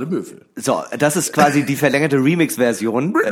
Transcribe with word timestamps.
Normale 0.00 0.06
Möwe. 0.06 0.40
So, 0.56 0.82
das 0.98 1.16
ist 1.16 1.32
quasi 1.32 1.64
die 1.64 1.76
verlängerte 1.76 2.16
Remix-Version. 2.16 3.14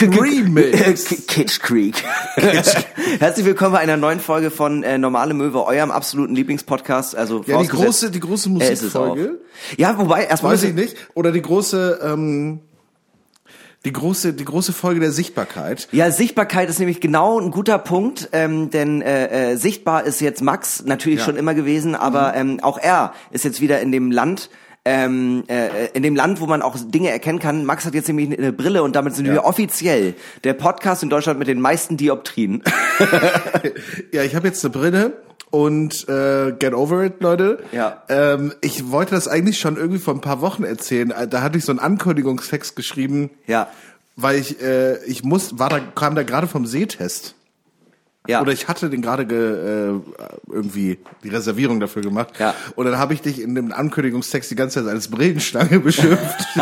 Remix. 0.00 1.04
Kitsch 1.26 1.60
Creek. 1.60 2.02
Herzlich 3.18 3.44
willkommen 3.46 3.72
bei 3.72 3.78
einer 3.80 3.96
neuen 3.96 4.20
Folge 4.20 4.50
von 4.50 4.82
äh, 4.82 4.96
Normale 4.98 5.34
Möwe, 5.34 5.64
eurem 5.64 5.90
absoluten 5.90 6.34
Lieblingspodcast. 6.34 7.14
Also 7.16 7.42
Ja, 7.46 7.60
die 7.60 7.68
große, 7.68 8.10
die 8.10 8.20
große. 8.20 8.48
Musikfolge. 8.48 9.40
Ja, 9.76 9.98
wobei 9.98 10.24
erstmal 10.24 10.54
Weiß 10.54 10.62
ich 10.64 10.74
nicht. 10.74 10.96
Oder 11.14 11.30
die 11.32 11.42
große, 11.42 12.00
ähm, 12.02 12.60
die 13.84 13.92
große, 13.92 14.32
die 14.32 14.44
große 14.44 14.72
Folge 14.72 15.00
der 15.00 15.12
Sichtbarkeit. 15.12 15.88
Ja, 15.92 16.10
Sichtbarkeit 16.10 16.70
ist 16.70 16.78
nämlich 16.78 17.00
genau 17.00 17.38
ein 17.38 17.50
guter 17.50 17.78
Punkt, 17.78 18.30
ähm, 18.32 18.70
denn 18.70 19.02
äh, 19.02 19.52
äh, 19.52 19.56
sichtbar 19.56 20.04
ist 20.04 20.20
jetzt 20.20 20.40
Max 20.42 20.84
natürlich 20.84 21.18
Ja. 21.20 21.26
schon 21.26 21.36
immer 21.36 21.54
gewesen, 21.54 21.94
aber 21.94 22.34
ähm, 22.34 22.60
auch 22.62 22.78
er 22.78 23.12
ist 23.30 23.44
jetzt 23.44 23.60
wieder 23.60 23.80
in 23.80 23.92
dem 23.92 24.10
Land, 24.10 24.48
ähm, 24.84 25.44
äh, 25.48 25.88
in 25.94 26.02
dem 26.02 26.16
Land, 26.16 26.40
wo 26.40 26.46
man 26.46 26.60
auch 26.62 26.76
Dinge 26.78 27.10
erkennen 27.10 27.38
kann. 27.38 27.64
Max 27.64 27.84
hat 27.84 27.94
jetzt 27.94 28.08
nämlich 28.08 28.36
eine 28.36 28.52
Brille 28.52 28.82
und 28.82 28.96
damit 28.96 29.14
sind 29.14 29.26
wir 29.30 29.44
offiziell 29.44 30.14
der 30.42 30.54
Podcast 30.54 31.02
in 31.02 31.08
Deutschland 31.10 31.38
mit 31.38 31.48
den 31.48 31.60
meisten 31.60 31.96
Dioptrien. 31.96 32.62
Ja, 34.12 34.22
ich 34.22 34.34
habe 34.34 34.48
jetzt 34.48 34.64
eine 34.64 34.72
Brille 34.72 35.12
und 35.50 36.08
äh, 36.08 36.52
get 36.58 36.74
over 36.74 37.04
it, 37.04 37.20
Leute. 37.20 37.62
Ja. 37.72 38.02
Ähm, 38.08 38.52
ich 38.60 38.90
wollte 38.90 39.14
das 39.14 39.28
eigentlich 39.28 39.58
schon 39.58 39.76
irgendwie 39.76 39.98
vor 39.98 40.14
ein 40.14 40.20
paar 40.20 40.40
Wochen 40.40 40.64
erzählen. 40.64 41.10
Äh, 41.10 41.28
Da 41.28 41.42
hatte 41.42 41.58
ich 41.58 41.64
so 41.64 41.72
einen 41.72 41.78
Ankündigungstext 41.78 42.76
geschrieben, 42.76 43.30
ja, 43.46 43.68
weil 44.16 44.38
ich 44.38 44.60
äh, 44.62 45.02
ich 45.04 45.24
muss 45.24 45.58
war 45.58 45.68
da 45.70 45.80
kam 45.80 46.14
da 46.14 46.22
gerade 46.22 46.46
vom 46.46 46.66
Sehtest. 46.66 47.34
Ja. 48.28 48.40
Oder 48.40 48.52
ich 48.52 48.68
hatte 48.68 48.88
den 48.88 49.02
gerade 49.02 49.26
ge, 49.26 49.36
äh, 49.36 50.00
irgendwie 50.50 50.98
die 51.24 51.28
Reservierung 51.28 51.80
dafür 51.80 52.02
gemacht. 52.02 52.28
Ja. 52.38 52.54
Und 52.76 52.86
dann 52.86 52.98
habe 52.98 53.14
ich 53.14 53.22
dich 53.22 53.40
in 53.40 53.54
dem 53.54 53.72
Ankündigungstext 53.72 54.50
die 54.50 54.54
ganze 54.54 54.84
Zeit 54.84 54.92
als 54.92 55.08
Brillenstange 55.08 55.80
beschimpft. 55.80 56.46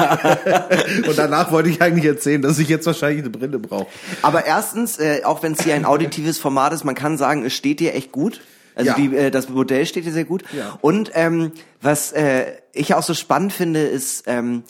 und 1.08 1.18
danach 1.18 1.52
wollte 1.52 1.68
ich 1.68 1.82
eigentlich 1.82 2.06
erzählen, 2.06 2.40
dass 2.40 2.58
ich 2.58 2.68
jetzt 2.68 2.86
wahrscheinlich 2.86 3.20
eine 3.20 3.30
Brille 3.30 3.58
brauche. 3.58 3.88
Aber 4.22 4.46
erstens, 4.46 4.98
äh, 4.98 5.22
auch 5.24 5.42
wenn 5.42 5.52
es 5.52 5.62
hier 5.62 5.74
ein 5.74 5.84
auditives 5.84 6.38
Format 6.38 6.72
ist, 6.72 6.84
man 6.84 6.94
kann 6.94 7.18
sagen, 7.18 7.44
es 7.44 7.54
steht 7.54 7.80
dir 7.80 7.94
echt 7.94 8.10
gut. 8.12 8.40
Also 8.74 8.90
Ja. 8.92 8.96
die, 8.96 9.14
äh, 9.14 9.30
das 9.30 9.48
Modell 9.48 9.84
steht 9.84 10.06
dir 10.06 10.12
sehr 10.12 10.24
gut. 10.24 10.44
Ja. 10.56 10.78
Und 10.80 11.10
ähm, 11.14 11.52
was 11.82 12.12
äh, 12.12 12.46
ich 12.72 12.94
auch 12.94 13.02
so 13.02 13.12
spannend 13.14 13.52
finde, 13.52 13.82
ist, 13.82 14.24
ähm, 14.26 14.62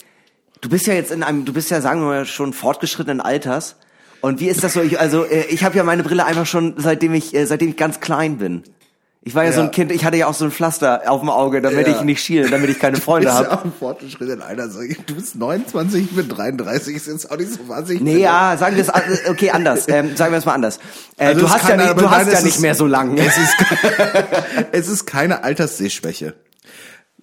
du 0.59 0.69
bist 0.69 0.87
ja 0.87 0.93
jetzt 0.93 1.11
in 1.11 1.23
einem, 1.23 1.45
du 1.45 1.53
bist 1.53 1.71
ja, 1.71 1.79
sagen 1.79 2.01
wir 2.01 2.07
mal, 2.07 2.25
schon 2.25 2.51
fortgeschrittenen 2.51 3.21
Alters. 3.21 3.75
Und 4.21 4.39
wie 4.39 4.47
ist 4.47 4.63
das 4.63 4.73
so? 4.73 4.81
Ich, 4.81 4.99
also 4.99 5.25
äh, 5.25 5.45
ich 5.49 5.63
habe 5.63 5.75
ja 5.77 5.83
meine 5.83 6.03
Brille 6.03 6.25
einfach 6.25 6.45
schon, 6.45 6.75
seitdem 6.77 7.13
ich, 7.13 7.33
äh, 7.33 7.45
seitdem 7.45 7.69
ich 7.69 7.77
ganz 7.77 7.99
klein 7.99 8.37
bin. 8.37 8.63
Ich 9.23 9.35
war 9.35 9.43
ja, 9.43 9.51
so 9.51 9.59
Ja. 9.59 9.65
ein 9.67 9.71
Kind, 9.71 9.91
ich 9.91 10.03
hatte 10.03 10.17
ja 10.17 10.25
auch 10.25 10.33
so 10.33 10.45
ein 10.45 10.51
Pflaster 10.51 11.03
auf 11.05 11.19
dem 11.21 11.29
Auge, 11.29 11.61
damit 11.61 11.85
Ja. 11.87 11.95
ich 11.95 12.01
nicht 12.01 12.23
schiele, 12.23 12.49
damit 12.49 12.71
ich 12.71 12.79
keine 12.79 12.97
Freunde 12.97 13.27
Ist 13.27 13.33
habe. 13.35 13.49
ja 13.49 13.53
auch 13.59 13.63
ein 13.65 13.71
fortgeschrittener 13.77 14.43
Alter. 14.45 14.69
Sag 14.69 14.89
ich, 14.89 14.97
Du 15.05 15.13
bist 15.13 15.35
29, 15.35 16.05
ich 16.05 16.15
bin 16.15 16.27
33, 16.27 16.95
ist 16.95 17.05
jetzt 17.07 17.29
auch 17.31 17.37
nicht 17.37 17.51
so 17.53 17.59
wahnsinnig. 17.67 18.01
Nee, 18.01 18.17
ja, 18.17 18.55
sagen 18.57 18.75
wir 18.75 18.81
es 18.81 18.89
an- 18.89 19.03
okay 19.29 19.51
anders. 19.51 19.87
Ähm, 19.87 20.15
sagen 20.15 20.31
wir 20.31 20.39
es 20.39 20.45
mal 20.45 20.53
anders. 20.55 20.79
Äh, 21.17 21.25
Also 21.27 21.41
du 21.41 21.49
hast 21.51 21.61
kann 21.67 21.79
ja 21.79 21.85
nicht, 21.87 22.01
du 22.01 22.09
hast 22.09 22.25
nein, 22.25 22.33
ja 22.35 22.41
nicht 22.41 22.55
ist- 22.55 22.61
mehr 22.61 22.73
so 22.73 22.87
lang. 22.87 23.15
Es 23.17 23.37
ist, 23.37 23.55
es 24.71 24.87
ist 24.87 25.05
keine 25.05 25.43
Alterssehschwäche. 25.43 26.33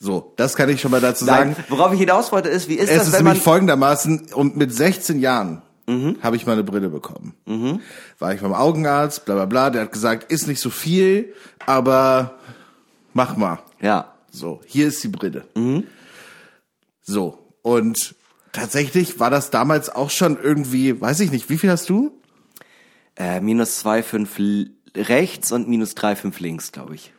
So, 0.00 0.33
das 0.37 0.55
kann 0.55 0.69
ich 0.69 0.81
schon 0.81 0.93
mal 0.93 1.00
dazu 1.00 1.25
sagen. 1.25 1.56
Nein, 1.56 1.65
worauf 1.69 1.93
ich 1.93 1.99
hinaus 1.99 2.31
wollte, 2.31 2.49
ist, 2.49 2.69
wie 2.69 2.75
ist 2.75 2.89
Es 2.91 2.99
das, 2.99 3.06
ist 3.09 3.12
wenn 3.15 3.25
man... 3.25 3.33
nämlich 3.33 3.43
folgendermaßen, 3.43 4.28
und 4.34 4.56
mit 4.56 4.73
16 4.73 5.19
Jahren 5.19 5.62
habe 6.22 6.37
ich 6.37 6.47
meine 6.47 6.65
Brille 6.65 6.91
bekommen. 6.91 7.34
War 8.19 8.34
ich 8.34 8.41
beim 8.43 8.53
Augenarzt, 8.53 9.25
bla 9.25 9.34
bla 9.34 9.47
bla, 9.47 9.71
der 9.71 9.82
hat 9.82 9.93
gesagt, 9.93 10.31
ist 10.31 10.47
nicht 10.47 10.60
so 10.60 10.71
viel, 10.71 11.34
aber 11.66 12.38
mach 13.15 13.37
mal. 13.37 13.60
Ja. 13.81 14.15
So, 14.31 14.60
hier 14.66 14.88
ist 14.88 15.03
die 15.03 15.09
Brille. 15.09 15.47
So, 17.03 17.38
und 17.62 18.15
tatsächlich 18.53 19.19
war 19.19 19.31
das 19.31 19.50
damals 19.50 19.88
auch 19.88 20.10
schon 20.10 20.38
irgendwie, 20.38 21.00
weiß 21.00 21.21
ich 21.21 21.31
nicht, 21.31 21.49
wie 21.49 21.56
viel 21.59 21.71
hast 21.71 21.88
du? 21.88 22.12
Äh, 23.16 23.41
minus 23.41 23.84
2,5 23.84 24.70
rechts 24.94 25.53
und 25.53 25.69
minus 25.69 25.97
3,5 25.97 26.34
links, 26.43 26.70
glaube 26.70 26.94
ich. 26.94 27.12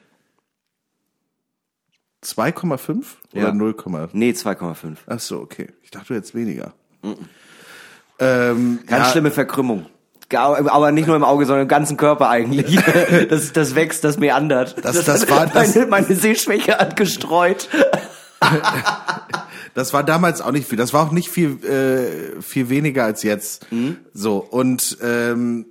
2,5 2.24 3.06
Ja. 3.34 3.44
oder 3.44 3.54
0, 3.54 3.76
Nee, 4.14 4.32
2,5. 4.32 4.98
Ach 5.08 5.20
so, 5.20 5.40
okay. 5.40 5.70
Ich 5.82 5.92
dachte 5.92 6.14
jetzt 6.14 6.36
weniger. 6.36 6.74
Ähm, 8.20 8.80
Ganz 8.88 9.06
ja, 9.08 9.12
schlimme 9.12 9.32
Verkrümmung. 9.32 9.86
Aber 10.36 10.92
nicht 10.92 11.08
nur 11.08 11.16
im 11.16 11.24
Auge, 11.24 11.46
sondern 11.46 11.64
im 11.64 11.68
ganzen 11.68 11.98
Körper 11.98 12.30
eigentlich. 12.30 12.80
Das, 13.30 13.52
das 13.54 13.74
wächst, 13.76 14.04
das 14.04 14.20
meandert. 14.20 14.84
Das- 14.86 15.04
das 15.06 15.30
war- 15.30 15.48
das- 15.54 15.74
meine, 15.76 15.88
meine 15.88 16.16
Sehschwäche 16.16 16.78
hat 16.78 16.96
gestreut. 16.96 17.68
Das 19.76 19.94
war 19.94 20.04
damals 20.04 20.42
auch 20.42 20.52
nicht 20.52 20.68
viel. 20.68 20.78
Das 20.78 20.94
war 20.94 21.06
auch 21.08 21.12
nicht 21.12 21.30
viel, 21.30 21.64
äh, 21.64 22.42
viel 22.42 22.70
weniger 22.70 23.04
als 23.06 23.24
jetzt. 23.24 23.72
Mhm. 23.72 23.98
So 24.14 24.38
und 24.38 24.98
ähm, 25.04 25.68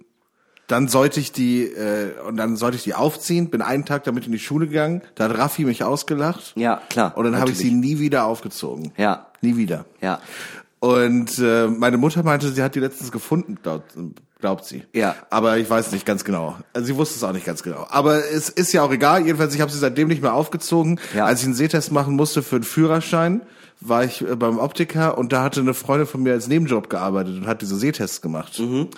dann 0.68 0.86
sollte 0.88 1.18
ich 1.18 1.32
die 1.32 1.64
äh, 1.64 2.12
und 2.26 2.36
dann 2.36 2.56
sollte 2.56 2.76
ich 2.76 2.84
die 2.84 2.94
aufziehen. 2.94 3.50
Bin 3.50 3.60
einen 3.60 3.84
Tag 3.84 4.04
damit 4.04 4.26
in 4.26 4.32
die 4.32 4.38
Schule 4.38 4.68
gegangen. 4.68 5.02
Da 5.16 5.24
hat 5.24 5.36
Raffi 5.36 5.64
mich 5.64 5.82
ausgelacht. 5.82 6.52
Ja, 6.56 6.80
klar, 6.88 7.16
Und 7.16 7.24
dann 7.24 7.38
habe 7.40 7.50
ich 7.50 7.58
sie 7.58 7.72
nie 7.72 7.98
wieder 7.98 8.24
aufgezogen. 8.24 8.92
Ja. 8.96 9.26
Nie 9.40 9.56
wieder. 9.56 9.84
Ja. 10.00 10.20
Und 10.80 11.38
äh, 11.38 11.66
meine 11.66 11.96
Mutter 11.96 12.22
meinte, 12.22 12.52
sie 12.52 12.62
hat 12.62 12.74
die 12.74 12.80
letztens 12.80 13.10
gefunden, 13.10 13.58
glaubt, 13.62 13.94
glaubt 14.40 14.64
sie. 14.64 14.84
Ja. 14.92 15.16
Aber 15.30 15.58
ich 15.58 15.68
weiß 15.68 15.90
nicht 15.92 16.06
ganz 16.06 16.24
genau. 16.24 16.56
Also 16.72 16.86
sie 16.86 16.96
wusste 16.96 17.16
es 17.16 17.24
auch 17.24 17.32
nicht 17.32 17.46
ganz 17.46 17.62
genau. 17.62 17.86
Aber 17.90 18.24
es 18.30 18.48
ist 18.48 18.72
ja 18.72 18.82
auch 18.82 18.92
egal. 18.92 19.24
Jedenfalls, 19.26 19.54
ich 19.54 19.60
habe 19.60 19.72
sie 19.72 19.78
seitdem 19.78 20.08
nicht 20.08 20.22
mehr 20.22 20.34
aufgezogen. 20.34 21.00
Ja. 21.14 21.24
Als 21.24 21.40
ich 21.40 21.46
einen 21.46 21.54
Sehtest 21.54 21.90
machen 21.90 22.14
musste 22.14 22.42
für 22.42 22.56
einen 22.56 22.64
Führerschein, 22.64 23.42
war 23.80 24.04
ich 24.04 24.22
äh, 24.22 24.36
beim 24.36 24.58
Optiker 24.58 25.18
und 25.18 25.32
da 25.32 25.42
hatte 25.42 25.60
eine 25.60 25.74
Freundin 25.74 26.06
von 26.06 26.22
mir 26.22 26.32
als 26.32 26.46
Nebenjob 26.46 26.90
gearbeitet 26.90 27.36
und 27.36 27.46
hat 27.46 27.62
diese 27.62 27.76
Sehtests 27.76 28.22
gemacht. 28.22 28.58
Mhm. 28.58 28.88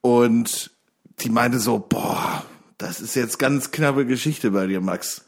Und 0.00 0.70
die 1.20 1.28
meinte 1.28 1.58
so, 1.58 1.78
boah, 1.78 2.44
das 2.78 3.00
ist 3.00 3.14
jetzt 3.14 3.38
ganz 3.38 3.70
knappe 3.70 4.06
Geschichte 4.06 4.52
bei 4.52 4.66
dir, 4.66 4.80
Max. 4.80 5.24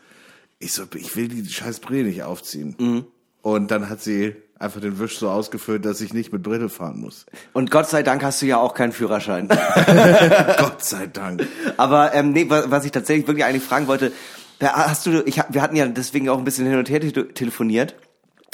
Ich 0.58 0.72
so, 0.72 0.84
ich 0.94 1.16
will 1.16 1.28
die 1.28 1.46
scheiß 1.46 1.80
Brille 1.80 2.04
nicht 2.04 2.22
aufziehen. 2.22 2.76
Mhm. 2.78 3.04
Und 3.42 3.70
dann 3.70 3.90
hat 3.90 4.00
sie 4.00 4.36
einfach 4.62 4.80
den 4.80 4.98
Wisch 4.98 5.18
so 5.18 5.28
ausgefüllt, 5.28 5.84
dass 5.84 6.00
ich 6.00 6.14
nicht 6.14 6.32
mit 6.32 6.42
Brille 6.42 6.68
fahren 6.68 7.00
muss. 7.00 7.26
Und 7.52 7.70
Gott 7.70 7.88
sei 7.88 8.02
Dank 8.02 8.22
hast 8.22 8.40
du 8.42 8.46
ja 8.46 8.58
auch 8.58 8.74
keinen 8.74 8.92
Führerschein. 8.92 9.48
Gott 10.58 10.82
sei 10.84 11.06
Dank. 11.06 11.46
Aber 11.76 12.14
ähm, 12.14 12.32
nee, 12.32 12.48
wa- 12.48 12.64
was 12.68 12.84
ich 12.84 12.92
tatsächlich 12.92 13.26
wirklich 13.26 13.44
eigentlich 13.44 13.62
fragen 13.62 13.86
wollte, 13.88 14.12
hast 14.60 15.06
du, 15.06 15.22
ich, 15.26 15.40
wir 15.48 15.60
hatten 15.62 15.76
ja 15.76 15.86
deswegen 15.86 16.28
auch 16.28 16.38
ein 16.38 16.44
bisschen 16.44 16.66
hin 16.66 16.78
und 16.78 16.88
her 16.88 17.00
te 17.00 17.28
telefoniert 17.34 17.94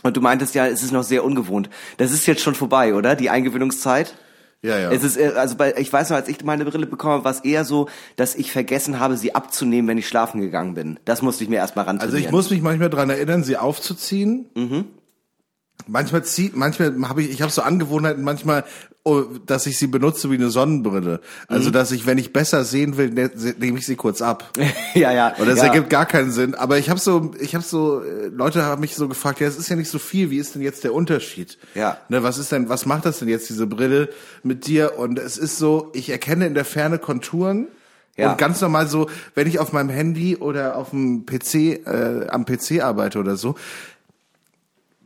und 0.02 0.16
du 0.16 0.20
meintest 0.20 0.54
ja, 0.54 0.66
es 0.66 0.82
ist 0.82 0.92
noch 0.92 1.02
sehr 1.04 1.24
ungewohnt. 1.24 1.68
Das 1.98 2.12
ist 2.12 2.26
jetzt 2.26 2.40
schon 2.42 2.54
vorbei, 2.54 2.94
oder? 2.94 3.14
Die 3.14 3.30
Eingewöhnungszeit? 3.30 4.14
Ja, 4.62 4.76
ja. 4.78 4.90
Es 4.90 5.04
ist, 5.04 5.16
äh, 5.16 5.32
also 5.36 5.54
bei, 5.56 5.74
ich 5.76 5.92
weiß 5.92 6.10
noch, 6.10 6.16
als 6.16 6.28
ich 6.28 6.42
meine 6.44 6.64
Brille 6.64 6.86
bekommen 6.86 7.12
habe, 7.14 7.24
war 7.24 7.30
es 7.30 7.40
eher 7.40 7.64
so, 7.64 7.88
dass 8.16 8.34
ich 8.34 8.50
vergessen 8.50 8.98
habe, 8.98 9.16
sie 9.16 9.34
abzunehmen, 9.34 9.86
wenn 9.88 9.98
ich 9.98 10.08
schlafen 10.08 10.40
gegangen 10.40 10.74
bin. 10.74 10.98
Das 11.04 11.22
musste 11.22 11.44
ich 11.44 11.50
mir 11.50 11.56
erstmal 11.56 11.84
ran 11.84 12.00
Also 12.00 12.16
ich 12.16 12.30
muss 12.32 12.50
mich 12.50 12.60
manchmal 12.62 12.90
dran 12.90 13.08
erinnern, 13.10 13.44
sie 13.44 13.56
aufzuziehen. 13.56 14.46
Mhm. 14.56 14.84
Manchmal 15.86 16.24
zieht, 16.24 16.56
manchmal 16.56 16.94
habe 17.08 17.22
ich, 17.22 17.30
ich 17.30 17.40
habe 17.40 17.52
so 17.52 17.62
Angewohnheiten, 17.62 18.22
manchmal, 18.22 18.64
oh, 19.04 19.22
dass 19.46 19.66
ich 19.66 19.78
sie 19.78 19.86
benutze 19.86 20.30
wie 20.30 20.34
eine 20.34 20.50
Sonnenbrille. 20.50 21.12
Mhm. 21.12 21.20
Also 21.48 21.70
dass 21.70 21.92
ich, 21.92 22.06
wenn 22.06 22.18
ich 22.18 22.32
besser 22.32 22.64
sehen 22.64 22.96
will, 22.96 23.10
ne, 23.10 23.30
nehme 23.58 23.78
ich 23.78 23.86
sie 23.86 23.96
kurz 23.96 24.20
ab. 24.20 24.52
ja, 24.94 25.12
ja. 25.12 25.34
Und 25.38 25.48
das 25.48 25.58
ja. 25.58 25.66
ergibt 25.66 25.88
gar 25.88 26.04
keinen 26.04 26.30
Sinn. 26.30 26.54
Aber 26.54 26.78
ich 26.78 26.90
habe 26.90 27.00
so, 27.00 27.32
ich 27.40 27.54
habe 27.54 27.64
so, 27.64 28.02
äh, 28.02 28.26
Leute 28.26 28.64
haben 28.64 28.80
mich 28.80 28.96
so 28.96 29.08
gefragt, 29.08 29.40
ja, 29.40 29.46
es 29.46 29.56
ist 29.56 29.70
ja 29.70 29.76
nicht 29.76 29.90
so 29.90 29.98
viel. 29.98 30.30
Wie 30.30 30.38
ist 30.38 30.54
denn 30.54 30.62
jetzt 30.62 30.84
der 30.84 30.92
Unterschied? 30.92 31.58
Ja. 31.74 31.98
Ne, 32.08 32.22
was 32.22 32.38
ist 32.38 32.52
denn, 32.52 32.68
was 32.68 32.84
macht 32.84 33.06
das 33.06 33.20
denn 33.20 33.28
jetzt 33.28 33.48
diese 33.48 33.66
Brille 33.66 34.10
mit 34.42 34.66
dir? 34.66 34.98
Und 34.98 35.18
es 35.18 35.38
ist 35.38 35.58
so, 35.58 35.90
ich 35.94 36.10
erkenne 36.10 36.46
in 36.46 36.54
der 36.54 36.64
Ferne 36.64 36.98
Konturen. 36.98 37.68
Ja. 38.16 38.32
Und 38.32 38.38
ganz 38.38 38.60
normal 38.60 38.88
so, 38.88 39.08
wenn 39.36 39.46
ich 39.46 39.60
auf 39.60 39.72
meinem 39.72 39.90
Handy 39.90 40.36
oder 40.36 40.76
auf 40.76 40.90
dem 40.90 41.24
PC, 41.24 41.86
äh, 41.86 42.26
am 42.28 42.44
PC 42.44 42.82
arbeite 42.82 43.20
oder 43.20 43.36
so, 43.36 43.54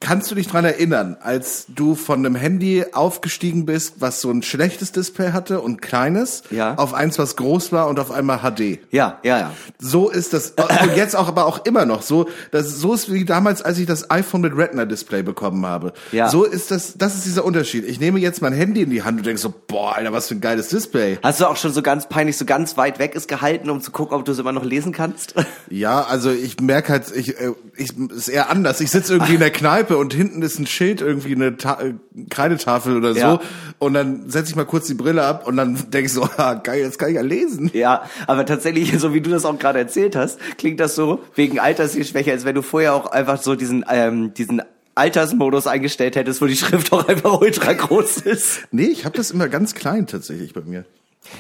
Kannst 0.03 0.31
du 0.31 0.35
dich 0.35 0.49
dran 0.49 0.65
erinnern, 0.65 1.17
als 1.23 1.67
du 1.69 1.95
von 1.95 2.19
einem 2.19 2.35
Handy 2.35 2.85
aufgestiegen 2.93 3.67
bist, 3.67 3.95
was 4.01 4.21
so 4.21 4.31
ein 4.31 4.43
schlechtes 4.43 4.91
Display 4.91 5.31
hatte 5.31 5.61
und 5.61 5.81
kleines, 5.81 6.43
Ja. 6.51 6.75
auf 6.75 6.93
eins, 6.93 7.19
was 7.21 7.37
groß 7.37 7.71
war 7.71 7.87
und 7.89 8.01
auf 8.01 8.11
einmal 8.11 8.39
HD? 8.41 8.81
Ja, 8.91 9.21
ja, 9.23 9.39
ja. 9.39 9.51
So 9.79 10.09
ist 10.11 10.33
das 10.33 10.51
und 10.83 10.97
jetzt 10.97 11.15
auch 11.15 11.29
aber 11.29 11.47
auch 11.47 11.65
immer 11.65 11.87
noch 11.87 12.03
so. 12.03 12.29
Das 12.51 12.69
so 12.81 12.95
ist 12.95 13.13
wie 13.13 13.25
damals, 13.25 13.63
als 13.63 13.79
ich 13.79 13.87
das 13.87 14.11
iPhone 14.11 14.41
mit 14.41 14.57
Retina 14.57 14.85
Display 14.87 15.23
bekommen 15.23 15.65
habe. 15.67 15.93
Ja. 16.11 16.29
So 16.29 16.45
ist 16.45 16.73
das. 16.73 16.95
Das 16.99 17.15
ist 17.15 17.25
dieser 17.25 17.45
Unterschied. 17.45 17.85
Ich 17.87 18.01
nehme 18.01 18.19
jetzt 18.19 18.43
mein 18.43 18.53
Handy 18.53 18.83
in 18.83 18.91
die 18.91 19.05
Hand 19.05 19.19
und 19.19 19.27
denke 19.27 19.41
so, 19.41 19.55
boah, 19.69 19.95
Alter, 19.95 20.13
was 20.13 20.27
für 20.27 20.35
ein 20.35 20.41
geiles 20.41 20.67
Display. 20.69 21.19
Hast 21.23 21.41
du 21.41 21.47
auch 21.47 21.57
schon 21.57 21.73
so 21.73 21.81
ganz 21.81 22.09
peinlich 22.09 22.37
so 22.37 22.45
ganz 22.45 22.77
weit 22.77 22.99
weg 22.99 23.15
ist 23.15 23.29
gehalten, 23.29 23.71
um 23.71 23.81
zu 23.81 23.93
gucken, 23.93 24.17
ob 24.19 24.25
du 24.25 24.33
es 24.33 24.39
immer 24.41 24.53
noch 24.53 24.65
lesen 24.65 24.91
kannst? 24.93 25.35
Ja, 25.71 26.03
also 26.03 26.31
ich 26.33 26.61
merke 26.61 26.93
halt, 26.93 27.05
ich, 27.15 27.39
äh, 27.41 27.53
ich 27.77 27.97
ist 27.97 28.29
eher 28.29 28.51
anders. 28.51 28.81
Ich 28.81 28.91
sitze 28.91 29.13
irgendwie 29.15 29.35
in 29.35 29.41
der 29.41 29.51
Kneipe 29.63 29.92
und 29.99 30.15
hinten 30.15 30.43
ist 30.43 30.59
ein 30.59 30.67
Schild, 30.67 31.01
irgendwie 31.01 31.35
eine 31.35 31.57
Ta 31.57 31.81
äh, 31.81 31.95
Kreidetafel 32.31 32.97
oder 32.97 33.15
so. 33.15 33.21
Ja. 33.21 33.41
Und 33.79 33.95
dann 33.95 34.29
setze 34.31 34.51
ich 34.51 34.57
mal 34.57 34.65
kurz 34.65 34.87
die 34.87 34.95
Brille 34.95 35.25
ab 35.25 35.47
und 35.47 35.57
dann 35.57 35.75
denke 35.91 36.07
ich 36.07 36.13
so, 36.13 36.23
ah, 36.37 36.55
geil, 36.55 36.81
jetzt 36.81 36.99
kann 36.99 37.11
ich 37.11 37.17
ja 37.17 37.23
lesen. 37.23 37.71
Ja, 37.75 38.05
aber 38.27 38.47
tatsächlich, 38.47 38.93
so 38.99 39.15
wie 39.15 39.21
du 39.21 39.31
das 39.31 39.45
auch 39.45 39.59
gerade 39.59 39.79
erzählt 39.79 40.17
hast, 40.17 40.39
klingt 40.59 40.81
das 40.81 40.95
so 40.95 41.21
wegen 41.35 41.59
Altersschwäche, 41.59 42.33
als 42.33 42.45
wenn 42.45 42.55
du 42.55 42.63
vorher 42.63 42.95
auch 42.95 43.07
einfach 43.07 43.41
so 43.41 43.55
diesen, 43.55 43.85
ähm, 43.89 44.35
diesen 44.35 44.63
Altersmodus 44.95 45.67
eingestellt 45.67 46.17
hättest, 46.17 46.43
wo 46.43 46.47
die 46.47 46.57
Schrift 46.57 46.93
auch 46.93 47.09
einfach 47.09 47.41
ultra 47.41 47.73
groß 47.73 48.19
ist. 48.19 48.63
Nee, 48.71 48.87
ich 48.87 49.05
habe 49.05 49.17
das 49.17 49.31
immer 49.31 49.49
ganz 49.49 49.75
klein 49.75 50.07
tatsächlich 50.07 50.53
bei 50.53 50.61
mir. 50.61 50.85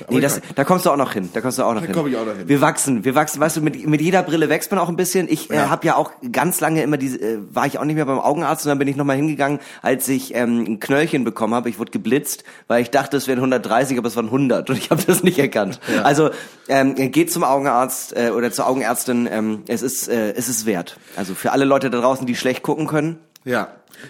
Aber 0.06 0.14
Nee, 0.14 0.20
das, 0.20 0.40
da 0.55 0.64
kommst 0.64 0.87
du 0.87 0.90
auch 0.90 0.96
noch 0.96 1.12
hin. 1.12 1.29
Da 1.32 1.40
kommst 1.40 1.58
du 1.58 1.64
auch 1.64 1.75
noch 1.75 1.82
hin. 1.82 1.90
komm 1.93 2.06
ich 2.06 2.17
auch 2.17 2.25
noch 2.25 2.37
hin. 2.37 2.49
Wir 2.49 2.61
wachsen, 2.61 3.05
wir 3.05 3.14
wachsen. 3.14 3.40
Weißt 3.40 3.56
du, 3.56 3.61
mit, 3.62 3.87
mit 3.87 4.00
jeder 4.00 4.23
Brille 4.23 4.49
wächst 4.49 4.70
man 4.70 4.79
auch 4.81 4.88
ein 4.88 4.96
bisschen. 4.96 5.29
Ich 5.29 5.50
äh, 5.50 5.56
Ja. 5.56 5.70
habe 5.70 5.87
ja 5.87 5.96
auch 5.96 6.12
ganz 6.31 6.61
lange 6.61 6.82
immer 6.82 6.96
diese, 6.96 7.19
äh, 7.19 7.38
war 7.50 7.67
ich 7.67 7.79
auch 7.79 7.84
nicht 7.84 7.96
mehr 7.96 8.05
beim 8.06 8.20
Augenarzt 8.20 8.64
und 8.64 8.70
dann 8.70 8.79
bin 8.79 8.87
ich 8.88 8.96
nochmal 8.96 9.17
hingegangen, 9.17 9.58
als 9.82 10.08
ich 10.08 10.34
ähm, 10.34 10.64
ein 10.67 10.81
Knöllchen 10.81 11.25
bekommen 11.25 11.55
habe. 11.55 11.69
Ich 11.69 11.79
wurde 11.79 11.90
geblitzt, 11.90 12.44
weil 12.69 12.81
ich 12.82 12.90
dachte, 12.90 13.17
es 13.17 13.26
wären 13.26 13.38
130, 13.38 13.99
aber 13.99 14.08
es 14.08 14.17
waren 14.17 14.26
100 14.26 14.70
und 14.70 14.76
ich 14.79 14.90
habe 14.90 15.02
das 15.05 15.23
nicht 15.25 15.38
erkannt. 15.38 15.81
Also 16.05 16.31
ähm, 16.69 16.94
geht 16.94 17.32
zum 17.32 17.43
Augenarzt 17.44 18.17
äh, 18.17 18.31
oder 18.31 18.52
zur 18.52 18.69
Augenärztin. 18.69 19.29
Ähm, 19.31 19.62
es 19.67 19.82
ist, 19.82 20.08
äh, 20.08 20.32
es 20.32 20.49
ist 20.49 20.64
wert. 20.64 20.96
Also 21.17 21.34
für 21.34 21.52
alle 21.52 21.64
Leute 21.64 21.90
da 21.90 21.99
draußen, 22.00 22.26
die 22.26 22.37
schlecht 22.37 22.62
gucken 22.62 22.87
können. 22.87 23.19
Ja. 23.44 23.69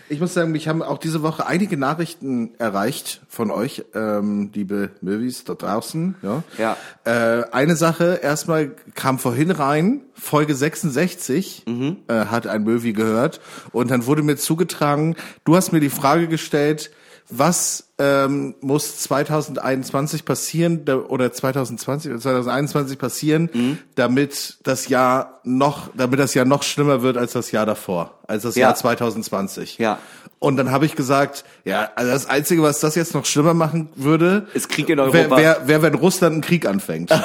Ich 0.09 0.21
muss 0.21 0.33
sagen, 0.33 0.53
mich 0.53 0.69
haben 0.69 0.83
auch 0.83 0.99
diese 0.99 1.23
Woche 1.23 1.47
einige 1.47 1.77
Nachrichten 1.77 2.55
erreicht 2.59 3.21
von 3.29 3.51
euch, 3.51 3.85
ähm, 3.95 4.51
liebe 4.55 4.91
Movies 5.01 5.45
da 5.45 5.55
draußen. 5.55 6.15
Ja. 6.23 6.43
Ja. 6.57 6.77
Äh, 7.05 7.45
eine 7.51 7.77
Sache, 7.77 8.21
erstmal 8.23 8.71
kam 8.95 9.19
vorhin 9.19 9.51
rein, 9.51 10.03
Folge 10.15 10.55
66 10.55 11.67
äh, 11.67 12.13
hat 12.27 12.47
ein 12.47 12.63
Movie 12.63 12.93
gehört 12.93 13.41
und 13.73 13.91
dann 13.91 14.07
wurde 14.07 14.23
mir 14.23 14.37
zugetragen, 14.37 15.17
du 15.45 15.57
hast 15.57 15.73
mir 15.73 15.81
die 15.81 15.91
Frage 15.91 16.29
gestellt, 16.29 16.91
was 17.31 17.89
ähm, 17.99 18.55
muss 18.61 18.99
2021 18.99 20.25
passieren 20.25 20.83
oder 21.09 21.33
2020 21.33 22.11
oder 22.13 22.21
2021 22.21 22.99
passieren, 22.99 23.79
damit 23.95 24.59
das 24.65 24.89
Jahr 24.89 25.41
noch, 25.45 25.89
damit 25.97 26.19
das 26.21 26.35
Jahr 26.35 26.45
noch 26.45 26.63
schlimmer 26.63 27.03
wird 27.03 27.17
als 27.17 27.33
das 27.33 27.51
Jahr 27.53 27.67
davor, 27.67 28.19
als 28.27 28.43
das 28.43 28.55
Ja. 28.57 28.69
Jahr 28.69 28.75
2020. 28.75 29.79
Ja. 29.79 29.99
Und 30.39 30.57
dann 30.57 30.71
habe 30.73 30.87
ich 30.87 30.97
gesagt, 30.97 31.45
ja, 31.65 31.91
also 31.95 32.11
das 32.11 32.27
Einzige, 32.27 32.63
was 32.63 32.81
das 32.81 32.97
jetzt 32.97 33.15
noch 33.15 33.25
schlimmer 33.25 33.55
machen 33.55 33.89
würde, 33.95 34.49
Ist 34.55 34.69
Krieg 34.69 34.89
in 34.89 34.99
Wer, 34.99 35.05
Europa. 35.05 35.37
wer, 35.37 35.61
wer 35.67 35.83
wenn 35.83 35.95
Russland 35.95 36.33
einen 36.33 36.43
Krieg 36.43 36.67
anfängt. 36.67 37.11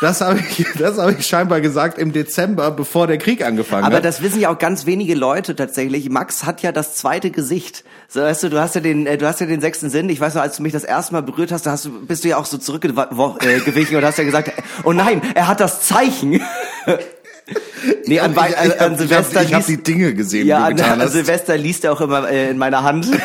das 0.00 0.20
habe 0.20 0.38
ich, 0.38 0.64
das 0.78 0.96
habe 0.98 1.16
ich 1.18 1.26
scheinbar 1.26 1.60
gesagt 1.60 1.98
im 1.98 2.12
Dezember, 2.12 2.70
bevor 2.70 3.06
der 3.06 3.18
Krieg 3.18 3.44
angefangen 3.44 3.84
Aber 3.84 3.96
hat. 3.96 4.04
das 4.04 4.22
wissen 4.22 4.40
ja 4.40 4.50
auch 4.50 4.58
ganz 4.58 4.86
wenige 4.86 5.14
Leute 5.14 5.56
tatsächlich. 5.56 6.08
Max 6.10 6.44
hat 6.44 6.62
ja 6.62 6.70
das 6.72 6.94
zweite 6.94 7.30
Gesicht. 7.30 7.84
So, 8.08 8.20
weißt 8.20 8.44
du, 8.44 8.50
du 8.50 8.60
hast 8.60 8.74
ja 8.76 8.80
den, 8.80 9.06
äh, 9.06 9.18
du 9.18 9.26
hast 9.26 9.40
ja 9.40 9.46
den 9.46 9.60
sechsten 9.60 9.90
Sinn. 9.90 10.08
Ich 10.08 10.20
weiß 10.20 10.34
noch, 10.34 10.42
als 10.42 10.56
du 10.56 10.62
mich 10.62 10.72
das 10.72 10.84
erste 10.84 11.12
Mal 11.14 11.22
berührt 11.22 11.50
hast, 11.52 11.66
da 11.66 11.72
hast 11.72 11.84
du, 11.86 12.06
bist 12.06 12.24
du 12.24 12.28
ja 12.28 12.36
auch 12.36 12.46
so 12.46 12.58
zurückgewichen 12.58 13.96
und 13.96 14.04
hast 14.04 14.18
ja 14.18 14.24
gesagt, 14.24 14.52
oh 14.84 14.92
nein, 14.92 15.20
er 15.34 15.48
hat 15.48 15.60
das 15.60 15.82
Zeichen. 15.82 16.40
nee, 18.06 18.20
an, 18.20 18.32
ich, 18.32 18.38
an, 18.38 18.46
ich, 18.48 18.58
an 18.58 18.70
hab- 18.80 18.92
ich 18.92 18.98
Silvester 18.98 19.40
habe 19.40 19.48
hab 19.52 19.56
liest, 19.56 19.68
die 19.68 19.82
Dinge 19.82 20.14
gesehen, 20.14 20.46
ja, 20.46 20.70
die 20.70 20.82
an, 20.82 20.90
an 20.92 21.00
hast. 21.02 21.12
Silvester 21.12 21.56
liest 21.56 21.84
er 21.84 21.92
auch 21.92 22.00
immer 22.00 22.28
äh, 22.30 22.50
in 22.50 22.58
meiner 22.58 22.82
Hand. 22.82 23.08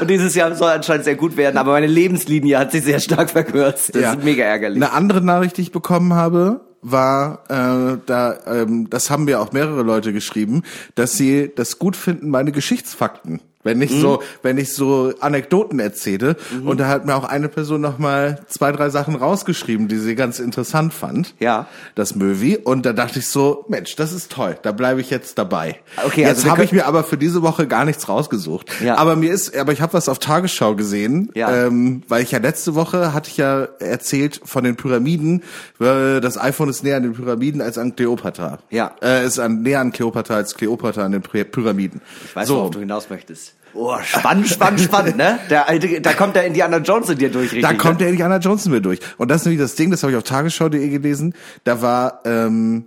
Und 0.00 0.10
dieses 0.10 0.34
Jahr 0.34 0.54
soll 0.54 0.70
anscheinend 0.70 1.04
sehr 1.04 1.14
gut 1.14 1.36
werden, 1.36 1.56
aber 1.56 1.72
meine 1.72 1.86
Lebenslinie 1.86 2.58
hat 2.58 2.72
sich 2.72 2.84
sehr 2.84 3.00
stark 3.00 3.30
verkürzt. 3.30 3.94
Das 3.94 4.02
Ja. 4.02 4.12
ist 4.12 4.24
mega 4.24 4.44
ärgerlich. 4.44 4.82
Eine 4.82 4.92
andere 4.92 5.20
Nachricht, 5.20 5.56
die 5.56 5.62
ich 5.62 5.72
bekommen 5.72 6.14
habe, 6.14 6.60
war, 6.82 7.44
äh, 7.48 7.98
da, 8.06 8.38
ähm, 8.46 8.88
das 8.90 9.10
haben 9.10 9.24
mir 9.26 9.40
auch 9.40 9.52
mehrere 9.52 9.82
Leute 9.82 10.12
geschrieben, 10.12 10.62
dass 10.94 11.12
sie 11.12 11.52
das 11.54 11.78
gut 11.78 11.94
finden, 11.96 12.30
meine 12.30 12.52
Geschichtsfakten. 12.52 13.40
Wenn 13.62 13.82
ich 13.82 13.90
Mhm. 13.90 14.00
so, 14.00 14.22
wenn 14.42 14.56
ich 14.56 14.72
so 14.72 15.12
Anekdoten 15.20 15.78
erzähle. 15.80 16.36
Und 16.64 16.80
da 16.80 16.88
hat 16.88 17.04
mir 17.04 17.14
auch 17.14 17.24
eine 17.24 17.48
Person 17.50 17.82
noch 17.82 17.98
mal 17.98 18.40
zwei, 18.48 18.72
drei 18.72 18.88
Sachen 18.88 19.14
rausgeschrieben, 19.16 19.86
die 19.86 19.98
sie 19.98 20.14
ganz 20.14 20.38
interessant 20.38 20.94
fand. 20.94 21.34
Ja. 21.40 21.66
Das 21.94 22.14
Möwi. 22.14 22.56
Und 22.56 22.86
da 22.86 22.94
dachte 22.94 23.18
ich 23.18 23.26
so, 23.28 23.66
Mensch, 23.68 23.96
das 23.96 24.12
ist 24.12 24.32
toll. 24.32 24.56
Da 24.62 24.72
bleibe 24.72 25.02
ich 25.02 25.10
jetzt 25.10 25.36
dabei. 25.36 25.76
Okay, 26.06 26.22
jetzt 26.22 26.38
also 26.38 26.50
habe 26.52 26.64
ich 26.64 26.72
mir 26.72 26.86
aber 26.86 27.04
für 27.04 27.18
diese 27.18 27.42
Woche 27.42 27.66
gar 27.66 27.84
nichts 27.84 28.08
rausgesucht. 28.08 28.70
Ja. 28.82 28.96
Aber 28.96 29.14
mir 29.14 29.30
ist, 29.30 29.54
aber 29.54 29.72
ich 29.72 29.82
habe 29.82 29.92
was 29.92 30.08
auf 30.08 30.18
Tagesschau 30.18 30.74
gesehen, 30.74 31.30
Ja. 31.34 31.66
ähm, 31.66 32.02
weil 32.08 32.22
ich 32.22 32.30
ja 32.30 32.38
letzte 32.38 32.74
Woche 32.74 33.12
hatte 33.12 33.28
ich 33.30 33.36
ja 33.36 33.64
erzählt 33.78 34.40
von 34.42 34.64
den 34.64 34.76
Pyramiden. 34.76 35.42
äh, 35.80 36.20
Das 36.20 36.38
iPhone 36.40 36.70
ist 36.70 36.82
näher 36.82 36.96
an 36.96 37.02
den 37.02 37.12
Pyramiden 37.12 37.60
als 37.60 37.76
an 37.76 37.94
Kleopatra. 37.94 38.58
Ja. 38.70 38.92
Äh, 39.02 39.26
ist 39.26 39.38
an, 39.38 39.60
näher 39.62 39.80
an 39.80 39.92
Kleopatra 39.92 40.36
als 40.36 40.54
Kleopatra 40.54 41.04
an 41.04 41.12
den 41.12 41.22
Py- 41.22 41.44
Pyramiden. 41.44 42.00
Ich 42.24 42.34
weiß, 42.34 42.48
so. 42.48 42.56
worauf 42.56 42.70
du 42.70 42.78
hinaus 42.80 43.10
möchtest. 43.10 43.49
Oh, 43.72 43.96
spannend, 44.02 44.48
spannend, 44.48 44.80
spannend, 44.80 45.16
ne? 45.16 45.38
Der 45.48 45.68
alte, 45.68 46.00
da 46.00 46.12
kommt 46.12 46.34
der 46.34 46.44
Indiana 46.44 46.78
Jones 46.78 47.08
in 47.08 47.18
dir 47.18 47.30
durch, 47.30 47.52
richtig. 47.52 47.62
Da 47.62 47.74
kommt 47.74 47.94
ne? 47.94 47.98
der 47.98 48.08
Indiana 48.08 48.38
Jones 48.38 48.66
mir 48.66 48.80
durch. 48.80 48.98
Und 49.16 49.30
das 49.30 49.42
ist 49.42 49.46
nämlich 49.46 49.60
das 49.60 49.76
Ding, 49.76 49.90
das 49.90 50.02
habe 50.02 50.12
ich 50.12 50.18
auf 50.18 50.24
tagesschau.de 50.24 50.88
gelesen. 50.88 51.34
Da 51.64 51.80
war, 51.80 52.20
ähm, 52.24 52.86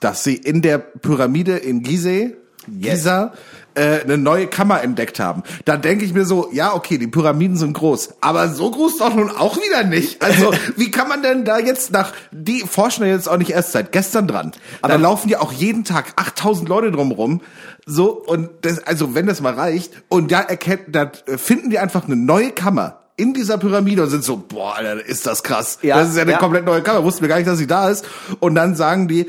dass 0.00 0.24
sie 0.24 0.36
in 0.36 0.60
der 0.60 0.78
Pyramide 0.78 1.56
in 1.56 1.82
Gizeh, 1.82 2.36
Giza, 2.68 3.32
äh, 3.78 4.02
eine 4.02 4.18
neue 4.18 4.46
Kammer 4.48 4.82
entdeckt 4.82 5.20
haben. 5.20 5.42
Da 5.64 5.76
denke 5.76 6.04
ich 6.04 6.12
mir 6.12 6.24
so, 6.24 6.48
ja, 6.52 6.74
okay, 6.74 6.98
die 6.98 7.06
Pyramiden 7.06 7.56
sind 7.56 7.74
groß, 7.74 8.14
aber 8.20 8.48
so 8.48 8.70
groß 8.70 8.98
doch 8.98 9.14
nun 9.14 9.30
auch 9.30 9.56
wieder 9.56 9.84
nicht. 9.84 10.22
Also, 10.22 10.52
wie 10.76 10.90
kann 10.90 11.08
man 11.08 11.22
denn 11.22 11.44
da 11.44 11.58
jetzt 11.58 11.92
nach, 11.92 12.12
die 12.32 12.60
forschen 12.60 13.06
ja 13.06 13.12
jetzt 13.12 13.28
auch 13.28 13.38
nicht 13.38 13.50
erst 13.50 13.72
seit 13.72 13.92
gestern 13.92 14.26
dran. 14.26 14.52
da 14.82 14.96
laufen 14.96 15.28
ja 15.28 15.40
auch 15.40 15.52
jeden 15.52 15.84
Tag 15.84 16.12
8000 16.16 16.68
Leute 16.68 16.90
drumrum. 16.90 17.40
So, 17.86 18.10
und 18.10 18.50
das, 18.62 18.86
also, 18.86 19.14
wenn 19.14 19.26
das 19.26 19.40
mal 19.40 19.54
reicht, 19.54 19.92
und 20.08 20.32
da 20.32 20.40
erkennt, 20.40 20.94
da 20.94 21.10
finden 21.36 21.70
die 21.70 21.78
einfach 21.78 22.06
eine 22.06 22.16
neue 22.16 22.50
Kammer 22.50 23.00
in 23.18 23.34
dieser 23.34 23.58
Pyramide 23.58 24.02
und 24.04 24.10
sind 24.10 24.24
so, 24.24 24.36
boah, 24.36 24.76
Alter, 24.76 25.04
ist 25.04 25.26
das 25.26 25.42
krass. 25.42 25.78
Ja, 25.82 25.98
das 25.98 26.10
ist 26.10 26.16
ja 26.16 26.22
eine 26.22 26.32
ja. 26.32 26.38
komplett 26.38 26.64
neue 26.64 26.82
Kamera. 26.82 27.04
Wussten 27.04 27.22
wir 27.22 27.28
gar 27.28 27.36
nicht, 27.36 27.48
dass 27.48 27.58
sie 27.58 27.66
da 27.66 27.90
ist. 27.90 28.06
Und 28.38 28.54
dann 28.54 28.76
sagen 28.76 29.08
die, 29.08 29.28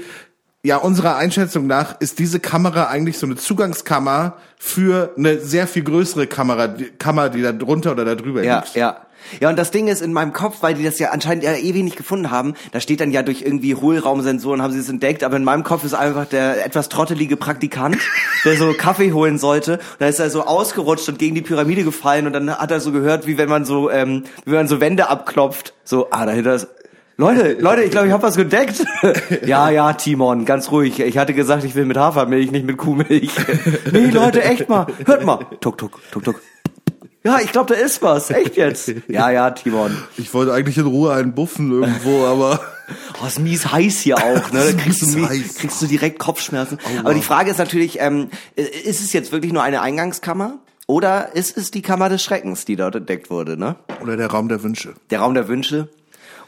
ja, 0.64 0.76
unserer 0.78 1.16
Einschätzung 1.16 1.68
nach 1.68 2.00
ist 2.02 2.20
diese 2.20 2.40
Kamera 2.42 2.86
eigentlich 2.88 3.18
so 3.18 3.26
eine 3.26 3.38
Zugangskammer 3.38 4.36
für 4.58 5.14
eine 5.18 5.40
sehr 5.40 5.68
viel 5.68 5.84
größere 5.84 6.28
Kamera, 6.28 6.68
die, 6.68 6.86
Kammer, 6.86 7.30
die 7.30 7.42
da 7.42 7.54
drunter 7.54 7.92
oder 7.94 8.04
da 8.04 8.16
drüber 8.16 8.44
Ja, 8.44 8.60
liegt. 8.60 8.76
ja. 8.76 8.98
Ja, 9.42 9.50
und 9.50 9.60
das 9.60 9.70
Ding 9.72 9.90
ist 9.90 10.02
in 10.02 10.14
meinem 10.14 10.32
Kopf, 10.32 10.58
weil 10.62 10.76
die 10.76 10.84
das 10.84 10.98
ja 10.98 11.10
anscheinend 11.10 11.44
ja 11.44 11.54
ewig 11.54 11.84
nicht 11.84 11.98
gefunden 11.98 12.32
haben, 12.32 12.54
da 12.72 12.80
steht 12.80 13.02
dann 13.02 13.12
ja 13.12 13.22
durch 13.22 13.42
irgendwie 13.42 13.76
Hohlraumsensoren 13.76 14.62
haben 14.62 14.72
sie 14.72 14.80
es 14.80 14.88
entdeckt, 14.88 15.26
aber 15.26 15.36
in 15.36 15.44
meinem 15.44 15.64
Kopf 15.64 15.84
ist 15.84 15.94
einfach 15.94 16.26
der 16.26 16.66
etwas 16.66 16.88
trottelige 16.88 17.36
Praktikant, 17.36 17.98
der 18.46 18.56
so 18.56 18.74
Kaffee 18.74 19.12
holen 19.12 19.38
sollte, 19.38 19.74
und 19.74 19.82
dann 20.00 20.08
ist 20.10 20.20
er 20.20 20.30
so 20.30 20.46
ausgerutscht 20.46 21.10
und 21.10 21.20
gegen 21.20 21.36
die 21.36 21.42
Pyramide 21.42 21.84
gefallen 21.84 22.28
und 22.28 22.34
dann 22.34 22.50
hat 22.50 22.72
er 22.72 22.80
so 22.80 22.94
gehört, 22.94 23.28
wie 23.28 23.38
wenn 23.38 23.50
man 23.50 23.66
so, 23.66 23.90
ähm, 23.92 24.24
wie 24.46 24.54
man 24.54 24.70
so 24.70 24.80
Wände 24.80 25.10
abklopft, 25.10 25.74
so, 25.84 26.08
ah, 26.12 26.26
dahinter 26.26 26.56
ist, 26.56 26.68
Leute, 27.20 27.58
Leute, 27.60 27.84
ich 27.84 27.92
glaube, 27.92 28.08
ich 28.08 28.14
habe 28.14 28.24
was 28.24 28.38
gedeckt. 28.38 28.82
ja, 29.46 29.70
ja, 29.70 29.92
Timon, 29.92 30.46
ganz 30.46 30.72
ruhig. 30.72 31.02
Ich 31.02 31.18
hatte 31.18 31.34
gesagt, 31.34 31.66
ich 31.66 31.76
will 31.76 31.84
mit 31.84 31.98
Hafermilch, 31.98 32.50
nicht 32.52 32.66
mit 32.66 32.78
Kuhmilch. 32.78 33.32
nee, 33.92 34.06
Leute, 34.06 34.42
echt 34.42 34.70
mal. 34.70 34.88
Hört 35.06 35.26
mal. 35.26 35.40
Tuck, 35.60 35.78
tuck, 35.78 36.00
tuck, 36.12 36.24
tuck. 36.24 36.42
Ja, 37.26 37.40
ich 37.44 37.52
glaube, 37.52 37.76
da 37.76 37.82
ist 37.82 38.02
was. 38.02 38.30
Echt 38.30 38.56
jetzt? 38.56 38.94
Ja, 39.10 39.30
ja, 39.32 39.52
Timon. 39.52 39.98
Ich 40.16 40.34
wollte 40.34 40.54
eigentlich 40.54 40.78
in 40.78 40.86
Ruhe 40.86 41.12
einen 41.12 41.36
buffen 41.36 41.70
irgendwo, 41.70 42.24
aber 42.24 42.62
Oh, 43.22 43.28
ist 43.28 43.40
mies 43.40 43.70
heiß 43.70 44.00
hier 44.00 44.18
auch, 44.18 44.52
ne? 44.54 44.72
Da 44.72 44.72
kriegst 44.82 45.02
du, 45.02 45.28
heiß. 45.28 45.56
kriegst 45.56 45.82
du 45.82 45.88
direkt 45.88 46.20
Kopfschmerzen. 46.20 46.80
Aber 47.04 47.14
die 47.14 47.22
Frage 47.22 47.52
ist 47.52 47.58
natürlich, 47.58 48.00
ähm, 48.00 48.30
ist 48.56 49.02
es 49.02 49.12
jetzt 49.12 49.34
wirklich 49.34 49.52
nur 49.52 49.62
eine 49.62 49.82
Eingangskammer? 49.82 50.60
Oder 50.88 51.36
ist 51.36 51.58
es 51.58 51.70
die 51.70 51.82
Kammer 51.82 52.08
des 52.08 52.24
Schreckens, 52.24 52.64
die 52.64 52.78
dort 52.78 52.96
entdeckt 52.96 53.30
wurde, 53.30 53.58
ne? 53.58 53.76
oder 54.02 54.16
der 54.16 54.28
Raum 54.32 54.48
der 54.48 54.64
Wünsche. 54.64 54.94
Der 55.12 55.20
Raum 55.20 55.34
der 55.34 55.50
Wünsche. 55.50 55.90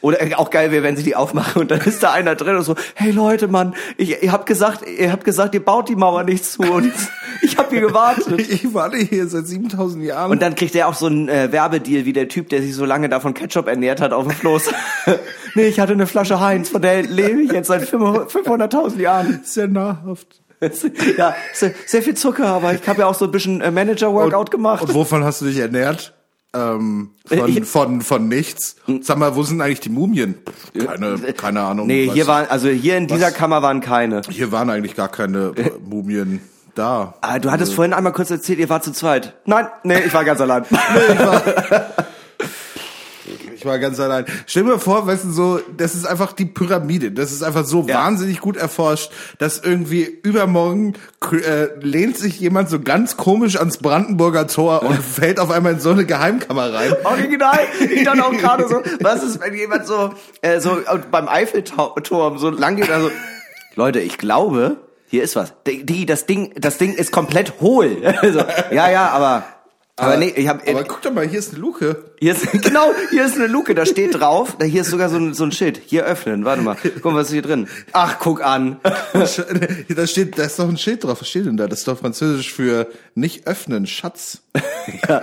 Oder 0.02 0.18
auch 0.38 0.50
geil 0.50 0.72
wäre, 0.72 0.84
wenn 0.84 0.98
sie 0.98 1.04
die 1.04 1.16
aufmachen 1.16 1.62
und 1.62 1.72
dann 1.72 1.82
ist 1.82 2.02
da 2.02 2.12
einer 2.12 2.36
drin 2.36 2.56
und 2.56 2.64
so, 2.64 2.76
hey 2.96 3.12
Leute, 3.12 3.48
Mann, 3.48 3.76
ich, 3.98 4.24
ihr 4.24 4.32
habt 4.32 4.48
gesagt, 4.48 4.84
ihr 4.88 5.12
habt 5.12 5.24
gesagt, 5.24 5.54
ihr 5.54 5.64
baut 5.64 5.90
die 5.90 5.96
Mauer 5.96 6.24
nicht 6.24 6.44
zu 6.44 6.64
und 6.64 6.92
ich 7.42 7.58
habe 7.58 7.70
hier 7.70 7.82
gewartet. 7.82 8.40
Ich 8.50 8.74
warte 8.74 8.98
hier 8.98 9.28
seit 9.28 9.46
7000 9.46 10.04
Jahren. 10.04 10.32
Und 10.32 10.42
dann 10.42 10.56
kriegt 10.56 10.76
er 10.76 10.88
auch 10.88 10.96
so 10.96 11.06
einen 11.06 11.30
äh, 11.30 11.52
Werbedeal 11.52 12.06
wie 12.06 12.14
der 12.14 12.28
Typ, 12.28 12.50
der 12.50 12.62
sich 12.62 12.76
so 12.76 12.86
lange 12.86 13.10
davon 13.10 13.36
Ketchup 13.36 13.68
ernährt 13.68 14.02
hat 14.02 14.12
auf 14.12 14.26
dem 14.26 14.34
Floß. 14.34 14.72
nee, 15.56 15.68
ich 15.68 15.80
hatte 15.80 15.94
eine 15.94 16.08
Flasche 16.08 16.40
Heinz, 16.40 16.70
von 16.70 16.82
der 16.82 17.04
lebe 17.04 17.42
ich 17.42 17.52
jetzt 17.52 17.68
seit 17.68 17.84
500.000 17.84 19.00
Jahren. 19.00 19.42
ja 19.56 19.68
nahrhaft. 19.68 20.42
ja, 21.18 21.36
sehr, 21.54 21.74
sehr 21.86 22.02
viel 22.02 22.16
Zucker, 22.16 22.48
aber 22.48 22.74
ich 22.74 22.88
habe 22.88 23.02
ja 23.02 23.08
auch 23.08 23.16
so 23.16 23.26
ein 23.26 23.32
bisschen 23.32 23.62
äh, 23.62 23.72
Manager-Workout 23.72 24.52
gemacht. 24.52 24.84
Und 24.84 24.94
wovon 24.94 25.24
hast 25.24 25.42
du 25.42 25.46
dich 25.46 25.58
ernährt? 25.58 26.14
Ähm, 26.54 27.12
von, 27.26 27.48
Ich- 27.50 27.66
von, 27.66 28.02
von 28.02 28.28
nichts. 28.28 28.76
Sag 29.02 29.18
mal, 29.18 29.36
wo 29.36 29.44
sind 29.44 29.62
eigentlich 29.62 29.80
die 29.80 29.90
Mumien? 29.90 30.36
Keine, 30.78 31.18
keine 31.34 31.62
Ahnung. 31.62 31.88
nee, 31.88 32.10
hier 32.10 32.28
waren, 32.28 32.48
also 32.50 32.68
hier 32.68 32.98
in 32.98 33.08
dieser 33.08 33.32
Kammer 33.32 33.62
waren 33.62 33.80
keine. 33.80 34.22
Hier 34.30 34.52
waren 34.52 34.70
eigentlich 34.70 34.96
gar 34.96 35.08
keine 35.08 35.54
äh, 35.56 35.72
Mumien 35.84 36.42
da. 36.76 37.14
Ah, 37.22 37.40
du 37.40 37.52
hattest 37.52 37.74
vorhin 37.74 37.94
einmal 37.94 38.12
kurz 38.14 38.32
erzählt, 38.32 38.60
ihr 38.60 38.70
wart 38.70 38.84
zu 38.84 38.92
zweit. 38.92 39.34
Nein, 39.46 39.68
nee, 39.84 40.00
ich 40.06 40.14
war 40.14 40.26
ganz 40.26 40.42
allein. 40.42 40.66
Ich 40.72 41.20
war 41.20 41.42
ganz 43.66 44.00
allein. 44.00 44.26
Stell 44.48 44.64
dir 44.64 44.70
mal 44.70 44.80
vor, 44.80 45.08
weißt 45.08 45.26
du, 45.26 45.32
so, 45.32 45.60
das 45.78 45.96
ist 45.96 46.06
einfach 46.06 46.34
die 46.34 46.46
Pyramide. 46.46 47.12
Das 47.12 47.32
ist 47.32 47.44
einfach 47.44 47.66
so 47.66 47.86
Ja. 47.88 47.96
wahnsinnig 48.04 48.40
gut 48.40 48.58
erforscht, 48.58 49.12
dass 49.38 49.60
irgendwie 49.60 50.04
übermorgen 50.04 50.94
äh, 51.32 51.68
lehnt 51.82 52.18
sich 52.18 52.40
jemand 52.40 52.70
so 52.70 52.80
ganz 52.80 53.18
komisch 53.18 53.58
ans 53.58 53.78
Brandenburger 53.78 54.48
Tor 54.48 54.84
und 54.84 54.96
fällt 55.04 55.40
auf 55.40 55.52
einmal 55.52 55.74
in 55.74 55.80
so 55.80 55.92
eine 55.92 56.06
Geheimkammer 56.06 56.74
rein. 56.74 56.94
Original. 57.04 57.60
Ich 57.94 58.04
dachte 58.04 58.26
auch 58.26 58.32
gerade 58.32 58.68
so, 58.68 58.82
was 59.02 59.24
ist, 59.24 59.40
wenn 59.42 59.54
jemand 59.54 59.86
so, 59.86 60.12
äh, 60.42 60.60
so 60.60 60.78
beim 61.12 61.28
Eiffelturm 61.28 62.38
so 62.38 62.50
lang 62.50 62.76
geht, 62.76 62.90
also, 62.90 63.12
Leute, 63.76 64.00
ich 64.00 64.18
glaube, 64.18 64.78
hier 65.08 65.24
ist 65.24 65.36
was. 65.36 65.54
Die, 65.68 65.86
die, 65.86 66.06
das 66.06 66.26
Ding, 66.26 66.54
das 66.56 66.78
Ding 66.78 66.94
ist 66.94 67.12
komplett 67.12 67.60
hohl. 67.62 67.98
Also, 68.22 68.40
ja, 68.72 68.90
ja, 68.90 69.10
aber, 69.10 69.44
aber, 69.98 70.18
nee, 70.18 70.34
ich 70.36 70.48
habe, 70.48 70.62
Aber 70.68 70.84
guck 70.84 71.02
doch 71.02 71.14
mal, 71.14 71.28
hier 71.28 71.40
ist 71.40 71.52
eine 71.52 71.60
Luke. 71.62 72.06
hier 72.20 72.32
ist, 72.34 72.52
genau, 72.64 72.92
hier 73.12 73.26
ist 73.26 73.36
eine 73.36 73.48
Luke, 73.48 73.76
da 73.76 73.86
steht 73.86 74.20
drauf, 74.20 74.56
da 74.58 74.66
hier 74.66 74.82
ist 74.82 74.90
sogar 74.90 75.10
so 75.10 75.18
ein, 75.18 75.34
so 75.34 75.44
ein 75.44 75.52
Schild. 75.52 75.82
Hier 75.86 76.06
öffnen, 76.06 76.44
warte 76.46 76.62
mal. 76.62 76.76
Guck 76.82 77.06
mal, 77.06 77.16
was 77.16 77.28
ist 77.28 77.34
hier 77.34 77.42
drin? 77.42 77.68
Ach, 77.94 78.18
guck 78.20 78.44
an. 78.44 78.80
da 79.14 80.08
steht, 80.08 80.38
da 80.40 80.44
ist 80.44 80.58
doch 80.58 80.70
ein 80.70 80.78
Schild 80.78 81.04
drauf. 81.04 81.22
Was 81.22 81.30
steht 81.30 81.46
denn 81.46 81.58
da? 81.58 81.68
Das 81.68 81.80
ist 81.80 81.88
doch 81.88 81.98
französisch 82.00 82.52
für 82.54 82.88
nicht 83.16 83.48
öffnen, 83.48 83.86
Schatz. 83.88 84.42
Ja, 85.08 85.22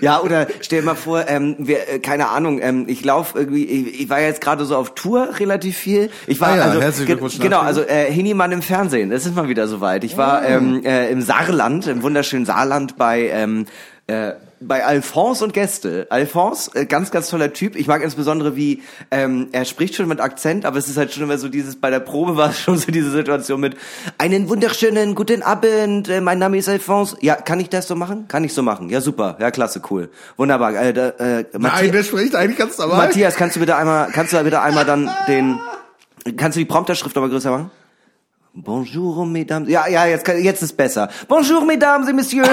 ja 0.00 0.20
oder 0.22 0.46
stell 0.62 0.80
dir 0.80 0.86
mal 0.86 0.94
vor, 0.94 1.28
ähm, 1.28 1.56
wir, 1.58 1.88
äh, 1.88 1.98
keine 1.98 2.28
Ahnung, 2.30 2.58
ähm, 2.62 2.86
ich 2.88 3.04
laufe 3.04 3.38
irgendwie, 3.38 3.64
ich, 3.64 4.00
ich 4.00 4.08
war 4.08 4.20
jetzt 4.20 4.40
gerade 4.40 4.64
so 4.64 4.76
auf 4.76 4.94
Tour 4.94 5.28
relativ 5.38 5.76
viel. 5.76 6.08
Ich 6.26 6.40
war 6.40 6.48
Ah 6.52 6.56
ja, 6.56 6.62
also 6.64 6.80
herzlichen 6.80 7.06
Glückwunsch 7.08 7.38
genau, 7.38 7.60
also 7.60 7.82
äh, 7.82 8.10
Hinimann 8.10 8.50
im 8.52 8.62
Fernsehen, 8.62 9.10
das 9.10 9.26
ist 9.26 9.36
mal 9.36 9.46
wieder 9.48 9.68
soweit. 9.68 10.04
Ich 10.04 10.16
war 10.16 10.40
Oh. 10.42 10.46
ähm, 10.48 10.82
äh, 10.84 11.10
im 11.10 11.20
Saarland, 11.20 11.86
im 11.86 12.02
wunderschönen 12.02 12.46
Saarland 12.46 12.96
bei 12.96 13.28
ähm, 13.28 13.66
äh, 14.06 14.32
bei 14.60 14.84
Alphonse 14.84 15.44
und 15.44 15.52
Gäste. 15.52 16.06
Alphonse, 16.10 16.70
äh, 16.74 16.86
ganz, 16.86 17.10
ganz 17.10 17.28
toller 17.28 17.52
Typ. 17.52 17.76
Ich 17.76 17.86
mag 17.86 18.02
insbesondere, 18.02 18.56
wie 18.56 18.82
ähm, 19.10 19.48
er 19.52 19.64
spricht 19.64 19.94
schon 19.94 20.08
mit 20.08 20.20
Akzent, 20.20 20.64
aber 20.64 20.78
es 20.78 20.88
ist 20.88 20.96
halt 20.96 21.12
schon 21.12 21.22
immer 21.22 21.38
so 21.38 21.48
dieses, 21.48 21.76
bei 21.76 21.90
der 21.90 22.00
Probe 22.00 22.36
war 22.36 22.50
es 22.50 22.60
schon 22.60 22.78
so 22.78 22.90
diese 22.90 23.10
Situation 23.10 23.60
mit 23.60 23.76
einen 24.18 24.48
wunderschönen 24.48 25.14
guten 25.14 25.42
Abend, 25.42 26.08
äh, 26.08 26.20
mein 26.20 26.38
Name 26.38 26.58
ist 26.58 26.68
Alphonse. 26.68 27.16
Ja, 27.20 27.34
kann 27.34 27.60
ich 27.60 27.68
das 27.70 27.88
so 27.88 27.94
machen? 27.94 28.28
Kann 28.28 28.44
ich 28.44 28.52
so 28.52 28.62
machen. 28.62 28.90
Ja, 28.90 29.00
super. 29.00 29.36
Ja, 29.40 29.50
klasse, 29.50 29.80
cool. 29.90 30.10
Wunderbar. 30.36 30.74
Äh, 30.74 30.90
äh, 30.90 31.44
Nein, 31.52 31.62
Matthias, 31.62 31.92
der 31.92 32.02
spricht 32.04 32.34
eigentlich 32.34 32.58
ganz 32.58 32.76
normal. 32.78 33.06
Matthias, 33.06 33.36
kannst 33.36 33.56
du 33.56 33.60
bitte 33.60 33.76
einmal, 33.76 34.10
kannst 34.12 34.32
du 34.32 34.42
bitte 34.42 34.60
einmal 34.60 34.84
dann 34.84 35.10
den, 35.28 35.58
kannst 36.36 36.56
du 36.56 36.60
die 36.60 36.66
Prompterschrift 36.66 37.14
nochmal 37.16 37.30
größer 37.30 37.50
machen? 37.50 37.70
Bonjour, 38.52 39.26
mesdames. 39.26 39.68
Ja, 39.68 39.88
ja, 39.88 40.06
jetzt, 40.06 40.24
kann, 40.24 40.40
jetzt 40.40 40.62
ist 40.62 40.76
besser. 40.76 41.08
Bonjour, 41.26 41.64
mesdames 41.64 42.08
et 42.08 42.14
messieurs. 42.14 42.48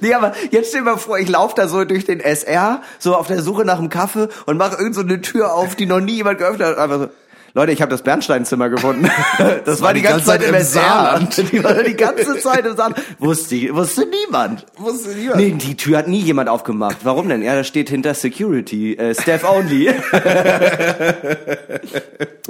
Nee, 0.00 0.14
aber 0.14 0.34
jetzt 0.50 0.70
stell 0.70 0.80
dir 0.80 0.92
mal 0.92 0.96
vor, 0.96 1.18
ich 1.18 1.28
laufe 1.28 1.54
da 1.56 1.68
so 1.68 1.84
durch 1.84 2.04
den 2.04 2.20
SR, 2.20 2.82
so 2.98 3.14
auf 3.14 3.26
der 3.26 3.42
Suche 3.42 3.64
nach 3.64 3.78
einem 3.78 3.88
Kaffee 3.88 4.28
und 4.46 4.56
mache 4.56 4.76
irgend 4.76 4.94
so 4.94 5.00
eine 5.00 5.20
Tür 5.20 5.54
auf, 5.54 5.74
die 5.74 5.86
noch 5.86 6.00
nie 6.00 6.16
jemand 6.16 6.38
geöffnet 6.38 6.68
hat. 6.68 6.78
Einfach 6.78 6.98
so, 6.98 7.08
Leute, 7.54 7.72
ich 7.72 7.80
habe 7.80 7.90
das 7.90 8.02
Bernsteinzimmer 8.02 8.68
gefunden. 8.68 9.10
Das 9.64 9.80
war 9.82 9.94
die 9.94 10.02
ganze 10.02 10.26
Zeit 10.26 10.42
im 10.42 10.54
SR. 10.54 10.82
Saarland. 10.82 11.36
Die 11.52 11.62
war 11.62 11.82
die 11.82 11.94
ganze 11.94 12.38
Zeit 12.38 12.66
im 12.66 12.76
Saarland. 12.76 13.00
Wusste, 13.18 13.74
wusste 13.74 14.06
niemand. 14.06 14.66
Wusste 14.76 15.10
niemand. 15.10 15.36
Nee, 15.36 15.50
die 15.52 15.76
Tür 15.76 15.98
hat 15.98 16.08
nie 16.08 16.20
jemand 16.20 16.48
aufgemacht. 16.48 16.98
Warum 17.04 17.28
denn? 17.28 17.42
Ja, 17.42 17.54
da 17.54 17.64
steht 17.64 17.88
hinter 17.90 18.14
Security, 18.14 18.94
äh, 18.94 19.14
Staff 19.14 19.44
only. 19.44 19.86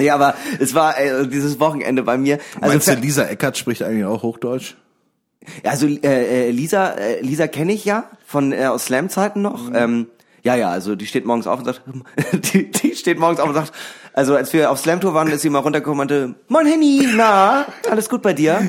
ja, 0.00 0.14
aber 0.14 0.34
es 0.58 0.74
war 0.74 0.98
äh, 0.98 1.26
dieses 1.26 1.60
Wochenende 1.60 2.02
bei 2.02 2.16
mir. 2.18 2.38
Also, 2.60 2.74
Meinst 2.74 2.88
du, 2.88 2.94
Lisa 2.94 3.24
Eckert 3.24 3.56
spricht 3.58 3.82
eigentlich 3.82 4.04
auch 4.04 4.22
Hochdeutsch? 4.22 4.74
Also 5.64 5.86
äh, 5.86 6.48
äh, 6.48 6.50
Lisa, 6.50 6.92
äh, 6.92 7.20
Lisa 7.20 7.46
kenne 7.46 7.72
ich 7.72 7.84
ja 7.84 8.10
von 8.24 8.52
äh, 8.52 8.66
aus 8.66 8.86
Slam-Zeiten 8.86 9.42
noch. 9.42 9.72
Ähm, 9.72 10.08
ja, 10.42 10.54
ja, 10.54 10.70
also 10.70 10.94
die 10.94 11.06
steht 11.06 11.26
morgens 11.26 11.46
auf 11.46 11.58
und 11.58 11.64
sagt, 11.64 11.82
die, 12.52 12.70
die 12.70 12.94
steht 12.94 13.18
morgens 13.18 13.40
auf 13.40 13.48
und 13.48 13.54
sagt, 13.54 13.72
also 14.18 14.34
als 14.34 14.52
wir 14.52 14.68
auf 14.72 14.80
Slam-Tour 14.80 15.14
waren, 15.14 15.28
ist 15.28 15.42
sie 15.42 15.48
mal 15.48 15.60
runtergekommen 15.60 16.00
und 16.00 16.10
meinte, 16.10 16.34
Moin 16.48 16.66
Henny, 16.66 17.06
na, 17.14 17.66
alles 17.88 18.08
gut 18.08 18.20
bei 18.20 18.32
dir? 18.32 18.68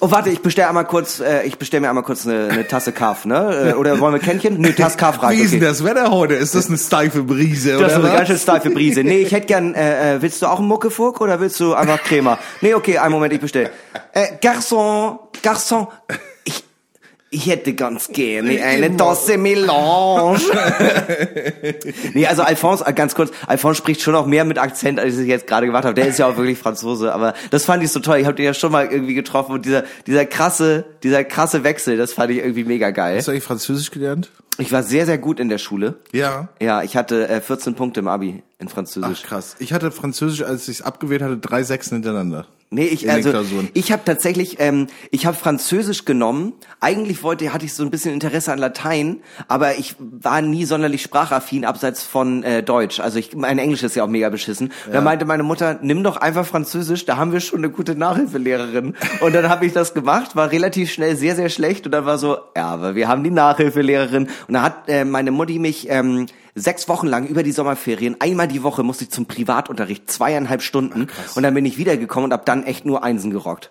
Oh, 0.00 0.10
warte, 0.10 0.28
ich 0.30 0.40
bestell 0.40 0.64
einmal 0.64 0.86
kurz, 0.86 1.20
äh, 1.20 1.44
ich 1.44 1.56
bestell 1.56 1.80
mir 1.80 1.88
einmal 1.88 2.02
kurz 2.02 2.26
eine, 2.26 2.48
eine 2.50 2.66
Tasse 2.66 2.90
Kaff, 2.90 3.24
ne? 3.24 3.70
Äh, 3.70 3.72
Oder 3.74 4.00
wollen 4.00 4.14
wir 4.14 4.20
Kännchen? 4.20 4.60
Nö, 4.60 4.72
Tasse 4.72 4.96
Kaff 4.96 5.22
reicht, 5.22 5.38
Wie 5.38 5.44
ist 5.44 5.52
denn 5.52 5.60
okay. 5.60 5.68
das 5.68 5.84
Wetter 5.84 6.10
heute? 6.10 6.34
Ist 6.34 6.56
das 6.56 6.66
eine 6.66 6.78
steife 6.78 7.22
Brise? 7.22 7.78
Das 7.78 7.92
ist 7.92 7.98
oder 7.98 8.08
eine 8.08 8.16
ganz 8.16 8.28
schön 8.28 8.38
steife 8.38 8.70
Brise. 8.70 9.04
Nee, 9.04 9.18
ich 9.18 9.30
hätte 9.30 9.46
gern, 9.46 9.74
äh, 9.74 10.16
äh, 10.16 10.22
willst 10.22 10.42
du 10.42 10.46
auch 10.46 10.58
einen 10.58 10.66
Muckefuck 10.66 11.20
oder 11.20 11.38
willst 11.38 11.60
du 11.60 11.74
einfach 11.74 12.02
Crema? 12.02 12.36
Nee, 12.60 12.74
okay, 12.74 12.98
einen 12.98 13.12
Moment, 13.12 13.32
ich 13.32 13.40
bestell. 13.40 13.70
Äh, 14.12 14.26
Garçon, 14.42 15.18
Garçon, 15.44 15.86
ich, 17.30 17.46
hätte 17.46 17.74
ganz 17.74 18.08
gerne 18.08 18.62
eine 18.62 18.96
Tasse 18.96 19.36
Melange. 19.38 20.38
nee, 22.14 22.26
also 22.26 22.42
Alphonse, 22.42 22.86
äh, 22.86 22.92
ganz 22.92 23.14
kurz, 23.14 23.30
Alphonse 23.46 23.78
spricht 23.78 24.00
schon 24.00 24.14
auch 24.14 24.26
mehr 24.26 24.44
mit 24.44 24.58
Akzent, 24.58 24.98
als 24.98 25.16
ich 25.16 25.28
jetzt 25.28 25.46
gerade 25.46 25.66
gemacht 25.66 25.84
habe. 25.84 25.94
Der 25.94 26.06
ist 26.06 26.18
ja 26.18 26.26
auch 26.26 26.36
wirklich 26.36 26.58
Franzose, 26.58 27.12
aber 27.12 27.34
das 27.50 27.64
fand 27.64 27.82
ich 27.82 27.90
so 27.90 28.00
toll. 28.00 28.18
Ich 28.18 28.26
habe 28.26 28.36
den 28.36 28.46
ja 28.46 28.54
schon 28.54 28.72
mal 28.72 28.86
irgendwie 28.86 29.14
getroffen 29.14 29.52
und 29.52 29.64
dieser, 29.64 29.84
dieser 30.06 30.26
krasse, 30.26 30.84
dieser 31.02 31.24
krasse 31.24 31.64
Wechsel, 31.64 31.96
das 31.96 32.12
fand 32.12 32.30
ich 32.30 32.38
irgendwie 32.38 32.64
mega 32.64 32.90
geil. 32.90 33.18
Hast 33.18 33.28
du 33.28 33.32
eigentlich 33.32 33.44
Französisch 33.44 33.90
gelernt? 33.90 34.30
Ich 34.60 34.72
war 34.72 34.82
sehr, 34.82 35.06
sehr 35.06 35.18
gut 35.18 35.38
in 35.38 35.48
der 35.48 35.58
Schule. 35.58 35.98
Ja. 36.12 36.48
Ja, 36.60 36.82
ich 36.82 36.96
hatte 36.96 37.28
äh, 37.28 37.40
14 37.40 37.74
Punkte 37.76 38.00
im 38.00 38.08
Abi 38.08 38.42
in 38.58 38.68
Französisch. 38.68 39.20
Ach 39.22 39.28
krass. 39.28 39.56
Ich 39.60 39.72
hatte 39.72 39.92
Französisch, 39.92 40.42
als 40.42 40.68
ich 40.68 40.80
es 40.80 40.82
abgewählt 40.82 41.22
hatte, 41.22 41.38
drei 41.38 41.62
Sechsen 41.62 41.96
hintereinander. 41.96 42.46
Nee, 42.70 42.84
ich 42.84 43.10
also 43.10 43.32
ich 43.72 43.92
habe 43.92 44.02
tatsächlich 44.04 44.56
ähm, 44.60 44.88
ich 45.10 45.24
habe 45.24 45.34
Französisch 45.34 46.04
genommen. 46.04 46.52
Eigentlich 46.80 47.22
wollte 47.22 47.50
hatte 47.54 47.64
ich 47.64 47.72
so 47.72 47.82
ein 47.82 47.90
bisschen 47.90 48.12
Interesse 48.12 48.52
an 48.52 48.58
Latein, 48.58 49.22
aber 49.48 49.78
ich 49.78 49.94
war 49.98 50.42
nie 50.42 50.66
sonderlich 50.66 51.00
sprachaffin 51.00 51.64
abseits 51.64 52.02
von 52.02 52.42
äh, 52.42 52.62
Deutsch. 52.62 53.00
Also 53.00 53.18
ich 53.18 53.34
mein 53.34 53.58
Englisch 53.58 53.82
ist 53.82 53.96
ja 53.96 54.04
auch 54.04 54.08
mega 54.08 54.28
beschissen. 54.28 54.70
Da 54.92 55.00
meinte 55.00 55.24
meine 55.24 55.44
Mutter, 55.44 55.78
nimm 55.80 56.04
doch 56.04 56.18
einfach 56.18 56.44
Französisch, 56.44 57.06
da 57.06 57.16
haben 57.16 57.32
wir 57.32 57.40
schon 57.40 57.60
eine 57.60 57.70
gute 57.70 57.94
Nachhilfelehrerin. 57.94 58.94
Und 59.20 59.34
dann 59.34 59.48
habe 59.48 59.64
ich 59.64 59.72
das 59.72 59.94
gemacht, 59.94 60.36
war 60.36 60.52
relativ 60.52 60.92
schnell 60.92 61.16
sehr 61.16 61.36
sehr 61.36 61.48
schlecht 61.48 61.86
und 61.86 61.92
dann 61.92 62.04
war 62.04 62.18
so, 62.18 62.36
ja, 62.54 62.66
aber 62.66 62.94
wir 62.94 63.08
haben 63.08 63.24
die 63.24 63.30
Nachhilfelehrerin 63.30 64.28
und 64.46 64.54
da 64.54 64.60
hat 64.60 64.88
äh, 64.88 65.06
meine 65.06 65.30
Mutti 65.30 65.58
mich 65.58 65.88
ähm, 65.88 66.26
sechs 66.58 66.88
Wochen 66.88 67.06
lang 67.06 67.26
über 67.26 67.42
die 67.42 67.52
Sommerferien, 67.52 68.16
einmal 68.20 68.48
die 68.48 68.62
Woche 68.62 68.82
musste 68.82 69.04
ich 69.04 69.10
zum 69.10 69.26
Privatunterricht, 69.26 70.10
zweieinhalb 70.10 70.62
Stunden 70.62 71.08
und 71.34 71.42
dann 71.42 71.54
bin 71.54 71.64
ich 71.64 71.78
wiedergekommen 71.78 72.26
und 72.26 72.32
hab 72.32 72.46
dann 72.46 72.64
echt 72.64 72.84
nur 72.84 73.04
Einsen 73.04 73.30
gerockt. 73.30 73.70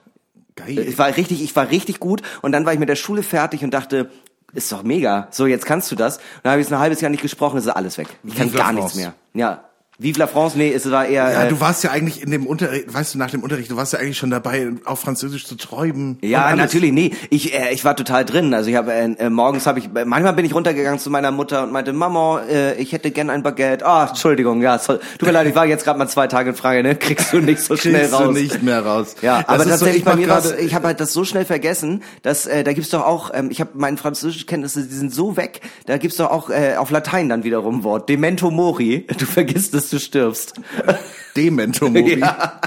Geil. 0.56 0.80
Ich 0.80 0.98
war 0.98 1.16
richtig, 1.16 1.44
ich 1.44 1.56
war 1.56 1.70
richtig 1.70 2.00
gut 2.00 2.22
und 2.42 2.52
dann 2.52 2.66
war 2.66 2.74
ich 2.74 2.80
mit 2.80 2.90
der 2.90 2.96
Schule 2.96 3.24
fertig 3.24 3.64
und 3.64 3.74
dachte, 3.74 4.10
ist 4.54 4.72
doch 4.72 4.84
mega. 4.84 5.28
So, 5.32 5.46
jetzt 5.46 5.66
kannst 5.66 5.92
du 5.92 5.96
das. 5.96 6.18
Und 6.18 6.24
dann 6.44 6.52
habe 6.54 6.62
ich 6.62 6.68
es 6.68 6.74
ein 6.74 6.80
halbes 6.80 7.02
Jahr 7.02 7.12
nicht 7.12 7.22
gesprochen, 7.22 7.58
ist 7.58 7.68
alles 7.68 7.98
weg. 7.98 8.08
Ich 8.24 8.36
kann 8.36 8.52
gar 8.52 8.72
nichts 8.72 8.96
mehr. 8.96 9.14
Ja. 9.34 9.64
Vive 10.00 10.20
la 10.20 10.28
France, 10.28 10.56
nee, 10.56 10.72
es 10.72 10.92
war 10.92 11.08
eher. 11.08 11.32
Ja, 11.32 11.44
äh, 11.46 11.50
du 11.50 11.60
warst 11.60 11.84
ja 11.84 11.90
eigentlich 11.90 12.22
in 12.22 12.30
dem 12.30 12.46
Unterricht, 12.46 12.94
weißt 12.94 13.16
du, 13.16 13.18
nach 13.18 13.32
dem 13.32 13.42
Unterricht, 13.42 13.72
du 13.72 13.78
warst 13.78 13.94
ja 13.94 14.00
eigentlich 14.00 14.18
schon 14.20 14.30
dabei, 14.30 14.68
auf 14.86 15.00
Französisch 15.00 15.48
zu 15.48 15.56
träumen. 15.56 16.20
Ja, 16.22 16.56
natürlich, 16.56 16.92
nee. 16.92 17.14
Ich, 17.32 17.56
äh, 17.56 17.74
ich 17.74 17.84
war 17.84 17.96
total 17.96 18.24
drin. 18.24 18.54
Also 18.54 18.70
ich 18.70 18.76
habe 18.76 18.94
äh, 18.94 19.06
äh, 19.14 19.30
morgens 19.32 19.66
habe 19.66 19.80
ich, 19.80 19.90
manchmal 19.92 20.34
bin 20.34 20.46
ich 20.46 20.54
runtergegangen 20.54 21.00
zu 21.00 21.10
meiner 21.10 21.32
Mutter 21.32 21.64
und 21.64 21.72
meinte, 21.72 21.94
Mama, 21.94 22.42
äh, 22.48 22.76
ich 22.80 22.92
hätte 22.94 23.10
gern 23.10 23.32
ein 23.32 23.42
Baguette. 23.42 23.84
Ah, 23.88 24.06
Entschuldigung, 24.10 24.62
ja, 24.62 24.78
soll, 24.78 25.00
tut 25.18 25.26
mir 25.28 25.32
leid, 25.32 25.48
ich 25.48 25.56
war 25.56 25.66
jetzt 25.66 25.84
gerade 25.84 25.98
mal 25.98 26.08
zwei 26.08 26.28
Tage 26.28 26.52
in 26.52 26.56
Frage, 26.56 26.84
ne? 26.84 26.96
Kriegst 26.96 27.34
du 27.34 27.40
nicht 27.40 27.62
so 27.62 27.76
schnell 27.76 28.02
Kriegst 28.02 28.14
raus. 28.14 28.22
du 28.28 28.32
nicht 28.34 28.62
mehr 28.62 28.86
raus. 28.86 29.16
Ja, 29.24 29.40
Das 29.40 29.48
aber 29.50 29.64
so, 29.64 29.70
tatsächlich 29.72 29.98
ich 29.98 30.04
bei 30.06 30.16
mir 30.16 30.28
gerade- 30.28 30.58
ich 30.58 30.76
habe 30.76 30.86
halt 30.86 31.00
das 31.00 31.12
so 31.12 31.24
schnell 31.26 31.46
vergessen, 31.46 32.04
dass 32.22 32.46
äh, 32.46 32.64
da 32.64 32.74
gibt's 32.74 32.90
doch 32.92 33.04
auch, 33.04 33.32
ähm, 33.34 33.50
ich 33.50 33.62
habe 33.62 33.72
meine 33.74 33.98
Französischkenntnisse, 33.98 34.84
die 34.86 34.94
sind 34.94 35.12
so 35.12 35.38
weg, 35.38 35.62
da 35.88 35.98
gibt's 35.98 36.18
doch 36.18 36.30
auch 36.30 36.52
äh, 36.52 36.76
auf 36.78 36.92
Latein 36.92 37.30
dann 37.30 37.44
wiederum 37.44 37.80
ein 37.80 37.84
Wort, 37.84 38.10
Demento 38.10 38.52
mori, 38.52 39.08
du 39.18 39.26
vergisst, 39.26 39.74
du 39.94 40.00
stirbst. 40.00 40.54
Demento 41.36 41.90
Mori. 41.90 42.20
Ja. 42.20 42.60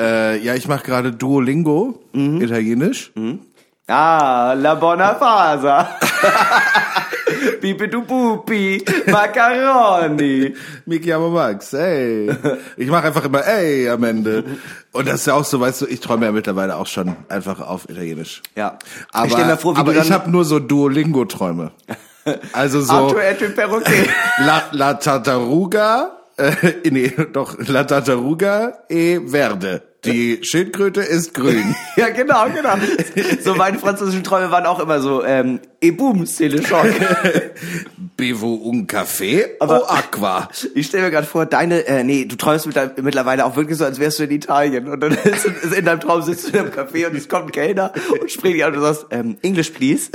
Äh, 0.00 0.38
ja, 0.44 0.54
ich 0.54 0.68
mache 0.68 0.84
gerade 0.84 1.12
Duolingo, 1.12 2.00
Mhm. 2.12 2.40
Italienisch. 2.40 3.12
Ah, 3.88 4.52
la 4.54 4.74
buona 4.74 5.14
fasa. 5.14 5.96
Pipi 7.60 7.88
du 7.88 8.02
pupi, 8.02 8.82
Macaroni. 9.06 10.54
Mi 10.86 10.98
chiamo 11.00 11.30
Max, 11.30 11.72
ey. 11.72 12.30
Ich 12.76 12.88
mache 12.88 13.06
einfach 13.08 13.24
immer 13.24 13.46
ey 13.46 13.88
am 13.88 14.04
Ende. 14.04 14.44
Und 14.92 15.08
das 15.08 15.16
ist 15.20 15.26
ja 15.26 15.34
auch 15.34 15.44
so, 15.44 15.60
weißt 15.60 15.82
du, 15.82 15.86
ich 15.86 16.00
träume 16.00 16.26
ja 16.26 16.32
mittlerweile 16.32 16.76
auch 16.76 16.86
schon 16.86 17.16
einfach 17.28 17.60
auf 17.60 17.88
Italienisch. 17.88 18.42
Ja. 18.56 18.78
Aber, 19.12 19.26
ich 19.26 19.60
vor, 19.60 19.76
aber 19.76 19.94
ich 19.96 20.10
habe 20.12 20.30
nur 20.30 20.44
so 20.44 20.58
Duolingo-Träume. 20.58 21.72
Also 22.52 22.82
so 22.82 22.92
Arthur 22.92 23.54
perroquet. 23.54 24.08
La, 24.46 24.68
la 24.72 24.94
Tartaruga, 24.94 26.12
äh, 26.36 26.90
nee, 26.90 27.12
doch, 27.32 27.56
La 27.68 27.84
Tartaruga 27.84 28.84
e 28.88 29.20
Verde. 29.24 29.87
Die 30.04 30.38
Schildkröte 30.42 31.00
ist 31.00 31.34
grün. 31.34 31.74
ja, 31.96 32.08
genau, 32.10 32.46
genau. 32.54 32.74
So 33.42 33.56
meine 33.56 33.78
französischen 33.78 34.22
Träume 34.22 34.50
waren 34.52 34.64
auch 34.64 34.78
immer 34.78 35.00
so, 35.00 35.24
ähm, 35.24 35.58
et 35.80 35.96
boum, 35.96 36.24
c'est 36.24 36.48
le 36.48 36.62
choc. 36.62 36.86
Bevo 38.16 38.54
un 38.64 38.86
café 38.86 39.56
Aber- 39.60 39.82
o 39.82 39.86
aqua. 39.86 40.48
Ich 40.74 40.86
stelle 40.86 41.04
mir 41.04 41.10
gerade 41.10 41.26
vor, 41.26 41.46
deine, 41.46 41.86
äh, 41.86 42.04
nee, 42.04 42.24
du 42.26 42.36
träumst 42.36 42.66
mit, 42.66 42.76
mittlerweile 43.02 43.44
auch 43.44 43.56
wirklich 43.56 43.76
so, 43.78 43.84
als 43.84 43.98
wärst 43.98 44.18
du 44.20 44.24
in 44.24 44.30
Italien. 44.30 44.88
Und 44.88 45.00
dann 45.00 45.12
ist, 45.12 45.44
ist 45.44 45.74
in 45.74 45.84
deinem 45.84 46.00
Traum 46.00 46.22
sitzt 46.22 46.46
du 46.46 46.50
in 46.50 46.58
einem 46.64 46.70
Café 46.72 47.06
und 47.08 47.16
es 47.16 47.28
kommt 47.28 47.46
ein 47.46 47.52
Kellner 47.52 47.92
und 48.20 48.30
spricht 48.30 48.54
dich 48.54 48.64
an 48.64 48.72
und 48.74 48.80
du 48.80 48.82
sagst, 48.86 49.06
ähm, 49.10 49.36
English 49.42 49.70
please. 49.70 50.10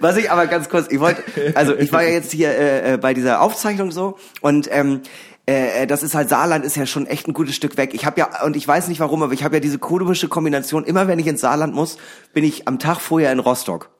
Was 0.00 0.16
ich 0.16 0.30
aber 0.30 0.46
ganz 0.46 0.68
kurz, 0.68 0.86
ich 0.90 1.00
wollte, 1.00 1.22
also 1.54 1.74
ich 1.74 1.92
war 1.92 2.02
ja 2.02 2.10
jetzt 2.10 2.32
hier 2.32 2.50
äh, 2.50 2.94
äh, 2.94 2.96
bei 2.98 3.14
dieser 3.14 3.40
Aufzeichnung 3.40 3.90
so 3.92 4.18
und 4.40 4.68
ähm, 4.70 5.00
äh, 5.52 5.86
das 5.86 6.02
ist 6.02 6.14
halt 6.14 6.28
Saarland 6.28 6.64
ist 6.64 6.76
ja 6.76 6.86
schon 6.86 7.06
echt 7.06 7.28
ein 7.28 7.34
gutes 7.34 7.54
Stück 7.54 7.76
weg. 7.76 7.94
Ich 7.94 8.04
habe 8.06 8.20
ja 8.20 8.42
und 8.44 8.56
ich 8.56 8.66
weiß 8.66 8.88
nicht 8.88 9.00
warum, 9.00 9.22
aber 9.22 9.32
ich 9.32 9.44
habe 9.44 9.56
ja 9.56 9.60
diese 9.60 9.78
komische 9.78 10.28
Kombination. 10.28 10.84
Immer 10.84 11.08
wenn 11.08 11.18
ich 11.18 11.26
ins 11.26 11.40
Saarland 11.40 11.74
muss, 11.74 11.96
bin 12.32 12.44
ich 12.44 12.68
am 12.68 12.78
Tag 12.78 13.00
vorher 13.00 13.32
in 13.32 13.38
Rostock. 13.38 13.90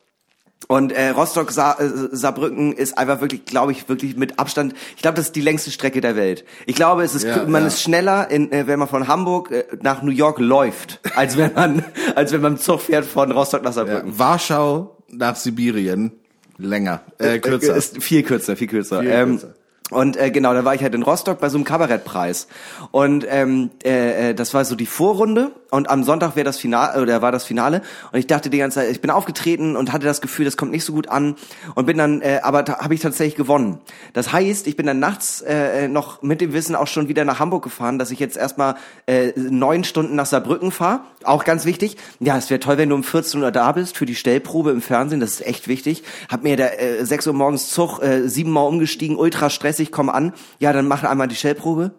Und 0.69 0.93
äh, 0.93 1.09
Rostock 1.09 1.51
Sa 1.51 1.73
äh, 1.81 1.89
Saarbrücken 2.13 2.73
ist 2.75 2.97
einfach 2.99 3.21
wirklich, 3.23 3.45
glaube 3.47 3.73
ich, 3.73 3.89
wirklich 3.89 4.17
mit 4.17 4.39
Abstand. 4.39 4.75
Ich 4.95 5.03
glaube, 5.03 5.17
das 5.17 5.27
ist 5.27 5.37
die 5.37 5.41
längste 5.41 5.71
Strecke 5.71 6.01
der 6.01 6.17
Welt. 6.17 6.45
Ich 6.67 6.77
glaube, 6.77 7.03
es 7.03 7.15
ist 7.15 7.25
Ja, 7.25 7.45
man 7.47 7.63
ja. 7.63 7.69
ist 7.69 7.81
schneller, 7.83 8.31
in, 8.31 8.53
äh, 8.53 8.67
wenn 8.67 8.79
man 8.79 8.87
von 8.87 9.09
Hamburg 9.09 9.51
äh, 9.51 9.65
nach 9.81 10.03
New 10.03 10.13
York 10.13 10.39
läuft, 10.39 11.01
als 11.17 11.37
wenn 11.37 11.55
man 11.55 11.85
als 12.15 12.33
wenn 12.33 12.43
man 12.43 12.53
im 12.53 12.59
Zug 12.59 12.83
fährt 12.83 13.07
von 13.07 13.33
Rostock 13.33 13.63
nach 13.63 13.71
Ja, 13.71 13.73
Saarbrücken. 13.87 14.19
Warschau 14.19 14.97
nach 15.09 15.35
Sibirien. 15.35 16.13
Länger. 16.59 17.01
Äh, 17.19 17.39
kürzer. 17.39 17.75
Ist 17.75 18.03
viel 18.03 18.23
kürzer, 18.23 18.55
viel 18.55 18.69
kürzer. 18.69 19.01
Viel 19.01 19.11
ähm, 19.11 19.29
kürzer. 19.39 19.55
Und 19.91 20.17
äh, 20.17 20.31
genau, 20.31 20.55
da 20.55 20.65
war 20.65 20.75
ich 20.75 20.83
halt 20.83 20.95
in 20.95 21.03
Rostock 21.03 21.41
bei 21.41 21.49
so 21.49 21.59
einem 21.59 21.65
Kabarettpreis. 21.65 22.47
Und 22.91 23.27
ähm, 23.29 23.71
äh, 23.85 24.31
äh, 24.31 24.35
das 24.35 24.55
war 24.55 24.65
so 24.65 24.77
die 24.77 24.87
Vorrunde 24.87 25.53
und 25.71 25.91
am 25.91 26.05
Sonntag 26.05 26.37
wäre 26.37 26.45
das 26.45 26.59
Finale 26.59 27.01
oder 27.01 27.23
war 27.23 27.33
das 27.33 27.45
Finale 27.45 27.83
und 28.13 28.19
ich 28.19 28.27
dachte 28.27 28.51
die 28.51 28.59
ganze 28.59 28.81
Zeit, 28.81 28.91
ich 28.91 29.01
bin 29.01 29.11
aufgetreten 29.11 29.77
und 29.77 29.93
hatte 29.93 30.07
das 30.07 30.21
Gefühl, 30.21 30.45
das 30.45 30.57
kommt 30.57 30.73
nicht 30.73 30.85
so 30.85 30.93
gut 30.93 31.09
an 31.09 31.37
und 31.75 31.87
bin 31.87 31.97
dann 31.97 32.21
äh, 32.23 32.41
aber 32.43 32.63
da 32.63 32.79
habe 32.79 32.95
ich 32.95 33.01
tatsächlich 33.01 33.37
gewonnen. 33.37 33.81
Das 34.13 34.33
heißt, 34.33 34.67
ich 34.67 34.77
bin 34.77 34.87
dann 34.87 34.99
nachts 34.99 35.41
äh, 35.43 35.89
noch 35.89 36.23
mit 36.23 36.41
dem 36.41 36.53
Wissen 36.53 36.75
auch 36.75 36.87
schon 36.87 37.09
wieder 37.09 37.25
nach 37.25 37.39
Hamburg 37.39 37.63
gefahren, 37.63 37.99
dass 37.99 38.11
ich 38.11 38.19
jetzt 38.19 38.37
erstmal 38.37 38.75
äh, 39.07 39.33
neun 39.37 39.85
Stunden 39.85 40.17
nach 40.17 40.27
Saarbrücken 40.27 40.71
fahre. 40.71 41.01
Auch 41.25 41.45
ganz 41.45 41.65
wichtig. 41.65 41.97
Ja, 42.19 42.37
es 42.37 42.51
wäre 42.51 42.61
toll, 42.61 42.79
wenn 42.79 42.89
du 42.89 42.95
um 42.95 43.05
14 43.05 43.43
Uhr 43.43 43.51
da 43.51 43.73
bist 43.73 43.97
für 43.97 44.07
die 44.07 44.15
Stellprobe 44.15 44.71
im 44.71 44.83
Fernsehen. 44.83 45.21
Das 45.21 45.33
ist 45.33 45.47
echt 45.47 45.69
wichtig. 45.69 46.03
Hab 46.29 46.43
mir 46.43 46.57
da 46.57 46.67
äh, 46.67 47.05
6 47.05 47.29
Uhr 47.29 47.33
morgens 47.33 47.71
Zug, 47.71 48.03
äh, 48.03 48.29
siebenmal 48.29 48.67
umgestiegen, 48.67 49.17
ultra 49.17 49.51
stressig, 49.51 49.80
komm 49.87 50.11
an. 50.11 50.33
Ja, 50.59 50.73
dann 50.73 50.87
mach 50.87 51.03
einmal 51.03 51.29
die 51.29 51.35
Stellprobe. 51.35 51.93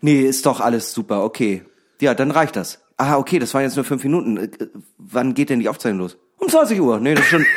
Nee, 0.00 0.22
ist 0.22 0.46
doch 0.46 0.60
alles 0.60 0.92
super, 0.92 1.24
okay. 1.24 1.62
Ja, 2.00 2.14
dann 2.14 2.30
reicht 2.30 2.56
das. 2.56 2.80
Ah, 2.96 3.16
okay, 3.16 3.38
das 3.38 3.52
waren 3.54 3.62
jetzt 3.62 3.76
nur 3.76 3.84
fünf 3.84 4.04
Minuten. 4.04 4.36
Äh, 4.36 4.44
äh, 4.44 4.68
wann 4.98 5.34
geht 5.34 5.50
denn 5.50 5.60
die 5.60 5.68
Aufzeichnung 5.68 6.00
los? 6.00 6.16
Um 6.38 6.48
20 6.48 6.80
Uhr. 6.80 7.00
Nee, 7.00 7.14
das 7.14 7.24
ist 7.24 7.30
schon... 7.30 7.46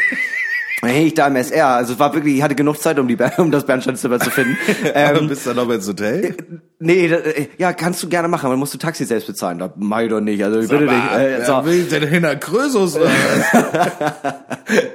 Dann 0.82 0.92
hing 0.92 1.08
ich 1.08 1.16
da 1.16 1.26
im 1.26 1.36
SR. 1.36 1.70
Also 1.70 1.94
es 1.94 2.00
war 2.00 2.14
wirklich, 2.14 2.36
ich 2.36 2.44
hatte 2.44 2.54
genug 2.54 2.80
Zeit, 2.80 3.00
um, 3.00 3.08
die, 3.08 3.18
um 3.38 3.50
das 3.50 3.66
Bernsteinzimmer 3.66 4.20
zu 4.20 4.30
finden. 4.30 4.58
Ähm, 4.94 5.28
bist 5.28 5.48
du 5.48 5.54
noch 5.54 5.70
ins 5.70 5.88
Hotel? 5.88 6.36
Nee, 6.80 7.08
da, 7.08 7.16
äh, 7.18 7.48
ja, 7.58 7.74
kannst 7.74 8.02
du 8.04 8.10
gerne 8.10 8.28
machen, 8.28 8.46
aber 8.46 8.54
dann 8.54 8.60
musst 8.60 8.74
du 8.74 8.78
Taxi 8.78 9.06
selbst 9.06 9.28
bezahlen. 9.28 9.60
Da 9.60 9.72
mach 9.76 10.02
ich 10.02 10.10
doch 10.10 10.22
nicht. 10.22 10.44
Also 10.44 10.60
ich 10.60 10.70
bitte 10.70 10.84
Aber, 10.90 10.94
nicht. 10.94 11.42
Äh, 11.42 11.46
so. 11.46 11.66
will 11.66 11.84
denn 11.86 12.08
hinter 12.08 12.36
Krösus? 12.36 12.96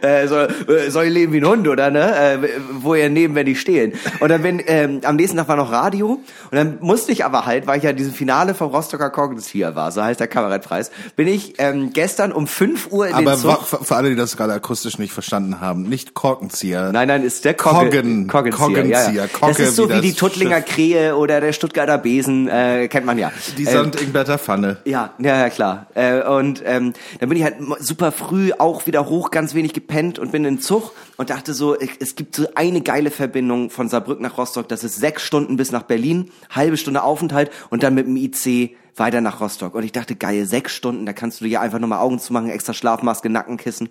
äh, 0.02 0.26
soll, 0.28 0.48
äh, 0.68 0.90
soll 0.90 1.04
ich 1.04 1.12
leben 1.12 1.32
wie 1.32 1.38
ein 1.40 1.46
Hund, 1.46 1.68
oder 1.68 1.90
ne? 1.90 2.14
Äh, 2.16 2.38
wo 2.72 2.94
ihr 2.94 3.08
neben, 3.08 3.34
wenn 3.34 3.46
die 3.46 3.56
stehlen. 3.56 3.92
Und 4.20 4.28
dann 4.30 4.42
bin, 4.42 4.62
ähm, 4.66 5.00
am 5.04 5.16
nächsten 5.16 5.36
Tag 5.36 5.48
war 5.48 5.56
noch 5.56 5.72
Radio 5.72 6.20
und 6.50 6.56
dann 6.56 6.78
musste 6.80 7.12
ich 7.12 7.24
aber 7.24 7.46
halt, 7.46 7.66
weil 7.66 7.78
ich 7.78 7.84
ja 7.84 7.92
diesem 7.92 8.12
Finale 8.12 8.54
vom 8.54 8.68
Rostocker 8.70 9.10
Kognitiv 9.10 9.74
war, 9.74 9.90
so 9.92 10.02
heißt 10.02 10.20
der 10.20 10.28
Kabarettpreis, 10.28 10.90
bin 11.16 11.28
ich 11.28 11.54
ähm, 11.58 11.92
gestern 11.92 12.32
um 12.32 12.46
5 12.46 12.88
Uhr 12.90 13.08
in 13.08 13.14
Aber 13.14 13.32
den 13.32 13.40
Zug. 13.40 13.72
wa- 13.72 13.78
für 13.82 13.96
alle, 13.96 14.10
die 14.10 14.16
das 14.16 14.36
gerade 14.36 14.52
akustisch 14.52 14.98
nicht 14.98 15.12
verstanden 15.12 15.60
haben, 15.60 15.82
nicht 15.82 16.14
Korkenzieher. 16.14 16.90
Nein, 16.92 17.08
nein, 17.08 17.24
ist 17.24 17.44
der 17.44 17.54
Koggen, 17.54 18.28
Koggen- 18.28 18.52
Koggenzieher. 18.52 18.88
Ja, 18.88 19.10
ja. 19.10 19.26
Koggenzieher, 19.26 19.48
Das 19.48 19.58
ist 19.60 19.76
so 19.76 19.88
wie 19.90 19.94
wie 19.96 20.00
die 20.00 20.12
Tuttlinger 20.14 20.56
Schiff. 20.58 20.66
Krähe 20.74 21.16
oder 21.16 21.40
der 21.40 21.52
Stuttgarter 21.72 21.96
Besen, 21.96 22.48
äh, 22.48 22.86
kennt 22.88 23.06
man 23.06 23.16
ja. 23.16 23.32
Die 23.56 23.64
Ähm, 23.64 23.90
St. 23.90 24.02
Ingberter 24.02 24.36
Pfanne. 24.38 24.76
Ja, 24.84 25.14
ja, 25.18 25.38
ja, 25.38 25.48
klar. 25.48 25.86
Äh, 25.94 26.22
und 26.22 26.62
ähm, 26.66 26.92
dann 27.18 27.30
bin 27.30 27.38
ich 27.38 27.44
halt 27.44 27.56
super 27.78 28.12
früh 28.12 28.52
auch 28.58 28.86
wieder 28.86 29.08
hoch, 29.08 29.30
ganz 29.30 29.54
wenig 29.54 29.72
gepennt 29.72 30.18
und 30.18 30.32
bin 30.32 30.44
in 30.44 30.56
den 30.56 30.60
Zug 30.60 30.92
und 31.16 31.30
dachte 31.30 31.54
so, 31.54 31.74
es 31.74 32.14
gibt 32.14 32.36
so 32.36 32.46
eine 32.56 32.82
geile 32.82 33.10
Verbindung 33.10 33.70
von 33.70 33.88
Saarbrücken 33.88 34.22
nach 34.22 34.36
Rostock. 34.36 34.68
Das 34.68 34.84
ist 34.84 34.96
sechs 34.96 35.22
Stunden 35.22 35.56
bis 35.56 35.72
nach 35.72 35.84
Berlin, 35.84 36.30
halbe 36.50 36.76
Stunde 36.76 37.02
Aufenthalt 37.02 37.50
und 37.70 37.82
dann 37.82 37.94
mit 37.94 38.06
dem 38.06 38.16
IC 38.16 38.76
weiter 38.96 39.22
nach 39.22 39.40
Rostock. 39.40 39.74
Und 39.74 39.82
ich 39.82 39.92
dachte, 39.92 40.14
geil, 40.14 40.44
sechs 40.44 40.74
Stunden, 40.74 41.06
da 41.06 41.14
kannst 41.14 41.40
du 41.40 41.46
dir 41.46 41.62
einfach 41.62 41.78
nochmal 41.78 42.00
Augen 42.00 42.18
zumachen, 42.18 42.50
extra 42.50 42.74
Schlafmaske, 42.74 43.30
Nackenkissen. 43.30 43.88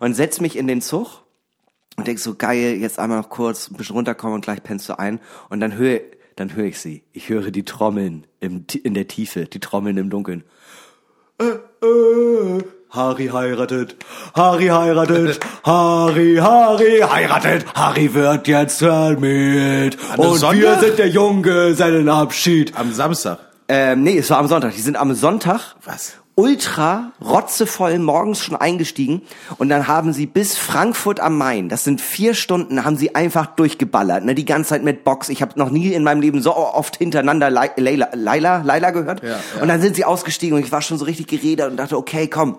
Und 0.00 0.14
setz 0.14 0.40
mich 0.40 0.56
in 0.56 0.66
den 0.66 0.80
Zug 0.80 1.24
und 1.98 2.06
denk 2.06 2.20
so, 2.20 2.36
geil, 2.36 2.78
jetzt 2.80 2.98
einmal 2.98 3.18
noch 3.18 3.28
kurz 3.28 3.70
ein 3.70 3.76
bisschen 3.76 3.96
runterkommen 3.96 4.36
und 4.36 4.40
gleich 4.40 4.62
pennst 4.62 4.88
du 4.88 4.98
ein. 4.98 5.20
Und 5.50 5.60
dann 5.60 5.74
höre 5.76 6.00
dann 6.38 6.54
höre 6.54 6.66
ich 6.66 6.78
sie. 6.78 7.02
Ich 7.12 7.28
höre 7.28 7.50
die 7.50 7.64
Trommeln 7.64 8.26
im, 8.40 8.64
in 8.84 8.94
der 8.94 9.08
Tiefe, 9.08 9.46
die 9.46 9.60
Trommeln 9.60 9.96
im 9.96 10.08
Dunkeln. 10.08 10.44
Äh, 11.38 11.44
äh, 11.84 12.62
Harry 12.90 13.26
heiratet, 13.26 13.96
Harry 14.34 14.66
heiratet, 14.66 15.40
Harry, 15.64 16.36
Harry 16.40 17.00
heiratet, 17.00 17.66
Harry 17.74 18.14
wird 18.14 18.48
jetzt 18.48 18.82
einem 18.82 19.16
Und 19.16 19.96
wir 20.16 20.36
Sonntag? 20.36 20.80
sind 20.80 20.98
der 20.98 21.08
Junggesellenabschied. 21.08 22.76
Am 22.76 22.92
Samstag. 22.92 23.40
Ähm, 23.68 24.02
nee, 24.02 24.18
es 24.18 24.30
war 24.30 24.38
am 24.38 24.46
Sonntag. 24.46 24.74
Die 24.74 24.80
sind 24.80 24.96
am 24.96 25.14
Sonntag 25.14 25.74
Was? 25.84 26.16
Ultra 26.38 27.10
rotzevoll 27.20 27.98
morgens 27.98 28.44
schon 28.44 28.54
eingestiegen 28.54 29.22
und 29.58 29.70
dann 29.70 29.88
haben 29.88 30.12
sie 30.12 30.26
bis 30.26 30.56
Frankfurt 30.56 31.18
am 31.18 31.36
Main, 31.36 31.68
das 31.68 31.82
sind 31.82 32.00
vier 32.00 32.32
Stunden, 32.34 32.84
haben 32.84 32.96
sie 32.96 33.16
einfach 33.16 33.46
durchgeballert, 33.46 34.24
ne, 34.24 34.36
die 34.36 34.44
ganze 34.44 34.70
Zeit 34.70 34.84
mit 34.84 35.02
Box. 35.02 35.30
Ich 35.30 35.42
habe 35.42 35.58
noch 35.58 35.70
nie 35.70 35.92
in 35.92 36.04
meinem 36.04 36.20
Leben 36.20 36.40
so 36.40 36.54
oft 36.54 36.96
hintereinander 36.96 37.50
Leila, 37.50 38.10
Leila, 38.14 38.62
Leila 38.62 38.90
gehört. 38.92 39.20
Ja, 39.24 39.30
ja. 39.30 39.38
Und 39.60 39.66
dann 39.66 39.80
sind 39.80 39.96
sie 39.96 40.04
ausgestiegen 40.04 40.56
und 40.56 40.64
ich 40.64 40.70
war 40.70 40.80
schon 40.80 40.96
so 40.96 41.06
richtig 41.06 41.26
geredet 41.26 41.68
und 41.72 41.76
dachte, 41.76 41.96
okay, 41.96 42.28
komm, 42.28 42.56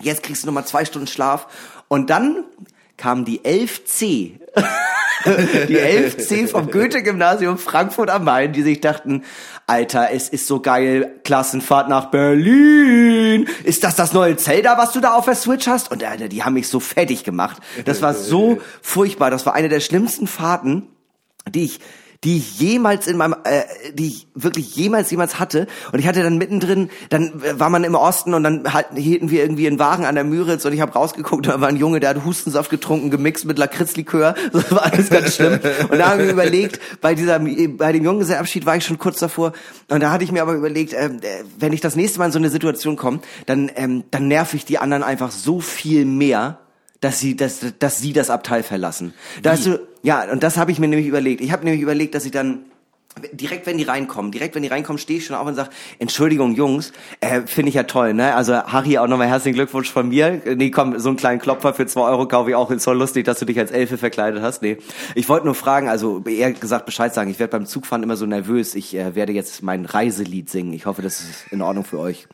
jetzt 0.00 0.22
kriegst 0.22 0.44
du 0.44 0.46
noch 0.46 0.54
mal 0.54 0.64
zwei 0.64 0.84
Stunden 0.84 1.08
Schlaf. 1.08 1.48
Und 1.88 2.10
dann 2.10 2.44
kam 2.96 3.24
die 3.24 3.40
11C. 3.40 4.38
die 5.68 5.78
11C 5.78 6.48
vom 6.48 6.70
Goethe-Gymnasium 6.70 7.58
Frankfurt 7.58 8.10
am 8.10 8.24
Main, 8.24 8.52
die 8.52 8.62
sich 8.62 8.80
dachten, 8.80 9.24
Alter, 9.66 10.10
es 10.12 10.28
ist 10.28 10.46
so 10.46 10.60
geil, 10.60 11.20
Klassenfahrt 11.24 11.88
nach 11.88 12.10
Berlin. 12.10 13.48
Ist 13.64 13.84
das 13.84 13.96
das 13.96 14.12
neue 14.12 14.36
Zelda, 14.36 14.78
was 14.78 14.92
du 14.92 15.00
da 15.00 15.14
auf 15.14 15.24
der 15.24 15.34
Switch 15.34 15.66
hast? 15.66 15.90
Und 15.90 16.04
Alter, 16.04 16.28
die 16.28 16.44
haben 16.44 16.54
mich 16.54 16.68
so 16.68 16.80
fertig 16.80 17.24
gemacht. 17.24 17.62
Das 17.84 18.02
war 18.02 18.14
so 18.14 18.60
furchtbar. 18.82 19.30
Das 19.30 19.46
war 19.46 19.54
eine 19.54 19.68
der 19.68 19.80
schlimmsten 19.80 20.26
Fahrten, 20.26 20.88
die 21.48 21.64
ich 21.64 21.80
die 22.24 22.38
ich 22.38 22.58
jemals 22.58 23.06
in 23.06 23.16
meinem, 23.16 23.36
äh, 23.44 23.62
die 23.92 24.08
ich 24.08 24.28
wirklich 24.34 24.74
jemals, 24.76 25.10
jemals 25.10 25.38
hatte. 25.38 25.66
Und 25.92 25.98
ich 25.98 26.06
hatte 26.06 26.22
dann 26.22 26.38
mittendrin, 26.38 26.90
dann 27.10 27.32
war 27.58 27.70
man 27.70 27.84
im 27.84 27.94
Osten 27.94 28.34
und 28.34 28.42
dann 28.42 28.72
halt, 28.72 28.86
hielten 28.94 29.30
wir 29.30 29.42
irgendwie 29.42 29.66
einen 29.66 29.78
Wagen 29.78 30.04
an 30.04 30.14
der 30.14 30.24
Müritz 30.24 30.64
und 30.64 30.72
ich 30.72 30.80
habe 30.80 30.92
rausgeguckt, 30.92 31.46
da 31.46 31.60
war 31.60 31.68
ein 31.68 31.76
Junge, 31.76 32.00
der 32.00 32.10
hat 32.10 32.24
Hustensaft 32.24 32.70
getrunken, 32.70 33.10
gemixt 33.10 33.44
mit 33.44 33.58
Lakritzlikör. 33.58 34.34
Das 34.56 34.70
war 34.72 34.84
alles 34.84 35.10
ganz 35.10 35.34
schlimm. 35.34 35.60
Und 35.90 35.98
da 35.98 36.08
haben 36.08 36.18
wir 36.18 36.30
überlegt, 36.30 36.80
bei 37.02 37.14
dieser, 37.14 37.38
bei 37.38 37.92
dem 37.92 38.04
Junggesellenabschied 38.04 38.64
war 38.64 38.76
ich 38.76 38.84
schon 38.86 38.96
kurz 38.96 39.18
davor. 39.18 39.52
Und 39.88 40.00
da 40.00 40.10
hatte 40.10 40.24
ich 40.24 40.32
mir 40.32 40.40
aber 40.40 40.54
überlegt, 40.54 40.94
äh, 40.94 41.10
wenn 41.58 41.72
ich 41.72 41.80
das 41.80 41.94
nächste 41.94 42.18
Mal 42.18 42.26
in 42.26 42.32
so 42.32 42.38
eine 42.38 42.48
Situation 42.48 42.96
komme, 42.96 43.20
dann, 43.44 43.70
ähm, 43.76 44.04
dann 44.10 44.28
nerv 44.28 44.54
ich 44.54 44.64
die 44.64 44.78
anderen 44.78 45.02
einfach 45.02 45.30
so 45.30 45.60
viel 45.60 46.04
mehr, 46.04 46.58
dass 47.00 47.18
sie, 47.18 47.36
dass, 47.36 47.60
dass 47.78 47.98
sie 47.98 48.12
das 48.12 48.30
Abteil 48.30 48.62
verlassen. 48.62 49.14
Da 49.42 49.52
hast 49.52 49.66
du, 49.66 49.80
ja, 50.02 50.30
und 50.30 50.42
das 50.42 50.56
habe 50.56 50.70
ich 50.70 50.78
mir 50.78 50.88
nämlich 50.88 51.06
überlegt. 51.06 51.40
Ich 51.40 51.52
habe 51.52 51.64
nämlich 51.64 51.82
überlegt, 51.82 52.14
dass 52.14 52.24
ich 52.24 52.32
dann 52.32 52.64
direkt 53.32 53.66
wenn 53.66 53.78
die 53.78 53.84
reinkommen, 53.84 54.30
direkt 54.30 54.54
wenn 54.54 54.62
die 54.62 54.68
reinkommen, 54.68 54.98
stehe 54.98 55.18
ich 55.18 55.26
schon 55.26 55.36
auf 55.36 55.46
und 55.46 55.54
sage, 55.54 55.70
Entschuldigung, 55.98 56.54
Jungs, 56.54 56.92
äh, 57.20 57.42
finde 57.46 57.70
ich 57.70 57.74
ja 57.74 57.84
toll, 57.84 58.12
ne? 58.12 58.34
Also 58.34 58.54
Harry, 58.54 58.98
auch 58.98 59.06
nochmal 59.06 59.28
herzlichen 59.28 59.54
Glückwunsch 59.54 59.90
von 59.90 60.08
mir. 60.08 60.42
Nee, 60.44 60.70
komm, 60.70 60.98
so 60.98 61.08
einen 61.08 61.16
kleinen 61.16 61.40
Klopfer 61.40 61.72
für 61.72 61.86
zwei 61.86 62.02
Euro 62.02 62.28
kaufe 62.28 62.50
ich 62.50 62.56
auch. 62.56 62.70
Ist 62.70 62.84
voll 62.84 62.98
lustig, 62.98 63.24
dass 63.24 63.38
du 63.38 63.46
dich 63.46 63.58
als 63.58 63.70
Elfe 63.70 63.96
verkleidet 63.96 64.42
hast. 64.42 64.62
Nee. 64.62 64.76
Ich 65.14 65.28
wollte 65.28 65.46
nur 65.46 65.54
fragen, 65.54 65.88
also 65.88 66.22
eher 66.26 66.52
gesagt 66.52 66.84
Bescheid 66.84 67.14
sagen, 67.14 67.30
ich 67.30 67.38
werde 67.38 67.52
beim 67.52 67.66
Zugfahren 67.66 68.02
immer 68.02 68.16
so 68.16 68.26
nervös. 68.26 68.74
Ich 68.74 68.94
äh, 68.94 69.14
werde 69.14 69.32
jetzt 69.32 69.62
mein 69.62 69.86
Reiselied 69.86 70.50
singen. 70.50 70.72
Ich 70.74 70.84
hoffe, 70.84 71.00
das 71.00 71.20
ist 71.20 71.46
in 71.50 71.62
Ordnung 71.62 71.84
für 71.84 71.98
euch. 71.98 72.26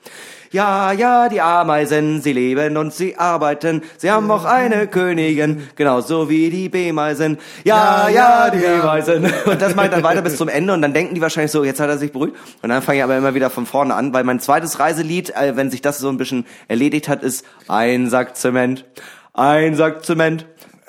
Ja, 0.52 0.92
ja, 0.92 1.30
die 1.30 1.40
Ameisen, 1.40 2.20
sie 2.20 2.34
leben 2.34 2.76
und 2.76 2.92
sie 2.92 3.16
arbeiten. 3.16 3.80
Sie 3.96 4.10
haben 4.10 4.30
auch 4.30 4.44
eine 4.44 4.86
Königin, 4.86 5.66
genauso 5.76 6.28
wie 6.28 6.50
die 6.50 6.68
B-Meisen. 6.68 7.38
Ja, 7.64 8.10
ja, 8.10 8.50
die 8.50 8.58
B-Meisen. 8.58 9.32
Und 9.46 9.62
das 9.62 9.74
mache 9.74 9.86
ich 9.86 9.92
dann 9.92 10.02
weiter 10.02 10.20
bis 10.20 10.36
zum 10.36 10.48
Ende 10.48 10.74
und 10.74 10.82
dann 10.82 10.92
denken 10.92 11.14
die 11.14 11.20
wahrscheinlich 11.22 11.52
so, 11.52 11.64
jetzt 11.64 11.80
hat 11.80 11.88
er 11.88 11.96
sich 11.96 12.12
beruhigt. 12.12 12.36
Und 12.60 12.68
dann 12.68 12.82
fange 12.82 12.98
ich 12.98 13.04
aber 13.04 13.16
immer 13.16 13.34
wieder 13.34 13.48
von 13.48 13.64
vorne 13.64 13.94
an, 13.94 14.12
weil 14.12 14.24
mein 14.24 14.40
zweites 14.40 14.78
Reiselied, 14.78 15.30
äh, 15.30 15.56
wenn 15.56 15.70
sich 15.70 15.80
das 15.80 15.98
so 15.98 16.10
ein 16.10 16.18
bisschen 16.18 16.44
erledigt 16.68 17.08
hat, 17.08 17.22
ist 17.22 17.46
ein 17.68 18.10
Sack 18.10 18.36
Zement, 18.36 18.84
ein 19.32 19.74
Sack 19.74 20.04
Zement, 20.04 20.46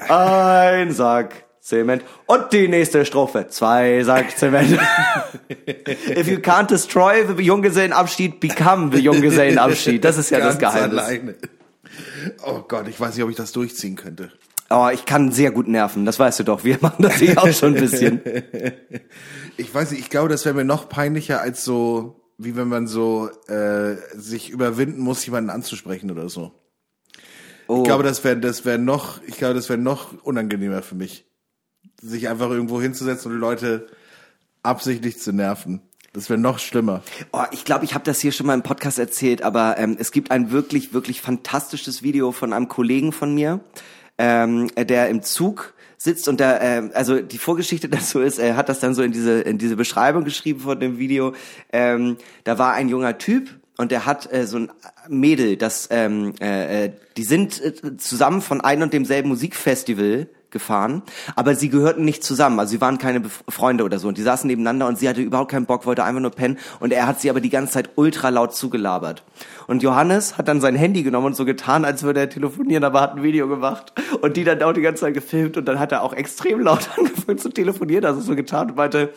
ein 0.09 0.91
Sack 0.91 1.45
Zement. 1.63 2.03
Und 2.25 2.51
die 2.51 2.67
nächste 2.67 3.05
Strophe. 3.05 3.47
Zwei 3.47 4.03
Sack 4.03 4.37
Zement. 4.37 4.69
If 6.09 6.27
you 6.27 6.39
can't 6.39 6.67
destroy 6.67 7.25
the 7.25 7.41
Junggesellenabschied, 7.41 8.41
become 8.41 8.91
the 8.93 9.01
Junggesellenabschied. 9.01 10.03
Das 10.03 10.17
ist 10.17 10.29
ja 10.29 10.39
das 10.39 10.59
Ganz 10.59 10.73
Geheimnis. 10.75 10.99
Alleine. 10.99 11.35
Oh 12.45 12.63
Gott, 12.67 12.89
ich 12.89 12.99
weiß 12.99 13.15
nicht, 13.15 13.23
ob 13.23 13.29
ich 13.29 13.37
das 13.37 13.53
durchziehen 13.53 13.95
könnte. 13.95 14.31
Oh, 14.69 14.89
ich 14.91 15.05
kann 15.05 15.31
sehr 15.31 15.51
gut 15.51 15.69
nerven. 15.69 16.05
Das 16.05 16.19
weißt 16.19 16.41
du 16.41 16.43
doch. 16.43 16.65
Wir 16.65 16.79
machen 16.81 17.03
das 17.03 17.15
hier 17.15 17.41
auch 17.41 17.51
schon 17.51 17.75
ein 17.75 17.81
bisschen. 17.81 18.21
Ich 19.55 19.71
weiß 19.71 19.91
nicht, 19.91 19.99
ich 19.99 20.09
glaube, 20.09 20.29
das 20.29 20.45
wäre 20.45 20.55
mir 20.55 20.65
noch 20.65 20.89
peinlicher 20.89 21.39
als 21.39 21.63
so, 21.63 22.19
wie 22.39 22.55
wenn 22.55 22.67
man 22.67 22.87
so 22.87 23.29
äh, 23.47 23.97
sich 24.15 24.49
überwinden 24.49 24.99
muss, 24.99 25.23
jemanden 25.27 25.51
anzusprechen 25.51 26.09
oder 26.09 26.27
so. 26.27 26.51
Oh. 27.67 27.77
Ich 27.77 27.83
glaube, 27.83 28.01
das 28.01 28.23
wäre 28.23 28.39
das 28.39 28.65
wäre 28.65 28.79
noch, 28.79 29.21
ich 29.27 29.37
glaube, 29.37 29.53
das 29.53 29.69
wäre 29.69 29.77
noch 29.77 30.23
unangenehmer 30.23 30.81
für 30.81 30.95
mich, 30.95 31.27
sich 32.01 32.29
einfach 32.29 32.49
irgendwo 32.49 32.81
hinzusetzen 32.81 33.31
und 33.31 33.39
Leute 33.39 33.87
absichtlich 34.61 35.19
zu 35.19 35.33
nerven. 35.33 35.81
Das 36.13 36.29
wäre 36.29 36.39
noch 36.39 36.59
schlimmer. 36.59 37.01
Oh, 37.31 37.43
ich 37.51 37.65
glaube, 37.65 37.85
ich 37.85 37.95
habe 37.95 38.03
das 38.03 38.19
hier 38.19 38.31
schon 38.31 38.45
mal 38.45 38.53
im 38.53 38.61
Podcast 38.61 38.99
erzählt, 38.99 39.41
aber 39.41 39.79
ähm, 39.79 39.97
es 39.99 40.11
gibt 40.11 40.29
ein 40.29 40.51
wirklich, 40.51 40.93
wirklich 40.93 41.21
fantastisches 41.21 42.03
Video 42.03 42.31
von 42.31 42.53
einem 42.53 42.67
Kollegen 42.67 43.11
von 43.11 43.33
mir, 43.33 43.61
ähm, 44.19 44.69
der 44.77 45.09
im 45.09 45.23
Zug 45.23 45.73
sitzt 45.97 46.27
und 46.27 46.39
der, 46.39 46.61
ähm, 46.61 46.91
also 46.93 47.19
die 47.19 47.39
Vorgeschichte 47.39 47.89
dazu 47.89 48.19
ist, 48.19 48.37
er 48.37 48.55
hat 48.55 48.69
das 48.69 48.79
dann 48.79 48.93
so 48.93 49.01
in 49.01 49.11
diese 49.11 49.41
in 49.41 49.57
diese 49.57 49.75
Beschreibung 49.75 50.23
geschrieben 50.23 50.59
von 50.59 50.79
dem 50.79 50.99
Video. 50.99 51.33
Ähm, 51.71 52.17
da 52.43 52.59
war 52.59 52.73
ein 52.73 52.89
junger 52.89 53.17
Typ 53.17 53.49
und 53.77 53.91
der 53.91 54.05
hat 54.05 54.31
äh, 54.31 54.45
so 54.45 54.57
ein 54.57 54.71
Mädel, 55.07 55.57
das 55.57 55.87
ähm, 55.91 56.33
äh, 56.39 56.85
äh, 56.85 56.91
die 57.17 57.23
sind 57.23 57.59
äh, 57.59 57.97
zusammen 57.97 58.41
von 58.41 58.61
einem 58.61 58.83
und 58.83 58.93
demselben 58.93 59.29
Musikfestival 59.29 60.27
gefahren, 60.53 61.01
aber 61.35 61.55
sie 61.55 61.67
gehörten 61.67 62.05
nicht 62.05 62.23
zusammen, 62.23 62.57
also 62.57 62.71
sie 62.71 62.79
waren 62.79 62.97
keine 62.97 63.19
Bef 63.19 63.43
Freunde 63.49 63.83
oder 63.83 63.99
so 63.99 64.07
und 64.07 64.17
die 64.17 64.21
saßen 64.21 64.47
nebeneinander 64.47 64.87
und 64.87 64.97
sie 64.97 65.09
hatte 65.09 65.21
überhaupt 65.21 65.51
keinen 65.51 65.65
Bock, 65.65 65.85
wollte 65.85 66.05
einfach 66.05 66.21
nur 66.21 66.31
pennen 66.31 66.57
und 66.79 66.93
er 66.93 67.05
hat 67.05 67.19
sie 67.19 67.29
aber 67.29 67.41
die 67.41 67.49
ganze 67.49 67.73
Zeit 67.73 67.89
ultra 67.95 68.29
laut 68.29 68.55
zugelabert. 68.55 69.23
Und 69.67 69.83
Johannes 69.83 70.37
hat 70.37 70.47
dann 70.47 70.61
sein 70.61 70.75
Handy 70.75 71.03
genommen 71.03 71.27
und 71.27 71.35
so 71.35 71.43
getan, 71.43 71.83
als 71.83 72.03
würde 72.03 72.21
er 72.21 72.29
telefonieren, 72.29 72.85
aber 72.85 73.01
hat 73.01 73.17
ein 73.17 73.23
Video 73.23 73.49
gemacht 73.49 73.91
und 74.21 74.37
die 74.37 74.45
dann 74.45 74.63
auch 74.63 74.73
die 74.73 74.81
ganze 74.81 75.01
Zeit 75.01 75.13
gefilmt 75.13 75.57
und 75.57 75.65
dann 75.65 75.79
hat 75.79 75.91
er 75.91 76.03
auch 76.03 76.13
extrem 76.13 76.61
laut 76.61 76.89
angefangen 76.97 77.37
zu 77.37 77.49
telefonieren, 77.49 78.05
also 78.05 78.21
so 78.21 78.35
getan 78.35 78.69
und 78.69 78.77
meinte, 78.77 79.13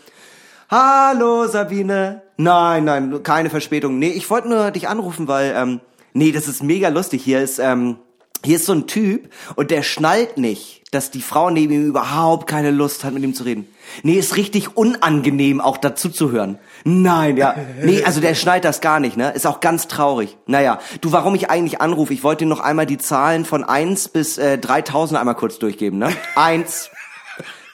Hallo 0.69 1.47
Sabine. 1.47 2.23
Nein, 2.39 2.85
nein, 2.85 3.23
keine 3.23 3.51
Verspätung. 3.51 4.01
Nee, 4.01 4.11
ich 4.11 4.29
wollte 4.31 4.49
nur 4.49 4.73
dich 4.73 4.89
anrufen, 4.89 5.29
weil 5.29 5.55
ähm, 5.57 5.81
nee, 6.13 6.33
das 6.33 6.49
ist 6.49 6.61
mega 6.61 6.89
lustig. 6.89 7.23
Hier 7.23 7.41
ist 7.41 7.61
ähm, 7.61 7.99
hier 8.45 8.57
ist 8.57 8.67
so 8.67 8.73
ein 8.73 8.87
Typ 8.87 9.31
und 9.55 9.71
der 9.71 9.83
schnallt 9.83 10.39
nicht, 10.39 10.83
dass 10.93 11.11
die 11.11 11.21
Frau 11.21 11.51
neben 11.51 11.73
ihm 11.73 11.87
überhaupt 11.87 12.47
keine 12.49 12.71
Lust 12.71 13.05
hat, 13.05 13.13
mit 13.13 13.23
ihm 13.23 13.35
zu 13.35 13.45
reden. 13.45 13.67
Nee, 14.03 14.15
ist 14.15 14.37
richtig 14.37 14.77
unangenehm, 14.77 15.61
auch 15.61 15.77
dazu 15.77 16.09
zu 16.09 16.31
hören. 16.31 16.59
Nein, 16.85 17.37
ja. 17.37 17.55
Nee, 17.83 18.05
also 18.05 18.21
der 18.21 18.35
schnallt 18.35 18.65
das 18.65 18.81
gar 18.81 19.01
nicht, 19.01 19.17
ne? 19.17 19.31
Ist 19.33 19.47
auch 19.47 19.61
ganz 19.61 19.89
traurig. 19.89 20.37
Naja, 20.47 20.79
du, 21.01 21.13
warum 21.13 21.35
ich 21.35 21.51
eigentlich 21.51 21.81
anrufe, 21.81 22.13
ich 22.13 22.23
wollte 22.23 22.45
dir 22.45 22.49
noch 22.49 22.61
einmal 22.61 22.87
die 22.87 22.99
Zahlen 22.99 23.45
von 23.45 23.65
1 23.65 24.09
bis 24.09 24.39
äh, 24.39 24.59
3000 24.59 25.19
einmal 25.19 25.35
kurz 25.35 25.59
durchgeben, 25.59 25.99
ne? 25.99 26.11
Eins, 26.35 26.91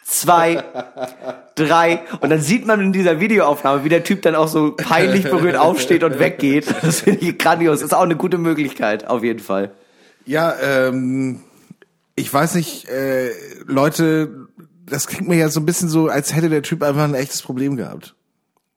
zwei, 0.05 0.64
drei. 1.55 2.01
Und 2.20 2.31
dann 2.31 2.40
sieht 2.40 2.66
man 2.66 2.81
in 2.81 2.92
dieser 2.92 3.20
Videoaufnahme, 3.20 3.85
wie 3.85 3.88
der 3.88 4.05
Typ 4.05 4.22
dann 4.22 4.35
auch 4.35 4.48
so 4.48 4.72
peinlich 4.72 5.25
berührt 5.25 5.57
aufsteht 5.57 6.05
und 6.05 6.18
weggeht. 6.18 6.66
Das 6.83 7.01
finde 7.01 7.20
ich 7.20 7.38
grandios. 7.38 7.83
Ist 7.83 7.94
auch 7.94 8.03
eine 8.03 8.16
gute 8.16 8.38
Möglichkeit, 8.38 9.07
auf 9.07 9.22
jeden 9.22 9.40
Fall. 9.40 9.72
Ja, 10.25 10.55
ähm, 10.61 11.41
ich 12.15 12.33
weiß 12.33 12.55
nicht, 12.55 12.89
äh, 12.89 13.33
Leute, 13.65 14.49
das 14.87 15.07
klingt 15.07 15.29
mir 15.29 15.37
ja 15.37 15.49
so 15.49 15.61
ein 15.61 15.67
bisschen 15.67 15.89
so, 15.89 16.09
als 16.09 16.35
hätte 16.35 16.49
der 16.49 16.63
Typ 16.63 16.83
einfach 16.83 17.05
ein 17.05 17.15
echtes 17.15 17.43
Problem 17.43 17.77
gehabt. 17.77 18.15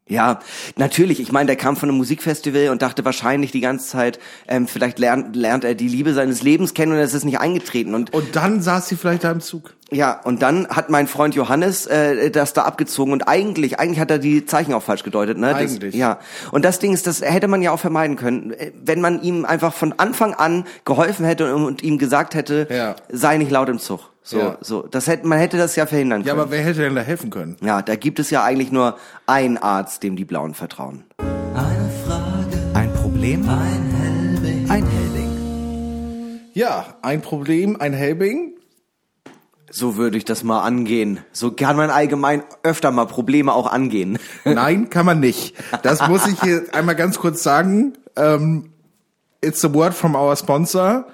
Ja, 0.07 0.39
natürlich. 0.75 1.19
Ich 1.19 1.31
meine, 1.31 1.47
der 1.47 1.55
kam 1.55 1.75
von 1.75 1.89
einem 1.89 1.97
Musikfestival 1.97 2.69
und 2.69 2.83
dachte 2.83 3.03
wahrscheinlich 3.05 3.51
die 3.51 3.59
ganze 3.61 3.87
Zeit, 3.87 4.19
ähm, 4.47 4.67
vielleicht 4.67 4.99
lernt, 4.99 5.35
lernt 5.35 5.63
er 5.63 5.73
die 5.73 5.87
Liebe 5.87 6.13
seines 6.13 6.43
Lebens 6.43 6.75
kennen 6.75 6.91
und 6.91 6.99
es 6.99 7.15
ist 7.15 7.25
nicht 7.25 7.39
eingetreten. 7.39 7.95
Und 7.95 8.13
Und 8.13 8.35
dann 8.35 8.61
saß 8.61 8.87
sie 8.87 8.97
vielleicht 8.97 9.23
da 9.23 9.31
im 9.31 9.41
Zug. 9.41 9.73
ja, 9.89 10.19
und 10.23 10.43
dann 10.43 10.67
hat 10.67 10.91
mein 10.91 11.07
Freund 11.07 11.33
Johannes 11.33 11.87
äh, 11.87 12.29
das 12.29 12.53
da 12.53 12.63
abgezogen 12.65 13.13
und 13.13 13.27
eigentlich, 13.27 13.79
eigentlich 13.79 13.99
hat 13.99 14.11
er 14.11 14.19
die 14.19 14.45
Zeichen 14.45 14.75
auch 14.75 14.83
falsch 14.83 15.01
gedeutet, 15.01 15.39
ne? 15.39 15.51
Das, 15.53 15.71
Eigentlich. 15.73 15.95
ja. 15.95 16.19
Und 16.51 16.63
das 16.65 16.77
Ding 16.77 16.93
ist, 16.93 17.07
das 17.07 17.21
hätte 17.21 17.47
man 17.47 17.63
ja 17.63 17.71
auch 17.71 17.79
vermeiden 17.79 18.15
können, 18.15 18.51
äh, 18.51 18.73
wenn 18.83 19.01
man 19.01 19.23
ihm 19.23 19.43
einfach 19.43 19.73
von 19.73 19.93
Anfang 19.97 20.35
an 20.35 20.65
geholfen 20.85 21.25
hätte 21.25 21.55
und, 21.55 21.65
und 21.65 21.81
ihm 21.83 21.97
gesagt 21.97 22.35
hätte, 22.35 22.67
Ja. 22.69 22.95
sei 23.11 23.37
nicht 23.37 23.49
laut 23.49 23.69
im 23.69 23.79
Zug. 23.79 24.11
So, 24.27 24.39
Ja. 24.39 24.57
so. 24.59 24.81
Das 24.81 25.05
hätte, 25.05 25.27
man 25.27 25.37
hätte 25.37 25.57
das 25.57 25.75
ja 25.75 25.85
verhindern 25.85 26.21
Ja, 26.21 26.29
können. 26.31 26.39
aber 26.41 26.49
wer 26.51 26.61
hätte 26.63 26.79
denn 26.81 26.95
da 26.95 27.01
helfen 27.01 27.29
können? 27.29 27.57
ja, 27.61 27.83
da 27.83 27.95
gibt 27.95 28.17
es 28.19 28.31
ja 28.31 28.43
eigentlich 28.43 28.71
nur 28.71 28.97
einen 29.27 29.57
Arzt, 29.59 30.01
dem 30.01 30.15
die 30.15 30.25
Blauen 30.25 30.55
vertrauen. 30.55 31.03
Eine 31.19 31.89
Frage, 32.07 32.57
Ein 32.73 32.91
Problem? 32.93 33.47
ein 33.47 33.93
Hellweg. 34.01 34.69
Ein 34.71 34.85
Helbing. 34.87 36.39
Ja, 36.53 36.85
ein 37.03 37.21
Problem, 37.21 37.79
ein 37.79 37.93
Helbing. 37.93 38.53
So 39.69 39.95
würde 39.97 40.17
ich 40.17 40.25
das 40.25 40.43
mal 40.43 40.61
angehen. 40.63 41.19
So 41.31 41.51
kann 41.51 41.75
man 41.75 41.89
allgemein 41.91 42.43
öfter 42.63 42.89
mal 42.91 43.05
Probleme 43.05 43.53
auch 43.53 43.71
angehen. 43.71 44.17
Nein, 44.45 44.89
kann 44.89 45.05
man 45.05 45.19
nicht. 45.19 45.55
Das 45.83 46.07
muss 46.07 46.25
ich 46.27 46.41
hier 46.41 46.63
einmal 46.71 46.95
ganz 46.95 47.19
kurz 47.19 47.43
sagen. 47.43 47.93
Ähm, 48.15 48.71
it's 49.41 49.63
a 49.65 49.71
word 49.73 49.93
from 49.93 50.15
our 50.15 50.35
sponsor. 50.35 51.05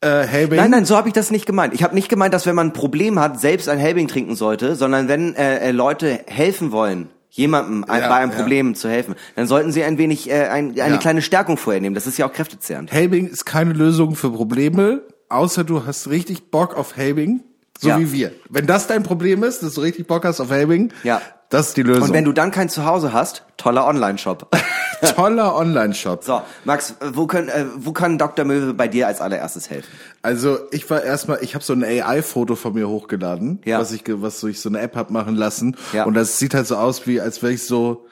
Äh, 0.00 0.22
Helbing. 0.26 0.58
Nein, 0.58 0.70
nein, 0.70 0.84
so 0.84 0.96
habe 0.96 1.08
ich 1.08 1.14
das 1.14 1.30
nicht 1.32 1.44
gemeint. 1.46 1.74
Ich 1.74 1.82
habe 1.82 1.94
nicht 1.94 2.08
gemeint, 2.08 2.32
dass 2.32 2.46
wenn 2.46 2.54
man 2.54 2.68
ein 2.68 2.72
Problem 2.72 3.18
hat, 3.18 3.40
selbst 3.40 3.68
ein 3.68 3.78
Helbing 3.78 4.06
trinken 4.06 4.36
sollte, 4.36 4.76
sondern 4.76 5.08
wenn 5.08 5.34
äh, 5.34 5.58
äh, 5.58 5.70
Leute 5.72 6.20
helfen 6.28 6.70
wollen, 6.70 7.08
jemandem 7.30 7.84
ein, 7.84 8.02
Ja, 8.02 8.08
bei 8.08 8.14
einem 8.16 8.30
ja. 8.30 8.36
Problem 8.38 8.74
zu 8.76 8.88
helfen, 8.88 9.16
dann 9.34 9.46
sollten 9.48 9.72
sie 9.72 9.82
ein 9.82 9.98
wenig 9.98 10.30
äh, 10.30 10.46
ein, 10.48 10.70
eine 10.80 10.94
Ja. 10.94 10.96
kleine 10.98 11.20
Stärkung 11.20 11.56
vorher 11.56 11.80
nehmen. 11.80 11.94
Das 11.96 12.06
ist 12.06 12.16
ja 12.16 12.26
auch 12.28 12.32
kräftezehrend. 12.32 12.92
Helbing 12.92 13.26
ist 13.26 13.44
keine 13.44 13.72
Lösung 13.72 14.14
für 14.14 14.30
Probleme, 14.30 15.02
außer 15.28 15.64
du 15.64 15.84
hast 15.84 16.08
richtig 16.08 16.50
Bock 16.52 16.76
auf 16.76 16.96
Helbing, 16.96 17.40
so 17.80 17.88
Ja. 17.88 17.98
wie 18.00 18.12
wir. 18.12 18.32
Wenn 18.50 18.66
das 18.66 18.86
dein 18.88 19.02
Problem 19.02 19.42
ist, 19.44 19.62
dass 19.62 19.74
du 19.74 19.80
richtig 19.82 20.06
Bock 20.06 20.24
hast 20.24 20.40
auf 20.40 20.50
Helbing, 20.50 20.92
Ja. 21.04 21.22
das 21.48 21.68
ist 21.68 21.76
die 21.76 21.82
Lösung. 21.82 22.08
Und 22.08 22.12
wenn 22.12 22.24
du 22.24 22.32
dann 22.32 22.50
kein 22.50 22.68
Zuhause 22.68 23.12
hast, 23.12 23.44
toller 23.56 23.86
Online-Shop. 23.86 24.48
Toller 25.14 25.54
Online-Shop. 25.54 26.24
so, 26.24 26.42
Max, 26.64 26.96
wo 27.12 27.28
können 27.28 27.48
äh, 27.48 27.66
wo 27.76 27.92
kann 27.92 28.18
Dr. 28.18 28.44
Möwe 28.44 28.74
bei 28.74 28.88
dir 28.88 29.06
als 29.06 29.20
allererstes 29.20 29.70
helfen? 29.70 29.88
Also 30.22 30.58
ich 30.72 30.90
war 30.90 31.04
erstmal, 31.04 31.38
ich 31.42 31.54
habe 31.54 31.62
so 31.64 31.72
ein 31.72 31.84
AI-Foto 31.84 32.56
von 32.56 32.74
mir 32.74 32.88
hochgeladen, 32.88 33.60
Ja. 33.64 33.78
was 33.78 33.92
ich, 33.92 34.02
was 34.08 34.42
ich 34.42 34.60
so 34.60 34.68
eine 34.68 34.80
App 34.80 34.96
hab 34.96 35.10
machen 35.10 35.36
lassen. 35.36 35.76
Ja. 35.92 36.02
Und 36.04 36.14
das 36.14 36.38
sieht 36.40 36.52
halt 36.54 36.66
so 36.66 36.74
aus, 36.76 37.06
wie 37.06 37.20
als 37.20 37.42
wäre 37.44 37.52
ich 37.52 37.62
so 37.64 38.06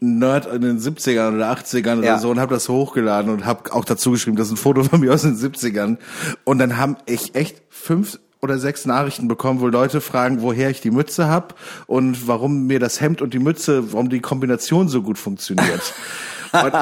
ein 0.00 0.20
Nerd 0.20 0.46
in 0.46 0.60
den 0.62 0.78
70ern 0.78 1.34
oder 1.34 1.50
80ern 1.50 2.00
Ja. 2.04 2.12
oder 2.14 2.18
so 2.20 2.30
und 2.30 2.38
habe 2.38 2.54
das 2.54 2.68
hochgeladen 2.68 3.32
und 3.32 3.44
habe 3.44 3.72
auch 3.74 3.84
dazu 3.84 4.12
geschrieben, 4.12 4.36
das 4.36 4.46
ist 4.46 4.52
ein 4.52 4.56
Foto 4.56 4.84
von 4.84 5.00
mir 5.00 5.12
aus 5.12 5.22
den 5.22 5.36
70ern. 5.36 5.98
Und 6.44 6.58
dann 6.60 6.76
haben 6.76 6.96
ich 7.06 7.34
echt 7.34 7.60
fünf 7.70 8.20
oder 8.42 8.58
sechs 8.58 8.86
Nachrichten 8.86 9.28
bekommen, 9.28 9.60
wo 9.60 9.68
Leute 9.68 10.00
fragen, 10.00 10.40
woher 10.40 10.70
ich 10.70 10.80
die 10.80 10.90
Mütze 10.90 11.28
hab 11.28 11.54
und 11.86 12.26
warum 12.26 12.66
mir 12.66 12.80
das 12.80 13.00
Hemd 13.00 13.22
und 13.22 13.34
die 13.34 13.38
Mütze, 13.38 13.92
warum 13.92 14.08
die 14.08 14.20
Kombination 14.20 14.88
so 14.88 15.02
gut 15.02 15.18
funktioniert. 15.18 15.94
und, 16.52 16.72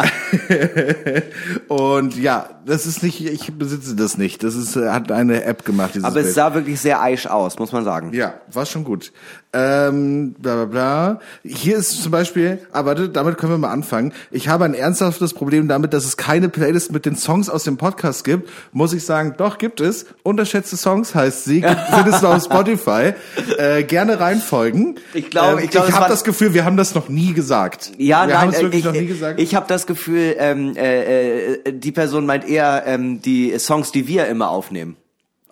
und 1.68 2.16
ja, 2.18 2.48
das 2.66 2.86
ist 2.86 3.02
nicht, 3.02 3.24
ich 3.24 3.52
besitze 3.54 3.94
das 3.96 4.18
nicht. 4.18 4.42
Das 4.42 4.54
ist, 4.54 4.76
äh, 4.76 4.90
hat 4.90 5.10
eine 5.12 5.44
App 5.44 5.64
gemacht, 5.64 5.92
Aber 6.02 6.16
es 6.20 6.24
Bild. 6.26 6.34
sah 6.34 6.54
wirklich 6.54 6.80
sehr 6.80 7.00
eisch 7.00 7.26
aus, 7.26 7.58
muss 7.58 7.72
man 7.72 7.84
sagen. 7.84 8.12
Ja, 8.12 8.34
war 8.52 8.66
schon 8.66 8.84
gut. 8.84 9.12
Ähm, 9.54 10.34
bla 10.38 10.56
bla 10.56 10.64
bla. 10.66 11.20
Hier 11.42 11.78
ist 11.78 12.02
zum 12.02 12.12
Beispiel, 12.12 12.58
aber 12.70 12.88
warte, 12.88 13.08
damit 13.08 13.38
können 13.38 13.52
wir 13.52 13.58
mal 13.58 13.70
anfangen. 13.72 14.12
Ich 14.30 14.48
habe 14.48 14.66
ein 14.66 14.74
ernsthaftes 14.74 15.32
Problem 15.32 15.68
damit, 15.68 15.94
dass 15.94 16.04
es 16.04 16.18
keine 16.18 16.50
Playlist 16.50 16.92
mit 16.92 17.06
den 17.06 17.16
Songs 17.16 17.48
aus 17.48 17.64
dem 17.64 17.78
Podcast 17.78 18.24
gibt. 18.24 18.50
Muss 18.72 18.92
ich 18.92 19.06
sagen, 19.06 19.34
doch 19.38 19.56
gibt 19.56 19.80
es. 19.80 20.04
Unterschätzte 20.22 20.76
Songs 20.76 21.14
heißt 21.14 21.44
sie, 21.44 21.62
gibt- 21.62 21.76
findest 21.94 22.22
du 22.22 22.26
auf 22.26 22.44
Spotify. 22.44 23.14
Äh, 23.56 23.84
gerne 23.84 24.20
reinfolgen. 24.20 24.96
Ich 25.14 25.30
glaube- 25.30 25.58
ähm, 25.60 25.64
ich 25.64 25.70
glaube, 25.70 25.88
ich 25.88 25.94
es 25.94 25.98
habe 26.00 26.10
das 26.10 26.24
Gefühl, 26.24 26.52
wir 26.52 26.66
haben 26.66 26.76
das 26.76 26.94
noch 26.94 27.08
nie 27.08 27.32
gesagt. 27.32 27.92
Ja, 27.96 28.26
wir 28.26 28.34
nein, 28.34 28.38
haben 28.42 28.50
es 28.50 28.58
äh, 28.58 28.62
wirklich 28.62 28.80
ich, 28.80 28.84
noch 28.84 28.92
nie 28.92 29.06
gesagt. 29.06 29.40
ich 29.40 29.54
habe 29.58 29.66
das 29.68 29.86
Gefühl, 29.86 30.36
ähm, 30.38 30.74
äh, 30.76 31.54
äh, 31.54 31.72
die 31.72 31.92
Person 31.92 32.24
meint 32.26 32.48
eher 32.48 32.84
ähm, 32.86 33.20
die 33.20 33.58
Songs, 33.58 33.92
die 33.92 34.06
wir 34.08 34.26
immer 34.26 34.48
aufnehmen. 34.50 34.96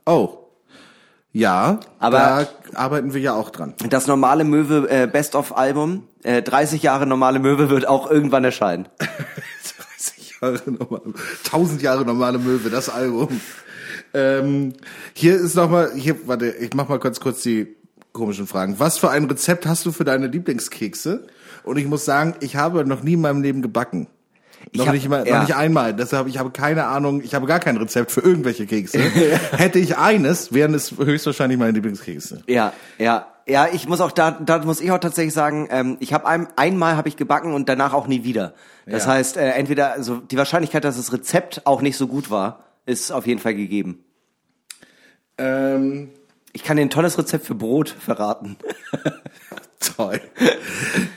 oh. 0.07 0.39
Ja, 1.33 1.81
Aber- 1.99 2.17
da 2.73 2.79
arbeiten 2.81 3.13
wir 3.13 3.21
ja 3.21 3.35
auch 3.35 3.51
dran. 3.51 3.75
Das 3.91 4.07
normale 4.07 4.43
Möwe 4.45 4.89
äh, 4.89 5.07
Best 5.07 5.35
of 5.35 5.55
Album, 5.55 6.05
äh, 6.23 6.41
30 6.41 6.83
Jahre 6.83 7.05
normale 7.07 7.41
Möwe 7.41 7.69
wird 7.69 7.87
auch 7.87 8.11
irgendwann 8.11 8.43
erscheinen. 8.43 8.89
30 9.99 10.35
Jahre 10.41 10.63
normale, 10.65 11.13
1000 11.45 11.83
Jahre 11.83 12.07
normale 12.07 12.39
Möwe, 12.39 12.71
das 12.71 12.89
Album. 12.89 13.39
Ähm, 14.15 14.73
hier 15.13 15.35
ist 15.37 15.57
noch 15.57 15.69
mal, 15.69 15.93
hier, 15.95 16.27
warte, 16.27 16.49
ich 16.53 16.73
mach 16.73 16.89
mal 16.89 16.99
kurz 16.99 17.21
kurz 17.21 17.43
die 17.43 17.77
komischen 18.13 18.47
Fragen. 18.47 18.77
Was 18.79 18.97
für 18.97 19.11
ein 19.11 19.25
Rezept 19.27 19.67
hast 19.67 19.85
du 19.85 19.93
für 19.93 20.05
deine 20.05 20.29
Lieblingskekse? 20.29 21.27
Und 21.67 21.77
ich 21.77 21.87
muss 21.87 22.05
sagen, 22.05 22.35
ich 22.41 22.57
habe 22.57 22.85
noch 22.87 23.03
nie 23.03 23.13
in 23.15 23.21
meinem 23.21 23.43
Leben 23.43 23.61
gebacken. 23.61 24.07
Ich 24.73 24.79
Noch 24.79 24.87
hab- 24.89 24.95
nicht 24.95 25.09
mal, 25.09 25.27
ja. 25.27 25.35
noch 25.41 25.43
nicht 25.47 25.55
einmal. 25.57 25.95
Deshalb, 25.95 26.27
ich 26.27 26.39
habe 26.39 26.51
keine 26.51 26.87
Ahnung, 26.87 27.21
ich 27.23 27.35
habe 27.35 27.47
gar 27.47 27.61
kein 27.61 27.77
Rezept 27.77 28.11
für 28.11 28.21
irgendwelche 28.21 28.67
Kekse. 28.67 28.99
Hätte 29.53 29.79
ich 29.79 29.97
eines, 29.97 30.53
wären 30.53 30.75
es 30.75 30.93
höchstwahrscheinlich 30.97 31.59
meine 31.59 31.73
Lieblingskekse. 31.73 32.43
Ja, 32.49 32.73
ja, 32.99 33.27
ja. 33.47 33.69
Ich 33.73 33.87
muss 33.89 34.01
auch 34.01 34.11
da, 34.11 34.33
da 34.33 34.59
muss 34.65 34.81
ich 34.81 34.91
auch 34.91 34.99
tatsächlich 34.99 35.35
sagen, 35.35 35.69
ähm, 35.71 35.97
ich 36.01 36.13
habe 36.13 36.27
ein, 36.27 36.49
einmal 36.57 36.97
habe 36.97 37.09
ich 37.09 37.17
gebacken 37.17 37.53
und 37.53 37.69
danach 37.69 37.93
auch 37.93 38.09
nie 38.09 38.25
wieder. 38.25 38.55
Das 38.87 39.05
Ja. 39.05 39.13
heißt, 39.13 39.37
äh, 39.37 39.51
entweder 39.51 39.93
also 39.93 40.17
die 40.17 40.37
Wahrscheinlichkeit, 40.37 40.83
dass 40.85 40.97
das 40.97 41.13
Rezept 41.13 41.63
auch 41.65 41.81
nicht 41.83 41.97
so 41.97 42.09
gut 42.09 42.31
war, 42.31 42.65
ist 42.87 43.13
auf 43.13 43.27
jeden 43.27 43.41
Fall 43.41 43.55
gegeben. 43.55 44.05
Ähm, 45.39 46.11
Ich 46.53 46.65
kann 46.65 46.77
dir 46.77 46.83
ein 46.83 46.91
tolles 46.91 47.19
Rezept 47.19 47.45
für 47.47 47.55
Brot 47.55 47.91
verraten. 47.91 48.57
toll. 49.95 50.21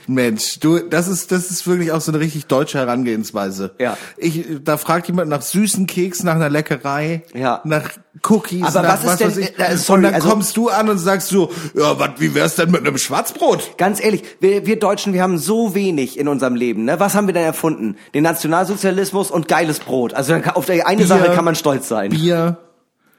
Mensch, 0.06 0.58
du, 0.60 0.78
das 0.78 1.08
ist, 1.08 1.30
das 1.32 1.50
ist 1.50 1.66
wirklich 1.66 1.92
auch 1.92 2.00
so 2.00 2.10
eine 2.12 2.20
richtig 2.20 2.46
deutsche 2.46 2.78
Herangehensweise. 2.78 3.72
Ja. 3.78 3.96
Ich, 4.16 4.44
da 4.64 4.76
fragt 4.76 5.06
jemand 5.08 5.30
nach 5.30 5.42
süßen 5.42 5.86
Keks, 5.86 6.22
nach 6.22 6.34
einer 6.34 6.50
Leckerei, 6.50 7.22
Ja. 7.34 7.60
nach 7.64 7.90
Cookies, 8.28 8.64
Aber 8.64 8.82
nach 8.82 9.02
was 9.04 9.12
ist 9.12 9.20
denn- 9.20 9.28
weiß 9.28 9.36
ich. 9.38 9.58
äh, 9.58 9.76
sorry, 9.76 9.98
und 9.98 10.02
dann 10.04 10.14
also- 10.14 10.28
kommst 10.28 10.56
du 10.56 10.68
an 10.68 10.88
und 10.88 10.98
sagst 10.98 11.28
so, 11.28 11.50
ja, 11.74 11.98
was, 11.98 12.10
wie 12.18 12.34
wär's 12.34 12.56
denn 12.56 12.70
mit 12.70 12.80
einem 12.86 12.98
Schwarzbrot? 12.98 13.78
Ganz 13.78 14.02
ehrlich, 14.02 14.22
wir, 14.40 14.66
wir 14.66 14.78
Deutschen, 14.78 15.12
wir 15.12 15.22
haben 15.22 15.38
so 15.38 15.74
wenig 15.74 16.18
in 16.18 16.28
unserem 16.28 16.54
Leben. 16.56 16.84
Ne? 16.84 16.98
Was 16.98 17.14
haben 17.14 17.26
wir 17.28 17.34
denn 17.34 17.44
erfunden? 17.44 17.96
Den 18.14 18.24
Nationalsozialismus 18.24 19.30
und 19.30 19.48
geiles 19.48 19.78
Brot. 19.78 20.14
Also 20.14 20.34
auf 20.54 20.66
die 20.66 20.82
eine 20.82 20.98
Bier, 20.98 21.06
Sache 21.06 21.32
kann 21.34 21.44
man 21.44 21.54
stolz 21.54 21.88
sein. 21.88 22.10
Bier. 22.10 22.58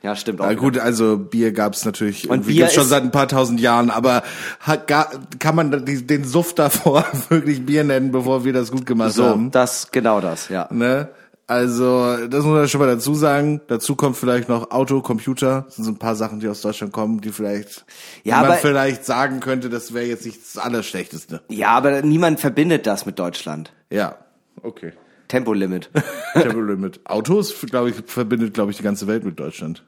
Ja, 0.04 0.16
stimmt 0.16 0.42
auch. 0.42 0.46
Na 0.48 0.54
gut, 0.56 0.78
also 0.80 1.18
Bier 1.18 1.52
gab's 1.52 1.86
natürlich 1.86 2.28
Und 2.30 2.48
Bier 2.48 2.70
schon 2.70 2.86
seit 2.88 3.04
ein 3.04 3.12
paar 3.12 3.28
tausend 3.28 3.60
Jahren, 3.60 3.90
aber 3.92 4.24
hat, 4.60 4.88
gar, 4.88 5.10
kann 5.38 5.56
man 5.56 5.86
den 5.86 6.24
Suff 6.24 6.56
davor 6.56 7.06
wirklich 7.30 7.66
Bier 7.66 7.84
nennen, 7.84 8.12
bevor 8.12 8.44
wir 8.44 8.52
das 8.54 8.72
gut 8.72 8.86
gemacht 8.86 9.14
So, 9.14 9.26
haben? 9.26 9.52
das, 9.52 9.92
genau 9.92 10.20
das, 10.20 10.50
ja. 10.50 10.68
Ne? 10.72 11.10
Also, 11.48 12.16
das 12.28 12.46
muss 12.46 12.54
man 12.54 12.68
schon 12.70 12.80
mal 12.80 12.88
dazu 12.88 13.14
sagen. 13.14 13.60
Dazu 13.68 13.96
kommt 13.96 14.16
vielleicht 14.16 14.48
noch 14.48 14.72
Auto, 14.72 15.02
Computer. 15.02 15.64
Das 15.68 15.76
sind 15.76 15.84
so 15.84 15.92
ein 15.92 15.98
paar 16.00 16.16
Sachen, 16.16 16.40
die 16.40 16.48
aus 16.48 16.62
Deutschland 16.62 16.94
kommen, 16.94 17.20
die 17.20 17.30
vielleicht, 17.30 17.86
Ja, 18.24 18.38
man 18.38 18.46
aber- 18.46 18.56
vielleicht 18.56 19.06
sagen 19.06 19.42
könnte, 19.42 19.70
das 19.70 19.94
wäre 19.94 20.06
jetzt 20.06 20.26
nicht 20.26 20.40
das 20.42 20.64
Allerschlechteste. 20.64 21.42
Ja, 21.50 21.70
aber 21.72 22.02
niemand 22.04 22.40
verbindet 22.40 22.88
das 22.88 23.06
mit 23.06 23.20
Deutschland. 23.20 23.74
Ja, 23.92 24.16
okay. 24.64 24.94
Tempolimit. 25.32 25.90
Tempolimit. 26.34 27.00
Autos, 27.06 27.56
glaube 27.62 27.92
ich, 27.92 27.96
verbindet, 28.06 28.54
glaube 28.54 28.72
ich, 28.72 28.78
die 28.78 28.84
ganze 28.84 29.08
Welt 29.08 29.24
mit 29.24 29.40
Deutschland. 29.40 29.86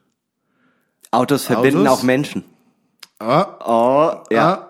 Autos 1.12 1.44
verbinden 1.44 1.86
Autos? 1.86 2.00
auch 2.00 2.04
Menschen. 2.04 2.46
Ah, 3.20 3.58
Oh, 3.66 4.24
ja. 4.34 4.54
Ah. 4.54 4.70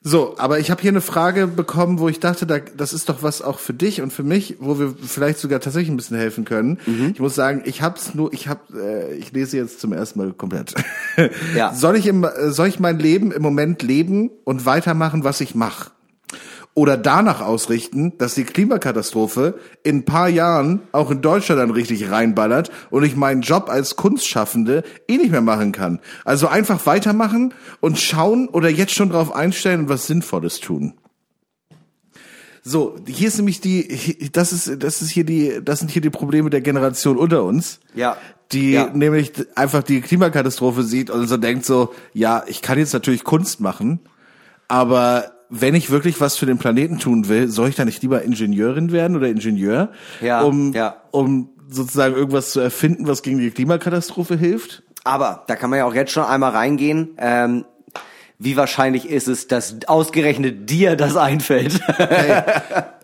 So, 0.00 0.34
aber 0.38 0.58
ich 0.58 0.70
habe 0.70 0.80
hier 0.80 0.90
eine 0.90 1.00
Frage 1.00 1.46
bekommen, 1.46 1.98
wo 2.00 2.08
ich 2.08 2.18
dachte, 2.18 2.46
da, 2.46 2.58
das 2.58 2.92
ist 2.92 3.08
doch 3.08 3.22
was 3.22 3.40
auch 3.40 3.58
für 3.58 3.74
dich 3.74 4.00
und 4.00 4.12
für 4.12 4.22
mich, 4.22 4.56
wo 4.58 4.78
wir 4.78 4.94
vielleicht 5.00 5.38
sogar 5.38 5.60
tatsächlich 5.60 5.90
ein 5.90 5.96
bisschen 5.96 6.16
helfen 6.16 6.44
können. 6.44 6.78
Mhm. 6.86 7.12
Ich 7.14 7.20
muss 7.20 7.34
sagen, 7.34 7.62
ich 7.64 7.82
hab's 7.82 8.14
nur, 8.14 8.32
ich 8.32 8.48
hab, 8.48 8.70
äh, 8.74 9.14
ich 9.14 9.32
lese 9.32 9.58
jetzt 9.58 9.80
zum 9.80 9.92
ersten 9.92 10.18
Mal 10.18 10.32
komplett. 10.32 10.74
Ja. 11.54 11.72
Soll 11.74 11.96
ich 11.96 12.06
im, 12.06 12.24
äh, 12.24 12.50
soll 12.50 12.68
ich 12.68 12.80
mein 12.80 12.98
Leben 12.98 13.30
im 13.32 13.42
Moment 13.42 13.82
leben 13.82 14.30
und 14.44 14.66
weitermachen, 14.66 15.24
was 15.24 15.40
ich 15.40 15.54
mache? 15.54 15.90
Oder 16.78 16.96
danach 16.96 17.40
ausrichten, 17.40 18.12
dass 18.18 18.36
die 18.36 18.44
Klimakatastrophe 18.44 19.58
in 19.82 19.96
ein 19.96 20.04
paar 20.04 20.28
Jahren 20.28 20.82
auch 20.92 21.10
in 21.10 21.22
Deutschland 21.22 21.60
dann 21.60 21.72
richtig 21.72 22.08
reinballert 22.08 22.70
und 22.90 23.02
ich 23.02 23.16
meinen 23.16 23.42
Job 23.42 23.68
als 23.68 23.96
Kunstschaffende 23.96 24.84
eh 25.08 25.16
nicht 25.16 25.32
mehr 25.32 25.40
machen 25.40 25.72
kann. 25.72 25.98
Also 26.24 26.46
einfach 26.46 26.86
weitermachen 26.86 27.52
und 27.80 27.98
schauen 27.98 28.46
oder 28.46 28.68
jetzt 28.68 28.94
schon 28.94 29.10
drauf 29.10 29.34
einstellen 29.34 29.80
und 29.80 29.88
was 29.88 30.06
Sinnvolles 30.06 30.60
tun. 30.60 30.94
So, 32.62 32.94
hier 33.08 33.26
ist 33.26 33.38
nämlich 33.38 33.60
die, 33.60 34.30
das 34.32 34.52
ist, 34.52 34.80
das 34.80 35.02
ist 35.02 35.10
hier 35.10 35.24
die, 35.24 35.58
das 35.60 35.80
sind 35.80 35.90
hier 35.90 36.02
die 36.02 36.10
Probleme 36.10 36.48
der 36.48 36.60
Generation 36.60 37.16
unter 37.16 37.42
uns. 37.42 37.80
Ja. 37.96 38.16
Die 38.52 38.74
Ja. 38.74 38.88
nämlich 38.94 39.32
einfach 39.56 39.82
die 39.82 40.00
Klimakatastrophe 40.00 40.84
sieht 40.84 41.10
und 41.10 41.26
so 41.26 41.38
denkt 41.38 41.64
so, 41.64 41.92
ja, 42.14 42.44
ich 42.46 42.62
kann 42.62 42.78
jetzt 42.78 42.92
natürlich 42.92 43.24
Kunst 43.24 43.58
machen, 43.58 43.98
aber 44.68 45.32
wenn 45.50 45.74
ich 45.74 45.90
wirklich 45.90 46.20
was 46.20 46.36
für 46.36 46.46
den 46.46 46.58
Planeten 46.58 46.98
tun 46.98 47.28
will, 47.28 47.48
soll 47.48 47.68
ich 47.68 47.74
da 47.76 47.84
nicht 47.84 48.02
lieber 48.02 48.22
Ingenieurin 48.22 48.92
werden 48.92 49.16
oder 49.16 49.28
Ingenieur, 49.28 49.90
Ja, 50.20 50.42
um, 50.42 50.72
ja. 50.72 50.96
um 51.10 51.50
sozusagen 51.68 52.14
irgendwas 52.14 52.50
zu 52.50 52.60
erfinden, 52.60 53.06
was 53.06 53.22
gegen 53.22 53.38
die 53.38 53.50
Klimakatastrophe 53.50 54.36
hilft? 54.36 54.82
Aber 55.04 55.44
da 55.46 55.56
kann 55.56 55.70
man 55.70 55.78
ja 55.78 55.84
auch 55.86 55.94
jetzt 55.94 56.12
schon 56.12 56.24
einmal 56.24 56.50
reingehen. 56.50 57.10
Ähm, 57.18 57.64
wie 58.38 58.56
wahrscheinlich 58.56 59.08
ist 59.08 59.26
es, 59.26 59.48
dass 59.48 59.76
ausgerechnet 59.86 60.68
dir 60.70 60.96
das 60.96 61.16
einfällt? 61.16 61.80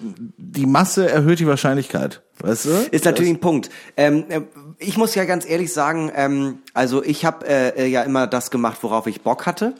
Die 0.00 0.66
Masse 0.66 1.10
erhöht 1.10 1.40
die 1.40 1.46
Wahrscheinlichkeit, 1.48 2.22
weißt 2.38 2.64
du? 2.66 2.70
Ist 2.92 3.04
natürlich 3.04 3.32
ein 3.32 3.40
Punkt. 3.40 3.68
Ähm, 3.96 4.24
äh, 4.28 4.42
ich 4.78 4.96
muss 4.96 5.16
ja 5.16 5.24
ganz 5.24 5.48
ehrlich 5.48 5.72
sagen, 5.72 6.12
ähm, 6.14 6.58
also 6.72 7.02
ich 7.02 7.24
habe 7.24 7.44
äh, 7.48 7.70
äh, 7.70 7.86
ja 7.88 8.02
immer 8.02 8.28
das 8.28 8.52
gemacht, 8.52 8.78
worauf 8.82 9.08
ich 9.08 9.22
Bock 9.22 9.44
hatte. 9.46 9.74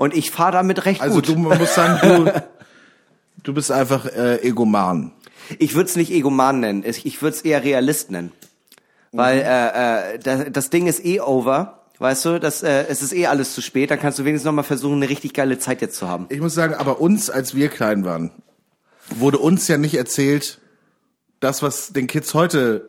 Und 0.00 0.16
ich 0.16 0.30
fahre 0.30 0.52
damit 0.52 0.86
recht 0.86 1.02
Also 1.02 1.16
gut. 1.16 1.28
du 1.28 1.36
man 1.36 1.58
muss 1.58 1.74
sagen, 1.74 2.24
du, 2.24 2.42
du 3.42 3.52
bist 3.52 3.70
einfach 3.70 4.06
äh, 4.06 4.36
Egoman. 4.42 5.12
Ich 5.58 5.74
würde 5.74 5.90
es 5.90 5.96
nicht 5.96 6.10
Egoman 6.10 6.60
nennen, 6.60 6.84
ich, 6.86 7.04
ich 7.04 7.20
würde 7.20 7.36
es 7.36 7.42
eher 7.42 7.62
Realist 7.62 8.10
nennen. 8.10 8.32
Weil 9.12 9.40
äh, 9.40 10.14
äh, 10.14 10.18
das, 10.18 10.44
das 10.52 10.70
Ding 10.70 10.86
ist 10.86 11.04
eh 11.04 11.20
over, 11.20 11.82
weißt 11.98 12.24
du, 12.24 12.40
das, 12.40 12.62
äh, 12.62 12.86
es 12.88 13.02
ist 13.02 13.12
eh 13.12 13.26
alles 13.26 13.52
zu 13.54 13.60
spät, 13.60 13.90
dann 13.90 14.00
kannst 14.00 14.18
du 14.18 14.24
wenigstens 14.24 14.46
noch 14.46 14.54
mal 14.54 14.62
versuchen, 14.62 14.94
eine 15.02 15.08
richtig 15.10 15.34
geile 15.34 15.58
Zeit 15.58 15.82
jetzt 15.82 15.96
zu 15.98 16.08
haben. 16.08 16.24
Ich 16.30 16.40
muss 16.40 16.54
sagen, 16.54 16.72
aber 16.72 16.98
uns, 17.02 17.28
als 17.28 17.54
wir 17.54 17.68
klein 17.68 18.02
waren, 18.06 18.30
wurde 19.10 19.36
uns 19.36 19.68
ja 19.68 19.76
nicht 19.76 19.96
erzählt, 19.98 20.60
das, 21.40 21.62
was 21.62 21.92
den 21.92 22.06
Kids 22.06 22.32
heute 22.32 22.88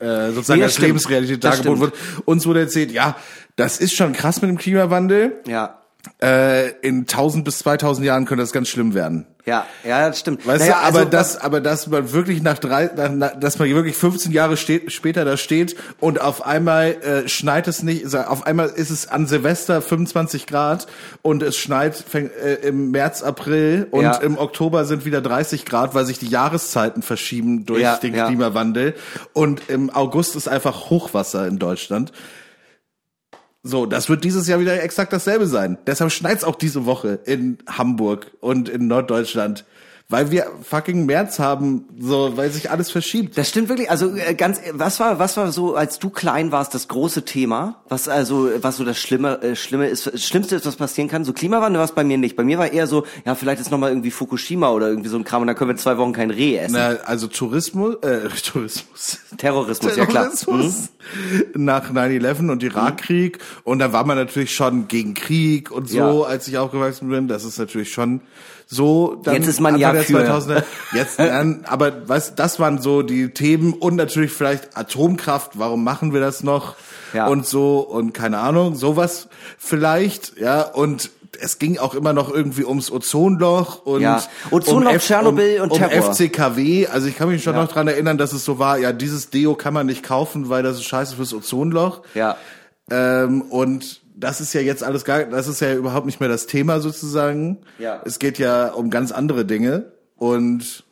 äh, 0.00 0.32
sozusagen 0.32 0.58
Nee, 0.58 0.64
als 0.64 0.72
stimmt. 0.72 0.86
Lebensrealität 0.88 1.44
dargeboten 1.44 1.80
wird. 1.82 1.94
Uns 2.24 2.46
wurde 2.46 2.60
erzählt, 2.62 2.90
ja, 2.90 3.14
das 3.54 3.78
ist 3.78 3.94
schon 3.94 4.12
krass 4.12 4.42
mit 4.42 4.50
dem 4.50 4.58
Klimawandel. 4.58 5.36
Ja. 5.46 5.76
Äh, 6.22 6.70
in 6.80 7.00
1000 7.00 7.44
bis 7.44 7.58
2000 7.60 8.06
Jahren 8.06 8.24
könnte 8.24 8.42
das 8.42 8.52
ganz 8.52 8.68
schlimm 8.68 8.94
werden. 8.94 9.26
Ja, 9.46 9.66
ja, 9.82 10.08
das 10.08 10.18
stimmt. 10.18 10.46
Weißt 10.46 10.60
Naja, 10.60 10.74
du, 10.82 10.86
aber 10.88 10.98
also, 10.98 11.10
das, 11.10 11.36
aber 11.40 11.60
dass 11.62 11.86
man 11.86 12.12
wirklich 12.12 12.42
nach 12.42 12.58
drei, 12.58 12.90
nach, 13.14 13.34
dass 13.40 13.58
man 13.58 13.70
wirklich 13.70 13.96
15 13.96 14.30
Jahre 14.30 14.58
steht, 14.58 14.92
später 14.92 15.24
da 15.24 15.38
steht 15.38 15.74
und 16.00 16.20
auf 16.20 16.44
einmal 16.44 16.96
äh, 17.02 17.28
schneit 17.28 17.66
es 17.66 17.82
nicht, 17.82 18.14
auf 18.14 18.46
einmal 18.46 18.68
ist 18.68 18.90
es 18.90 19.08
an 19.08 19.26
Silvester 19.26 19.80
25 19.80 20.46
Grad 20.46 20.86
und 21.22 21.42
es 21.42 21.56
schneit 21.56 21.96
fäng, 21.96 22.30
äh, 22.44 22.54
im 22.56 22.90
März, 22.90 23.22
April 23.22 23.86
und 23.90 24.02
Ja. 24.02 24.16
im 24.18 24.36
Oktober 24.36 24.84
sind 24.84 25.06
wieder 25.06 25.22
30 25.22 25.64
Grad, 25.64 25.94
weil 25.94 26.04
sich 26.04 26.18
die 26.18 26.28
Jahreszeiten 26.28 27.00
verschieben 27.00 27.64
durch 27.64 27.80
Ja, 27.80 27.96
den 27.96 28.14
ja. 28.14 28.26
Klimawandel 28.26 28.94
und 29.32 29.70
im 29.70 29.88
August 29.88 30.36
ist 30.36 30.48
einfach 30.48 30.90
Hochwasser 30.90 31.46
in 31.46 31.58
Deutschland. 31.58 32.12
So, 33.62 33.86
das 33.86 34.08
wird 34.08 34.24
dieses 34.24 34.46
Jahr 34.46 34.60
wieder 34.60 34.82
exakt 34.82 35.12
dasselbe 35.12 35.46
sein. 35.46 35.78
Deshalb 35.86 36.12
schneit's 36.12 36.44
auch 36.44 36.56
diese 36.56 36.86
Woche 36.86 37.20
in 37.24 37.58
Hamburg 37.66 38.30
und 38.40 38.68
in 38.68 38.86
Norddeutschland. 38.86 39.64
Weil 40.10 40.30
wir 40.30 40.46
fucking 40.62 41.04
März 41.04 41.38
haben, 41.38 41.84
so, 41.98 42.34
weil 42.38 42.50
sich 42.50 42.70
alles 42.70 42.90
verschiebt. 42.90 43.36
Das 43.36 43.50
stimmt 43.50 43.68
wirklich. 43.68 43.90
Also 43.90 44.16
äh, 44.16 44.34
ganz, 44.34 44.58
was 44.72 44.98
war, 45.00 45.18
was 45.18 45.36
war 45.36 45.52
so, 45.52 45.74
als 45.74 45.98
du 45.98 46.08
klein 46.08 46.50
warst, 46.50 46.72
das 46.74 46.88
große 46.88 47.26
Thema? 47.26 47.82
Was 47.90 48.08
also, 48.08 48.48
was 48.62 48.78
so 48.78 48.84
das 48.86 48.98
Schlimme, 48.98 49.42
äh, 49.42 49.54
Schlimme 49.54 49.86
ist, 49.88 50.06
das 50.06 50.24
Schlimmste 50.24 50.56
ist, 50.56 50.64
was 50.64 50.76
passieren 50.76 51.08
kann? 51.10 51.26
So 51.26 51.34
Klimawandel 51.34 51.78
war 51.78 51.84
es 51.84 51.92
bei 51.92 52.04
mir 52.04 52.16
nicht. 52.16 52.36
Bei 52.36 52.42
mir 52.42 52.56
war 52.56 52.72
eher 52.72 52.86
so, 52.86 53.04
ja, 53.26 53.34
vielleicht 53.34 53.60
ist 53.60 53.70
noch 53.70 53.76
mal 53.76 53.90
irgendwie 53.90 54.10
Fukushima 54.10 54.70
oder 54.70 54.88
irgendwie 54.88 55.10
so 55.10 55.18
ein 55.18 55.24
Kram 55.24 55.42
und 55.42 55.46
dann 55.48 55.56
können 55.56 55.72
wir 55.72 55.76
zwei 55.76 55.98
Wochen 55.98 56.14
kein 56.14 56.30
Reh 56.30 56.56
essen. 56.56 56.76
Na, 56.78 56.96
also 57.04 57.26
Tourismus, 57.26 57.96
äh, 57.96 58.28
Tourismus. 58.42 59.18
Terrorismus, 59.36 59.94
ja 59.94 60.06
klar. 60.06 60.30
Terrorismus 60.34 60.88
nach 61.54 61.92
9-11 61.92 62.50
und 62.50 62.62
Irakkrieg. 62.62 63.40
Und 63.62 63.78
da 63.80 63.92
war 63.92 64.06
man 64.06 64.16
natürlich 64.16 64.54
schon 64.54 64.88
gegen 64.88 65.12
Krieg 65.12 65.70
und 65.70 65.90
so, 65.90 65.98
Ja. 65.98 66.22
als 66.22 66.48
ich 66.48 66.56
aufgewachsen 66.56 67.10
bin. 67.10 67.28
Das 67.28 67.44
ist 67.44 67.58
natürlich 67.58 67.92
schon 67.92 68.22
so. 68.70 69.16
Dann 69.24 69.34
Jetzt 69.34 69.48
ist 69.48 69.60
man 69.60 69.74
Anfang 69.74 69.96
ja 69.96 70.02
für. 70.02 70.18
2000er. 70.20 70.62
Jetzt, 70.92 71.18
dann, 71.18 71.64
aber 71.64 72.06
was, 72.08 72.34
das 72.34 72.60
waren 72.60 72.80
so 72.80 73.02
die 73.02 73.30
Themen 73.30 73.72
und 73.72 73.96
natürlich 73.96 74.30
vielleicht 74.32 74.76
Atomkraft. 74.76 75.52
Warum 75.58 75.82
machen 75.82 76.12
wir 76.12 76.20
das 76.20 76.42
noch? 76.44 76.76
Ja. 77.14 77.26
Und 77.28 77.46
so 77.46 77.78
und 77.80 78.12
keine 78.12 78.38
Ahnung, 78.38 78.74
sowas 78.76 79.28
vielleicht, 79.58 80.38
ja. 80.38 80.60
Und 80.62 81.10
es 81.40 81.58
ging 81.58 81.78
auch 81.78 81.94
immer 81.94 82.12
noch 82.12 82.30
irgendwie 82.30 82.64
ums 82.64 82.90
Ozonloch 82.90 83.86
und 83.86 84.02
Ja. 84.02 84.22
Ozonloch, 84.50 84.98
Tschernobyl 84.98 85.60
und 85.62 85.70
um 85.70 85.78
Terror. 85.78 86.12
FCKW. 86.12 86.86
Also 86.88 87.06
ich 87.06 87.16
kann 87.16 87.28
mich 87.30 87.42
schon 87.42 87.54
Ja. 87.54 87.62
noch 87.62 87.72
dran 87.72 87.88
erinnern, 87.88 88.18
dass 88.18 88.32
es 88.32 88.44
so 88.44 88.58
war, 88.58 88.78
ja, 88.78 88.92
dieses 88.92 89.30
Deo 89.30 89.54
kann 89.54 89.72
man 89.72 89.86
nicht 89.86 90.02
kaufen, 90.02 90.48
weil 90.50 90.62
das 90.62 90.76
ist 90.76 90.84
scheiße 90.84 91.16
fürs 91.16 91.32
Ozonloch. 91.32 92.02
Ja. 92.14 92.36
Ähm, 92.90 93.42
und 93.42 93.97
das 94.18 94.40
ist 94.40 94.52
ja 94.52 94.60
jetzt 94.60 94.82
alles 94.82 95.04
gar, 95.04 95.24
das 95.24 95.48
ist 95.48 95.60
ja 95.60 95.74
überhaupt 95.74 96.06
nicht 96.06 96.20
mehr 96.20 96.28
das 96.28 96.46
Thema 96.46 96.80
sozusagen. 96.80 97.58
Ja. 97.78 98.02
Es 98.04 98.18
geht 98.18 98.38
ja 98.38 98.68
um 98.72 98.90
ganz 98.90 99.12
andere 99.12 99.44
Dinge. 99.44 99.92
Und 100.16 100.84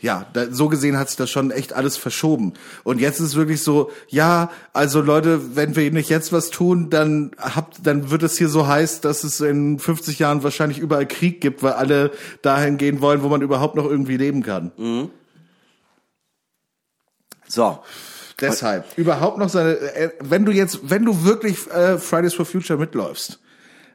ja, 0.00 0.26
da, 0.32 0.50
so 0.50 0.68
gesehen 0.68 0.98
hat 0.98 1.08
sich 1.08 1.16
das 1.16 1.30
schon 1.30 1.50
echt 1.50 1.72
alles 1.72 1.96
verschoben. 1.96 2.54
Und 2.82 3.00
jetzt 3.00 3.20
ist 3.20 3.28
es 3.28 3.36
wirklich 3.36 3.62
so, 3.62 3.90
ja, 4.08 4.50
also 4.72 5.00
Leute, 5.00 5.56
wenn 5.56 5.76
wir 5.76 5.90
nicht 5.92 6.10
jetzt 6.10 6.32
was 6.32 6.50
tun, 6.50 6.90
dann 6.90 7.30
habt, 7.38 7.86
dann 7.86 8.10
wird 8.10 8.22
es 8.24 8.36
hier 8.36 8.48
so 8.48 8.66
heiß, 8.66 9.00
dass 9.00 9.24
es 9.24 9.40
in 9.40 9.78
50 9.78 10.18
Jahren 10.18 10.42
wahrscheinlich 10.42 10.78
überall 10.78 11.06
Krieg 11.06 11.40
gibt, 11.40 11.62
weil 11.62 11.74
alle 11.74 12.10
dahin 12.42 12.76
gehen 12.76 13.00
wollen, 13.00 13.22
wo 13.22 13.28
man 13.28 13.42
überhaupt 13.42 13.76
noch 13.76 13.86
irgendwie 13.86 14.16
leben 14.16 14.42
kann. 14.42 14.72
So. 17.46 17.78
Deshalb 18.40 18.86
überhaupt 18.96 19.38
noch 19.38 19.48
seine, 19.48 19.72
äh, 19.72 20.10
wenn 20.20 20.44
du 20.44 20.52
jetzt, 20.52 20.80
wenn 20.84 21.04
du 21.04 21.24
wirklich 21.24 21.70
äh, 21.70 21.98
Fridays 21.98 22.34
for 22.34 22.46
Future 22.46 22.78
mitläufst, 22.78 23.40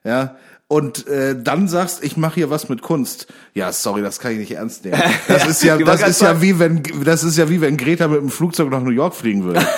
ja, 0.03 0.37
und 0.69 1.07
äh, 1.07 1.41
dann 1.41 1.69
sagst, 1.69 2.03
ich 2.03 2.17
mache 2.17 2.35
hier 2.35 2.49
was 2.49 2.67
mit 2.67 2.81
Kunst. 2.81 3.27
Ja, 3.53 3.71
sorry, 3.71 4.01
das 4.01 4.19
kann 4.19 4.33
ich 4.33 4.39
nicht 4.39 4.51
ernst 4.51 4.83
nehmen. 4.83 5.01
Das 5.27 5.47
ist 5.47 5.63
ja, 5.63 5.77
das 5.77 6.05
ist 6.05 6.21
ja 6.21 6.41
wie 6.41 6.59
wenn, 6.59 6.83
das 7.05 7.23
ist 7.23 7.37
ja 7.37 7.49
wie 7.49 7.61
wenn 7.61 7.77
Greta 7.77 8.09
mit 8.09 8.19
dem 8.19 8.29
Flugzeug 8.29 8.69
nach 8.69 8.81
New 8.81 8.91
York 8.91 9.15
fliegen 9.15 9.43
würde. 9.45 9.65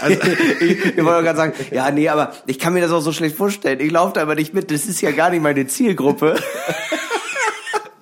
Also, 0.00 0.20
ich, 0.60 0.84
ich 0.84 1.04
wollte 1.04 1.24
gerade 1.24 1.36
sagen, 1.36 1.52
ja, 1.70 1.90
nee, 1.90 2.08
aber 2.08 2.32
ich 2.46 2.58
kann 2.58 2.74
mir 2.74 2.82
das 2.82 2.90
auch 2.90 3.00
so 3.00 3.10
schlecht 3.10 3.36
vorstellen. 3.36 3.80
Ich 3.80 3.90
laufe 3.90 4.12
da 4.12 4.20
aber 4.20 4.34
nicht 4.34 4.52
mit. 4.52 4.70
Das 4.70 4.84
ist 4.84 5.00
ja 5.00 5.12
gar 5.12 5.30
nicht 5.30 5.42
meine 5.42 5.66
Zielgruppe. 5.66 6.36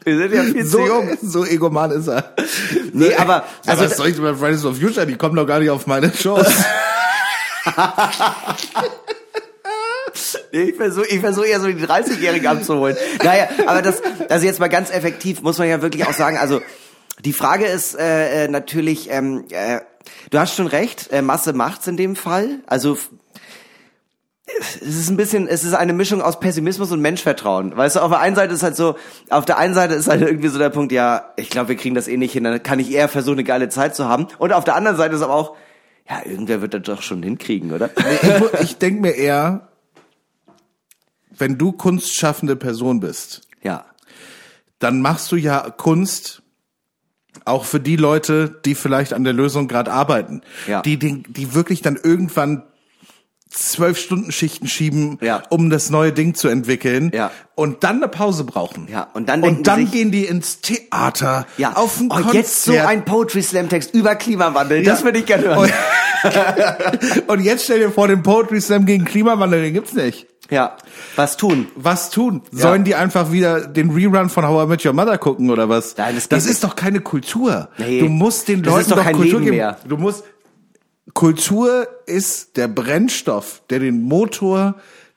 Wir 0.05 0.17
sind 0.17 0.35
ja 0.35 0.43
viel 0.45 0.65
zu 0.65 0.71
so, 0.71 0.87
jung. 0.87 1.19
so 1.23 1.45
egoman 1.45 1.91
ist 1.91 2.09
er. 2.09 2.35
Nee, 2.93 3.15
aber, 3.15 3.45
Also, 3.67 3.85
was 3.85 3.97
soll 3.97 4.09
ich 4.09 4.21
bei 4.21 4.35
Fridays 4.35 4.63
for 4.63 4.75
Future? 4.75 5.07
Die 5.07 5.17
kommen 5.17 5.37
doch 5.37 5.47
gar 5.47 5.61
nicht 5.61 5.71
auf 5.71 5.87
meine 5.87 6.13
Shows. 6.13 6.47
Nee, 10.53 10.63
Ich 10.71 10.77
versuche 10.77 11.07
ich 11.07 11.21
versuch 11.21 11.45
eher 11.45 11.61
so 11.61 11.69
die 11.69 11.85
30-Jährigen 11.85 12.47
abzuholen. 12.47 12.97
Naja, 13.23 13.49
aber 13.67 13.83
das, 13.83 14.03
also 14.29 14.47
jetzt 14.47 14.59
mal 14.61 14.69
ganz 14.69 14.91
effektiv 14.91 15.43
muss 15.43 15.59
man 15.59 15.69
ja 15.69 15.83
wirklich 15.83 16.07
auch 16.07 16.13
sagen, 16.13 16.37
also 16.39 16.61
die 17.25 17.33
Frage 17.33 17.67
ist 17.67 17.97
äh, 17.99 18.45
äh, 18.45 18.49
natürlich, 18.49 19.11
ähm, 19.11 19.45
äh, 19.51 19.81
du 20.31 20.39
hast 20.39 20.57
schon 20.57 20.67
recht, 20.67 21.13
äh, 21.13 21.23
Masse 21.23 21.53
macht's 21.53 21.87
in 21.87 21.97
dem 21.97 22.17
Fall. 22.17 22.61
Also 22.67 22.97
es 24.59 24.83
ist 24.83 25.09
ein 25.11 25.17
bisschen, 25.17 25.47
es 25.49 25.65
ist 25.65 25.75
eine 25.75 25.93
Mischung 25.93 26.21
aus 26.23 26.41
Pessimismus 26.41 26.93
und 26.93 27.01
Menschvertrauen. 27.01 27.77
Weißt 27.77 27.97
du, 27.97 28.01
auf 28.01 28.11
der 28.11 28.21
einen 28.21 28.37
Seite 28.37 28.55
ist 28.55 28.63
halt 28.63 28.77
so, 28.77 28.97
auf 29.31 29.45
der 29.45 29.59
einen 29.59 29.75
Seite 29.75 29.95
ist 29.95 30.09
halt 30.09 30.21
irgendwie 30.23 30.49
so 30.49 30.59
der 30.59 30.71
Punkt, 30.71 30.93
ja, 30.93 31.33
ich 31.37 31.51
glaube, 31.51 31.69
wir 31.71 31.77
kriegen 31.77 31.95
das 31.95 32.09
eh 32.09 32.17
nicht 32.17 32.33
hin, 32.33 32.45
dann 32.45 32.63
kann 32.63 32.79
ich 32.79 32.91
eher 32.91 33.09
versuchen, 33.09 33.35
eine 33.39 33.45
geile 33.45 33.69
Zeit 33.69 33.95
zu 33.97 34.07
haben. 34.09 34.27
Und 34.39 34.53
auf 34.53 34.65
der 34.65 34.77
anderen 34.77 34.97
Seite 34.97 35.15
ist 35.17 35.23
aber 35.23 35.35
auch, 35.35 35.57
ja, 36.09 36.21
irgendwer 36.25 36.61
wird 36.61 36.75
das 36.75 36.83
doch 36.83 37.03
schon 37.03 37.23
hinkriegen, 37.23 37.73
oder? 37.73 37.91
ich 37.97 38.61
ich 38.63 38.79
denke 38.79 39.01
mir 39.01 39.13
eher, 39.13 39.69
wenn 41.31 41.57
du 41.59 41.73
kunstschaffende 41.73 42.57
Person 42.57 43.01
bist, 43.01 43.43
Ja. 43.63 43.85
dann 44.79 45.01
machst 45.03 45.31
du 45.33 45.37
ja 45.37 45.71
Kunst 45.71 46.43
auch 47.45 47.65
für 47.65 47.81
die 47.81 47.97
Leute, 47.97 48.61
die 48.65 48.75
vielleicht 48.75 49.13
an 49.15 49.25
der 49.25 49.33
Lösung 49.33 49.69
gerade 49.69 49.93
arbeiten, 49.93 50.43
Ja. 50.67 50.83
die, 50.83 50.99
die, 50.99 51.23
die 51.23 51.55
wirklich 51.55 51.81
dann 51.81 51.97
irgendwann 51.97 52.65
zwölf 53.51 53.99
Stunden 53.99 54.33
Schichten 54.33 54.69
schieben, 54.69 55.19
Ja. 55.21 55.43
um 55.51 55.71
das 55.71 55.91
neue 55.91 56.13
Ding 56.13 56.35
zu 56.35 56.49
entwickeln 56.49 57.11
Ja. 57.15 57.31
und 57.57 57.83
dann 57.85 57.97
eine 57.97 58.09
Pause 58.09 58.45
brauchen. 58.45 58.87
Ja, 58.91 59.09
und 59.13 59.29
dann 59.29 59.43
und 59.43 59.67
dann 59.67 59.81
sich- 59.81 59.91
gehen 59.93 60.11
die 60.13 60.25
ins 60.25 60.61
Theater, 60.61 61.47
Ja, 61.59 61.73
auf 61.75 61.99
ein 62.01 62.07
oh, 62.11 62.15
Konzert. 62.15 62.35
jetzt 62.35 62.65
so 62.65 62.73
ein 62.79 63.05
Poetry 63.05 63.43
Slam 63.43 63.69
Text 63.69 63.93
über 63.95 64.15
Klimawandel, 64.15 64.83
das 64.85 65.01
Ja. 65.01 65.05
würde 65.05 65.19
ich 65.19 65.27
gerne 65.27 65.45
hören. 65.45 65.59
Und, 65.59 65.73
und 67.29 67.41
jetzt 67.41 67.65
stell 67.65 67.81
dir 67.81 67.91
vor, 67.91 68.09
den 68.09 68.23
Poetry 68.23 68.61
Slam 68.61 68.87
gegen 68.87 69.05
Klimawandel, 69.05 69.63
den 69.63 69.73
gibt's 69.75 69.95
nicht. 69.95 70.27
ja, 70.51 70.77
was 71.17 71.37
tun? 71.37 71.69
Was 71.77 72.11
tun? 72.11 72.43
Sollen 72.53 72.85
die 72.85 72.95
einfach 72.95 73.31
wieder 73.33 73.61
den 73.67 73.91
Rerun 73.91 74.29
von 74.31 74.47
How 74.47 74.65
I 74.65 74.69
Met 74.69 74.85
Your 74.85 74.93
Mother 74.93 75.17
gucken 75.19 75.51
oder 75.51 75.69
was? 75.69 75.97
Nein, 75.97 76.15
das 76.17 76.29
das 76.29 76.45
nicht. 76.45 76.55
ist 76.55 76.65
doch 76.65 76.75
keine 76.77 77.01
Kultur. 77.01 77.69
Nee. 77.79 78.01
Du 78.01 78.09
musst 78.09 78.49
den 78.49 78.63
Das 78.63 78.75
Leuten 78.75 78.91
doch 78.91 78.97
doch, 78.99 79.05
Kultur 79.13 79.25
Leben 79.25 79.45
geben. 79.45 79.57
mehr. 79.57 79.77
Du 79.87 79.97
musst 79.97 80.25
Kultur 81.15 81.87
ist 82.07 82.57
der 82.57 82.69
Brennstoff, 82.69 83.63
der 83.71 83.79
den 83.81 84.03
Motor 84.03 84.77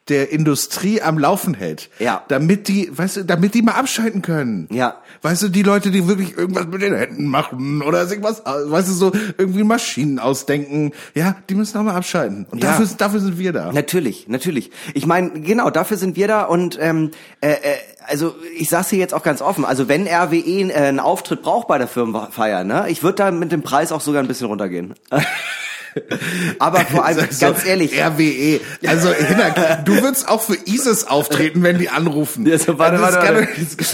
der 0.09 0.33
Industrie 0.33 1.01
am 1.01 1.17
Laufen 1.17 1.53
hält. 1.53 1.89
Ja. 1.99 2.23
Damit 2.27 2.67
die, 2.67 2.89
weißt 2.91 3.17
du, 3.17 3.23
damit 3.25 3.53
die 3.53 3.61
mal 3.61 3.71
abschalten 3.75 4.21
können. 4.21 4.67
Ja. 4.69 4.97
Weißt 5.21 5.41
du, 5.43 5.47
die 5.47 5.63
Leute, 5.63 5.91
die 5.91 6.09
wirklich 6.09 6.37
irgendwas 6.37 6.67
mit 6.67 6.81
den 6.81 6.93
Händen 6.93 7.27
machen 7.27 7.81
oder 7.81 8.05
sich 8.05 8.21
was, 8.21 8.43
weißt 8.45 8.89
du, 8.89 8.93
so 8.93 9.11
irgendwie 9.37 9.63
Maschinen 9.63 10.19
ausdenken, 10.19 10.91
ja, 11.15 11.37
die 11.49 11.55
müssen 11.55 11.77
auch 11.77 11.83
mal 11.83 11.95
abschalten. 11.95 12.45
Und 12.51 12.61
Ja. 12.61 12.71
dafür, 12.71 12.87
dafür 12.97 13.19
sind 13.21 13.39
wir 13.39 13.53
da. 13.53 13.71
Natürlich, 13.71 14.27
natürlich. 14.27 14.71
Ich 14.93 15.05
meine, 15.05 15.29
genau, 15.39 15.69
dafür 15.69 15.95
sind 15.95 16.17
wir 16.17 16.27
da 16.27 16.43
und 16.43 16.77
ähm, 16.81 17.11
äh, 17.39 17.51
äh, 17.51 17.57
also 18.05 18.35
ich 18.57 18.67
sag's 18.67 18.89
hier 18.89 18.99
jetzt 18.99 19.13
auch 19.13 19.23
ganz 19.23 19.41
offen, 19.41 19.63
also 19.63 19.87
wenn 19.87 20.05
RWE 20.05 20.35
äh, 20.69 20.73
einen 20.73 20.99
Auftritt 20.99 21.43
braucht 21.43 21.69
bei 21.69 21.77
der 21.77 21.87
Firmenfeier, 21.87 22.65
ne, 22.65 22.87
ich 22.89 23.03
würde 23.03 23.15
da 23.15 23.31
mit 23.31 23.53
dem 23.53 23.61
Preis 23.61 23.93
auch 23.93 24.01
sogar 24.01 24.21
ein 24.21 24.27
bisschen 24.27 24.47
runtergehen. 24.47 24.95
Aber 26.59 26.79
vor 26.81 27.05
allem, 27.05 27.27
So, 27.31 27.45
ganz 27.47 27.65
ehrlich, 27.65 27.93
RWE. 28.01 28.59
Also, 28.87 29.09
Hinak, 29.13 29.85
du 29.85 30.01
würdest 30.01 30.27
auch 30.27 30.41
für 30.41 30.55
ISIS 30.65 31.05
auftreten, 31.05 31.63
wenn 31.63 31.77
die 31.79 31.89
anrufen. 31.89 32.45
Ja, 32.45 32.57
so, 32.57 32.77
warte, 32.79 32.99
warte, 33.01 33.17
warte. 33.17 33.47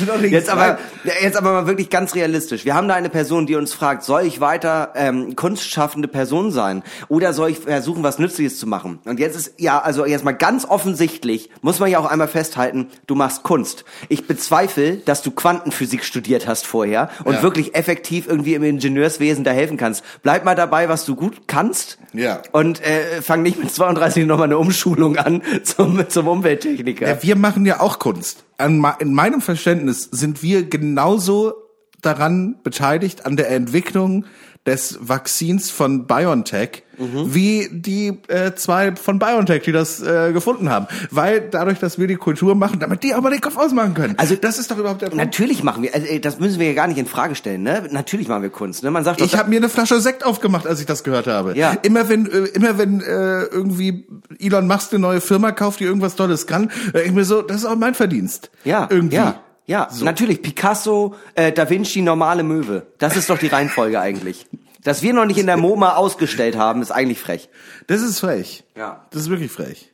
doch- 0.06 0.22
Jetzt 0.24 0.50
aber, 0.50 0.78
jetzt 1.22 1.38
aber 1.38 1.52
mal 1.54 1.68
wirklich 1.68 1.90
ganz 1.90 2.16
realistisch. 2.16 2.66
Wir 2.66 2.74
haben 2.76 2.88
da 2.88 2.96
eine 2.96 3.10
Person, 3.10 3.46
die 3.48 3.56
uns 3.56 3.74
fragt, 3.74 4.04
soll 4.04 4.24
ich 4.24 4.40
weiter 4.42 4.94
ähm, 4.96 5.36
kunstschaffende 5.36 6.08
Person 6.08 6.52
sein 6.52 6.84
oder 7.08 7.34
soll 7.34 7.50
ich 7.52 7.60
versuchen, 7.60 8.04
was 8.04 8.20
Nützliches 8.20 8.58
zu 8.60 8.68
machen? 8.68 9.00
Und 9.06 9.20
jetzt 9.20 9.36
ist 9.36 9.54
ja, 9.58 9.80
also 9.80 10.06
jetzt 10.06 10.24
mal 10.24 10.32
ganz 10.34 10.66
offensichtlich, 10.66 11.50
muss 11.62 11.80
man 11.80 11.90
ja 11.90 12.00
auch 12.00 12.06
einmal 12.06 12.28
festhalten, 12.28 12.88
du 13.08 13.16
machst 13.16 13.44
Kunst. 13.44 13.86
Ich 14.10 14.28
bezweifle, 14.28 14.98
dass 14.98 15.22
du 15.22 15.32
Quantenphysik 15.32 16.04
studiert 16.04 16.48
hast 16.48 16.66
vorher 16.66 17.10
und 17.24 17.36
Ja. 17.36 17.44
wirklich 17.44 17.76
effektiv 17.76 18.28
irgendwie 18.28 18.54
im 18.54 18.64
Ingenieurswesen 18.64 19.44
da 19.44 19.52
helfen 19.52 19.78
kannst. 19.78 20.04
Bleib 20.24 20.46
mal 20.46 20.56
dabei, 20.56 20.90
was 20.90 21.06
du 21.06 21.16
gut 21.16 21.42
kannst. 21.48 21.89
Ja. 22.14 22.42
Und 22.52 22.82
äh, 22.82 23.22
fang 23.22 23.42
nicht 23.42 23.60
mit 23.60 23.72
32 23.72 24.26
nochmal 24.26 24.46
eine 24.46 24.58
Umschulung 24.58 25.18
an 25.18 25.42
zum, 25.64 26.08
zum 26.10 26.28
Umwelttechniker. 26.28 27.08
Ja, 27.08 27.24
wir 27.24 27.36
machen 27.36 27.66
ja 27.66 27.80
auch 27.80 28.00
Kunst. 28.00 28.44
An, 28.58 28.86
in 29.00 29.14
meinem 29.14 29.42
Verständnis 29.42 30.04
sind 30.12 30.44
wir 30.44 30.70
genauso 30.70 31.54
daran 32.02 32.58
beteiligt 32.64 33.26
an 33.26 33.36
der 33.36 33.50
Entwicklung 33.52 34.26
des 34.66 34.98
Vakzins 35.02 35.72
von 35.72 36.06
BioNTech, 36.06 36.84
Mhm. 37.00 37.34
wie 37.34 37.70
die 37.72 38.20
äh, 38.28 38.56
zwei 38.56 38.94
von 38.94 39.20
BioNTech, 39.20 39.64
die 39.64 39.72
das 39.72 40.02
äh, 40.02 40.34
gefunden 40.34 40.70
haben. 40.70 40.86
Weil 41.12 41.40
dadurch, 41.50 41.80
dass 41.80 41.98
wir 41.98 42.08
die 42.08 42.18
Kultur 42.18 42.56
machen, 42.56 42.80
damit 42.82 43.04
die 43.04 43.16
auch 43.16 43.22
mal 43.22 43.30
den 43.30 43.40
Kopf 43.40 43.56
ausmachen 43.56 43.94
können. 43.94 44.16
Also- 44.18 44.36
das 44.36 44.60
ist 44.60 44.70
doch 44.70 44.78
überhaupt 44.78 45.02
der 45.02 45.08
Punkt. 45.08 45.24
Natürlich 45.24 45.64
machen 45.64 45.84
wir, 45.84 45.96
also, 45.96 46.06
das 46.20 46.40
müssen 46.42 46.60
wir 46.60 46.68
ja 46.68 46.74
gar 46.74 46.88
nicht 46.88 46.98
in 46.98 47.06
Frage 47.06 47.36
stellen, 47.36 47.64
ne? 47.64 47.88
Natürlich 47.90 48.28
machen 48.28 48.42
wir 48.42 48.50
Kunst, 48.50 48.84
ne? 48.84 48.92
Man 48.92 49.06
sagt 49.06 49.22
doch, 49.22 49.26
Ich 49.26 49.38
habe 49.38 49.50
mir 49.50 49.56
eine 49.58 49.70
Flasche 49.70 50.02
Sekt 50.02 50.26
aufgemacht, 50.26 50.68
als 50.68 50.82
ich 50.82 50.86
das 50.86 51.06
gehört 51.06 51.28
habe. 51.28 51.58
Ja. 51.58 51.72
Immer 51.84 52.10
wenn, 52.10 52.26
äh, 52.30 52.38
immer 52.48 52.78
wenn 52.78 53.00
äh, 53.00 53.44
irgendwie 53.44 54.06
Elon 54.38 54.68
Musk 54.68 54.92
eine 54.92 55.00
neue 55.00 55.22
Firma 55.22 55.54
kauft, 55.54 55.80
die 55.80 55.86
irgendwas 55.86 56.16
Tolles 56.18 56.48
kann, 56.48 56.70
äh, 56.94 57.04
ich 57.04 57.14
mir 57.14 57.24
so, 57.24 57.42
das 57.42 57.58
ist 57.60 57.66
auch 57.66 57.78
mein 57.78 57.96
Verdienst. 57.96 58.52
ja, 58.66 58.88
irgendwie. 58.92 59.16
ja, 59.16 59.40
ja, 59.70 59.88
natürlich. 60.02 60.42
Picasso, 60.42 61.16
äh, 61.36 61.52
Da 61.52 61.70
Vinci, 61.70 62.02
normale 62.02 62.44
Möwe. 62.44 62.88
Das 62.98 63.16
ist 63.16 63.30
doch 63.30 63.38
die 63.38 63.48
Reihenfolge 63.48 64.00
eigentlich. 64.08 64.48
Dass 64.84 65.04
wir 65.04 65.14
noch 65.14 65.26
nicht 65.26 65.38
in 65.38 65.46
der 65.46 65.58
MoMA 65.58 65.96
ausgestellt 65.96 66.56
haben, 66.58 66.82
ist 66.82 66.92
eigentlich 66.92 67.20
frech. 67.20 67.50
Das 67.88 68.02
ist 68.02 68.20
frech. 68.20 68.64
Ja. 68.76 69.06
Das 69.12 69.22
ist 69.24 69.30
wirklich 69.30 69.52
frech. 69.52 69.92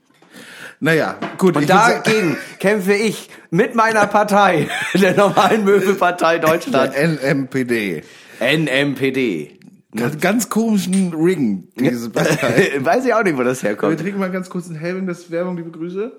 Naja, 0.80 1.18
gut. 1.38 1.56
Und 1.58 1.70
dagegen 1.70 2.38
kämpfe 2.60 2.94
ich 2.94 3.30
mit 3.50 3.76
meiner 3.76 4.08
Partei, 4.08 4.70
der 4.94 5.16
normalen 5.16 5.64
Möwepartei 5.66 6.38
Deutschland, 6.40 6.94
der 6.94 7.34
NMPD. 7.36 8.04
NMPD. 8.40 9.60
Ganz, 9.96 10.20
ganz 10.20 10.50
komischen 10.50 11.14
Ring, 11.14 11.70
diese 11.76 12.10
Partei. 12.10 12.74
Weiß 12.80 13.06
ich 13.06 13.14
auch 13.14 13.24
nicht, 13.24 13.38
wo 13.38 13.44
das 13.44 13.64
Wir 13.64 13.70
herkommt. 13.70 14.00
trinken 14.00 14.20
mal 14.20 14.30
ganz 14.32 14.50
kurz 14.50 14.68
einen 14.68 14.76
Helming, 14.76 15.08
das 15.08 15.32
Werbung, 15.32 15.56
liebe 15.56 15.72
Grüße. 15.72 16.12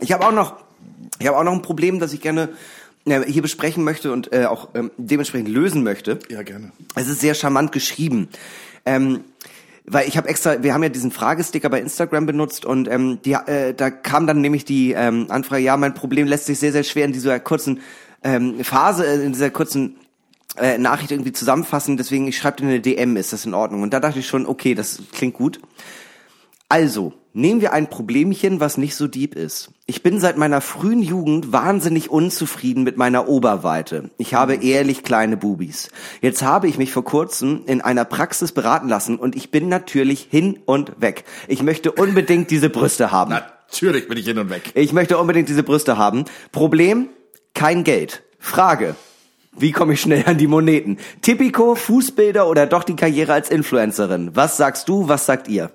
Ich 0.00 0.12
habe 0.12 0.26
auch 0.26 0.32
noch, 0.32 0.56
ich 1.18 1.26
habe 1.26 1.36
auch 1.36 1.44
noch 1.44 1.52
ein 1.52 1.62
Problem, 1.62 1.98
das 1.98 2.12
ich 2.12 2.20
gerne 2.20 2.50
hier 3.26 3.40
besprechen 3.40 3.84
möchte 3.84 4.12
und 4.12 4.32
äh, 4.34 4.44
auch 4.44 4.68
ähm, 4.74 4.90
dementsprechend 4.98 5.48
lösen 5.48 5.82
möchte. 5.82 6.18
Ja, 6.28 6.42
gerne. 6.42 6.72
Es 6.94 7.08
ist 7.08 7.20
sehr 7.20 7.34
charmant 7.34 7.72
geschrieben. 7.72 8.28
Ähm, 8.84 9.24
weil 9.90 10.06
ich 10.06 10.16
habe 10.16 10.28
extra, 10.28 10.62
wir 10.62 10.74
haben 10.74 10.82
ja 10.82 10.90
diesen 10.90 11.10
Fragesticker 11.10 11.70
bei 11.70 11.80
Instagram 11.80 12.26
benutzt 12.26 12.64
und 12.64 12.88
ähm, 12.88 13.20
die, 13.24 13.32
äh, 13.32 13.72
da 13.74 13.90
kam 13.90 14.26
dann 14.26 14.40
nämlich 14.40 14.64
die 14.64 14.92
ähm, 14.92 15.26
Anfrage, 15.30 15.62
ja, 15.62 15.76
mein 15.76 15.94
Problem 15.94 16.26
lässt 16.26 16.46
sich 16.46 16.58
sehr, 16.58 16.72
sehr 16.72 16.84
schwer 16.84 17.06
in 17.06 17.12
dieser 17.12 17.40
kurzen 17.40 17.80
ähm, 18.22 18.62
Phase, 18.62 19.06
äh, 19.06 19.24
in 19.24 19.32
dieser 19.32 19.50
kurzen 19.50 19.96
äh, 20.58 20.76
Nachricht 20.76 21.10
irgendwie 21.10 21.32
zusammenfassen, 21.32 21.96
deswegen 21.96 22.26
ich 22.26 22.36
schreibe 22.36 22.58
dir 22.58 22.68
eine 22.68 22.80
DM, 22.80 23.16
ist 23.16 23.32
das 23.32 23.46
in 23.46 23.54
Ordnung? 23.54 23.82
Und 23.82 23.94
da 23.94 24.00
dachte 24.00 24.18
ich 24.18 24.26
schon, 24.26 24.46
okay, 24.46 24.74
das 24.74 25.00
klingt 25.12 25.34
gut. 25.34 25.60
Also, 26.70 27.14
nehmen 27.32 27.62
wir 27.62 27.72
ein 27.72 27.88
Problemchen, 27.88 28.60
was 28.60 28.76
nicht 28.76 28.94
so 28.94 29.06
deep 29.06 29.34
ist. 29.34 29.70
Ich 29.86 30.02
bin 30.02 30.20
seit 30.20 30.36
meiner 30.36 30.60
frühen 30.60 31.00
Jugend 31.00 31.50
wahnsinnig 31.50 32.10
unzufrieden 32.10 32.84
mit 32.84 32.98
meiner 32.98 33.26
Oberweite. 33.26 34.10
Ich 34.18 34.34
habe 34.34 34.56
ehrlich 34.56 35.02
kleine 35.02 35.38
Bubis. 35.38 35.88
Jetzt 36.20 36.42
habe 36.42 36.68
ich 36.68 36.76
mich 36.76 36.92
vor 36.92 37.04
kurzem 37.04 37.62
in 37.64 37.80
einer 37.80 38.04
Praxis 38.04 38.52
beraten 38.52 38.88
lassen 38.88 39.16
und 39.16 39.34
ich 39.34 39.50
bin 39.50 39.70
natürlich 39.70 40.28
hin 40.30 40.58
und 40.66 41.00
weg. 41.00 41.24
Ich 41.46 41.62
möchte 41.62 41.90
unbedingt 41.90 42.50
diese 42.50 42.68
Brüste 42.68 43.12
haben. 43.12 43.30
Natürlich 43.30 44.06
bin 44.06 44.18
ich 44.18 44.26
hin 44.26 44.38
und 44.38 44.50
weg. 44.50 44.70
Ich 44.74 44.92
möchte 44.92 45.16
unbedingt 45.16 45.48
diese 45.48 45.62
Brüste 45.62 45.96
haben. 45.96 46.26
Problem? 46.52 47.08
Kein 47.54 47.82
Geld. 47.82 48.22
Frage. 48.38 48.94
Wie 49.56 49.72
komme 49.72 49.94
ich 49.94 50.02
schnell 50.02 50.24
an 50.26 50.36
die 50.36 50.46
Moneten? 50.46 50.98
Tipico, 51.22 51.74
Fußbilder 51.74 52.46
oder 52.46 52.66
doch 52.66 52.84
die 52.84 52.94
Karriere 52.94 53.32
als 53.32 53.48
Influencerin? 53.48 54.32
Was 54.34 54.58
sagst 54.58 54.86
du, 54.90 55.08
was 55.08 55.24
sagt 55.24 55.48
ihr? 55.48 55.70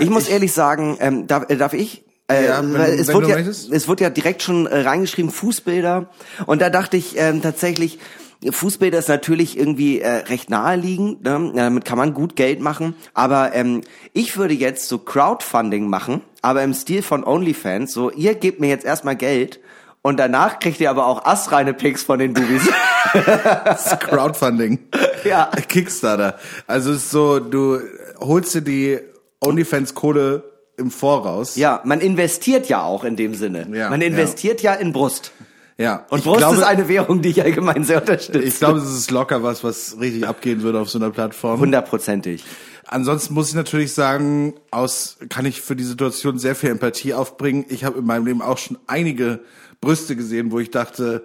Ich 0.00 0.10
muss 0.10 0.28
ehrlich 0.28 0.52
sagen, 0.52 0.96
ähm, 1.00 1.26
darf, 1.26 1.48
äh, 1.48 1.56
darf 1.56 1.72
ich? 1.72 2.04
Äh, 2.28 2.46
Ja, 2.46 2.60
wenn 2.62 2.74
es, 2.80 3.08
wenn 3.08 3.14
wird 3.14 3.28
ja, 3.28 3.36
möchtest. 3.36 3.72
es 3.72 3.86
wird 3.88 4.00
ja 4.00 4.10
direkt 4.10 4.42
schon 4.42 4.66
äh, 4.66 4.80
reingeschrieben, 4.80 5.30
Fußbilder. 5.30 6.08
Und 6.46 6.60
da 6.60 6.70
dachte 6.70 6.96
ich 6.96 7.16
ähm, 7.16 7.40
tatsächlich, 7.42 7.98
Fußbilder 8.50 8.98
ist 8.98 9.08
natürlich 9.08 9.56
irgendwie 9.58 10.00
äh, 10.00 10.08
recht 10.08 10.50
naheliegend, 10.50 11.22
ne? 11.24 11.52
damit 11.54 11.84
kann 11.84 11.96
man 11.96 12.12
gut 12.12 12.36
Geld 12.36 12.60
machen. 12.60 12.94
Aber 13.14 13.54
ähm, 13.54 13.82
ich 14.12 14.36
würde 14.36 14.54
jetzt 14.54 14.88
so 14.88 14.98
Crowdfunding 14.98 15.88
machen, 15.88 16.20
aber 16.42 16.62
im 16.62 16.74
Stil 16.74 17.02
von 17.02 17.24
OnlyFans. 17.24 17.92
So, 17.92 18.10
ihr 18.10 18.34
gebt 18.34 18.60
mir 18.60 18.68
jetzt 18.68 18.84
erstmal 18.84 19.16
Geld 19.16 19.60
und 20.02 20.18
danach 20.18 20.58
kriegt 20.58 20.80
ihr 20.80 20.90
aber 20.90 21.06
auch 21.06 21.24
astreine 21.24 21.72
Pics 21.74 22.02
von 22.02 22.18
den 22.18 22.34
Bubis. 22.34 22.68
Das 23.64 23.98
Crowdfunding. 24.00 24.80
Ja. 25.24 25.50
Kickstarter. 25.68 26.38
Also 26.66 26.90
es 26.90 26.98
ist 27.04 27.10
so, 27.10 27.38
du 27.38 27.80
holst 28.20 28.54
dir 28.54 28.60
die 28.62 28.98
OnlyFans-Kohle 29.40 30.44
im 30.78 30.90
Voraus. 30.90 31.56
ja, 31.56 31.80
man 31.84 32.00
investiert 32.00 32.68
ja 32.68 32.82
auch 32.82 33.04
in 33.04 33.16
dem 33.16 33.34
Sinne. 33.34 33.66
Ja, 33.72 33.88
man 33.88 34.02
investiert 34.02 34.62
ja. 34.62 34.74
in 34.74 34.92
Brust. 34.92 35.32
Ja. 35.78 36.06
Und 36.10 36.24
Brust 36.24 36.38
glaube, 36.38 36.56
ist 36.56 36.62
eine 36.62 36.88
Währung, 36.88 37.22
die 37.22 37.30
ich 37.30 37.42
allgemein 37.42 37.84
sehr 37.84 38.00
unterstütze. 38.00 38.42
Ich 38.42 38.58
glaube, 38.58 38.78
es 38.78 38.90
ist 38.90 39.10
locker 39.10 39.42
was, 39.42 39.62
was 39.62 39.96
richtig 40.00 40.26
abgehen 40.26 40.62
würde 40.62 40.80
auf 40.80 40.88
so 40.88 40.98
einer 40.98 41.10
Plattform. 41.10 41.60
Hundertprozentig. 41.60 42.44
Ansonsten 42.86 43.34
muss 43.34 43.48
ich 43.48 43.54
natürlich 43.54 43.92
sagen, 43.92 44.54
aus 44.70 45.18
kann 45.28 45.44
ich 45.44 45.60
für 45.60 45.76
die 45.76 45.84
Situation 45.84 46.38
sehr 46.38 46.54
viel 46.54 46.70
Empathie 46.70 47.14
aufbringen. 47.14 47.66
Ich 47.68 47.84
habe 47.84 47.98
in 47.98 48.06
meinem 48.06 48.26
Leben 48.26 48.42
auch 48.42 48.58
schon 48.58 48.78
einige 48.86 49.40
Brüste 49.80 50.16
gesehen, 50.16 50.52
wo 50.52 50.60
ich 50.60 50.70
dachte, 50.70 51.24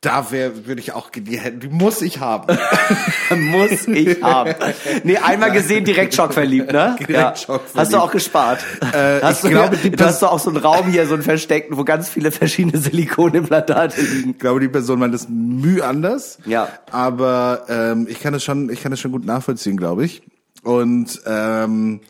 da 0.00 0.30
wäre, 0.30 0.66
würde 0.66 0.80
ich 0.80 0.92
auch, 0.92 1.10
die, 1.10 1.22
die 1.22 1.68
muss 1.68 2.02
ich 2.02 2.20
haben. 2.20 2.56
Muss 3.50 3.88
ich 3.88 4.22
haben. 4.22 4.54
Nee, 5.02 5.16
einmal 5.16 5.50
gesehen, 5.50 5.84
direkt 5.84 6.14
schockverliebt, 6.14 6.72
ne? 6.72 6.96
Direkt 7.00 7.40
schockverliebt. 7.40 7.76
Hast 7.76 7.92
du 7.92 7.98
auch 7.98 8.10
gespart? 8.10 8.64
Äh, 8.92 9.20
hast 9.20 9.44
ich 9.44 9.50
du, 9.50 9.56
glaube, 9.56 9.76
die 9.76 9.90
du 9.90 10.04
hast 10.04 10.22
doch 10.22 10.32
auch 10.32 10.38
so 10.38 10.50
einen 10.50 10.58
Raum 10.58 10.86
hier, 10.86 11.06
so 11.06 11.14
einen 11.14 11.24
versteckten, 11.24 11.76
wo 11.76 11.84
ganz 11.84 12.08
viele 12.08 12.30
verschiedene 12.30 12.78
Silikonimplantate 12.82 14.00
liegen. 14.00 14.30
Ich 14.30 14.38
glaube, 14.38 14.60
die 14.60 14.68
Person 14.68 15.00
meint 15.00 15.12
das 15.12 15.28
müh 15.28 15.82
anders. 15.82 16.38
Ja. 16.46 16.68
Aber 16.90 17.64
ähm, 17.68 18.06
ich 18.08 18.20
kann 18.20 18.32
es 18.34 18.44
schon, 18.44 18.70
ich 18.70 18.82
kann 18.82 18.92
es 18.92 19.00
schon 19.00 19.12
gut 19.12 19.24
nachvollziehen, 19.24 19.76
glaube 19.76 20.04
ich. 20.04 20.22
Und 20.62 21.20
ähm, 21.26 22.00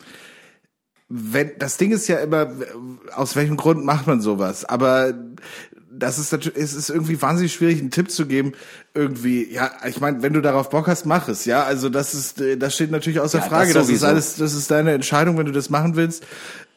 wenn 1.09 1.51
das 1.57 1.77
Ding 1.77 1.91
ist 1.91 2.07
ja 2.07 2.17
immer, 2.17 2.51
aus 3.15 3.35
welchem 3.35 3.57
Grund 3.57 3.83
macht 3.83 4.05
man 4.05 4.21
sowas? 4.21 4.63
Aber 4.63 5.13
das 5.99 6.17
ist 6.19 6.31
natürlich, 6.31 6.57
es 6.57 6.73
ist 6.73 6.89
irgendwie 6.89 7.21
wahnsinnig 7.21 7.53
schwierig, 7.53 7.79
einen 7.79 7.91
Tipp 7.91 8.09
zu 8.11 8.25
geben. 8.25 8.53
Irgendwie, 8.93 9.51
ja, 9.51 9.71
ich 9.87 9.99
meine, 9.99 10.21
wenn 10.23 10.33
du 10.33 10.41
darauf 10.41 10.69
Bock 10.69 10.87
hast, 10.87 11.05
mach 11.05 11.27
es. 11.27 11.45
Ja, 11.45 11.63
also 11.63 11.89
das 11.89 12.13
ist, 12.13 12.41
äh, 12.41 12.57
das 12.57 12.73
steht 12.75 12.91
natürlich 12.91 13.19
außer 13.19 13.39
Ja, 13.39 13.43
Frage. 13.45 13.73
das 13.73 13.87
Das, 13.87 13.95
ist 13.95 14.03
alles, 14.03 14.35
das 14.35 14.53
ist 14.53 14.71
deine 14.71 14.93
Entscheidung, 14.93 15.37
wenn 15.37 15.45
du 15.45 15.51
das 15.51 15.69
machen 15.69 15.95
willst. 15.95 16.23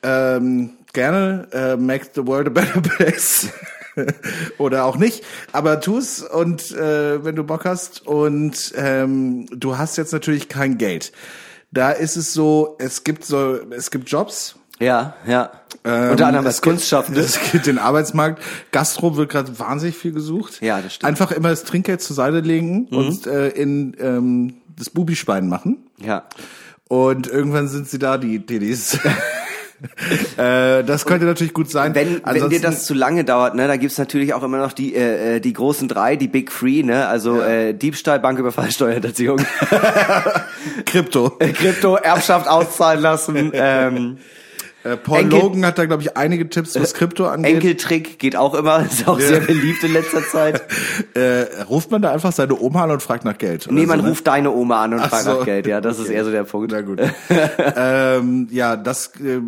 Ähm, 0.03 0.71
gerne, 0.93 1.49
äh, 1.53 1.77
make 1.77 2.09
the 2.15 2.27
world 2.27 2.47
a 2.49 2.51
better 2.51 2.81
place. 2.97 3.49
Oder 4.57 4.87
auch 4.87 4.97
nicht, 4.97 5.23
aber 5.53 5.79
tu 5.81 5.99
es 5.99 6.23
und 6.23 6.71
äh, 6.73 7.23
wenn 7.25 7.37
du 7.37 7.45
Bock 7.45 7.67
hast 7.67 8.07
und 8.07 8.73
ähm, 8.75 9.45
du 9.55 9.77
hast 9.77 9.99
jetzt 9.99 10.13
natürlich 10.15 10.49
kein 10.49 10.79
Geld. 10.79 11.13
Da 11.73 11.91
ist 11.91 12.17
es 12.17 12.33
so, 12.33 12.77
es 12.79 13.05
gibt 13.05 13.23
so, 13.25 13.59
es 13.71 13.91
gibt 13.91 14.09
Jobs, 14.09 14.57
Ja, 14.81 15.15
ja. 15.27 15.51
ähm, 15.85 16.11
Unter 16.13 16.27
anderem 16.27 16.47
gibt- 16.47 16.63
Kunstschaffende. 16.63 17.21
Es 17.21 17.39
gibt 17.53 17.67
den 17.67 17.79
Arbeitsmarkt. 17.79 18.43
Gastro 18.73 19.17
wird 19.17 19.31
gerade 19.31 19.59
wahnsinnig 19.59 19.97
viel 19.97 20.13
gesucht. 20.13 20.61
Ja, 20.61 20.81
das 20.81 20.95
stimmt. 20.95 21.09
Einfach 21.09 21.31
immer 21.33 21.51
das 21.51 21.65
Trinkgeld 21.65 22.01
zur 22.01 22.17
Seite 22.17 22.41
legen 22.41 22.87
und 22.89 23.27
äh, 23.27 23.49
in 23.49 23.97
ähm, 24.01 24.55
das 24.77 24.91
Bubischwein 24.91 25.49
machen. 25.49 25.79
Ja. 25.99 26.25
Und 26.89 27.27
irgendwann 27.27 27.69
sind 27.69 27.89
sie 27.89 27.99
da, 27.99 28.19
die 28.19 28.45
Tiddies. 28.45 28.99
äh, 30.37 30.83
das 30.85 31.05
könnte 31.07 31.27
natürlich 31.27 31.55
gut 31.55 31.71
sein. 31.71 31.95
Wenn, 31.95 32.21
wenn 32.25 32.51
dir 32.51 32.61
das 32.61 32.85
zu 32.85 32.95
lange 32.95 33.25
dauert, 33.25 33.55
ne, 33.55 33.67
da 33.67 33.77
gibt's 33.77 33.99
natürlich 33.99 34.35
auch 34.35 34.43
immer 34.43 34.59
noch 34.59 34.73
die 34.73 34.95
äh, 34.95 35.37
äh, 35.37 35.41
die 35.41 35.53
großen 35.53 35.89
drei, 35.89 36.17
die 36.17 36.29
Big 36.29 36.51
Three, 36.51 36.83
ne, 36.83 37.07
also 37.09 37.41
äh, 37.41 37.73
Diebstahl, 37.73 38.21
Banküberfall, 38.21 38.71
Steuerhinterziehung, 38.71 39.39
Krypto. 40.87 41.31
Krypto, 41.39 41.97
Erbschaft 41.97 42.49
auszahlen 42.49 43.01
lassen, 43.01 43.51
ähm, 43.55 44.19
Äh, 44.85 44.97
Paul 44.97 45.21
Enkel- 45.21 45.39
Logan 45.41 45.65
hat 45.67 45.79
da, 45.79 45.87
glaube 45.87 46.03
ich, 46.03 46.17
einige 46.17 46.49
Tipps, 46.49 46.75
was 46.75 46.95
Krypto 46.95 47.27
angeht. 47.27 47.55
Enkeltrick 47.55 48.19
geht 48.19 48.35
auch 48.37 48.55
immer, 48.55 48.85
ist 48.91 49.07
auch 49.07 49.19
Ja. 49.21 49.27
sehr 49.29 49.41
beliebt 49.41 49.83
in 49.85 49.93
letzter 49.93 50.23
Zeit. 50.27 50.63
Äh, 51.15 51.63
ruft 51.69 51.91
man 51.91 52.01
da 52.03 52.11
einfach 52.13 52.33
seine 52.33 52.59
Oma 52.59 52.85
an 52.85 52.91
und 52.93 53.03
fragt 53.03 53.25
nach 53.25 53.37
Geld? 53.37 53.69
Nee, 53.71 53.87
man 53.87 53.99
so, 53.99 54.05
ne? 54.05 54.11
ruft 54.11 54.27
deine 54.27 54.51
Oma 54.51 54.83
an 54.83 54.95
und 54.95 55.01
Ach 55.01 55.09
fragt 55.11 55.25
so. 55.25 55.39
nach 55.39 55.45
Geld, 55.45 55.67
ja, 55.67 55.81
das 55.81 55.99
ist 55.99 56.09
eher 56.09 56.25
so 56.25 56.31
der 56.31 56.45
Punkt. 56.45 56.73
Na 56.73 56.81
gut. 56.81 57.01
ähm, 57.77 58.49
ja, 58.51 58.77
das, 58.77 59.13
äh, 59.21 59.41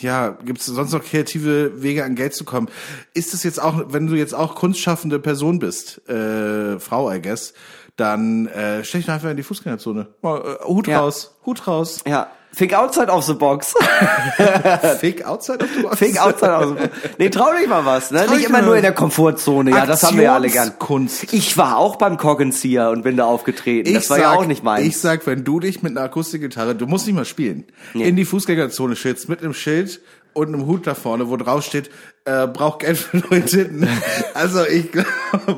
ja, 0.00 0.36
gibt 0.44 0.60
es 0.60 0.66
sonst 0.66 0.92
noch 0.92 1.04
kreative 1.04 1.82
Wege 1.82 2.04
an 2.04 2.14
Geld 2.14 2.34
zu 2.34 2.44
kommen? 2.44 2.68
Ist 3.14 3.34
es 3.34 3.42
jetzt 3.42 3.60
auch, 3.62 3.84
wenn 3.92 4.06
du 4.06 4.14
jetzt 4.14 4.34
auch 4.34 4.54
kunstschaffende 4.54 5.18
Person 5.18 5.58
bist, 5.58 6.00
äh, 6.08 6.78
Frau, 6.78 7.10
I 7.12 7.20
guess, 7.20 7.52
dann 8.00 8.46
äh, 8.48 8.82
dich 8.82 9.06
doch 9.06 9.14
einfach 9.14 9.30
in 9.30 9.36
die 9.36 9.42
Fußgängerzone. 9.42 10.08
Mal, 10.22 10.38
äh, 10.38 10.64
Hut 10.66 10.86
Ja. 10.88 11.00
raus, 11.00 11.36
Hut 11.46 11.66
raus. 11.66 12.00
Ja, 12.06 12.28
think 12.56 12.72
outside 12.74 13.08
of 13.08 13.24
the 13.24 13.34
box. 13.34 13.74
Fake 15.00 15.24
outside 15.24 15.62
of 15.62 15.68
the 15.76 15.82
box. 15.82 15.98
think 15.98 16.18
outside 16.20 16.50
of 16.52 16.68
the 16.68 16.74
box. 16.74 16.88
Nee, 17.18 17.28
trau 17.30 17.52
dich 17.58 17.68
mal 17.68 17.84
was, 17.84 18.10
ne? 18.10 18.24
Trau 18.26 18.34
Nicht 18.34 18.48
immer 18.48 18.62
nur 18.62 18.76
in 18.76 18.82
der 18.82 18.92
Komfortzone, 18.92 19.70
ja, 19.70 19.86
das 19.86 20.02
haben 20.02 20.16
wir 20.16 20.24
ja 20.24 20.34
alle 20.34 20.48
gern. 20.48 20.68
Aktionskunst. 20.68 21.32
Ich 21.32 21.56
war 21.56 21.76
auch 21.76 21.96
beim 21.96 22.16
Coggenzieher 22.16 22.90
und 22.90 23.02
bin 23.02 23.16
da 23.16 23.24
aufgetreten. 23.26 23.92
das 23.94 24.10
war 24.10 24.16
sag, 24.16 24.24
ja 24.24 24.32
auch 24.32 24.46
nicht 24.46 24.64
meins. 24.64 24.86
Ich 24.86 24.98
sag, 24.98 25.26
wenn 25.26 25.44
du 25.44 25.60
dich 25.60 25.82
mit 25.82 25.92
einer 25.96 26.02
Akustikgitarre, 26.06 26.74
du 26.74 26.86
musst 26.86 27.06
nicht 27.06 27.14
mal 27.16 27.24
spielen, 27.24 27.64
Nee. 27.94 28.08
in 28.08 28.16
die 28.16 28.24
Fußgängerzone 28.24 28.96
schützt, 28.96 29.28
mit 29.28 29.40
einem 29.42 29.54
Schild 29.54 30.00
und 30.48 30.54
einem 30.54 30.66
Hut 30.66 30.86
da 30.86 30.94
vorne, 30.94 31.28
wo 31.28 31.36
drauf 31.36 31.64
steht, 31.64 31.90
äh, 32.24 32.46
braucht 32.46 32.80
Geld 32.80 32.98
für 32.98 33.18
neue 33.18 33.44
Titten. 33.44 33.88
also 34.34 34.64
ich 34.64 34.92
glaub, 34.92 35.06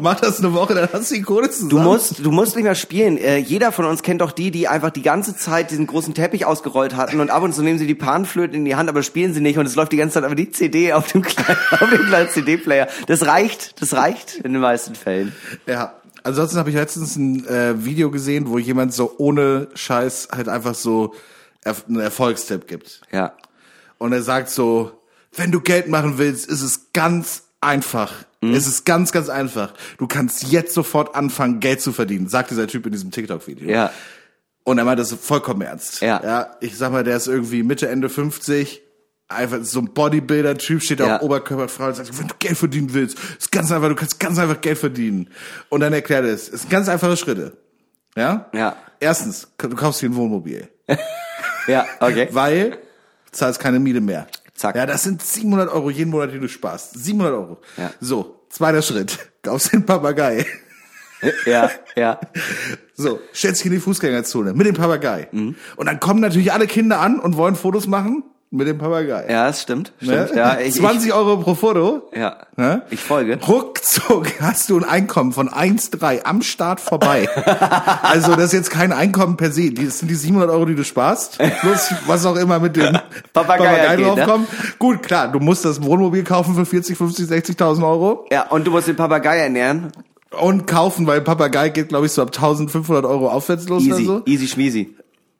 mach 0.00 0.20
das 0.20 0.38
eine 0.38 0.52
Woche, 0.52 0.74
dann 0.74 0.88
hast 0.92 1.10
du 1.10 1.14
die 1.16 1.22
Kohle 1.22 1.50
zusammen. 1.50 1.70
Du 1.70 1.78
musst, 1.78 2.24
du 2.24 2.30
musst 2.30 2.56
nicht 2.56 2.64
mehr 2.64 2.74
spielen. 2.74 3.18
Äh, 3.18 3.38
jeder 3.38 3.72
von 3.72 3.84
uns 3.84 4.02
kennt 4.02 4.20
doch 4.20 4.32
die, 4.32 4.50
die 4.50 4.68
einfach 4.68 4.90
die 4.90 5.02
ganze 5.02 5.36
Zeit 5.36 5.70
diesen 5.70 5.86
großen 5.86 6.14
Teppich 6.14 6.46
ausgerollt 6.46 6.96
hatten 6.96 7.20
und 7.20 7.30
ab 7.30 7.42
und 7.42 7.54
zu 7.54 7.62
nehmen 7.62 7.78
sie 7.78 7.86
die 7.86 7.94
Panflöte 7.94 8.56
in 8.56 8.64
die 8.64 8.76
Hand, 8.76 8.88
aber 8.88 9.02
spielen 9.02 9.34
sie 9.34 9.40
nicht 9.40 9.58
und 9.58 9.66
es 9.66 9.74
läuft 9.74 9.92
die 9.92 9.96
ganze 9.96 10.14
Zeit 10.14 10.24
aber 10.24 10.34
die 10.34 10.50
CD 10.50 10.92
auf 10.92 11.10
dem 11.10 11.22
kleinen, 11.22 11.58
auf 11.70 11.90
dem 11.90 12.06
kleinen 12.06 12.28
CD-Player. 12.28 12.88
Das 13.06 13.26
reicht, 13.26 13.80
das 13.80 13.94
reicht 13.94 14.36
in 14.36 14.52
den 14.52 14.62
meisten 14.62 14.94
Fällen. 14.94 15.34
Ja. 15.66 15.94
Ansonsten 16.24 16.58
habe 16.58 16.70
ich 16.70 16.76
letztens 16.76 17.16
ein 17.16 17.44
äh, 17.48 17.84
Video 17.84 18.10
gesehen, 18.12 18.48
wo 18.48 18.56
jemand 18.56 18.94
so 18.94 19.12
ohne 19.18 19.66
Scheiß 19.74 20.28
halt 20.30 20.48
einfach 20.48 20.76
so 20.76 21.14
erf 21.64 21.84
einen 21.88 22.00
Erfolgstipp 22.00 22.66
gibt. 22.68 23.00
Ja. 23.10 23.32
Und 24.02 24.12
er 24.12 24.22
sagt 24.22 24.48
so, 24.50 24.90
wenn 25.36 25.52
du 25.52 25.60
Geld 25.60 25.86
machen 25.88 26.18
willst, 26.18 26.46
ist 26.48 26.60
es 26.60 26.92
ganz 26.92 27.44
einfach. 27.60 28.12
Mhm. 28.40 28.52
Es 28.52 28.66
ist 28.66 28.84
ganz, 28.84 29.12
ganz 29.12 29.28
einfach. 29.28 29.74
Du 29.98 30.08
kannst 30.08 30.42
jetzt 30.50 30.74
sofort 30.74 31.14
anfangen, 31.14 31.60
Geld 31.60 31.80
zu 31.80 31.92
verdienen, 31.92 32.28
sagt 32.28 32.50
dieser 32.50 32.66
Typ 32.66 32.84
in 32.86 32.90
diesem 32.90 33.12
TikTok-Video. 33.12 33.70
Ja. 33.70 33.92
Und 34.64 34.78
er 34.78 34.84
meint 34.84 34.98
das 34.98 35.12
vollkommen 35.12 35.62
ernst. 35.62 36.00
Ja. 36.00 36.20
ja. 36.22 36.56
Ich 36.60 36.76
sag 36.76 36.90
mal, 36.90 37.04
der 37.04 37.16
ist 37.16 37.28
irgendwie 37.28 37.62
Mitte, 37.62 37.88
Ende 37.88 38.08
50. 38.08 38.82
Einfach 39.28 39.58
so 39.62 39.78
ein 39.78 39.94
Bodybuilder-Typ 39.94 40.82
steht 40.82 40.98
Ja. 40.98 41.16
auf 41.18 41.22
Oberkörperfrei 41.22 41.86
und 41.86 41.94
sagt, 41.94 42.18
wenn 42.18 42.26
du 42.26 42.34
Geld 42.40 42.58
verdienen 42.58 42.92
willst, 42.92 43.16
ist 43.38 43.52
ganz 43.52 43.70
einfach, 43.70 43.88
du 43.88 43.94
kannst 43.94 44.18
ganz 44.18 44.36
einfach 44.40 44.60
Geld 44.60 44.78
verdienen. 44.78 45.28
Und 45.68 45.78
dann 45.80 45.92
erklärt 45.92 46.24
er 46.24 46.32
es. 46.32 46.48
Es 46.48 46.62
sind 46.62 46.70
ganz 46.70 46.88
einfache 46.88 47.16
Schritte. 47.16 47.56
Ja? 48.16 48.50
Ja. 48.52 48.74
Erstens, 48.98 49.46
du 49.58 49.68
kaufst 49.76 50.02
dir 50.02 50.10
ein 50.10 50.16
Wohnmobil. 50.16 50.68
Ja, 51.68 51.86
okay. 52.00 52.26
Weil 52.32 52.78
zahlst 53.32 53.60
keine 53.60 53.80
Miete 53.80 54.00
mehr. 54.00 54.26
Zack. 54.54 54.76
Ja, 54.76 54.86
das 54.86 55.02
sind 55.02 55.22
700 55.22 55.70
Euro 55.70 55.90
jeden 55.90 56.10
Monat, 56.10 56.32
die 56.32 56.38
du 56.38 56.48
sparst. 56.48 57.02
700 57.02 57.34
Euro. 57.34 57.58
Ja. 57.76 57.90
So, 58.00 58.44
zweiter 58.48 58.82
Schritt. 58.82 59.18
Kaufst 59.42 59.72
den 59.72 59.84
Papagei. 59.84 60.46
Ja, 61.46 61.70
ja. 61.96 62.20
So, 62.94 63.20
stellst 63.34 63.60
dich 63.60 63.66
in 63.66 63.72
die 63.72 63.80
Fußgängerzone 63.80 64.52
mit 64.52 64.66
dem 64.66 64.74
Papagei. 64.74 65.26
Mhm. 65.32 65.56
Und 65.76 65.86
dann 65.86 65.98
kommen 65.98 66.20
natürlich 66.20 66.52
alle 66.52 66.66
Kinder 66.66 67.00
an 67.00 67.18
und 67.18 67.36
wollen 67.36 67.56
Fotos 67.56 67.88
machen 67.88 68.22
mit 68.52 68.68
dem 68.68 68.78
Papagei. 68.78 69.24
Ja, 69.28 69.46
das 69.46 69.62
stimmt. 69.62 69.92
Ne? 70.00 70.26
Stimmt. 70.26 70.36
Ja, 70.38 70.58
ich, 70.64 70.74
20 70.74 71.12
Euro 71.14 71.38
pro 71.38 71.54
Foto. 71.54 72.02
ich, 72.12 72.18
ja. 72.18 72.36
Ne? 72.56 72.82
Ich 72.90 73.00
folge. 73.00 73.38
Ruckzuck 73.48 74.40
hast 74.40 74.68
du 74.70 74.76
ein 74.78 74.84
Einkommen 74.84 75.32
von 75.32 75.48
1,3 75.48 76.24
am 76.24 76.42
Start 76.42 76.78
vorbei. 76.80 77.28
also 78.02 78.34
das 78.34 78.46
ist 78.46 78.52
jetzt 78.52 78.70
kein 78.70 78.92
Einkommen 78.92 79.36
per 79.36 79.50
se. 79.50 79.72
Das 79.72 79.98
sind 80.00 80.08
die 80.10 80.14
700 80.14 80.50
Euro, 80.50 80.66
die 80.66 80.74
du 80.74 80.84
sparst. 80.84 81.38
Plus 81.60 81.94
was 82.06 82.26
auch 82.26 82.36
immer 82.36 82.58
mit 82.60 82.76
dem 82.76 82.98
Papagei 83.32 83.88
angeht, 83.88 84.06
ne? 84.06 84.14
draufkommt. 84.14 84.48
Gut, 84.78 85.02
klar, 85.02 85.32
du 85.32 85.40
musst 85.40 85.64
das 85.64 85.82
Wohnmobil 85.82 86.22
kaufen 86.22 86.54
für 86.54 86.66
40, 86.66 86.96
50, 86.96 87.28
60.000 87.28 87.82
Euro. 87.82 88.26
Ja, 88.30 88.48
und 88.50 88.66
du 88.66 88.70
musst 88.70 88.86
den 88.86 88.96
Papagei 88.96 89.38
ernähren. 89.38 89.92
Und 90.38 90.66
kaufen, 90.66 91.06
weil 91.06 91.20
Papagei 91.20 91.68
geht, 91.68 91.88
glaube 91.90 92.06
ich, 92.06 92.12
so 92.12 92.22
ab 92.22 92.28
1500 92.28 93.04
Euro 93.04 93.28
aufwärts 93.28 93.68
los 93.68 93.82
Easy, 93.82 93.92
oder 94.08 94.18
so. 94.18 94.22
easy 94.26 94.48
schmeasy. 94.48 94.96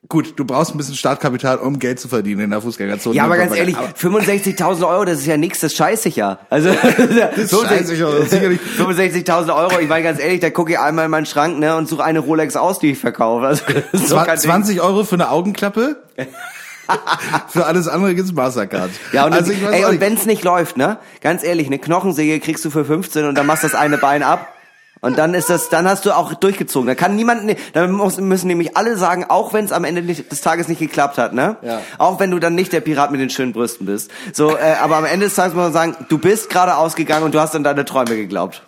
Gut, 0.09 0.35
du 0.37 0.45
brauchst 0.45 0.75
ein 0.75 0.79
bisschen 0.79 0.97
Startkapital, 0.97 1.59
um 1.59 1.79
Geld 1.79 2.01
zu 2.01 2.09
verdienen 2.09 2.41
in 2.43 2.51
der 2.51 2.61
Fußgängerzone. 2.61 3.15
Ja, 3.15 3.25
aber 3.25 3.37
ganz 3.37 3.55
ehrlich, 3.57 3.77
65.000 3.77 4.87
Euro, 4.87 5.05
das 5.05 5.19
ist 5.21 5.27
ja 5.27 5.37
nichts, 5.37 5.61
das 5.61 5.75
scheiße 5.75 6.09
ich 6.09 6.17
ja. 6.17 6.41
Also, 6.51 6.71
scheiße 7.37 7.95
ich 7.95 8.03
auch, 8.05 8.27
sicherlich. 8.27 8.59
65.000 8.79 9.55
Euro, 9.57 9.79
ich 9.79 9.89
meine 9.89 10.03
ganz 10.03 10.21
ehrlich, 10.21 10.41
da 10.41 10.51
gucke 10.51 10.73
ich 10.73 10.79
einmal 10.79 11.05
in 11.05 11.11
meinen 11.13 11.25
Schrank 11.27 11.59
ne, 11.61 11.77
und 11.77 11.89
suche 11.89 12.03
eine 12.03 12.19
Rolex 12.19 12.57
aus, 12.57 12.81
die 12.81 12.91
ich 12.91 12.99
verkaufe. 12.99 13.47
Also, 13.47 13.63
so 13.93 14.17
Zwa- 14.17 14.25
kein 14.25 14.35
Ding. 14.41 14.51
20 14.51 14.81
Euro 14.81 15.05
für 15.05 15.15
eine 15.15 15.31
Augenklappe? 15.31 15.97
für 17.49 17.65
alles 17.65 17.87
andere 17.87 18.15
gibt's 18.17 18.33
Mastercard. 18.33 18.91
Ja, 19.13 19.25
und, 19.25 19.33
also 19.33 19.53
ey, 19.53 19.85
und 19.85 19.93
nicht. 19.93 20.01
wenn's 20.01 20.27
nicht 20.27 20.43
läuft, 20.43 20.77
ne? 20.77 20.99
Ganz 21.21 21.45
ehrlich, 21.45 21.69
eine 21.69 21.79
Knochensäge 21.79 22.41
kriegst 22.41 22.65
du 22.65 22.71
für 22.71 22.85
15 22.85 23.25
und 23.25 23.37
dann 23.37 23.47
machst 23.47 23.63
du 23.63 23.69
das 23.69 23.77
eine 23.77 23.99
Bein 23.99 24.25
ab. 24.25 24.49
Und 25.05 25.19
dann 25.19 25.35
ist 25.35 25.51
das, 25.51 25.69
dann 25.69 25.89
hast 25.89 26.07
du 26.07 26.17
auch 26.17 26.33
durchgezogen. 26.33 26.87
Da 26.87 26.95
kann 26.95 27.17
niemand, 27.17 27.57
dann 27.73 27.97
müssen 28.21 28.47
nämlich 28.47 28.77
alle 28.77 28.97
sagen, 28.97 29.25
auch 29.29 29.53
wenn 29.53 29.65
es 29.65 29.73
am 29.73 29.83
Ende 29.83 30.01
nicht, 30.01 30.31
des 30.31 30.43
Tages 30.43 30.69
nicht 30.69 30.79
geklappt 30.79 31.19
hat, 31.19 31.35
ne? 31.35 31.57
Ja. 31.61 31.81
Auch 31.99 32.21
wenn 32.21 32.31
du 32.31 32.39
dann 32.39 32.55
nicht 32.55 32.73
der 32.73 32.81
Pirat 32.81 33.11
mit 33.11 33.21
den 33.21 33.29
schönen 33.29 33.53
Brüsten 33.53 33.85
bist. 33.85 34.13
So, 34.33 34.57
äh, 34.57 34.75
aber 34.81 34.97
am 34.97 35.05
Ende 35.05 35.27
des 35.27 35.35
Tages 35.35 35.55
muss 35.55 35.65
man 35.65 35.73
sagen, 35.73 35.97
du 36.09 36.19
bist 36.19 36.51
gerade 36.51 36.77
ausgegangen 36.77 37.25
und 37.25 37.35
du 37.35 37.41
hast 37.41 37.57
an 37.57 37.65
deine 37.65 37.85
Träume 37.85 38.15
geglaubt. 38.15 38.63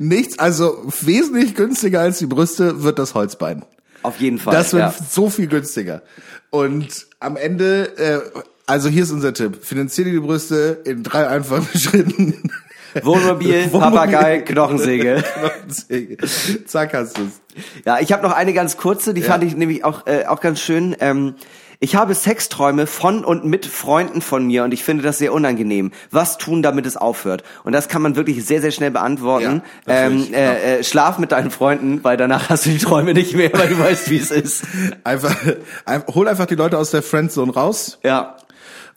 Nichts, 0.00 0.36
also 0.36 0.82
wesentlich 1.00 1.54
günstiger 1.54 2.00
als 2.00 2.18
die 2.18 2.26
Brüste 2.26 2.82
wird 2.82 2.98
das 2.98 3.14
Holzbein. 3.14 3.64
Auf 4.02 4.18
jeden 4.20 4.40
Fall. 4.40 4.52
Das 4.52 4.72
wird 4.72 4.82
ja. 4.82 4.94
so 5.08 5.30
viel 5.30 5.46
günstiger. 5.46 6.02
Und 6.50 7.06
am 7.20 7.36
Ende, 7.36 7.96
äh, 7.98 8.20
also 8.66 8.88
hier 8.88 9.04
ist 9.04 9.12
unser 9.12 9.32
Tipp. 9.32 9.64
Finanziere 9.64 10.10
die 10.10 10.18
Brüste 10.18 10.80
in 10.84 11.04
drei 11.04 11.28
einfachen 11.28 11.68
Schritten. 11.78 12.50
Wohnmobil, 13.02 13.68
Papagei, 13.68 14.40
Knochensäge. 14.40 15.22
Knochensäge. 15.38 16.16
Zack, 16.66 16.94
hast 16.94 17.18
du's. 17.18 17.40
Ja, 17.84 17.98
ich 18.00 18.12
habe 18.12 18.22
noch 18.22 18.32
eine 18.32 18.52
ganz 18.52 18.76
kurze, 18.76 19.14
die 19.14 19.20
Ja. 19.22 19.28
fand 19.28 19.44
ich 19.44 19.56
nämlich 19.56 19.84
auch, 19.84 20.06
äh, 20.06 20.26
auch 20.26 20.40
ganz 20.40 20.60
schön. 20.60 20.96
Ähm, 21.00 21.34
ich 21.80 21.96
habe 21.96 22.14
Sexträume 22.14 22.86
von 22.86 23.24
und 23.24 23.44
mit 23.44 23.66
Freunden 23.66 24.20
von 24.20 24.46
mir 24.46 24.62
und 24.62 24.72
ich 24.72 24.84
finde 24.84 25.02
das 25.02 25.18
sehr 25.18 25.32
unangenehm. 25.32 25.90
Was 26.12 26.38
tun, 26.38 26.62
damit 26.62 26.86
es 26.86 26.96
aufhört? 26.96 27.42
Und 27.64 27.72
das 27.72 27.88
kann 27.88 28.02
man 28.02 28.14
wirklich 28.14 28.44
sehr, 28.46 28.60
sehr 28.60 28.70
schnell 28.70 28.92
beantworten. 28.92 29.62
Ja, 29.88 30.06
ähm, 30.06 30.28
äh, 30.32 30.78
äh, 30.78 30.84
schlaf 30.84 31.18
mit 31.18 31.32
deinen 31.32 31.50
Freunden, 31.50 32.04
weil 32.04 32.16
danach 32.16 32.50
hast 32.50 32.66
du 32.66 32.70
die 32.70 32.78
Träume 32.78 33.14
nicht 33.14 33.34
mehr, 33.34 33.50
weil 33.52 33.66
du 33.68 33.80
weißt, 33.80 34.10
wie 34.10 34.18
es 34.18 34.30
ist. 34.30 34.62
Einfach, 35.04 35.34
ein, 35.84 36.04
hol 36.14 36.28
einfach 36.28 36.46
die 36.46 36.54
Leute 36.54 36.78
aus 36.78 36.92
der 36.92 37.02
Friendzone 37.02 37.52
raus. 37.52 37.98
Ja. 38.04 38.36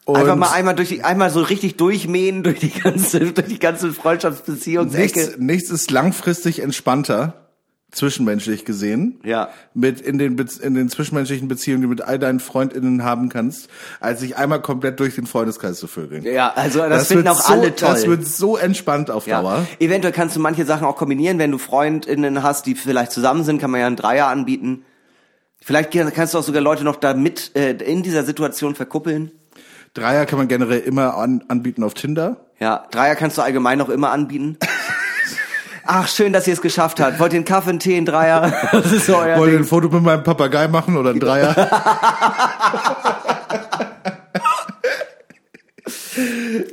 Und 0.05 0.17
Einfach 0.17 0.35
mal 0.35 0.51
einmal 0.51 0.75
durch 0.75 0.89
die, 0.89 1.03
einmal 1.03 1.31
so 1.31 1.41
richtig 1.41 1.77
durchmähen 1.77 2.43
durch 2.43 2.59
die 2.59 2.69
ganze, 2.69 3.19
durch 3.33 3.47
die 3.47 3.57
ganze 3.57 3.87
nichts, 3.87 4.01
Freundschaftsbeziehungsecke. 4.01 5.35
nichts 5.39 5.71
ist 5.71 5.89
langfristig 5.89 6.59
entspannter, 6.59 7.49
zwischenmenschlich 7.91 8.65
gesehen. 8.65 9.19
Ja. 9.23 9.49
Mit 9.73 10.01
in 10.01 10.19
den, 10.19 10.37
in 10.61 10.75
den 10.75 10.89
zwischenmenschlichen 10.89 11.47
Beziehungen, 11.47 11.81
die 11.81 11.85
du 11.87 11.89
mit 11.89 12.01
all 12.01 12.19
deinen 12.19 12.39
FreundInnen 12.39 13.03
haben 13.03 13.29
kannst, 13.29 13.67
als 13.99 14.19
sich 14.19 14.37
einmal 14.37 14.61
komplett 14.61 14.99
durch 14.99 15.15
den 15.15 15.25
Freundeskreis 15.25 15.79
zu 15.79 15.87
vögeln. 15.87 16.23
Ja, 16.23 16.53
also 16.53 16.79
das, 16.87 17.07
finden 17.07 17.25
wird 17.25 17.35
auch 17.35 17.41
so, 17.41 17.53
alle 17.53 17.75
toll. 17.75 17.89
Das 17.89 18.05
wird 18.05 18.27
so 18.27 18.57
entspannt 18.57 19.09
auf 19.09 19.25
Ja. 19.25 19.41
Dauer. 19.41 19.65
Eventuell 19.79 20.13
kannst 20.13 20.35
du 20.35 20.39
manche 20.39 20.65
Sachen 20.65 20.85
auch 20.85 20.97
kombinieren, 20.97 21.39
wenn 21.39 21.49
du 21.49 21.57
FreundInnen 21.57 22.43
hast, 22.43 22.67
die 22.67 22.75
vielleicht 22.75 23.11
zusammen 23.11 23.43
sind, 23.43 23.59
kann 23.59 23.71
man 23.71 23.79
ja 23.79 23.87
einen 23.87 23.95
Dreier 23.95 24.27
anbieten. 24.27 24.83
Vielleicht 25.61 25.91
kannst 26.13 26.35
du 26.35 26.37
auch 26.37 26.43
sogar 26.43 26.61
Leute 26.61 26.83
noch 26.83 26.97
da 26.97 27.15
mit 27.15 27.55
äh, 27.55 27.71
in 27.71 28.03
dieser 28.03 28.23
Situation 28.23 28.75
verkuppeln. 28.75 29.31
Dreier 29.95 30.25
kann 30.25 30.37
man 30.37 30.49
generell 30.49 30.79
immer 30.79 31.15
an, 31.15 31.43
anbieten 31.47 31.81
auf 31.81 31.93
Tinder. 31.93 32.35
Ja, 32.59 32.85
Dreier 32.91 33.15
kannst 33.15 33.37
du 33.37 33.41
allgemein 33.41 33.77
noch 33.77 33.87
immer 33.87 34.11
anbieten. 34.11 34.57
Ach, 35.85 36.07
schön, 36.09 36.33
dass 36.33 36.47
ihr 36.47 36.53
es 36.53 36.61
geschafft 36.61 36.99
habt. 36.99 37.19
Wollt 37.19 37.31
ihr 37.31 37.37
einen 37.37 37.45
Kaffee, 37.45 37.69
einen 37.69 37.79
Tee, 37.79 37.95
einen 37.95 38.05
Dreier? 38.05 38.51
Das 38.73 38.91
ist 38.91 39.05
so 39.05 39.15
euer 39.15 39.37
Wollt 39.37 39.53
ihr 39.53 39.59
ein 39.59 39.63
Foto 39.63 39.87
mit 39.87 40.03
meinem 40.03 40.23
Papagei 40.23 40.67
machen 40.67 40.97
oder 40.97 41.11
ein 41.11 41.19
Dreier? 41.19 41.55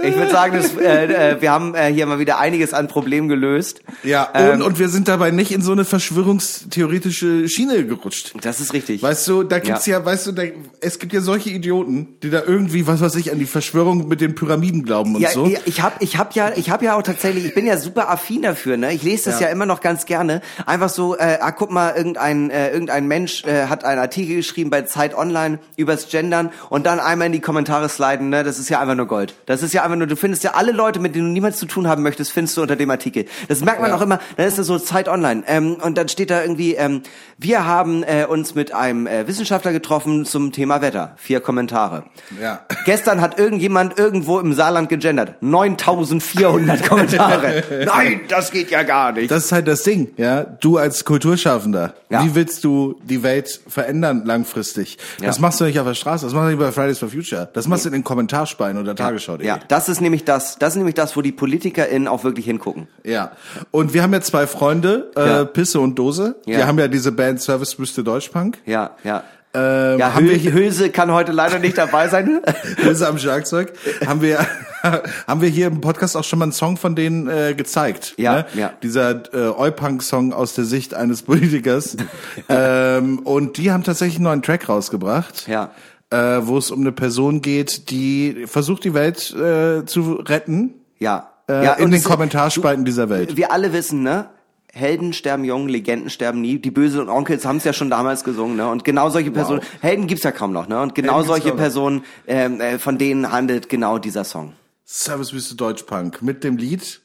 Ich 0.03 0.17
würde 0.17 0.31
sagen, 0.31 0.55
das, 0.57 0.77
äh, 0.77 1.33
äh, 1.33 1.41
wir 1.41 1.51
haben 1.51 1.75
äh, 1.75 1.93
hier 1.93 2.07
mal 2.07 2.19
wieder 2.19 2.39
einiges 2.39 2.75
an 2.75 2.89
Problemen 2.89 3.29
gelöst. 3.29 3.81
ja, 4.03 4.25
und, 4.25 4.41
Ähm, 4.41 4.63
und 4.63 4.79
wir 4.79 4.89
sind 4.89 5.09
dabei 5.09 5.31
nicht 5.31 5.53
in 5.53 5.63
so 5.63 5.73
eine 5.73 5.85
verschwörungstheoretische 5.85 7.49
Schiene 7.49 7.85
gerutscht. 7.87 8.33
Das 8.41 8.61
ist 8.61 8.73
richtig. 8.73 9.03
Weißt 9.03 9.27
du, 9.29 9.43
da 9.43 9.59
gibt's 9.59 9.87
ja, 9.87 10.05
weißt 10.05 10.27
du, 10.29 10.33
da, 10.33 10.43
es 10.81 10.99
gibt 10.99 11.13
ja 11.13 11.21
solche 11.21 11.51
Idioten, 11.51 12.17
die 12.23 12.31
da 12.31 12.43
irgendwie, 12.47 12.87
was 12.87 13.01
weiß 13.01 13.15
ich, 13.17 13.33
an 13.33 13.39
die 13.39 13.47
Verschwörung 13.47 14.09
mit 14.09 14.21
den 14.21 14.35
Pyramiden 14.35 14.85
glauben 14.85 15.15
und 15.17 15.23
ja, 15.23 15.31
so. 15.31 15.47
ja, 15.47 15.59
ich 15.65 15.83
habe 15.83 15.97
ich 16.01 16.19
hab 16.19 16.35
ja 16.35 16.53
ich 16.57 16.71
habe 16.71 16.85
ja 16.85 16.97
auch 16.97 17.03
tatsächlich 17.03 17.45
ich 17.45 17.55
bin 17.55 17.67
ja 17.67 17.77
super 17.77 18.11
affin 18.11 18.43
dafür 18.43 18.77
ne 18.77 18.93
ich 18.93 19.03
lese 19.03 19.31
das 19.31 19.41
ja, 19.41 19.47
Ja. 19.47 19.53
immer 19.53 19.67
noch 19.67 19.81
ganz 19.81 20.07
gerne 20.07 20.41
einfach 20.67 20.89
so 20.89 21.17
äh, 21.17 21.39
ah, 21.41 21.51
guck 21.53 21.71
mal 21.71 21.95
irgendein 21.97 22.51
äh, 22.51 22.71
irgendein 22.71 23.07
Mensch 23.07 23.45
äh, 23.45 23.67
hat 23.67 23.85
einen 23.85 24.01
Artikel 24.01 24.37
geschrieben 24.37 24.71
bei 24.71 24.83
Zeit 24.83 25.17
Online 25.17 25.59
übers 25.77 26.09
Gendern 26.09 26.51
und 26.69 26.87
dann 26.87 27.01
einmal 27.01 27.27
in 27.27 27.33
die 27.33 27.41
Kommentare 27.41 27.89
sliden 27.89 28.31
ne 28.31 28.45
das 28.45 28.59
ist 28.59 28.69
ja 28.69 28.81
einfach 28.81 28.95
nur 28.95 29.07
Gold 29.07 29.35
das 29.47 29.63
ist 29.63 29.72
ja 29.73 29.83
einfach 29.85 29.97
nur 29.97 30.07
du 30.07 30.17
findest 30.17 30.45
ja 30.45 30.53
alle 30.55 30.73
Leute 30.73 31.01
mit 31.01 31.15
denen 31.15 31.27
du 31.29 31.33
niemals 31.33 31.59
zu 31.59 31.67
tun 31.67 31.87
haben 31.89 32.03
möchtest 32.03 32.33
findest 32.33 32.57
du 32.57 32.63
unter 32.63 32.77
dem 32.77 32.91
Artikel 32.91 33.25
das 33.49 33.61
merkt 33.65 33.81
man 33.81 33.91
Ja. 33.91 33.97
auch 33.97 34.03
immer 34.03 34.19
dann 34.37 34.47
ist 34.47 34.59
das 34.59 34.67
so 34.67 34.79
Zeit 34.79 35.09
Online 35.09 35.43
ähm, 35.47 35.75
und 35.83 35.97
dann 35.99 36.09
steht 36.09 36.31
da 36.31 36.43
irgendwie 36.43 36.75
ähm, 36.75 37.03
wir 37.39 37.67
haben 37.67 38.03
äh, 38.05 38.25
uns 38.29 38.55
mit 38.55 38.73
einem 38.75 39.07
äh, 39.07 39.27
Wissenschaftler 39.27 39.73
getroffen 39.73 40.25
zum 40.25 40.53
Thema 40.53 40.81
Wetter 40.83 41.15
vier 41.17 41.41
Kommentare 41.41 42.05
Ja. 42.41 42.61
Gestern 42.85 43.21
hat 43.21 43.39
irgendjemand 43.39 43.99
irgendwo 43.99 44.39
im 44.41 44.53
Saarland 44.53 44.89
gegendert. 44.89 45.37
9400 45.43 46.83
Kommentare. 46.89 47.63
Nein, 47.87 48.21
das 48.29 48.51
geht 48.51 48.71
ja 48.71 48.83
gar 48.83 49.13
nicht. 49.13 49.31
Das 49.31 49.45
ist 49.47 49.53
halt 49.53 49.69
das 49.69 49.83
Ding, 49.83 50.11
ja. 50.17 50.43
Du 50.45 50.79
als 50.79 51.05
Kulturschaffender, 51.05 51.95
Ja. 52.11 52.25
wie 52.25 52.35
willst 52.35 52.65
du 52.65 53.01
die 53.05 53.23
Welt 53.23 53.61
verändern 53.69 54.23
langfristig? 54.25 54.99
Das 55.23 55.37
Ja. 55.37 55.43
machst 55.43 55.61
du 55.61 55.65
nicht 55.65 55.79
auf 55.81 55.87
der 55.87 55.95
Straße, 55.95 56.25
das 56.27 56.35
machst 56.35 56.45
du 56.47 56.51
nicht 56.51 56.59
bei 56.59 56.73
Fridays 56.73 56.99
for 56.99 57.09
Future. 57.09 57.49
Das 57.53 57.69
machst 57.69 57.85
du 57.85 57.89
in 57.89 57.93
den 57.95 58.05
Kommentarspalten 58.05 58.81
oder 58.81 58.95
Tagesschau.de. 58.95 59.47
ja, 59.47 59.59
das 59.69 59.89
ist 59.89 60.01
nämlich 60.01 60.25
das, 60.25 60.59
das 60.59 60.75
ist 60.75 60.77
nämlich 60.77 60.95
das, 60.95 61.17
wo 61.17 61.23
die 61.23 61.33
PolitikerInnen 61.33 62.09
auch 62.09 62.25
wirklich 62.25 62.47
hingucken. 62.47 62.89
Ja. 63.05 63.33
Und 63.71 63.95
wir 63.95 64.03
haben 64.03 64.13
ja 64.13 64.21
zwei 64.21 64.47
Freunde, 64.47 65.11
äh, 65.17 65.27
Ja. 65.27 65.45
Pisse 65.45 65.81
und 65.81 65.99
Dose. 65.99 66.37
Ja. 66.47 66.59
Wir 66.59 66.67
haben 66.67 66.79
ja 66.79 66.89
diese 66.89 67.13
Band 67.13 67.41
Servicebüste 67.41 68.05
Deutschpunk. 68.05 68.59
Ja, 68.67 68.97
ja. 69.05 69.25
Ähm, 69.55 69.99
Ja, 69.99 70.15
haben 70.15 70.29
wir 70.29 70.39
Hülse 70.53 70.91
kann 70.91 71.13
heute 71.13 71.33
leider 71.33 71.59
nicht 71.59 71.77
dabei 71.77 72.09
sein. 72.09 72.41
Pisse 72.77 73.07
am 73.07 73.19
Schlagzeug. 73.19 73.73
haben 74.07 74.23
wir 74.23 74.39
haben 75.27 75.41
wir 75.41 75.49
hier 75.49 75.69
im 75.69 75.81
Podcast 75.81 76.17
auch 76.17 76.25
schon 76.25 76.39
mal 76.39 76.47
einen 76.47 76.53
Song 76.53 76.77
von 76.77 76.97
denen 76.97 77.29
äh, 77.29 77.55
gezeigt. 77.55 78.15
Ja, 78.17 78.35
ne? 78.35 78.47
ja. 78.55 78.73
Dieser 78.83 79.23
äh, 79.35 79.49
Oi-Punk-Song 79.51 80.33
aus 80.33 80.55
der 80.55 80.65
Sicht 80.65 80.95
eines 80.95 81.23
Politikers. 81.23 81.97
ähm, 82.49 83.21
und 83.21 83.59
die 83.59 83.71
haben 83.71 83.85
tatsächlich 83.85 84.17
einen 84.17 84.25
neuen 84.25 84.43
Track 84.43 84.69
rausgebracht. 84.69 85.47
Ja. 85.49 85.71
Äh, 86.13 86.47
wo 86.47 86.59
es 86.59 86.71
um 86.71 86.81
eine 86.81 86.93
Person 86.93 87.41
geht, 87.41 87.91
die 87.91 88.45
versucht, 88.47 88.85
die 88.85 88.93
Welt 88.93 89.35
äh, 89.35 89.87
zu 89.87 90.13
retten. 90.17 90.75
Ja. 90.99 91.33
Äh, 91.49 91.65
ja 91.65 91.73
in 91.73 91.91
den 91.91 92.05
Kommentarspalten 92.05 92.85
dieser 92.85 93.09
Welt. 93.09 93.37
Wir 93.39 93.51
alle 93.51 93.73
wissen, 93.73 94.03
ne? 94.03 94.29
Helden 94.75 95.15
sterben 95.15 95.45
jung, 95.45 95.69
Legenden 95.69 96.11
sterben 96.11 96.41
nie. 96.41 96.59
Die 96.59 96.71
Böse 96.71 97.01
und 97.01 97.09
Onkels 97.09 97.47
haben 97.47 97.57
es 97.57 97.65
ja 97.65 97.73
schon 97.73 97.89
damals 97.89 98.25
gesungen, 98.25 98.57
ne? 98.57 98.69
Und 98.69 98.85
genau 98.85 99.09
solche 99.09 99.31
Personen, 99.31 99.63
Helden 99.81 100.07
gibt's 100.07 100.25
ja 100.25 100.33
kaum 100.33 100.53
noch, 100.53 100.69
ne? 100.69 100.81
Und 100.81 100.95
genau 100.95 101.15
Helden 101.15 101.29
solche. 101.29 101.53
Personen, 101.53 102.05
ähm, 102.27 102.61
äh, 102.61 102.79
von 102.79 102.99
denen 102.99 103.33
handelt 103.33 103.69
genau 103.69 103.99
dieser 103.99 104.25
Song. 104.25 104.53
Servicebüste 104.85 105.55
Deutschpunk 105.55 106.21
mit 106.21 106.45
dem 106.45 106.59
Lied 106.59 107.01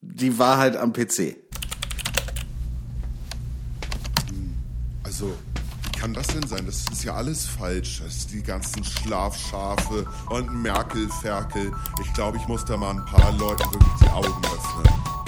Die 0.00 0.38
Wahrheit 0.38 0.76
am 0.76 0.94
PC. 0.94 1.36
Also, 5.04 5.32
wie 5.89 5.89
kann 6.00 6.14
das 6.14 6.28
denn 6.28 6.46
sein? 6.46 6.64
Das 6.64 6.86
ist 6.90 7.04
ja 7.04 7.14
alles 7.14 7.44
falsch. 7.46 8.00
Das 8.02 8.16
ist 8.16 8.32
die 8.32 8.42
ganzen 8.42 8.82
Schlafschafe 8.82 10.06
und 10.30 10.50
Merkel-Ferkel. 10.62 11.72
Ich 12.02 12.12
glaube, 12.14 12.38
ich 12.38 12.48
muss 12.48 12.64
da 12.64 12.78
mal 12.78 12.92
ein 12.92 13.04
paar 13.04 13.32
Leuten 13.32 13.70
wirklich 13.70 13.92
die 14.00 14.08
Augen 14.08 14.42
öffnen. 14.46 15.19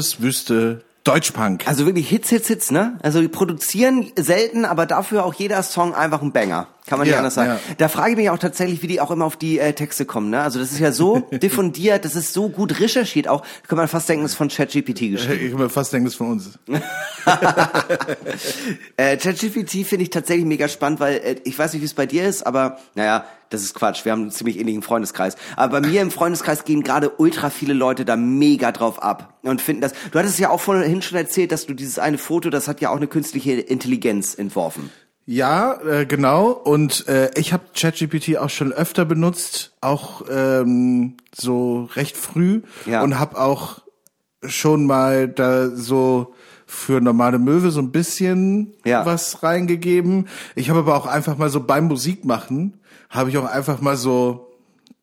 Servicewüste 0.00 0.84
Deutschpunk. 1.04 1.66
Also 1.68 1.86
wirklich 1.86 2.08
Hits, 2.08 2.30
Hits, 2.30 2.48
Hits, 2.48 2.70
ne? 2.70 2.98
Also 3.02 3.20
die 3.20 3.28
produzieren 3.28 4.10
selten, 4.16 4.64
aber 4.64 4.86
dafür 4.86 5.24
auch 5.24 5.34
jeder 5.34 5.62
Song 5.62 5.94
einfach 5.94 6.20
ein 6.20 6.32
Banger. 6.32 6.66
Kann 6.86 6.98
man 6.98 7.06
nicht 7.06 7.12
Ja, 7.12 7.18
anders 7.18 7.34
sagen. 7.34 7.50
ja. 7.50 7.74
Da 7.78 7.88
frage 7.88 8.12
ich 8.12 8.16
mich 8.16 8.30
auch 8.30 8.38
tatsächlich, 8.38 8.80
wie 8.82 8.86
die 8.86 9.00
auch 9.00 9.10
immer 9.10 9.24
auf 9.24 9.36
die 9.36 9.58
äh, 9.58 9.72
Texte 9.72 10.04
kommen, 10.04 10.30
ne? 10.30 10.40
Also 10.40 10.58
das 10.60 10.70
ist 10.72 10.78
ja 10.78 10.92
so 10.92 11.18
diffundiert, 11.32 12.04
das 12.04 12.14
ist 12.14 12.32
so 12.32 12.48
gut 12.48 12.78
recherchiert 12.80 13.26
auch. 13.28 13.42
Kann 13.66 13.76
man 13.76 13.88
fast 13.88 14.08
denken, 14.08 14.22
das 14.22 14.32
ist 14.32 14.36
von 14.38 14.48
ChatGPT 14.48 15.10
geschrieben. 15.10 15.44
ich 15.46 15.50
kann 15.50 15.60
mir 15.60 15.68
fast 15.68 15.92
denken, 15.92 16.04
das 16.06 16.14
ist 16.14 16.18
von 16.18 16.30
uns. 16.32 16.58
Äh, 18.96 19.16
ChatGPT 19.16 19.86
finde 19.86 20.02
ich 20.04 20.10
tatsächlich 20.10 20.46
mega 20.46 20.68
spannend, 20.68 21.00
weil 21.00 21.16
äh, 21.16 21.36
ich 21.44 21.58
weiß 21.58 21.72
nicht, 21.72 21.82
wie 21.82 21.86
es 21.86 21.94
bei 21.94 22.06
dir 22.06 22.26
ist, 22.28 22.46
aber 22.46 22.78
naja, 22.94 23.24
das 23.50 23.62
ist 23.62 23.74
Quatsch. 23.74 24.04
Wir 24.04 24.12
haben 24.12 24.22
einen 24.22 24.30
ziemlich 24.30 24.58
ähnlichen 24.58 24.82
Freundeskreis. 24.82 25.36
Aber 25.56 25.80
bei 25.80 25.86
mir 25.88 26.02
im 26.02 26.10
Freundeskreis 26.10 26.64
gehen 26.64 26.82
gerade 26.82 27.10
ultra 27.10 27.50
viele 27.50 27.74
Leute 27.74 28.04
da 28.04 28.16
mega 28.16 28.72
drauf 28.72 29.02
ab 29.02 29.34
und 29.42 29.60
finden 29.60 29.82
das. 29.82 29.92
Du 30.10 30.18
hattest 30.18 30.38
ja 30.38 30.50
auch 30.50 30.60
vorhin 30.60 31.02
schon 31.02 31.18
erzählt, 31.18 31.52
dass 31.52 31.66
du 31.66 31.74
dieses 31.74 31.98
eine 31.98 32.18
Foto, 32.18 32.50
das 32.50 32.68
hat 32.68 32.80
ja 32.80 32.90
auch 32.90 32.96
eine 32.96 33.06
künstliche 33.06 33.52
Intelligenz 33.52 34.34
entworfen. 34.34 34.90
Ja, 35.26 35.80
äh, 35.82 36.06
genau. 36.06 36.50
Und 36.50 37.08
äh, 37.08 37.30
ich 37.36 37.52
habe 37.52 37.64
ChatGPT 37.74 38.36
auch 38.38 38.48
schon 38.50 38.72
öfter 38.72 39.04
benutzt, 39.04 39.72
auch 39.80 40.22
ähm, 40.30 41.16
so 41.34 41.88
recht 41.94 42.16
früh 42.16 42.62
Ja. 42.86 43.02
und 43.02 43.18
habe 43.18 43.38
auch 43.40 43.80
schon 44.46 44.86
mal 44.86 45.26
da 45.28 45.68
so 45.70 46.34
für 46.66 47.00
normale 47.00 47.38
Möwe 47.40 47.70
so 47.72 47.80
ein 47.80 47.90
bisschen 47.90 48.72
Ja. 48.84 49.04
was 49.04 49.42
reingegeben. 49.42 50.28
Ich 50.54 50.70
habe 50.70 50.80
aber 50.80 50.96
auch 50.96 51.06
einfach 51.06 51.36
mal 51.36 51.50
so 51.50 51.60
beim 51.60 51.86
Musikmachen 51.88 52.80
habe 53.10 53.30
ich 53.30 53.38
auch 53.38 53.44
einfach 53.44 53.80
mal 53.80 53.96
so, 53.96 54.45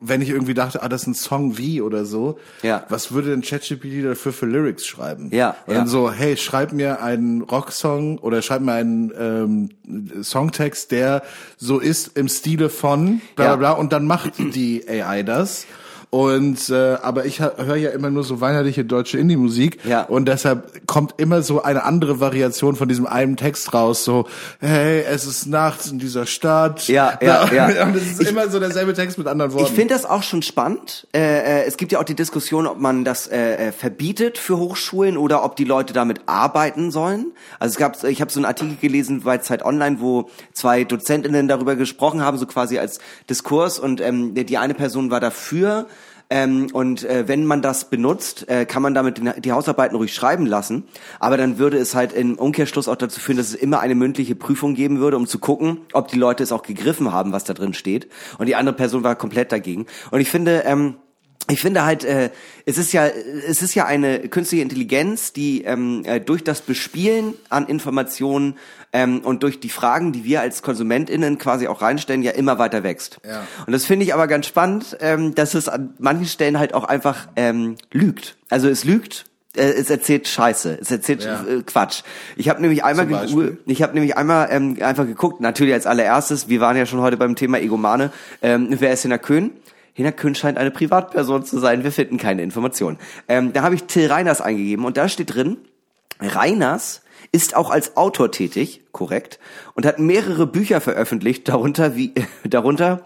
wenn 0.06 0.22
ich 0.22 0.30
irgendwie 0.30 0.54
dachte, 0.54 0.84
ah, 0.84 0.90
das 0.90 1.02
ist 1.04 1.08
ein 1.08 1.14
Song 1.16 1.58
wie 1.58 1.82
oder 1.82 2.06
so, 2.06 2.38
Ja. 2.62 2.86
was 2.90 3.12
würde 3.14 3.30
denn 3.30 3.42
ChatGPT 3.42 4.04
dafür 4.04 4.34
für 4.34 4.46
Lyrics 4.46 4.86
schreiben? 4.86 5.30
Ja, 5.32 5.56
Und 5.66 5.76
dann 5.76 5.86
ja. 5.86 5.90
so, 5.90 6.12
hey, 6.12 6.36
schreib 6.38 6.74
mir 6.74 7.02
einen 7.02 7.42
Rocksong 7.42 8.18
oder 8.18 8.42
schreib 8.42 8.62
mir 8.62 8.74
einen 8.74 9.12
ähm, 9.18 10.24
Songtext, 10.24 10.92
der 10.92 11.24
so 11.58 11.80
ist 11.80 12.18
im 12.18 12.28
Stile 12.28 12.70
von 12.70 13.22
bla 13.36 13.48
bla 13.48 13.56
bla 13.56 13.72
und 13.72 13.94
dann 13.94 14.06
macht 14.06 14.34
die 14.38 14.84
AI 14.88 15.24
das. 15.24 15.66
Und 16.14 16.70
äh, 16.70 16.98
aber 17.02 17.26
ich 17.26 17.40
höre 17.40 17.76
ja 17.76 17.90
immer 17.90 18.12
nur 18.12 18.24
so 18.24 18.40
weinerliche 18.40 18.86
deutsche 18.86 19.18
Indie-Musik 19.18 19.80
Ja. 19.84 20.04
und 20.04 20.28
deshalb 20.28 20.86
kommt 20.86 21.16
immer 21.18 21.42
so 21.42 21.64
eine 21.64 21.86
andere 21.86 22.20
Variation 22.20 22.76
von 22.76 22.88
diesem 22.88 23.08
einen 23.08 23.36
Text 23.36 23.74
raus. 23.74 24.04
So, 24.04 24.28
hey, 24.60 25.02
es 25.02 25.26
ist 25.26 25.48
nachts 25.48 25.90
in 25.90 25.98
dieser 25.98 26.28
Stadt. 26.28 26.88
Ja, 26.88 27.18
ja, 27.20 27.52
ja. 27.52 27.86
Und 27.88 27.96
es 27.96 28.20
ist 28.20 28.30
immer 28.30 28.48
so 28.48 28.60
derselbe 28.60 28.94
Text 28.94 29.18
mit 29.18 29.26
anderen 29.26 29.54
Worten. 29.54 29.66
Ich 29.66 29.72
finde 29.72 29.96
das 29.96 30.06
auch 30.06 30.22
schon 30.22 30.44
spannend. 30.44 31.08
Äh, 31.16 31.62
äh, 31.62 31.64
es 31.66 31.78
gibt 31.78 31.92
ja 31.92 32.00
auch 32.00 32.04
die 32.04 32.14
Diskussion, 32.14 32.68
ob 32.68 32.78
man 32.80 33.04
das 33.04 33.26
äh, 33.26 33.70
äh, 33.70 33.72
verbietet 33.72 34.38
für 34.38 34.60
Hochschulen 34.60 35.18
oder 35.18 35.44
ob 35.44 35.56
die 35.56 35.64
Leute 35.64 35.94
damit 35.94 36.22
arbeiten 36.28 36.92
sollen. 36.92 37.32
Also 37.58 37.74
es 37.74 37.80
gab, 37.80 38.04
ich 38.04 38.22
habe 38.22 38.32
so 38.32 38.38
einen 38.40 38.46
Artikel 38.46 38.76
gelesen 38.80 39.22
bei 39.24 39.40
Zeit 39.40 39.66
Online, 39.66 39.98
wo 40.00 40.30
zwei 40.54 40.84
Dozentinnen 40.84 41.48
darüber 41.48 41.76
gesprochen 41.76 42.22
haben, 42.22 42.38
so 42.38 42.46
quasi 42.46 42.78
als 42.78 43.00
Diskurs 43.32 43.80
und 43.80 44.00
ähm, 44.00 44.36
die 44.36 44.60
eine 44.60 44.76
Person 44.76 45.10
war 45.10 45.20
dafür. 45.20 45.88
Ähm, 46.34 46.70
und 46.74 47.04
äh, 47.04 47.28
wenn 47.28 47.46
man 47.46 47.62
das 47.62 47.92
benutzt, 47.92 48.50
äh, 48.50 48.66
kann 48.66 48.82
man 48.82 48.96
damit 48.96 49.22
die 49.46 49.52
Hausarbeiten 49.52 49.96
ruhig 49.96 50.16
schreiben 50.16 50.48
lassen. 50.48 50.86
Aber 51.20 51.38
dann 51.38 51.60
würde 51.60 51.78
es 51.78 51.94
halt 51.94 52.12
im 52.12 52.40
Umkehrschluss 52.40 52.88
auch 52.88 52.96
dazu 52.96 53.20
führen, 53.20 53.38
dass 53.38 53.50
es 53.50 53.54
immer 53.54 53.82
eine 53.82 53.94
mündliche 53.94 54.34
Prüfung 54.34 54.74
geben 54.74 55.00
würde, 55.00 55.16
um 55.16 55.28
zu 55.28 55.38
gucken, 55.38 55.82
ob 55.94 56.08
die 56.08 56.18
Leute 56.18 56.42
es 56.42 56.52
auch 56.52 56.64
gegriffen 56.64 57.14
haben, 57.14 57.34
was 57.34 57.44
da 57.44 57.54
drin 57.54 57.76
steht. 57.76 58.08
Und 58.40 58.48
die 58.48 58.56
andere 58.56 58.76
Person 58.76 59.04
war 59.04 59.16
komplett 59.16 59.52
dagegen. 59.52 59.86
Und 60.10 60.22
ich 60.22 60.32
finde, 60.32 60.64
ähm, 60.66 60.96
ich 61.52 61.60
finde 61.60 61.86
halt, 61.86 62.04
äh, 62.04 62.32
es 62.66 62.80
ist 62.80 62.94
ja, 62.94 63.06
es 63.06 63.62
ist 63.62 63.76
ja 63.76 63.86
eine 63.86 64.28
künstliche 64.28 64.64
Intelligenz, 64.64 65.34
die 65.34 65.64
ähm, 65.66 66.02
äh, 66.06 66.20
durch 66.20 66.44
das 66.44 66.62
Bespielen 66.62 67.36
an 67.50 67.68
Informationen 67.68 68.56
ähm, 68.94 69.20
und 69.22 69.44
durch 69.44 69.60
die 69.60 69.70
Fragen, 69.70 70.12
die 70.14 70.24
wir 70.24 70.42
als 70.42 70.62
KonsumentInnen 70.62 71.38
quasi 71.40 71.68
auch 71.68 71.82
reinstellen, 71.82 72.24
ja 72.24 72.32
immer 72.32 72.60
weiter 72.60 72.84
wächst. 72.84 73.20
Ja. 73.28 73.44
Und 73.66 73.74
das 73.74 73.86
finde 73.86 74.06
ich 74.06 74.14
aber 74.14 74.28
ganz 74.28 74.46
spannend, 74.48 74.96
ähm, 75.02 75.36
dass 75.36 75.54
es 75.56 75.68
an 75.68 75.96
manchen 76.00 76.28
Stellen 76.28 76.60
halt 76.60 76.74
auch 76.74 76.84
einfach 76.86 77.28
ähm, 77.36 77.76
lügt. 77.92 78.38
Also 78.50 78.70
es 78.70 78.84
lügt. 78.86 79.26
äh, 79.58 79.64
Es 79.64 79.90
erzählt 79.90 80.28
Scheiße, 80.28 80.78
es 80.82 80.90
erzählt 80.92 81.24
Ja. 81.26 81.44
äh, 81.44 81.62
Quatsch. 81.64 82.04
Ich 82.36 82.50
habe 82.50 82.62
nämlich 82.62 82.84
einmal, 82.84 83.08
ich 83.66 83.82
habe 83.82 83.94
nämlich 83.94 84.16
einmal 84.16 84.48
ähm, 84.52 84.78
einfach 84.82 85.06
geguckt. 85.06 85.42
Natürlich 85.42 85.74
als 85.74 85.86
allererstes, 85.88 86.48
wir 86.48 86.62
waren 86.62 86.78
ja 86.78 86.86
schon 86.86 87.02
heute 87.02 87.18
beim 87.18 87.36
Thema 87.36 87.60
Egomane. 87.60 88.12
Ähm, 88.42 88.68
wer 88.80 88.94
ist 88.94 89.02
Hina 89.02 89.18
Köhn? 89.18 89.52
Hina 89.96 90.12
Köhn 90.12 90.34
scheint 90.34 90.58
eine 90.58 90.72
Privatperson 90.72 91.46
zu 91.46 91.60
sein. 91.60 91.84
Wir 91.84 91.92
finden 91.92 92.18
keine 92.18 92.42
Informationen. 92.42 92.98
Ähm, 93.28 93.54
da 93.54 93.62
habe 93.62 93.76
ich 93.76 93.84
Till 93.84 94.08
Reiners 94.08 94.42
eingegeben 94.42 94.86
und 94.86 94.98
da 94.98 95.08
steht 95.08 95.36
drin, 95.36 95.58
Reiners 96.20 97.03
ist 97.34 97.56
auch 97.56 97.70
als 97.70 97.98
Autor 97.98 98.32
tätig, 98.32 98.82
korrekt, 98.94 99.40
und 99.74 99.86
hat 99.86 100.00
mehrere 100.00 100.48
Bücher 100.48 100.80
veröffentlicht, 100.80 101.50
darunter 101.50 101.98
wie, 101.98 102.14
darunter, 102.46 103.02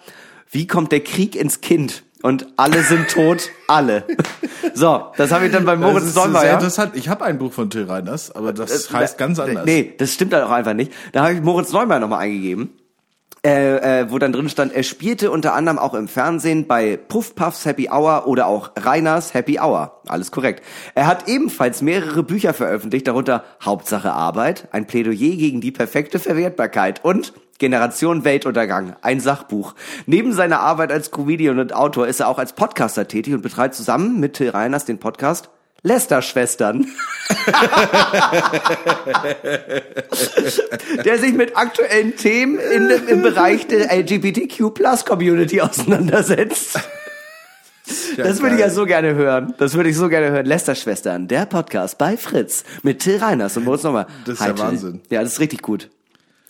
wie 0.51 0.67
kommt 0.67 0.91
der 0.91 0.99
Krieg 0.99 1.35
ins 1.35 1.61
Kind? 1.61 2.03
Und 2.21 2.47
alle 2.57 2.83
sind 2.83 3.09
tot, 3.09 3.49
alle. 3.67 4.03
So, 4.73 5.11
das 5.17 5.31
habe 5.31 5.47
ich 5.47 5.51
dann 5.51 5.65
bei 5.65 5.75
das 5.75 5.81
Moritz 5.81 6.03
ist 6.03 6.13
sehr 6.13 6.53
interessant. 6.53 6.91
Ich 6.93 7.09
habe 7.09 7.25
ein 7.25 7.39
Buch 7.39 7.51
von 7.51 7.71
Till 7.71 7.85
Reiners, 7.85 8.35
aber 8.35 8.53
das 8.53 8.93
heißt 8.93 9.17
ganz 9.17 9.39
anders. 9.39 9.65
Nee, 9.65 9.95
das 9.97 10.13
stimmt 10.13 10.33
halt 10.33 10.43
auch 10.43 10.51
einfach 10.51 10.75
nicht. 10.75 10.91
Da 11.13 11.23
habe 11.23 11.33
ich 11.33 11.41
Moritz 11.41 11.71
Neumeier 11.71 11.99
nochmal 11.99 12.19
eingegeben. 12.19 12.69
Äh, 13.47 14.01
äh, 14.01 14.11
wo 14.11 14.19
dann 14.19 14.33
drin 14.33 14.49
stand, 14.49 14.73
er 14.73 14.83
spielte 14.83 15.31
unter 15.31 15.53
anderem 15.53 15.79
auch 15.79 15.93
im 15.93 16.09
Fernsehen 16.09 16.67
bei 16.67 16.97
Puff 16.97 17.33
Puffs 17.33 17.63
Happy 17.63 17.87
Hour 17.89 18.27
oder 18.27 18.45
auch 18.45 18.71
Reiners 18.75 19.33
Happy 19.33 19.57
Hour. 19.57 20.01
Alles 20.05 20.31
korrekt. 20.31 20.61
Er 20.95 21.07
hat 21.07 21.29
ebenfalls 21.29 21.81
mehrere 21.81 22.23
Bücher 22.23 22.53
veröffentlicht, 22.53 23.07
darunter 23.07 23.45
Hauptsache 23.63 24.11
Arbeit, 24.11 24.67
ein 24.73 24.85
Plädoyer 24.85 25.37
gegen 25.37 25.61
die 25.61 25.71
perfekte 25.71 26.19
Verwertbarkeit 26.19 27.05
und 27.05 27.31
Generation 27.57 28.25
Weltuntergang, 28.25 28.97
ein 29.01 29.21
Sachbuch. 29.21 29.75
Neben 30.07 30.33
seiner 30.33 30.59
Arbeit 30.59 30.91
als 30.91 31.11
Comedian 31.11 31.59
und 31.59 31.73
Autor 31.73 32.05
ist 32.05 32.19
er 32.19 32.27
auch 32.27 32.39
als 32.39 32.51
Podcaster 32.51 33.07
tätig 33.07 33.33
und 33.33 33.43
betreibt 33.43 33.75
zusammen 33.75 34.19
mit 34.19 34.33
Till 34.33 34.49
Reiners 34.49 34.83
den 34.83 34.97
Podcast 34.97 35.49
Lester-Schwestern. 35.83 36.87
der 41.05 41.19
sich 41.19 41.33
mit 41.33 41.55
aktuellen 41.55 42.15
Themen 42.15 42.59
in, 42.59 42.89
im 43.07 43.21
Bereich 43.21 43.67
der 43.67 43.91
LGBTQ-Plus-Community 43.95 45.61
auseinandersetzt. 45.61 46.79
das 48.17 48.41
würde 48.41 48.55
ich 48.55 48.61
ja 48.61 48.69
so 48.69 48.85
gerne 48.85 49.15
hören. 49.15 49.53
Das 49.57 49.75
würde 49.75 49.89
ich 49.89 49.95
so 49.95 50.09
gerne 50.09 50.31
hören. 50.31 50.45
Lester-Schwestern, 50.45 51.27
der 51.27 51.45
Podcast 51.45 51.97
bei 51.97 52.17
Fritz 52.17 52.63
mit 52.83 52.99
Till 52.99 53.17
Reiners 53.17 53.55
und 53.57 53.65
Moritz 53.65 53.83
nochmal. 53.83 54.07
Das 54.25 54.39
ist 54.39 54.45
ja 54.45 54.57
Wahnsinn. 54.57 55.01
Ja, 55.09 55.23
das 55.23 55.33
ist 55.33 55.39
richtig 55.39 55.61
gut. 55.61 55.89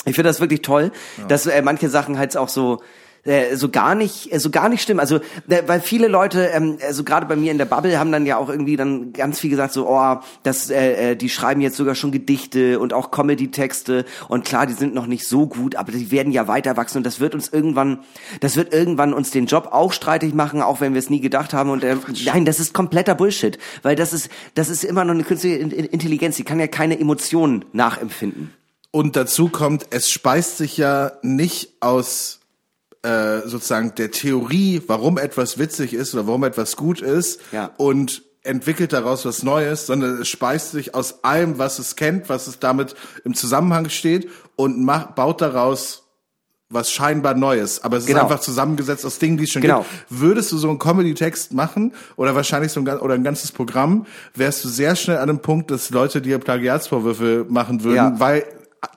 Ich 0.05 0.15
finde 0.15 0.29
das 0.29 0.39
wirklich 0.39 0.61
toll, 0.61 0.91
dass 1.27 1.45
äh, 1.47 1.61
manche 1.61 1.89
Sachen 1.89 2.17
halt 2.17 2.37
auch 2.37 2.47
so 2.47 2.81
äh, 3.27 3.55
so 3.55 3.69
gar 3.69 3.93
nicht 3.93 4.33
äh, 4.33 4.39
so 4.39 4.49
gar 4.49 4.69
nicht 4.69 4.81
stimmen. 4.81 4.99
Also 4.99 5.17
äh, 5.47 5.61
weil 5.67 5.81
viele 5.81 6.07
Leute 6.07 6.47
ähm, 6.47 6.77
so 6.91 7.03
gerade 7.03 7.25
bei 7.27 7.35
mir 7.35 7.51
in 7.51 7.57
der 7.59 7.65
Bubble 7.65 7.99
haben 7.99 8.11
dann 8.11 8.25
ja 8.25 8.37
auch 8.37 8.49
irgendwie 8.49 8.75
dann 8.77 9.13
ganz 9.13 9.39
viel 9.39 9.49
gesagt 9.51 9.73
so 9.73 9.87
oh 9.87 10.17
das 10.43 10.69
äh, 10.69 11.15
die 11.15 11.29
schreiben 11.29 11.61
jetzt 11.61 11.77
sogar 11.77 11.93
schon 11.93 12.11
Gedichte 12.11 12.79
und 12.79 12.93
auch 12.93 13.11
Comedy 13.11 13.51
Texte 13.51 14.05
und 14.29 14.45
klar 14.45 14.65
die 14.65 14.73
sind 14.73 14.95
noch 14.95 15.05
nicht 15.07 15.27
so 15.27 15.45
gut 15.45 15.75
aber 15.75 15.91
die 15.91 16.09
werden 16.09 16.31
ja 16.31 16.47
weiter 16.47 16.77
wachsen. 16.77 16.97
Und 16.97 17.05
das 17.05 17.19
wird 17.19 17.35
uns 17.35 17.49
irgendwann 17.49 17.99
das 18.39 18.55
wird 18.55 18.73
irgendwann 18.73 19.13
uns 19.13 19.29
den 19.31 19.45
Job 19.45 19.69
auch 19.71 19.93
streitig 19.93 20.33
machen 20.33 20.61
auch 20.61 20.81
wenn 20.81 20.93
wir 20.93 20.99
es 20.99 21.09
nie 21.09 21.21
gedacht 21.21 21.53
haben. 21.53 21.69
Und 21.69 21.83
äh, 21.83 21.95
nein 22.25 22.45
das 22.45 22.59
ist 22.59 22.73
kompletter 22.73 23.13
Bullshit. 23.13 23.57
Weil 23.83 23.95
das 23.95 24.13
ist 24.13 24.29
das 24.55 24.69
ist 24.69 24.83
immer 24.83 25.03
noch 25.05 25.13
eine 25.13 25.23
künstliche 25.23 25.57
In- 25.57 25.71
In- 25.71 25.85
Intelligenz. 25.85 26.37
Die 26.37 26.43
kann 26.43 26.59
ja 26.59 26.67
keine 26.67 26.99
Emotionen 26.99 27.65
nachempfinden. 27.73 28.53
Und 28.91 29.15
dazu 29.15 29.49
kommt, 29.49 29.87
es 29.89 30.09
speist 30.09 30.57
sich 30.57 30.77
ja 30.77 31.11
nicht 31.21 31.73
aus 31.81 32.39
äh, 33.07 33.47
sozusagen 33.47 33.93
der 33.95 34.11
Theorie, 34.11 34.81
warum 34.87 35.17
etwas 35.17 35.57
witzig 35.57 35.93
ist 35.93 36.13
oder 36.13 36.27
warum 36.27 36.43
etwas 36.43 36.75
gut 36.75 37.01
ist 37.01 37.39
Ja. 37.51 37.71
und 37.77 38.23
entwickelt 38.43 38.93
daraus 38.93 39.25
was 39.25 39.43
Neues, 39.43 39.85
sondern 39.87 40.21
es 40.21 40.27
speist 40.29 40.71
sich 40.71 40.95
aus 40.95 41.23
allem, 41.23 41.57
was 41.57 41.79
es 41.79 41.95
kennt, 41.95 42.29
was 42.29 42.47
es 42.47 42.59
damit 42.59 42.95
im 43.25 43.33
Zusammenhang 43.33 43.89
steht 43.89 44.29
und 44.55 44.83
macht, 44.83 45.15
baut 45.15 45.41
daraus 45.41 46.03
was 46.69 46.91
scheinbar 46.91 47.33
Neues, 47.33 47.81
aber 47.85 47.95
es 47.95 48.03
ist 48.03 48.07
Genau. 48.09 48.23
einfach 48.23 48.41
zusammengesetzt 48.41 49.05
aus 49.05 49.19
Dingen, 49.19 49.37
die 49.37 49.45
es 49.45 49.51
schon 49.51 49.61
Genau. 49.61 49.79
gibt. 49.79 49.91
Würdest 50.09 50.51
du 50.51 50.57
so 50.57 50.69
einen 50.69 50.79
Comedy-Text 50.79 51.53
machen 51.53 51.93
oder 52.17 52.35
wahrscheinlich 52.35 52.73
so 52.73 52.81
ein, 52.81 52.87
oder 52.99 53.13
ein 53.13 53.23
ganzes 53.23 53.53
Programm, 53.53 54.05
wärst 54.35 54.65
du 54.65 54.67
sehr 54.69 54.97
schnell 54.97 55.15
an 55.17 55.29
einem 55.29 55.39
Punkt, 55.39 55.71
dass 55.71 55.91
Leute 55.91 56.21
dir 56.21 56.39
Plagiatsvorwürfe 56.39 57.45
machen 57.47 57.83
würden, 57.85 57.95
Ja. 57.95 58.19
weil 58.19 58.43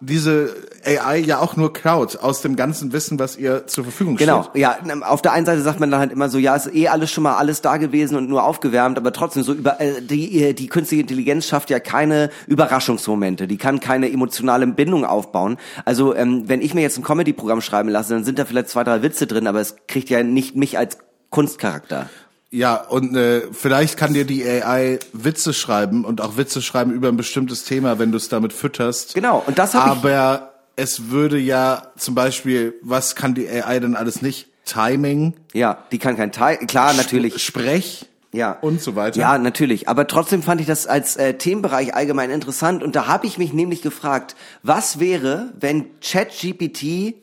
diese 0.01 0.55
AI 0.85 1.19
ja 1.19 1.39
auch 1.41 1.57
nur 1.57 1.73
klaut 1.73 2.17
aus 2.19 2.41
dem 2.43 2.57
ganzen 2.57 2.93
Wissen, 2.93 3.19
was 3.19 3.37
ihr 3.37 3.67
zur 3.67 3.85
Verfügung 3.85 4.17
Genau, 4.17 4.45
steht. 4.45 4.63
ja. 4.63 4.77
Auf 5.03 5.23
der 5.23 5.33
einen 5.33 5.47
Seite 5.47 5.63
sagt 5.63 5.81
man 5.81 5.91
dann 5.91 6.01
halt 6.01 6.13
immer 6.13 6.29
so, 6.29 6.39
ja, 6.39 6.55
ist 6.57 6.75
eh 6.75 6.89
alles 6.89 7.11
schon 7.11 7.23
mal 7.25 7.37
alles 7.37 7.61
da 7.61 7.77
gewesen 7.77 8.17
und 8.17 8.29
nur 8.29 8.45
aufgewärmt, 8.45 8.97
aber 8.99 9.13
trotzdem 9.13 9.43
so 9.43 9.53
über 9.53 9.81
äh, 9.81 10.01
die 10.01 10.43
äh, 10.43 10.53
die 10.55 10.69
künstliche 10.69 11.03
Intelligenz 11.03 11.47
schafft 11.47 11.71
ja 11.71 11.81
keine 11.81 12.31
Überraschungsmomente, 12.47 13.47
die 13.47 13.59
kann 13.59 13.81
keine 13.81 14.11
emotionale 14.13 14.67
Bindung 14.67 15.05
aufbauen. 15.05 15.57
Also 15.85 16.15
ähm, 16.15 16.45
wenn 16.47 16.61
ich 16.63 16.75
mir 16.75 16.83
jetzt 16.83 16.97
ein 16.99 17.05
Comedy-Programm 17.05 17.61
schreiben 17.61 17.89
lasse, 17.89 18.15
dann 18.15 18.25
sind 18.25 18.39
da 18.39 18.45
vielleicht 18.45 18.69
zwei 18.69 18.85
drei 18.85 19.03
Witze 19.03 19.27
drin, 19.27 19.47
aber 19.47 19.61
es 19.61 19.77
kriegt 19.89 20.09
ja 20.11 20.23
nicht 20.23 20.57
mich 20.57 20.79
als 20.79 20.99
Kunstcharakter. 21.31 22.09
Ja, 22.53 22.75
und 22.77 23.15
äh, 23.17 23.43
vielleicht 23.53 23.97
kann 23.97 24.13
dir 24.13 24.25
die 24.25 24.45
AI 24.45 24.99
Witze 25.13 25.53
schreiben 25.55 26.05
und 26.05 26.21
auch 26.21 26.37
Witze 26.37 26.61
schreiben 26.63 26.91
über 26.91 27.09
ein 27.09 27.17
bestimmtes 27.17 27.65
Thema, 27.65 27.99
wenn 28.01 28.11
du 28.11 28.17
es 28.17 28.29
damit 28.29 28.53
fütterst. 28.53 29.15
Genau, 29.15 29.43
und 29.47 29.59
das 29.59 29.75
hab 29.75 29.85
ich- 29.87 29.91
Aber 30.05 30.53
es 30.75 31.11
würde 31.11 31.39
ja 31.39 31.83
zum 31.97 32.17
Beispiel, 32.17 32.75
was 32.83 33.15
kann 33.15 33.35
die 33.35 33.49
AI 33.49 33.79
denn 33.79 33.95
alles 33.95 34.21
nicht? 34.21 34.49
Timing, 34.65 35.35
Ja, 35.53 35.79
die 35.93 35.99
kann 35.99 36.17
kein 36.17 36.33
Teil. 36.33 36.57
Klar, 36.59 36.93
natürlich. 36.95 37.43
Sprech 37.43 38.07
Ja. 38.33 38.53
und 38.61 38.81
so 38.81 38.95
weiter. 38.97 39.19
Ja, 39.19 39.39
natürlich. 39.39 39.89
Aber 39.89 40.07
trotzdem 40.07 40.43
fand 40.43 40.61
ich 40.61 40.67
das 40.67 40.87
als 40.89 41.17
äh, 41.17 41.35
Themenbereich 41.35 41.95
allgemein 41.95 42.31
interessant. 42.31 42.83
Und 42.83 42.95
da 42.97 43.07
habe 43.07 43.27
ich 43.27 43.39
mich 43.39 43.53
nämlich 43.53 43.81
gefragt, 43.83 44.35
was 44.63 44.99
wäre, 45.01 45.53
wenn 45.59 45.87
ChatGPT 46.01 47.15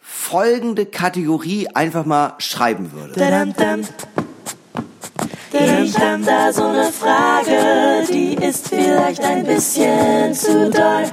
folgende 0.00 0.86
Kategorie 0.86 1.68
einfach 1.74 2.04
mal 2.04 2.34
schreiben 2.38 2.92
würde? 2.92 3.14
Dam. 5.52 5.84
Ich 5.84 5.98
hab 5.98 6.24
da 6.24 6.52
so 6.52 6.64
eine 6.64 6.84
Frage, 6.92 8.06
die 8.12 8.34
ist 8.34 8.68
vielleicht 8.68 9.22
ein 9.22 9.44
bisschen 9.44 10.34
zu 10.34 10.70
doll. 10.70 11.04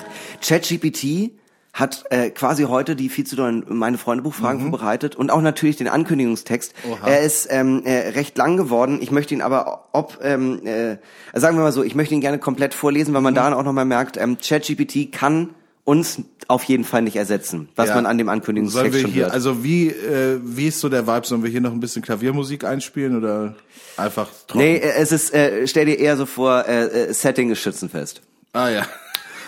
ChatGPT 0.42 1.32
hat 1.74 2.06
äh, 2.10 2.30
quasi 2.32 2.64
heute 2.64 2.96
die 2.96 3.10
viel 3.10 3.26
zu 3.26 3.36
dollen 3.36 3.64
meine 3.68 3.98
Freunde 4.00 4.24
Buchfragen 4.24 4.60
Mhm. 4.64 4.70
vorbereitet 4.72 5.16
und 5.16 5.30
auch 5.32 5.42
natürlich 5.42 5.76
den 5.78 5.88
Ankündigungstext. 5.88 6.74
Er 7.06 7.22
ist 7.22 7.48
ähm, 7.52 7.84
äh, 7.86 8.10
recht 8.10 8.36
lang 8.38 8.58
geworden. 8.58 8.98
Ich 9.02 9.12
möchte 9.12 9.36
ihn 9.36 9.42
aber, 9.42 9.86
ob 9.92 10.18
ähm, 10.24 10.66
äh, 10.66 10.98
sagen 11.34 11.56
wir 11.58 11.64
mal 11.64 11.72
so, 11.72 11.84
ich 11.84 11.94
möchte 11.94 12.16
ihn 12.16 12.22
gerne 12.22 12.40
komplett 12.40 12.74
vorlesen, 12.74 13.14
weil 13.14 13.22
man 13.22 13.34
Mhm. 13.34 13.36
daran 13.36 13.54
auch 13.54 13.64
nochmal 13.64 13.86
merkt, 13.86 14.18
ähm, 14.18 14.38
ChatGPT 14.40 15.12
kann 15.12 15.50
uns 15.88 16.22
auf 16.50 16.64
jeden 16.66 16.84
Fall 16.84 17.02
nicht 17.02 17.16
ersetzen, 17.16 17.70
was 17.78 17.90
Ja. 17.90 17.96
man 17.96 18.06
an 18.06 18.18
dem 18.18 18.28
Ankündigungstext 18.28 19.00
schon 19.02 19.12
hier, 19.12 19.24
hört. 19.24 19.34
also 19.34 19.64
wie, 19.64 19.88
äh, 19.88 20.38
wie 20.44 20.68
ist 20.68 20.82
so 20.82 20.90
der 20.90 21.08
Vibe? 21.08 21.26
Sollen 21.26 21.44
wir 21.44 21.50
hier 21.50 21.62
noch 21.62 21.72
ein 21.72 21.80
bisschen 21.80 22.02
Klaviermusik 22.02 22.66
einspielen 22.66 23.18
oder 23.18 23.56
einfach 23.96 24.28
trocken? 24.48 24.60
nee, 24.66 24.76
äh, 24.76 24.94
es 24.98 25.14
ist, 25.14 25.34
äh, 25.34 25.66
stell 25.66 25.86
dir 25.86 25.98
eher 25.98 26.18
so 26.18 26.26
vor, 26.26 26.66
äh, 26.68 26.86
äh, 27.08 27.14
Setting 27.14 27.52
ist 27.52 27.60
Schützenfest. 27.60 28.22
Ah 28.52 28.68
ja. 28.70 28.86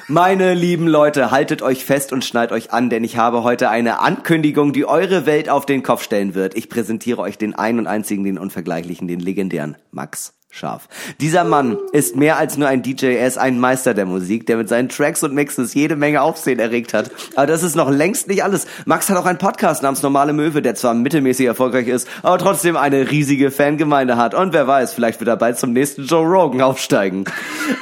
Meine 0.07 0.53
lieben 0.53 0.87
Leute, 0.87 1.29
haltet 1.29 1.61
euch 1.61 1.83
fest 1.85 2.13
und 2.13 2.23
schnallt 2.25 2.51
euch 2.53 2.71
an, 2.71 2.89
denn 2.89 3.03
ich 3.03 3.17
habe 3.17 3.43
heute 3.43 3.69
eine 3.69 3.99
Ankündigung, 3.99 4.71
die 4.73 4.85
eure 4.85 5.25
Welt 5.25 5.49
auf 5.49 5.65
den 5.65 5.83
Kopf 5.83 6.03
stellen 6.03 6.35
wird. 6.35 6.55
Ich 6.55 6.69
präsentiere 6.69 7.19
euch 7.21 7.37
den 7.37 7.53
einen 7.53 7.79
und 7.79 7.87
einzigen, 7.87 8.23
den 8.23 8.37
unvergleichlichen, 8.39 9.07
den 9.09 9.19
legendären 9.19 9.75
Max 9.91 10.33
Scharf. 10.51 10.87
Dieser 11.21 11.43
Mann 11.43 11.77
ist 11.91 12.15
mehr 12.15 12.37
als 12.37 12.57
nur 12.57 12.67
ein 12.67 12.81
DJ, 12.81 13.15
er 13.15 13.27
ist 13.27 13.37
ein 13.37 13.59
Meister 13.59 13.93
der 13.93 14.07
Musik, 14.07 14.47
der 14.47 14.57
mit 14.57 14.67
seinen 14.67 14.89
Tracks 14.89 15.21
und 15.21 15.35
Mixes 15.35 15.75
jede 15.75 15.95
Menge 15.95 16.23
Aufsehen 16.23 16.57
erregt 16.57 16.95
hat. 16.95 17.11
Aber 17.35 17.45
das 17.45 17.61
ist 17.61 17.75
noch 17.75 17.91
längst 17.91 18.27
nicht 18.27 18.43
alles. 18.43 18.65
Max 18.85 19.09
hat 19.09 19.17
auch 19.17 19.27
einen 19.27 19.37
Podcast 19.37 19.83
namens 19.83 20.01
Normale 20.01 20.33
Möwe, 20.33 20.63
der 20.63 20.73
zwar 20.73 20.95
mittelmäßig 20.95 21.45
erfolgreich 21.45 21.87
ist, 21.87 22.07
aber 22.23 22.39
trotzdem 22.39 22.77
eine 22.77 23.11
riesige 23.11 23.51
Fangemeinde 23.51 24.17
hat. 24.17 24.33
Und 24.33 24.51
wer 24.53 24.67
weiß, 24.67 24.93
vielleicht 24.93 25.19
wird 25.19 25.27
er 25.27 25.37
bald 25.37 25.59
zum 25.59 25.71
nächsten 25.71 26.05
Joe 26.05 26.25
Rogan 26.25 26.61
aufsteigen. 26.61 27.25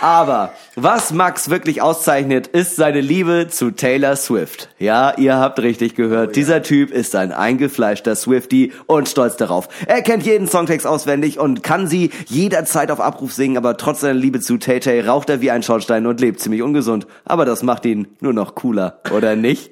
Aber 0.01 0.51
was 0.75 1.11
Max 1.11 1.49
wirklich 1.49 1.81
auszeichnet, 1.81 2.47
ist 2.47 2.75
seine 2.75 3.01
Liebe 3.01 3.47
zu 3.49 3.71
Taylor 3.71 4.15
Swift. 4.15 4.69
Ja, 4.77 5.17
ihr 5.17 5.37
habt 5.37 5.59
richtig 5.59 5.95
gehört. 5.95 6.35
Dieser 6.35 6.61
Typ 6.61 6.91
ist 6.91 7.15
ein 7.15 7.31
eingefleischter 7.31 8.15
Swifty 8.15 8.73
und 8.85 9.07
stolz 9.07 9.37
darauf. 9.37 9.69
Er 9.87 10.01
kennt 10.01 10.23
jeden 10.23 10.47
Songtext 10.47 10.85
auswendig 10.85 11.39
und 11.39 11.63
kann 11.63 11.87
sie 11.87 12.11
jederzeit 12.57 12.89
auf 12.89 12.99
Abruf 12.99 13.33
singen, 13.33 13.55
aber 13.55 13.77
trotz 13.77 14.01
seiner 14.01 14.15
Liebe 14.15 14.39
zu 14.39 14.57
Tay 14.57 14.79
Tay 14.79 15.01
raucht 15.01 15.29
er 15.29 15.41
wie 15.41 15.51
ein 15.51 15.61
Schornstein 15.61 16.07
und 16.07 16.19
lebt 16.19 16.39
ziemlich 16.39 16.63
ungesund. 16.63 17.05
Aber 17.23 17.45
das 17.45 17.61
macht 17.61 17.85
ihn 17.85 18.07
nur 18.19 18.33
noch 18.33 18.55
cooler, 18.55 18.99
oder 19.15 19.35
nicht? 19.35 19.71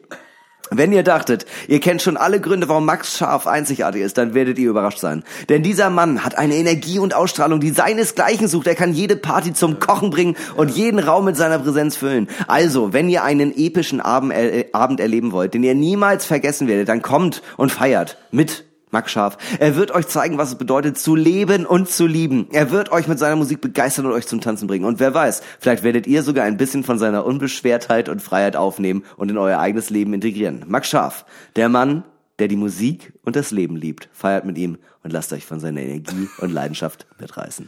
Wenn 0.70 0.92
ihr 0.92 1.02
dachtet, 1.02 1.48
ihr 1.68 1.80
kennt 1.80 2.04
schon 2.04 2.16
alle 2.16 2.40
Gründe, 2.40 2.70
warum 2.70 2.86
Max 2.86 3.18
Scharf 3.18 3.48
einzigartig 3.48 4.02
ist, 4.02 4.20
dann 4.20 4.36
werdet 4.36 4.60
ihr 4.60 4.70
überrascht 4.70 5.00
sein. 5.00 5.24
Denn 5.50 5.64
dieser 5.64 5.90
Mann 5.90 6.24
hat 6.24 6.38
eine 6.38 6.56
Energie 6.56 7.00
und 7.00 7.16
Ausstrahlung, 7.16 7.60
die 7.60 7.70
seinesgleichen 7.72 8.48
sucht. 8.48 8.68
Er 8.68 8.76
kann 8.76 8.94
jede 8.94 9.16
Party 9.16 9.54
zum 9.54 9.80
Kochen 9.80 10.12
bringen 10.12 10.36
und 10.56 10.72
jeden 10.72 11.00
Raum 11.00 11.26
mit 11.26 11.38
seiner 11.38 11.60
Präsenz 11.60 11.98
füllen. 11.98 12.28
Also, 12.48 12.94
wenn 12.94 13.10
ihr 13.10 13.24
einen 13.24 13.56
epischen 13.56 14.00
Abend, 14.02 14.32
äh, 14.34 14.66
Abend 14.74 15.00
erleben 15.00 15.32
wollt, 15.32 15.56
den 15.56 15.64
ihr 15.64 15.76
niemals 15.76 16.26
vergessen 16.26 16.68
werdet, 16.68 16.90
dann 16.90 17.02
kommt 17.02 17.42
und 17.58 17.72
feiert 17.72 18.18
mit 18.32 18.66
Max 18.96 19.12
Scharf. 19.12 19.38
Er 19.60 19.76
wird 19.76 19.92
euch 19.92 20.08
zeigen, 20.08 20.38
was 20.38 20.48
es 20.48 20.56
bedeutet, 20.56 20.98
zu 20.98 21.18
leben 21.18 21.66
und 21.66 21.90
zu 21.90 22.08
lieben. 22.08 22.48
Er 22.54 22.72
wird 22.72 22.94
euch 22.94 23.10
mit 23.10 23.20
seiner 23.20 23.36
Musik 23.36 23.60
begeistern 23.60 24.06
und 24.06 24.14
euch 24.14 24.26
zum 24.26 24.40
Tanzen 24.40 24.68
bringen. 24.68 24.86
Und 24.86 25.02
wer 25.02 25.14
weiß, 25.14 25.42
vielleicht 25.60 25.84
werdet 25.84 26.08
ihr 26.08 26.24
sogar 26.24 26.46
ein 26.46 26.56
bisschen 26.56 26.86
von 26.86 26.98
seiner 26.98 27.26
Unbeschwertheit 27.26 28.08
und 28.08 28.22
Freiheit 28.22 28.56
aufnehmen 28.56 29.04
und 29.18 29.30
in 29.30 29.38
euer 29.38 29.60
eigenes 29.60 29.90
Leben 29.90 30.14
integrieren. 30.14 30.64
Max 30.70 30.88
Scharf, 30.88 31.26
der 31.58 31.68
Mann, 31.68 32.06
der 32.40 32.48
die 32.48 32.56
Musik 32.56 33.12
und 33.24 33.36
das 33.36 33.52
Leben 33.52 33.76
liebt. 33.76 34.08
Feiert 34.14 34.46
mit 34.46 34.58
ihm 34.58 34.78
und 35.04 35.12
lasst 35.12 35.34
euch 35.34 35.46
von 35.46 35.60
seiner 35.60 35.82
Energie 35.82 36.30
und 36.40 36.54
Leidenschaft 36.54 37.06
mitreißen. 37.20 37.68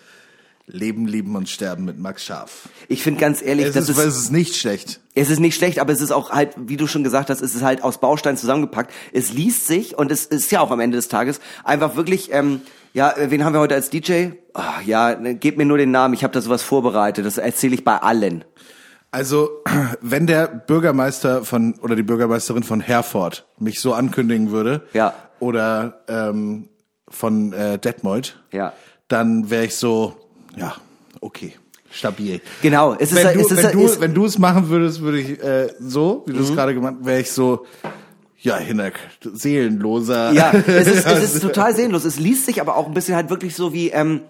Leben, 0.69 1.07
lieben 1.07 1.35
und 1.37 1.47
sterben 1.49 1.85
mit 1.85 1.97
Max 1.97 2.25
Scharf. 2.25 2.67
Ich 2.89 3.01
finde 3.01 3.21
ganz 3.21 3.41
ehrlich, 3.41 3.67
Es 3.67 3.73
das 3.73 3.87
ist, 3.87 3.97
ist, 3.97 4.05
es 4.05 4.17
ist 4.17 4.31
nicht 4.33 4.55
schlecht. 4.57 4.99
Es 5.15 5.29
ist 5.29 5.39
nicht 5.39 5.55
schlecht, 5.55 5.79
aber 5.79 5.93
es 5.93 6.01
ist 6.01 6.11
auch 6.11 6.31
halt, 6.31 6.55
wie 6.57 6.75
du 6.75 6.87
schon 6.87 7.05
gesagt 7.05 7.29
hast, 7.29 7.41
es 7.41 7.55
ist 7.55 7.63
halt 7.63 7.83
aus 7.83 7.99
Bausteinen 7.99 8.37
zusammengepackt. 8.37 8.93
Es 9.13 9.31
liest 9.31 9.65
sich 9.65 9.97
und 9.97 10.11
es 10.11 10.25
ist 10.25 10.51
ja 10.51 10.59
auch 10.59 10.69
am 10.71 10.81
Ende 10.81 10.97
des 10.97 11.07
Tages 11.07 11.39
einfach 11.63 11.95
wirklich, 11.95 12.33
ähm, 12.33 12.61
ja, 12.93 13.13
wen 13.17 13.45
haben 13.45 13.53
wir 13.53 13.61
heute 13.61 13.75
als 13.75 13.89
DJ? 13.89 14.31
Ah, 14.53 14.81
ja, 14.85 15.15
ne, 15.15 15.35
gebt 15.35 15.57
mir 15.57 15.65
nur 15.65 15.77
den 15.77 15.91
Namen, 15.91 16.13
ich 16.13 16.23
habe 16.23 16.33
da 16.33 16.41
sowas 16.41 16.63
vorbereitet, 16.63 17.25
das 17.25 17.37
erzähle 17.37 17.73
ich 17.75 17.85
bei 17.85 17.97
allen. 17.97 18.43
Also, 19.09 19.49
wenn 20.01 20.27
der 20.27 20.47
Bürgermeister 20.47 21.45
von 21.45 21.75
oder 21.79 21.95
die 21.95 22.03
Bürgermeisterin 22.03 22.63
von 22.63 22.81
Herford 22.81 23.47
mich 23.57 23.79
so 23.79 23.93
ankündigen 23.93 24.51
würde, 24.51 24.83
Ja. 24.91 25.13
oder 25.39 26.01
ähm, 26.09 26.67
von 27.07 27.53
äh, 27.53 27.79
Detmold, 27.79 28.43
Ja. 28.51 28.73
dann 29.07 29.49
wäre 29.49 29.63
ich 29.63 29.77
so, 29.77 30.17
ja, 30.57 30.75
okay, 31.21 31.53
stabil. 31.89 32.41
Genau, 32.61 32.93
es 32.99 33.11
ist, 33.11 33.15
Wenn 33.23 33.33
du, 33.37 33.39
es 33.41 33.51
ist, 33.51 33.63
wenn, 33.63 33.71
du, 33.77 33.85
ist, 33.85 34.01
wenn 34.01 34.13
du 34.13 34.25
es 34.25 34.37
machen 34.37 34.69
würdest, 34.69 35.01
würde 35.01 35.19
ich 35.19 35.41
äh, 35.43 35.69
so, 35.79 36.23
wie 36.25 36.33
du 36.33 36.39
Mhm. 36.39 36.43
es 36.45 36.53
gerade 36.53 36.73
gemacht, 36.73 36.95
wäre 37.01 37.21
ich 37.21 37.31
so, 37.31 37.65
ja, 38.39 38.57
Hinak, 38.57 38.93
seelenloser. 39.23 40.31
ja, 40.33 40.51
es 40.51 40.87
ist, 40.87 41.05
es 41.05 41.33
ist 41.35 41.41
total 41.41 41.75
sehnlos. 41.75 42.05
Es 42.05 42.19
liest 42.19 42.45
sich 42.45 42.61
aber 42.61 42.75
auch 42.75 42.85
ein 42.87 42.93
bisschen 42.93 43.15
halt 43.15 43.29
wirklich 43.29 43.55
so 43.55 43.73
wie 43.73 43.89
ähm, 43.89 44.21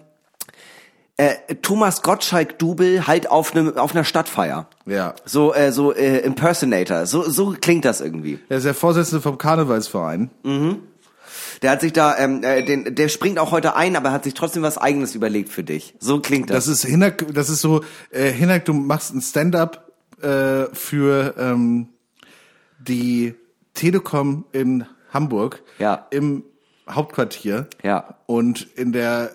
äh, 1.18 1.34
Thomas 1.62 2.02
Gottschalk-Double 2.02 3.06
halt 3.06 3.30
auf 3.30 3.54
einem 3.54 3.76
auf 3.76 3.92
einer 3.94 4.04
Stadtfeier. 4.04 4.66
Ja. 4.86 5.14
So, 5.24 5.52
äh, 5.52 5.72
so 5.72 5.92
äh, 5.92 6.18
Impersonator. 6.20 7.06
So, 7.06 7.28
so 7.28 7.54
klingt 7.60 7.84
das 7.84 8.00
irgendwie. 8.00 8.38
Er 8.48 8.58
ist 8.58 8.64
der 8.64 8.74
Vorsitzende 8.74 9.20
vom 9.20 9.36
Karnevalsverein. 9.36 10.30
Der 11.62 11.70
hat 11.72 11.80
sich 11.80 11.92
da, 11.92 12.16
ähm, 12.18 12.42
äh, 12.42 12.62
den, 12.62 12.94
der 12.94 13.08
springt 13.08 13.38
auch 13.38 13.50
heute 13.50 13.74
ein, 13.76 13.96
aber 13.96 14.12
hat 14.12 14.24
sich 14.24 14.34
trotzdem 14.34 14.62
was 14.62 14.78
Eigenes 14.78 15.14
überlegt 15.14 15.48
für 15.50 15.64
dich. 15.64 15.94
So 15.98 16.20
klingt 16.20 16.50
das. 16.50 16.66
Das 16.66 16.68
ist 16.68 16.84
Hinak, 16.84 17.26
das 17.34 17.48
ist 17.50 17.60
so, 17.60 17.82
äh, 18.10 18.30
Hinak, 18.30 18.64
du 18.64 18.72
machst 18.74 19.14
ein 19.14 19.20
Stand-up 19.20 19.90
äh, 20.22 20.66
für 20.72 21.34
ähm, 21.38 21.88
die 22.78 23.34
Telekom 23.74 24.44
in 24.52 24.86
Hamburg 25.12 25.62
Ja. 25.78 26.06
im 26.10 26.44
Hauptquartier. 26.88 27.66
Ja. 27.82 28.16
Und 28.26 28.66
in 28.76 28.92
der 28.92 29.30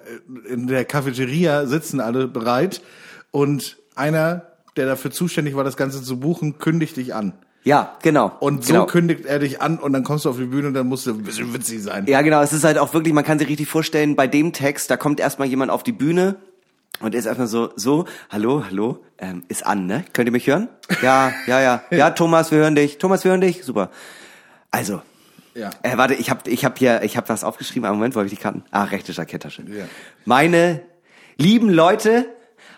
in 0.50 0.68
der 0.68 0.86
Cafeteria 0.86 1.66
sitzen 1.68 2.00
alle 2.00 2.28
bereit 2.28 2.82
und 3.32 3.78
einer, 3.96 4.48
der 4.76 4.88
dafür 4.88 5.12
zuständig 5.12 5.56
war, 5.56 5.64
das 5.64 5.78
Ganze 5.78 6.02
zu 6.02 6.20
buchen, 6.20 6.58
kündigt 6.58 6.98
dich 6.98 7.14
an. 7.14 7.34
Ja, 7.64 7.96
genau. 8.02 8.32
Und 8.40 8.66
so 8.66 8.74
genau. 8.74 8.86
kündigt 8.86 9.26
er 9.26 9.40
dich 9.40 9.62
an 9.62 9.80
und 9.80 9.94
dann 9.94 10.04
kommst 10.04 10.26
du 10.26 10.30
auf 10.30 10.38
die 10.38 10.46
Bühne 10.46 10.68
und 10.68 10.74
dann 10.74 10.88
musst 10.88 11.06
du 11.06 11.12
ein 11.12 11.24
bisschen 11.24 11.54
witzig 11.54 11.82
sein. 11.82 12.06
Ja, 12.08 12.22
genau. 12.22 12.42
Es 12.42 12.52
ist 12.52 12.64
halt 12.64 12.78
auch 12.78 12.94
wirklich, 12.94 13.14
man 13.14 13.24
kann 13.24 13.40
sich 13.40 13.48
richtig 13.48 13.68
vorstellen, 13.70 14.16
bei 14.16 14.28
dem 14.28 14.52
Text, 14.52 14.90
da 14.92 14.98
kommt 14.98 15.20
erstmal 15.20 15.48
jemand 15.48 15.72
auf 15.72 15.84
die 15.84 15.94
Bühne 15.94 16.36
und 17.00 17.16
ist 17.16 17.26
erstmal 17.26 17.48
so, 17.48 17.72
so, 17.76 18.06
hallo, 18.30 18.64
hallo, 18.70 19.00
ähm, 19.18 19.44
ist 19.48 19.66
an, 19.66 19.86
ne? 19.86 20.04
Könnt 20.14 20.28
ihr 20.28 20.32
mich 20.32 20.48
hören? 20.48 20.68
Ja, 21.02 21.32
ja, 21.48 21.62
ja. 21.62 21.84
Ja, 21.92 22.10
Thomas, 22.12 22.52
wir 22.52 22.60
hören 22.60 22.76
dich. 22.76 22.98
Thomas, 22.98 23.24
wir 23.24 23.32
hören 23.32 23.42
dich. 23.42 23.64
Super. 23.64 23.90
Also, 24.70 25.02
Ja. 25.56 25.70
Äh, 25.84 25.98
warte, 25.98 26.16
ich 26.16 26.30
habe 26.30 26.50
ich 26.50 26.66
hab 26.66 26.78
hier, 26.78 27.04
ich 27.04 27.16
habe 27.16 27.30
was 27.30 27.44
aufgeschrieben. 27.44 27.86
Einen 27.86 27.96
Moment, 27.98 28.16
wo 28.16 28.20
habe 28.20 28.28
ich 28.28 28.34
die 28.34 28.42
Karten? 28.42 28.64
Ah, 28.72 28.84
rechte 28.86 29.12
Jacketttasche. 29.12 29.64
Ja. 29.68 29.86
Meine 30.26 30.82
lieben 31.38 31.70
Leute, 31.70 32.26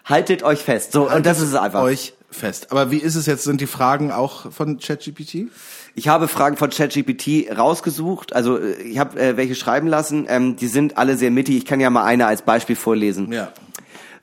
haltet 0.06 0.44
euch 0.44 0.60
fest. 0.60 0.92
So, 0.92 1.10
und 1.10 1.26
das 1.26 1.40
ist 1.40 1.50
es 1.50 1.56
einfach. 1.56 1.82
Euch 1.82 2.14
fest. 2.36 2.72
Aber 2.72 2.92
wie 2.92 2.98
ist 2.98 3.16
es 3.16 3.26
jetzt? 3.26 3.44
Sind 3.44 3.62
die 3.62 3.68
Fragen 3.68 4.12
auch 4.12 4.52
von 4.52 4.80
ChatGPT? 4.80 5.48
Ich 5.96 6.08
habe 6.08 6.28
Fragen 6.28 6.58
von 6.58 6.70
ChatGPT 6.70 7.58
rausgesucht, 7.58 8.34
also 8.34 8.58
äh, 8.58 8.74
ich 8.82 9.00
habe 9.00 9.20
äh, 9.20 9.38
welche 9.38 9.56
schreiben 9.56 9.88
lassen. 9.88 10.26
Ähm, 10.28 10.56
die 10.56 10.68
sind 10.68 10.98
alle 10.98 11.16
sehr 11.18 11.32
mittig. 11.32 11.56
Ich 11.58 11.66
kann 11.66 11.80
ja 11.80 11.90
mal 11.90 12.04
eine 12.04 12.28
als 12.28 12.42
Beispiel 12.42 12.76
vorlesen. 12.76 13.32
Ja. 13.32 13.52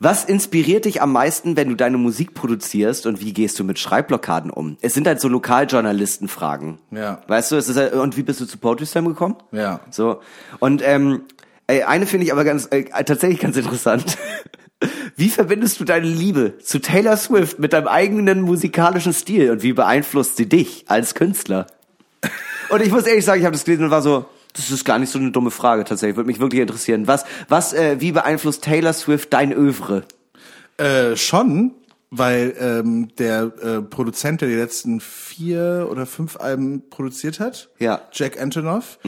Was 0.04 0.24
inspiriert 0.24 0.84
dich 0.84 1.00
am 1.00 1.12
meisten, 1.12 1.56
wenn 1.56 1.68
du 1.68 1.76
deine 1.76 1.96
Musik 1.96 2.34
produzierst 2.34 3.06
und 3.06 3.20
wie 3.20 3.32
gehst 3.32 3.60
du 3.60 3.62
mit 3.62 3.78
Schreibblockaden 3.78 4.50
um? 4.50 4.76
Es 4.80 4.94
sind 4.94 5.06
halt 5.06 5.20
so 5.20 5.28
Lokaljournalistenfragen. 5.28 6.78
Ja. 6.90 7.22
Weißt 7.28 7.52
du, 7.52 7.56
es 7.56 7.68
ist 7.68 7.76
halt, 7.76 7.92
und 7.92 8.16
wie 8.16 8.24
bist 8.24 8.40
du 8.40 8.46
zu 8.46 8.58
Poetry 8.58 8.84
Slam 8.84 9.06
gekommen? 9.06 9.36
Ja. 9.52 9.78
So. 9.90 10.20
Und 10.58 10.82
ähm, 10.84 11.22
ey, 11.68 11.84
eine 11.84 12.06
finde 12.06 12.26
ich 12.26 12.32
aber 12.32 12.42
ganz 12.42 12.66
äh, 12.72 12.82
tatsächlich 13.04 13.38
ganz 13.38 13.56
interessant. 13.56 14.18
Wie 15.16 15.28
verbindest 15.28 15.80
du 15.80 15.84
deine 15.84 16.06
Liebe 16.06 16.58
zu 16.58 16.80
Taylor 16.80 17.16
Swift 17.16 17.58
mit 17.58 17.72
deinem 17.72 17.88
eigenen 17.88 18.42
musikalischen 18.42 19.12
Stil 19.12 19.50
und 19.50 19.62
wie 19.62 19.72
beeinflusst 19.72 20.36
sie 20.36 20.48
dich 20.48 20.84
als 20.88 21.14
Künstler? 21.14 21.66
Und 22.70 22.82
ich 22.82 22.90
muss 22.90 23.04
ehrlich 23.06 23.24
sagen, 23.24 23.40
ich 23.40 23.44
habe 23.46 23.54
das 23.54 23.64
gelesen 23.64 23.84
und 23.84 23.90
war 23.90 24.02
so, 24.02 24.24
Das 24.54 24.70
ist 24.70 24.84
gar 24.84 24.98
nicht 24.98 25.10
so 25.10 25.18
eine 25.18 25.30
dumme 25.30 25.50
Frage 25.50 25.84
tatsächlich. 25.84 26.16
Würde 26.16 26.26
mich 26.28 26.40
wirklich 26.40 26.60
interessieren. 26.60 27.06
Was, 27.06 27.24
was, 27.48 27.72
äh, 27.72 28.00
wie 28.00 28.12
beeinflusst 28.12 28.64
Taylor 28.64 28.92
Swift 28.92 29.32
dein 29.32 29.52
Övre? 29.52 30.04
Äh, 30.78 31.16
schon, 31.16 31.72
weil 32.10 32.54
ähm, 32.58 33.08
der 33.18 33.52
äh, 33.62 33.82
Produzent, 33.82 34.40
der 34.40 34.48
die 34.48 34.54
letzten 34.54 35.00
vier 35.00 35.88
oder 35.90 36.06
fünf 36.06 36.36
Alben 36.38 36.88
produziert 36.90 37.40
hat, 37.40 37.70
Ja. 37.78 38.02
Jack 38.12 38.40
Antonoff, 38.40 38.98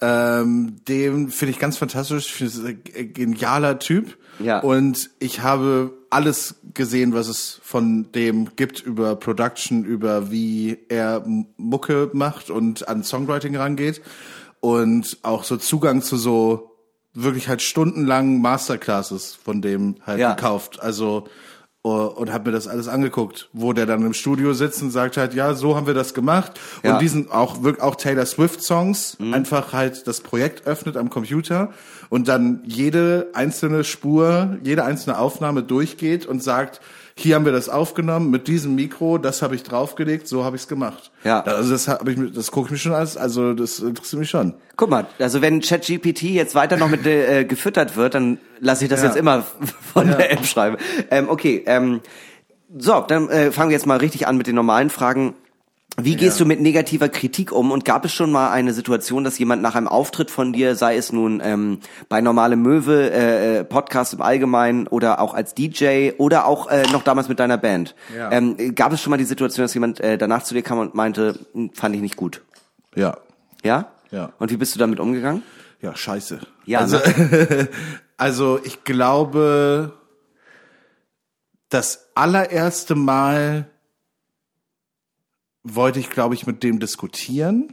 ähm, 0.00 0.76
den 0.88 1.28
finde 1.30 1.50
ich 1.50 1.58
ganz 1.58 1.76
fantastisch, 1.76 2.26
ich 2.26 2.32
finde 2.34 2.52
es 2.52 2.64
ein 2.96 3.12
genialer 3.12 3.78
Typ. 3.78 4.16
Ja. 4.38 4.60
Und 4.60 5.10
ich 5.18 5.42
habe 5.42 5.92
alles 6.10 6.56
gesehen, 6.74 7.12
was 7.12 7.28
es 7.28 7.60
von 7.62 8.10
dem 8.12 8.54
gibt 8.56 8.80
über 8.80 9.16
Production, 9.16 9.84
über 9.84 10.30
wie 10.30 10.78
er 10.88 11.24
Mucke 11.56 12.10
macht 12.12 12.50
und 12.50 12.88
an 12.88 13.02
Songwriting 13.02 13.56
rangeht 13.56 14.00
und 14.60 15.18
auch 15.22 15.44
so 15.44 15.56
Zugang 15.56 16.02
zu 16.02 16.16
so 16.16 16.70
wirklich 17.14 17.48
halt 17.48 17.62
stundenlangen 17.62 18.40
Masterclasses 18.40 19.34
von 19.34 19.60
dem 19.60 19.96
halt 20.06 20.20
Ja. 20.20 20.34
gekauft. 20.34 20.80
Also 20.80 21.24
und 21.96 22.32
habe 22.32 22.50
mir 22.50 22.52
das 22.56 22.68
alles 22.68 22.88
angeguckt, 22.88 23.48
wo 23.52 23.72
der 23.72 23.86
dann 23.86 24.04
im 24.04 24.14
Studio 24.14 24.52
sitzt 24.54 24.82
und 24.82 24.90
sagt 24.90 25.16
halt, 25.16 25.34
ja, 25.34 25.54
so 25.54 25.76
haben 25.76 25.86
wir 25.86 25.94
das 25.94 26.14
gemacht 26.14 26.52
Ja. 26.82 26.92
und 26.94 27.02
diesen 27.02 27.30
auch 27.30 27.62
wirklich 27.62 27.82
auch 27.82 27.96
Taylor 27.96 28.26
Swift 28.26 28.62
Songs 28.62 29.16
einfach 29.32 29.72
halt 29.72 30.06
das 30.06 30.20
Projekt 30.20 30.66
öffnet 30.66 30.96
am 30.96 31.10
Computer 31.10 31.70
und 32.08 32.28
dann 32.28 32.60
jede 32.64 33.28
einzelne 33.34 33.84
Spur, 33.84 34.56
jede 34.62 34.84
einzelne 34.84 35.18
Aufnahme 35.18 35.62
durchgeht 35.62 36.26
und 36.26 36.42
sagt, 36.42 36.80
hier 37.18 37.34
haben 37.34 37.44
wir 37.44 37.52
das 37.52 37.68
aufgenommen 37.68 38.30
mit 38.30 38.48
diesem 38.48 38.74
Mikro, 38.74 39.18
das 39.18 39.42
habe 39.42 39.54
ich 39.54 39.62
draufgelegt, 39.62 40.28
so 40.28 40.44
habe 40.44 40.56
ich 40.56 40.62
es 40.62 40.68
gemacht. 40.68 41.10
Ja. 41.24 41.40
Also 41.42 41.72
das 41.72 41.88
habe 41.88 42.12
ich 42.12 42.18
das 42.32 42.50
gucke 42.50 42.66
ich 42.66 42.70
mir 42.72 42.78
schon 42.78 42.92
alles, 42.92 43.16
also 43.16 43.54
das 43.54 43.80
interessiert 43.80 44.20
mich 44.20 44.30
schon. 44.30 44.54
Guck 44.76 44.90
mal, 44.90 45.06
also 45.18 45.42
wenn 45.42 45.60
ChatGPT 45.60 46.22
jetzt 46.22 46.54
weiter 46.54 46.76
noch 46.76 46.88
mit 46.88 47.04
äh, 47.06 47.44
gefüttert 47.44 47.96
wird, 47.96 48.14
dann 48.14 48.38
lasse 48.60 48.84
ich 48.84 48.90
das 48.90 49.00
Ja. 49.00 49.06
jetzt 49.08 49.16
immer 49.16 49.44
von 49.92 50.06
der 50.06 50.32
App 50.32 50.44
schreiben. 50.46 50.76
Ähm, 51.10 51.28
okay, 51.28 51.62
ähm, 51.66 52.00
so, 52.76 53.00
dann 53.06 53.28
äh, 53.30 53.50
fangen 53.50 53.70
wir 53.70 53.76
jetzt 53.76 53.86
mal 53.86 53.98
richtig 53.98 54.26
an 54.26 54.36
mit 54.36 54.46
den 54.46 54.54
normalen 54.54 54.90
Fragen. 54.90 55.34
Wie 56.00 56.14
gehst 56.14 56.38
du 56.38 56.44
mit 56.44 56.60
negativer 56.60 57.08
Kritik 57.08 57.50
um? 57.50 57.72
Und 57.72 57.84
gab 57.84 58.04
es 58.04 58.12
schon 58.12 58.30
mal 58.30 58.50
eine 58.50 58.72
Situation, 58.72 59.24
dass 59.24 59.36
jemand 59.38 59.62
nach 59.62 59.74
einem 59.74 59.88
Auftritt 59.88 60.30
von 60.30 60.52
dir, 60.52 60.76
sei 60.76 60.96
es 60.96 61.10
nun 61.12 61.40
ähm, 61.42 61.80
bei 62.08 62.20
Normale 62.20 62.54
Möwe, 62.54 63.10
äh, 63.10 63.58
äh, 63.58 63.64
Podcast 63.64 64.14
im 64.14 64.22
Allgemeinen 64.22 64.86
oder 64.86 65.20
auch 65.20 65.34
als 65.34 65.54
DJ 65.54 66.12
oder 66.18 66.46
auch 66.46 66.68
äh, 66.68 66.84
noch 66.92 67.02
damals 67.02 67.28
mit 67.28 67.40
deiner 67.40 67.58
Band, 67.58 67.96
Ja. 68.16 68.30
ähm, 68.30 68.74
gab 68.76 68.92
es 68.92 69.00
schon 69.02 69.10
mal 69.10 69.16
die 69.16 69.24
Situation, 69.24 69.64
dass 69.64 69.74
jemand 69.74 69.98
äh, 69.98 70.16
danach 70.16 70.44
zu 70.44 70.54
dir 70.54 70.62
kam 70.62 70.78
und 70.78 70.94
meinte, 70.94 71.38
"Hm, 71.52 71.70
fand 71.74 71.96
ich 71.96 72.00
nicht 72.00 72.16
gut? 72.16 72.42
Ja. 72.94 73.16
Ja? 73.64 73.88
Ja. 74.12 74.32
Und 74.38 74.52
wie 74.52 74.56
bist 74.56 74.74
du 74.74 74.78
damit 74.78 75.00
umgegangen? 75.00 75.42
Ja, 75.82 75.96
scheiße. 75.96 76.38
Ja, 76.64 76.78
also, 76.78 76.98
also 78.16 78.60
ich 78.62 78.84
glaube, 78.84 79.94
das 81.70 82.08
allererste 82.14 82.94
Mal 82.94 83.66
wollte 85.74 86.00
ich, 86.00 86.10
glaube 86.10 86.34
ich, 86.34 86.46
mit 86.46 86.62
dem 86.62 86.78
diskutieren. 86.80 87.72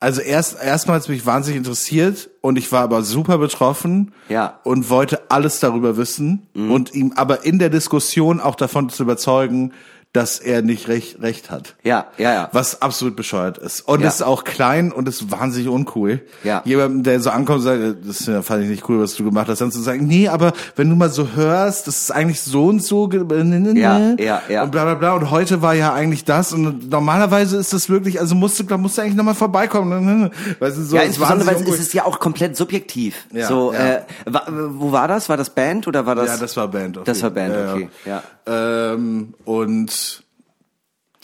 Also 0.00 0.20
erst 0.20 0.62
erstmal 0.62 0.96
hat 0.96 1.02
es 1.04 1.08
mich 1.08 1.24
wahnsinnig 1.24 1.58
interessiert 1.58 2.28
und 2.42 2.58
ich 2.58 2.70
war 2.72 2.82
aber 2.82 3.02
super 3.02 3.38
betroffen 3.38 4.12
Ja. 4.28 4.60
und 4.64 4.90
wollte 4.90 5.30
alles 5.30 5.60
darüber 5.60 5.96
wissen 5.96 6.46
und 6.54 6.94
ihm 6.94 7.12
aber 7.16 7.44
in 7.46 7.58
der 7.58 7.70
Diskussion 7.70 8.38
auch 8.40 8.54
davon 8.54 8.90
zu 8.90 9.02
überzeugen, 9.04 9.72
dass 10.14 10.38
er 10.38 10.62
nicht 10.62 10.86
recht, 10.88 11.20
recht 11.20 11.50
hat. 11.50 11.74
Ja, 11.82 12.06
ja, 12.18 12.32
ja. 12.32 12.48
Was 12.52 12.80
absolut 12.80 13.16
bescheuert 13.16 13.58
ist. 13.58 13.80
Und 13.80 14.00
Ja. 14.00 14.06
ist 14.08 14.22
auch 14.22 14.44
klein 14.44 14.92
und 14.92 15.08
ist 15.08 15.30
wahnsinnig 15.32 15.68
uncool. 15.68 16.22
Ja. 16.44 16.62
Jemandem, 16.64 17.02
der 17.02 17.20
so 17.20 17.30
ankommt 17.30 17.58
und 17.58 17.64
sagt, 17.64 17.80
das 18.06 18.46
fand 18.46 18.62
ich 18.62 18.70
nicht 18.70 18.88
cool, 18.88 19.00
was 19.02 19.16
du 19.16 19.24
gemacht 19.24 19.48
hast, 19.48 19.60
dann 19.60 19.72
zu 19.72 19.80
sagen, 19.82 20.06
nee, 20.06 20.28
aber 20.28 20.52
wenn 20.76 20.88
du 20.88 20.94
mal 20.94 21.10
so 21.10 21.30
hörst, 21.34 21.88
das 21.88 22.02
ist 22.02 22.10
eigentlich 22.12 22.40
so 22.40 22.66
und 22.66 22.80
so. 22.82 23.10
äh, 23.10 23.16
ne, 23.42 23.58
ne, 23.60 23.78
Ja, 23.80 23.98
ne. 23.98 24.16
ja, 24.20 24.40
ja. 24.48 24.62
Und 24.62 24.70
bla 24.70 24.84
bla 24.84 24.94
bla. 24.94 25.14
Und 25.14 25.32
heute 25.32 25.62
war 25.62 25.74
ja 25.74 25.92
eigentlich 25.92 26.24
das. 26.24 26.52
Und 26.52 26.88
normalerweise 26.90 27.56
ist 27.56 27.72
das 27.72 27.88
wirklich, 27.88 28.20
also 28.20 28.36
musst 28.36 28.60
du, 28.60 28.62
da 28.62 28.78
musst 28.78 28.96
du 28.96 29.02
eigentlich 29.02 29.16
nochmal 29.16 29.34
vorbeikommen. 29.34 29.90
ne, 29.90 30.00
ne, 30.14 30.22
ne. 30.26 30.30
Weißt 30.60 30.76
du, 30.78 30.82
so, 30.84 30.94
Ja, 30.96 31.02
insbesondere, 31.02 31.48
weil 31.48 31.56
es 31.68 31.80
ist 31.80 31.92
ja 31.92 32.04
auch 32.04 32.20
komplett 32.20 32.56
subjektiv. 32.56 33.26
Ja, 33.32 33.48
so, 33.48 33.72
ja. 33.72 33.78
Äh, 33.96 34.02
wo 34.26 34.92
war 34.92 35.08
das? 35.08 35.28
War 35.28 35.36
das 35.36 35.50
Band 35.50 35.88
oder 35.88 36.06
war 36.06 36.14
das? 36.14 36.28
Ja, 36.28 36.36
das 36.36 36.56
war 36.56 36.68
Band. 36.68 37.00
Das 37.04 37.20
war 37.20 37.30
jeden- 37.30 37.34
Band, 37.34 37.54
ja, 37.54 37.72
okay. 37.74 37.88
Ja. 38.06 38.22
Ähm, 38.46 39.34
und 39.44 40.03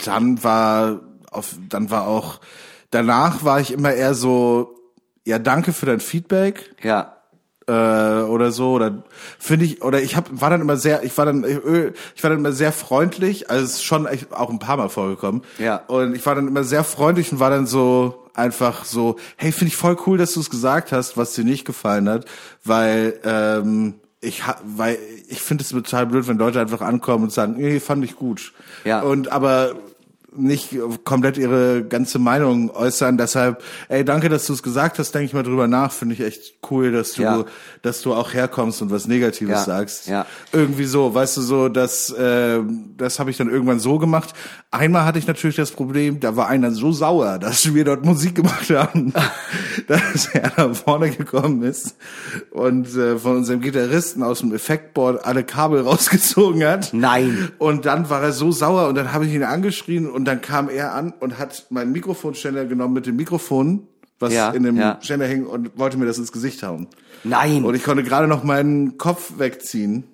dann 0.07 0.43
war 0.45 1.01
auf, 1.31 1.55
dann 1.69 1.91
war 1.91 2.07
auch, 2.07 2.41
danach 2.91 3.45
war 3.45 3.61
ich 3.61 3.73
immer 3.73 3.93
eher 3.93 4.15
so, 4.15 4.75
ja, 5.27 5.39
danke 5.39 5.73
für 5.73 5.87
dein 5.87 6.01
Feedback 6.01 6.75
Ja. 6.83 7.17
äh, 7.69 7.73
oder 8.25 8.51
so 8.53 8.73
oder 8.73 9.05
finde 9.39 9.65
ich 9.67 9.83
oder 9.83 10.03
ich 10.03 10.17
hab, 10.17 10.29
war 10.41 10.51
dann 10.51 10.61
immer 10.61 10.77
sehr 10.77 11.05
ich 11.05 11.17
war 11.19 11.27
dann 11.27 11.45
äh, 11.45 11.93
ich 12.17 12.23
war 12.23 12.31
dann 12.31 12.39
immer 12.41 12.53
sehr 12.53 12.73
freundlich 12.73 13.49
also 13.51 13.65
es 13.65 13.73
ist 13.75 13.85
schon 13.85 14.09
auch 14.31 14.51
ein 14.51 14.59
paar 14.59 14.77
Mal 14.77 14.89
vorgekommen 14.89 15.43
Ja. 15.59 15.77
und 15.87 16.17
ich 16.17 16.25
war 16.27 16.35
dann 16.35 16.49
immer 16.49 16.65
sehr 16.65 16.83
freundlich 16.85 17.31
und 17.33 17.39
war 17.39 17.51
dann 17.51 17.67
so 17.67 18.25
einfach 18.35 18.85
so 18.85 19.17
hey 19.37 19.53
finde 19.53 19.69
ich 19.69 19.77
voll 19.77 19.97
cool 20.07 20.19
dass 20.19 20.33
du 20.35 20.41
es 20.41 20.51
gesagt 20.51 20.91
hast 20.91 21.17
was 21.17 21.35
dir 21.35 21.45
nicht 21.45 21.65
gefallen 21.65 22.09
hat 22.09 22.25
weil 22.65 23.21
ähm, 23.25 23.95
ich 24.21 24.43
weil 24.65 24.99
ich 25.29 25.41
finde 25.43 25.63
es 25.63 25.71
total 25.71 26.07
blöd 26.07 26.27
wenn 26.27 26.39
Leute 26.39 26.61
einfach 26.61 26.81
ankommen 26.81 27.25
und 27.25 27.33
sagen 27.33 27.55
nee 27.59 27.79
fand 27.79 28.05
ich 28.05 28.17
gut 28.17 28.53
Ja. 28.85 29.01
und 29.03 29.31
aber 29.31 29.75
nicht 30.37 30.77
komplett 31.05 31.39
ihre 31.39 31.83
ganze 31.85 32.19
Meinung 32.19 32.71
äußern. 32.71 33.19
Deshalb, 33.19 33.63
ey, 33.89 34.05
danke, 34.05 34.29
dass 34.29 34.47
du 34.47 34.53
es 34.53 34.63
gesagt 34.63 34.99
hast. 34.99 35.13
Denke 35.15 35.27
ich 35.27 35.33
mal 35.35 35.43
drüber 35.43 35.67
nach. 35.67 35.93
Finde 35.93 36.15
ich 36.15 36.21
echt 36.21 36.55
cool, 36.71 36.93
dass 36.93 37.15
du, 37.15 37.23
Ja. 37.23 37.45
dass 37.83 38.03
du 38.03 38.15
auch 38.15 38.33
herkommst 38.33 38.81
und 38.83 38.91
was 38.91 39.07
Negatives 39.09 39.51
Ja. 39.61 39.65
sagst. 39.65 40.07
Ja. 40.09 40.27
Irgendwie 40.53 40.85
so, 40.85 41.13
weißt 41.15 41.37
du 41.37 41.41
so, 41.41 41.69
das, 41.69 42.11
äh, 42.11 42.61
das 42.97 43.19
habe 43.19 43.31
ich 43.31 43.37
dann 43.37 43.51
irgendwann 43.51 43.81
so 43.81 43.99
gemacht. 43.99 44.33
Einmal 44.71 45.05
hatte 45.05 45.19
ich 45.19 45.27
natürlich 45.27 45.57
das 45.57 45.73
Problem, 45.73 46.21
da 46.21 46.37
war 46.37 46.47
einer 46.49 46.71
so 46.71 46.93
sauer, 46.93 47.39
dass 47.41 47.75
wir 47.75 47.85
dort 47.85 48.05
Musik 48.05 48.37
gemacht 48.37 48.71
haben, 48.71 49.13
dass 49.89 50.27
er 50.33 50.53
nach 50.57 50.77
vorne 50.77 51.11
gekommen 51.11 51.63
ist 51.65 51.97
und 52.51 52.95
äh, 52.97 53.19
von 53.19 53.39
unserem 53.39 53.61
Gitarristen 53.61 54.23
aus 54.23 54.41
dem 54.41 54.55
Effektboard 54.55 55.25
alle 55.25 55.43
Kabel 55.45 55.81
rausgezogen 55.91 56.65
hat. 56.65 56.91
Nein. 56.93 57.51
Und 57.59 57.85
dann 57.87 58.09
war 58.11 58.23
er 58.23 58.33
so 58.33 58.53
sauer 58.53 58.87
und 58.89 58.95
dann 58.95 59.13
habe 59.13 59.27
ich 59.27 59.35
ihn 59.35 59.43
angeschrien 59.43 60.09
und 60.09 60.20
dann 60.25 60.41
kam 60.41 60.69
er 60.69 60.95
an 60.95 61.13
und 61.21 61.39
hat 61.39 61.67
meinen 61.71 61.93
Mikrofonständer 61.93 62.65
genommen 62.67 62.95
mit 62.95 63.07
dem 63.07 63.17
Mikrofon, 63.17 63.87
was 64.19 64.33
Ja, 64.33 64.51
in 64.51 64.63
dem 64.63 64.77
ja. 64.77 64.99
Ständer 65.01 65.27
hing 65.27 65.47
und 65.47 65.79
wollte 65.79 65.97
mir 65.97 66.07
das 66.07 66.19
ins 66.19 66.33
Gesicht 66.33 66.63
hauen. 66.63 66.89
Nein. 67.25 67.65
Und 67.65 67.75
ich 67.75 67.85
konnte 67.85 68.03
gerade 68.03 68.29
noch 68.29 68.45
meinen 68.45 68.99
Kopf 68.99 69.39
wegziehen. 69.39 70.05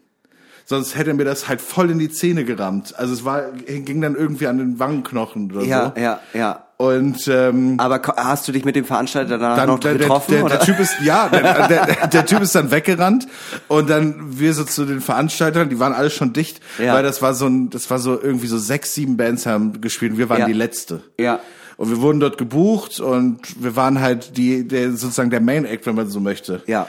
Sonst 0.64 0.96
hätte 0.96 1.10
er 1.10 1.14
mir 1.14 1.24
das 1.24 1.48
halt 1.48 1.60
voll 1.60 1.90
in 1.90 1.98
die 1.98 2.10
Zähne 2.10 2.44
gerammt. 2.44 2.98
Also 2.98 3.14
es 3.14 3.24
war, 3.24 3.52
ging 3.52 4.00
dann 4.00 4.16
irgendwie 4.16 4.48
an 4.48 4.58
den 4.58 4.78
Wangenknochen 4.80 5.52
oder 5.52 5.62
ja, 5.62 5.92
so. 5.94 6.00
ja, 6.00 6.20
ja. 6.34 6.65
Und 6.78 7.26
ähm, 7.28 7.76
Aber 7.78 8.02
hast 8.18 8.46
du 8.46 8.52
dich 8.52 8.66
mit 8.66 8.76
dem 8.76 8.84
Veranstalter 8.84 9.38
danach 9.38 9.56
dann 9.56 9.68
noch 9.68 9.78
der, 9.80 9.92
der, 9.92 10.00
getroffen? 10.00 10.32
der, 10.32 10.44
oder? 10.44 10.56
der 10.58 10.66
Typ 10.66 10.78
ist 10.78 10.94
ja 11.02 11.26
der, 11.30 11.68
der, 11.68 12.06
der 12.08 12.26
Typ 12.26 12.42
ist 12.42 12.54
dann 12.54 12.70
weggerannt 12.70 13.26
und 13.68 13.88
dann 13.88 14.38
wir 14.38 14.52
so 14.52 14.62
zu 14.62 14.84
den 14.84 15.00
Veranstaltern 15.00 15.70
die 15.70 15.78
waren 15.78 15.94
alle 15.94 16.10
schon 16.10 16.34
dicht 16.34 16.60
Ja. 16.78 16.92
weil 16.92 17.02
das 17.02 17.22
war 17.22 17.32
so 17.32 17.46
ein 17.46 17.70
das 17.70 17.88
war 17.88 17.98
so 17.98 18.20
irgendwie 18.20 18.46
so 18.46 18.58
sechs 18.58 18.92
sieben 18.92 19.16
Bands 19.16 19.46
haben 19.46 19.80
gespielt 19.80 20.12
und 20.12 20.18
wir 20.18 20.28
waren 20.28 20.40
Ja. 20.40 20.46
die 20.46 20.52
letzte 20.52 21.02
Ja. 21.18 21.40
und 21.78 21.88
wir 21.88 22.02
wurden 22.02 22.20
dort 22.20 22.36
gebucht 22.36 23.00
und 23.00 23.40
wir 23.62 23.74
waren 23.74 24.02
halt 24.02 24.36
die 24.36 24.68
der 24.68 24.90
sozusagen 24.92 25.30
der 25.30 25.40
Main 25.40 25.64
Act 25.64 25.86
wenn 25.86 25.94
man 25.94 26.08
so 26.10 26.20
möchte 26.20 26.62
ja. 26.66 26.86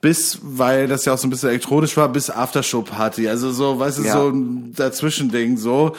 bis, 0.00 0.40
weil 0.42 0.88
das 0.88 1.04
ja 1.04 1.12
auch 1.14 1.18
so 1.18 1.28
ein 1.28 1.30
bisschen 1.30 1.50
elektronisch 1.50 1.96
war, 1.96 2.08
bis 2.08 2.28
Aftershow-Party. 2.30 3.28
Also 3.28 3.52
so, 3.52 3.78
weißt 3.78 3.98
du, 3.98 4.02
Ja. 4.02 4.12
so 4.14 4.28
ein 4.30 4.72
Dazwischending 4.76 5.56
so. 5.56 5.94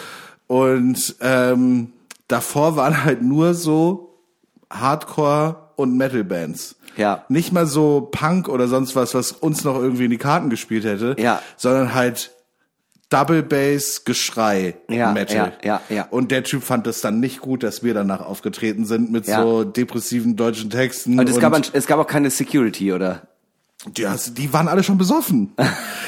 Und 0.48 1.16
ähm, 1.20 1.92
davor 2.28 2.76
waren 2.76 3.04
halt 3.04 3.22
nur 3.22 3.54
so 3.54 4.20
Hardcore- 4.70 5.56
und 5.76 5.96
Metal-Bands. 5.98 6.76
Ja. 6.98 7.26
Nicht 7.30 7.52
mal 7.54 7.68
so 7.68 8.10
Punk 8.12 8.50
oder 8.50 8.68
sonst 8.68 8.96
was, 8.96 9.14
was 9.14 9.32
uns 9.32 9.64
noch 9.64 9.76
irgendwie 9.76 10.06
in 10.06 10.12
die 10.12 10.18
Karten 10.18 10.50
gespielt 10.50 10.84
hätte. 10.84 11.16
Ja. 11.20 11.42
Sondern 11.56 11.94
halt 11.94 12.32
Double 13.10 13.44
Bass, 13.44 14.04
Geschrei, 14.04 14.76
Ja, 14.90 15.14
Metal. 15.14 15.54
ja, 15.64 15.80
ja, 15.90 15.96
ja. 15.96 16.08
Und 16.10 16.32
der 16.32 16.44
Typ 16.44 16.64
fand 16.64 16.88
es 16.88 17.00
dann 17.00 17.20
nicht 17.22 17.40
gut, 17.40 17.64
dass 17.64 17.82
wir 17.84 17.94
danach 17.94 18.20
aufgetreten 18.22 18.86
sind 18.86 19.12
mit 19.12 19.28
Ja. 19.28 19.42
so 19.44 19.64
depressiven 19.64 20.36
deutschen 20.36 20.70
Texten. 20.70 21.18
Und 21.20 21.30
es 21.30 21.40
gab, 21.40 21.54
ein, 21.54 21.62
es 21.72 21.86
gab 21.88 22.00
auch 22.00 22.08
keine 22.08 22.30
Security, 22.32 22.92
oder? 22.92 23.28
Ja, 23.96 24.16
die 24.32 24.54
waren 24.54 24.68
alle 24.68 24.84
schon 24.84 24.98
besoffen. 24.98 25.54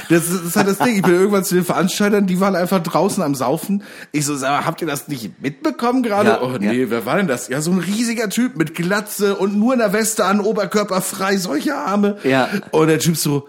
Das 0.09 0.27
ist, 0.27 0.39
das 0.39 0.45
ist 0.45 0.55
halt 0.55 0.67
das 0.67 0.79
Ding. 0.79 0.95
Ich 0.95 1.01
bin 1.01 1.13
irgendwann 1.13 1.43
zu 1.43 1.55
den 1.55 1.63
Veranstaltern, 1.63 2.25
die 2.25 2.39
waren 2.39 2.55
einfach 2.55 2.81
draußen 2.81 3.21
am 3.21 3.35
Saufen. 3.35 3.83
Ich 4.11 4.25
so, 4.25 4.35
sag 4.35 4.49
mal, 4.49 4.65
habt 4.65 4.81
ihr 4.81 4.87
das 4.87 5.07
nicht 5.07 5.41
mitbekommen 5.41 6.03
gerade? 6.03 6.29
Ja, 6.29 6.41
oh 6.41 6.57
nee, 6.59 6.89
wer 6.89 7.05
war 7.05 7.17
denn 7.17 7.27
das? 7.27 7.47
Ja, 7.47 7.61
so 7.61 7.71
ein 7.71 7.79
riesiger 7.79 8.29
Typ 8.29 8.57
mit 8.57 8.75
Glatze 8.75 9.35
und 9.35 9.57
nur 9.57 9.73
in 9.73 9.79
der 9.79 9.93
Weste 9.93 10.25
an, 10.25 10.39
Oberkörper 10.39 11.01
frei, 11.01 11.37
solche 11.37 11.75
Arme. 11.75 12.17
Ja. 12.23 12.49
Und 12.71 12.87
der 12.87 12.99
Typ 12.99 13.17
so, 13.17 13.47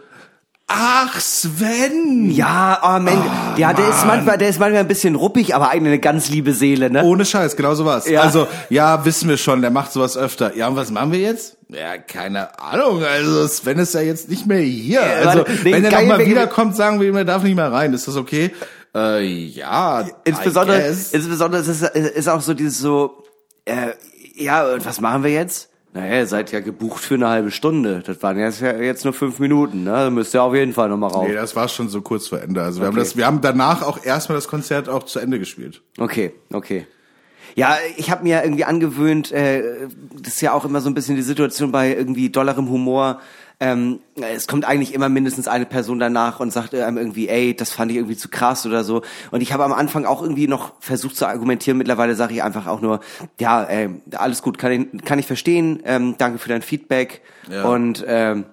Ach, 0.73 1.19
Sven! 1.19 2.31
Ja, 2.31 2.81
oh 2.85 3.01
Mensch, 3.01 3.25
ja, 3.57 3.73
der 3.73 3.89
ist 3.89 4.07
manchmal, 4.07 4.39
der 4.39 4.51
ist 4.51 4.61
manchmal 4.61 4.83
ein 4.83 4.89
bisschen 4.89 5.17
ruppig, 5.17 5.53
aber 5.53 5.71
eigentlich 5.71 5.95
eine 5.95 5.99
ganz 5.99 6.29
liebe 6.29 6.53
Seele, 6.53 6.91
ne? 6.91 7.03
Ohne 7.03 7.25
Scheiß, 7.25 7.57
genau 7.57 7.75
so 7.75 7.85
was. 7.85 8.09
Ja. 8.09 8.21
Also, 8.21 8.47
ja, 8.69 9.05
wissen 9.05 9.29
wir 9.29 9.37
schon, 9.37 9.63
der 9.63 9.73
macht 9.73 9.91
sowas 9.91 10.17
öfter. 10.17 10.57
Ja, 10.57 10.69
und 10.69 10.77
was 10.77 10.93
machen 10.93 11.11
wir 11.11 11.19
jetzt? 11.19 11.57
Ja, 11.71 11.99
keine 11.99 12.61
Ahnung. 12.61 13.03
Also, 13.03 13.49
Sven 13.49 13.81
ist 13.81 13.95
ja 13.95 14.01
jetzt 14.01 14.29
nicht 14.29 14.47
mehr 14.47 14.61
hier. 14.61 15.03
Also, 15.03 15.41
warte, 15.41 15.53
nee, 15.65 15.73
wenn 15.73 15.85
er 15.85 15.91
nochmal 15.91 16.25
wiederkommt, 16.25 16.77
sagen 16.77 17.01
wir 17.01 17.09
ihm, 17.09 17.17
er 17.17 17.25
darf 17.25 17.43
nicht 17.43 17.57
mehr 17.57 17.73
rein. 17.73 17.93
Ist 17.93 18.07
das 18.07 18.15
okay? 18.15 18.53
Äh, 18.95 19.25
ja. 19.25 20.07
Insbesondere, 20.23 20.87
insbesondere 20.89 21.63
ist 21.63 21.69
es 21.69 21.83
ist 21.83 22.29
auch 22.29 22.41
so 22.41 22.55
dieses 22.55 22.79
so, 22.79 23.25
äh, 23.65 23.89
ja, 24.37 24.65
und 24.73 24.87
was 24.87 25.01
machen 25.01 25.25
wir 25.25 25.33
jetzt? 25.33 25.70
Naja, 25.93 26.19
ihr 26.19 26.27
seid 26.27 26.53
ja 26.53 26.61
gebucht 26.61 27.03
für 27.03 27.15
eine 27.15 27.29
halbe 27.29 27.51
Stunde. 27.51 28.03
Das 28.07 28.23
waren 28.23 28.39
jetzt, 28.39 28.61
ja 28.61 28.77
jetzt 28.77 29.05
nur 29.05 29.13
fünf 29.13 29.41
Minuten, 29.41 29.83
ne? 29.83 29.91
Da 29.91 30.11
müsst 30.11 30.33
ihr 30.35 30.43
auf 30.43 30.55
jeden 30.55 30.73
Fall 30.73 30.89
nochmal 30.89 31.11
rauf. 31.11 31.27
Nee, 31.27 31.35
das 31.35 31.57
war 31.57 31.67
schon 31.67 31.89
so 31.89 32.01
kurz 32.01 32.29
vor 32.29 32.41
Ende. 32.41 32.63
Also 32.63 32.81
wir 32.81 32.87
haben 32.87 32.95
Okay. 32.95 33.01
das, 33.05 33.17
wir 33.17 33.27
haben 33.27 33.41
danach 33.41 33.83
auch 33.83 34.05
erstmal 34.05 34.37
das 34.37 34.47
Konzert 34.47 34.89
auch 34.89 35.03
zu 35.03 35.19
Ende 35.19 35.41
gespielt. 35.41 35.83
Okay, 35.99 36.33
okay. 36.53 36.87
Ja, 37.57 37.77
ich 37.97 38.13
habe 38.13 38.23
mir 38.23 38.45
irgendwie 38.45 38.65
angewöhnt, 38.65 39.33
äh, 39.33 39.89
das 40.23 40.35
ist 40.35 40.41
ja 40.41 40.53
auch 40.53 40.65
immer 40.65 40.81
so 40.81 40.89
ein 40.89 40.95
bisschen 40.95 41.17
die 41.17 41.23
Situation 41.23 41.73
bei 41.73 41.93
irgendwie 41.93 42.31
dollerem 42.31 42.69
Humor. 42.71 43.21
Ähm, 43.63 44.01
es 44.17 44.47
kommt 44.47 44.65
eigentlich 44.65 44.95
immer 44.95 45.11
mindestens 45.11 45.47
eine 45.47 45.67
Person 45.67 45.99
danach 45.99 46.41
und 46.41 46.51
sagt 46.51 46.75
einem 46.75 46.97
irgendwie, 46.97 47.29
ey, 47.29 47.55
das 47.55 47.71
fand 47.71 47.91
ich 47.91 47.99
irgendwie 47.99 48.17
zu 48.17 48.31
krass 48.31 48.65
oder 48.65 48.85
so. 48.85 49.03
Und 49.31 49.43
ich 49.43 49.53
habe 49.53 49.65
am 49.65 49.75
Anfang 49.75 50.07
auch 50.07 50.23
irgendwie 50.23 50.49
noch 50.49 50.73
versucht 50.81 51.15
zu 51.15 51.27
argumentieren. 51.27 51.77
Mittlerweile 51.77 52.15
sage 52.15 52.33
ich 52.33 52.43
einfach 52.43 52.67
auch 52.67 52.81
nur, 52.81 53.01
ja, 53.39 53.63
ey, 53.65 53.91
alles 54.13 54.41
gut, 54.41 54.57
kann 54.57 54.73
ich, 54.73 55.05
kann 55.05 55.19
ich 55.19 55.27
verstehen. 55.27 55.83
Ähm, 55.85 56.15
danke 56.17 56.39
für 56.39 56.49
dein 56.49 56.63
Feedback. 56.63 57.21
Ja. 57.51 57.65
Und 57.65 58.03
ähm, 58.09 58.47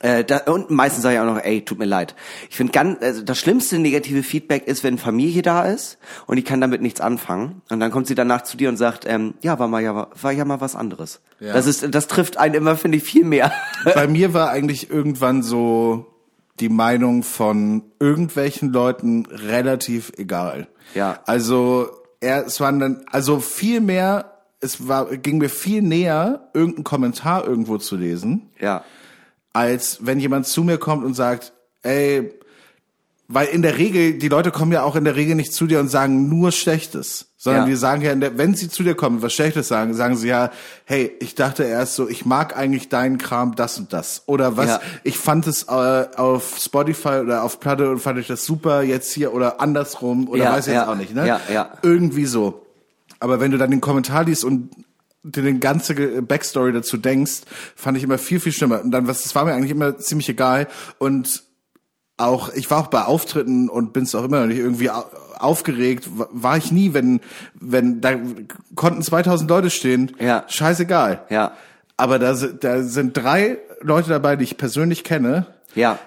äh, 0.00 0.24
da, 0.24 0.38
und 0.38 0.70
meistens 0.70 1.02
sage 1.02 1.14
ich 1.16 1.20
auch 1.20 1.26
noch, 1.26 1.42
ey, 1.42 1.64
tut 1.64 1.78
mir 1.78 1.86
leid. 1.86 2.14
Ich 2.50 2.56
finde 2.56 2.72
ganz, 2.72 3.02
also 3.02 3.22
das 3.22 3.38
schlimmste 3.38 3.78
negative 3.78 4.22
Feedback 4.22 4.66
ist, 4.66 4.84
wenn 4.84 4.98
Familie 4.98 5.42
da 5.42 5.64
ist 5.64 5.98
und 6.26 6.36
die 6.36 6.42
kann 6.42 6.60
damit 6.60 6.82
nichts 6.82 7.00
anfangen 7.00 7.62
und 7.70 7.80
dann 7.80 7.90
kommt 7.90 8.06
sie 8.06 8.14
danach 8.14 8.42
zu 8.42 8.56
dir 8.56 8.68
und 8.68 8.76
sagt, 8.76 9.04
ähm, 9.06 9.34
ja, 9.40 9.58
war 9.58 9.68
mal 9.68 9.82
ja, 9.82 10.08
war 10.20 10.32
ja 10.32 10.44
mal 10.44 10.60
was 10.60 10.76
anderes. 10.76 11.20
Ja. 11.40 11.54
Das 11.54 11.66
ist, 11.66 11.94
das 11.94 12.06
trifft 12.08 12.36
einen 12.36 12.54
immer, 12.54 12.76
finde 12.76 12.98
ich, 12.98 13.04
viel 13.04 13.24
mehr. 13.24 13.52
Bei 13.94 14.06
mir 14.06 14.34
war 14.34 14.50
eigentlich 14.50 14.90
irgendwann 14.90 15.42
so 15.42 16.06
die 16.60 16.68
Meinung 16.68 17.22
von 17.22 17.82
irgendwelchen 17.98 18.72
Leuten 18.72 19.26
relativ 19.26 20.12
egal. 20.16 20.68
Ja. 20.94 21.20
Also 21.26 21.88
er, 22.20 22.46
es 22.46 22.60
waren 22.60 22.80
dann, 22.80 23.04
also 23.10 23.40
viel 23.40 23.80
mehr, 23.80 24.32
es 24.60 24.88
war, 24.88 25.16
ging 25.16 25.38
mir 25.38 25.50
viel 25.50 25.82
näher, 25.82 26.48
irgendeinen 26.54 26.84
Kommentar 26.84 27.46
irgendwo 27.46 27.78
zu 27.78 27.96
lesen, 27.96 28.50
ja, 28.58 28.84
als 29.56 29.98
wenn 30.02 30.20
jemand 30.20 30.46
zu 30.46 30.62
mir 30.64 30.76
kommt 30.76 31.02
und 31.04 31.14
sagt, 31.14 31.54
ey, 31.82 32.30
weil 33.28 33.48
in 33.48 33.62
der 33.62 33.76
Regel, 33.78 34.18
die 34.18 34.28
Leute 34.28 34.52
kommen 34.52 34.70
ja 34.70 34.82
auch 34.84 34.94
in 34.94 35.04
der 35.04 35.16
Regel 35.16 35.34
nicht 35.34 35.52
zu 35.52 35.66
dir 35.66 35.80
und 35.80 35.88
sagen 35.88 36.28
nur 36.28 36.52
Schlechtes, 36.52 37.30
sondern 37.36 37.62
Ja. 37.62 37.68
die 37.70 37.74
sagen 37.74 38.02
ja, 38.02 38.14
der, 38.14 38.38
wenn 38.38 38.54
sie 38.54 38.68
zu 38.68 38.84
dir 38.84 38.94
kommen, 38.94 39.20
was 39.22 39.32
Schlechtes 39.32 39.66
sagen, 39.66 39.94
sagen 39.94 40.16
sie 40.16 40.28
ja, 40.28 40.50
hey, 40.84 41.12
ich 41.18 41.34
dachte 41.34 41.64
erst 41.64 41.96
so, 41.96 42.08
ich 42.08 42.24
mag 42.24 42.56
eigentlich 42.56 42.88
deinen 42.88 43.18
Kram, 43.18 43.56
das 43.56 43.78
und 43.78 43.92
das. 43.92 44.22
Oder 44.26 44.56
was, 44.56 44.68
Ja. 44.68 44.80
ich 45.02 45.18
fand 45.18 45.46
es 45.48 45.64
äh, 45.64 46.06
auf 46.16 46.58
Spotify 46.60 47.20
oder 47.24 47.42
auf 47.42 47.58
Platte 47.58 47.90
und 47.90 47.98
fand 47.98 48.18
ich 48.20 48.28
das 48.28 48.44
super, 48.44 48.82
jetzt 48.82 49.12
hier 49.12 49.32
oder 49.34 49.60
andersrum 49.60 50.28
oder 50.28 50.44
Ja, 50.44 50.52
weiß 50.52 50.68
ich 50.68 50.74
jetzt 50.74 50.86
auch 50.86 50.94
nicht, 50.94 51.12
ne? 51.14 51.26
Ja, 51.26 51.40
ja. 51.52 51.70
Irgendwie 51.82 52.26
so. 52.26 52.64
Aber 53.18 53.40
wenn 53.40 53.50
du 53.50 53.58
dann 53.58 53.70
den 53.72 53.80
Kommentar 53.80 54.22
liest 54.24 54.44
und 54.44 54.70
dir 55.30 55.42
den 55.42 55.60
ganze 55.60 55.94
Ge- 55.94 56.20
Backstory 56.20 56.72
dazu 56.72 56.96
denkst, 56.96 57.42
fand 57.74 57.96
ich 57.98 58.04
immer 58.04 58.18
viel, 58.18 58.40
viel 58.40 58.52
schlimmer. 58.52 58.82
Und 58.82 58.90
dann, 58.92 59.06
was, 59.08 59.22
das 59.22 59.34
war 59.34 59.44
mir 59.44 59.54
eigentlich 59.54 59.70
immer 59.72 59.98
ziemlich 59.98 60.28
egal. 60.28 60.68
Und 60.98 61.42
auch, 62.16 62.52
ich 62.54 62.70
war 62.70 62.78
auch 62.78 62.86
bei 62.86 63.02
Auftritten 63.04 63.68
und 63.68 63.92
bin's 63.92 64.14
auch 64.14 64.24
immer 64.24 64.40
noch 64.40 64.46
nicht 64.46 64.58
irgendwie 64.58 64.90
au- 64.90 65.04
aufgeregt, 65.38 66.08
wa- 66.18 66.28
war 66.32 66.56
ich 66.56 66.72
nie, 66.72 66.94
wenn, 66.94 67.20
wenn, 67.54 68.00
da 68.00 68.14
konnten 68.74 69.02
2000 69.02 69.50
Leute 69.50 69.68
stehen, 69.70 70.12
Ja. 70.18 70.44
scheißegal. 70.48 71.24
ja, 71.28 71.52
Aber 71.98 72.18
da, 72.18 72.32
da 72.34 72.82
sind 72.82 73.16
drei 73.16 73.58
Leute 73.82 74.08
dabei, 74.08 74.36
die 74.36 74.44
ich 74.44 74.56
persönlich 74.56 75.04
kenne. 75.04 75.46
ja. 75.74 75.98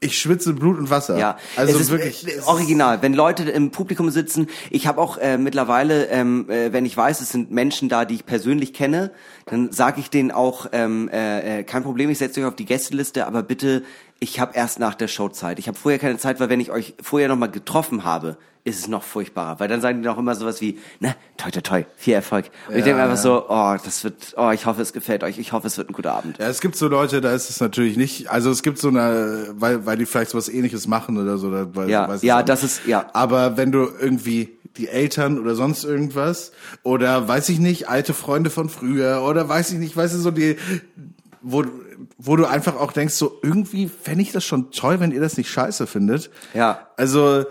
Ich 0.00 0.18
schwitze 0.18 0.52
Blut 0.52 0.78
und 0.78 0.90
Wasser. 0.90 1.16
Ja, 1.18 1.38
also 1.56 1.74
es 1.74 1.80
ist 1.82 1.90
wirklich. 1.90 2.26
äh, 2.26 2.30
es 2.30 2.36
ist- 2.38 2.46
original. 2.46 3.02
Wenn 3.02 3.14
Leute 3.14 3.44
im 3.50 3.70
Publikum 3.70 4.10
sitzen, 4.10 4.46
ich 4.70 4.86
habe 4.86 5.00
auch 5.00 5.16
äh, 5.18 5.38
mittlerweile, 5.38 6.06
ähm, 6.08 6.48
äh, 6.50 6.72
wenn 6.72 6.84
ich 6.84 6.96
weiß, 6.96 7.20
es 7.20 7.30
sind 7.30 7.50
Menschen 7.50 7.88
da, 7.88 8.04
die 8.04 8.14
ich 8.16 8.26
persönlich 8.26 8.72
kenne, 8.74 9.10
dann 9.46 9.72
sage 9.72 10.00
ich 10.00 10.10
denen 10.10 10.30
auch, 10.30 10.66
ähm, 10.72 11.08
äh, 11.12 11.60
äh, 11.60 11.62
kein 11.64 11.82
Problem, 11.82 12.10
ich 12.10 12.18
setze 12.18 12.40
euch 12.40 12.46
auf 12.46 12.56
die 12.56 12.64
Gästeliste, 12.66 13.26
aber 13.26 13.42
bitte, 13.42 13.82
ich 14.20 14.40
habe 14.40 14.52
erst 14.54 14.78
nach 14.78 14.94
der 14.94 15.08
Show 15.08 15.28
Zeit. 15.28 15.58
Ich 15.58 15.68
habe 15.68 15.78
vorher 15.78 15.98
keine 15.98 16.18
Zeit, 16.18 16.40
weil 16.40 16.48
wenn 16.48 16.60
ich 16.60 16.70
euch 16.70 16.94
vorher 17.02 17.28
noch 17.28 17.36
mal 17.36 17.50
getroffen 17.50 18.04
habe, 18.04 18.36
ist 18.66 18.80
es 18.80 18.88
noch 18.88 19.02
furchtbarer, 19.02 19.60
weil 19.60 19.68
dann 19.68 19.80
sagen 19.80 20.02
die 20.02 20.06
noch 20.08 20.18
immer 20.18 20.34
sowas 20.34 20.60
wie, 20.60 20.78
ne, 21.00 21.14
toi 21.38 21.50
toi 21.50 21.60
toi, 21.60 21.84
viel 21.96 22.14
Erfolg. 22.14 22.50
Und 22.68 22.72
ich 22.74 22.80
Ja, 22.80 22.84
denke 22.84 22.98
mir 22.98 23.04
einfach 23.04 23.16
so, 23.22 23.46
oh, 23.48 23.76
das 23.82 24.04
wird, 24.04 24.34
oh, 24.36 24.50
ich 24.50 24.66
hoffe, 24.66 24.82
es 24.82 24.92
gefällt 24.92 25.22
euch, 25.22 25.38
ich 25.38 25.52
hoffe, 25.52 25.66
es 25.68 25.78
wird 25.78 25.88
ein 25.88 25.92
guter 25.92 26.12
Abend. 26.14 26.36
Ja, 26.38 26.48
es 26.48 26.60
gibt 26.60 26.76
so 26.76 26.88
Leute, 26.88 27.20
da 27.20 27.32
ist 27.32 27.48
es 27.48 27.60
natürlich 27.60 27.96
nicht, 27.96 28.28
also 28.30 28.50
es 28.50 28.62
gibt 28.62 28.78
so 28.78 28.88
eine, 28.88 29.54
weil, 29.54 29.86
weil 29.86 29.96
die 29.96 30.04
vielleicht 30.04 30.32
sowas 30.32 30.48
ähnliches 30.48 30.86
machen 30.86 31.16
oder 31.16 31.38
so. 31.38 31.46
Oder, 31.48 31.74
weil, 31.74 31.88
Ja, 31.88 32.08
weiß 32.08 32.22
ich 32.22 32.26
ja, 32.28 32.36
nicht. 32.38 32.48
das 32.48 32.62
ist- 32.64 32.86
ja. 32.86 33.06
Aber 33.14 33.56
wenn 33.56 33.72
du 33.72 33.88
irgendwie 34.00 34.50
die 34.76 34.88
Eltern 34.88 35.38
oder 35.38 35.54
sonst 35.54 35.84
irgendwas 35.84 36.52
oder 36.82 37.26
weiß 37.28 37.48
ich 37.48 37.58
nicht, 37.60 37.88
alte 37.88 38.12
Freunde 38.14 38.50
von 38.50 38.68
früher 38.68 39.22
oder 39.22 39.48
weiß 39.48 39.70
ich 39.72 39.78
nicht, 39.78 39.96
weißt 39.96 40.14
du, 40.14 40.18
so 40.18 40.30
die, 40.32 40.56
wo, 41.40 41.64
wo 42.18 42.36
du 42.36 42.44
einfach 42.46 42.76
auch 42.76 42.92
denkst, 42.92 43.14
so 43.14 43.38
irgendwie 43.42 43.88
fände 43.88 44.22
ich 44.22 44.32
das 44.32 44.44
schon 44.44 44.72
toll, 44.72 45.00
wenn 45.00 45.12
ihr 45.12 45.20
das 45.20 45.36
nicht 45.36 45.48
scheiße 45.48 45.86
findet. 45.86 46.30
Ja. 46.52 46.88
Also, 46.96 47.44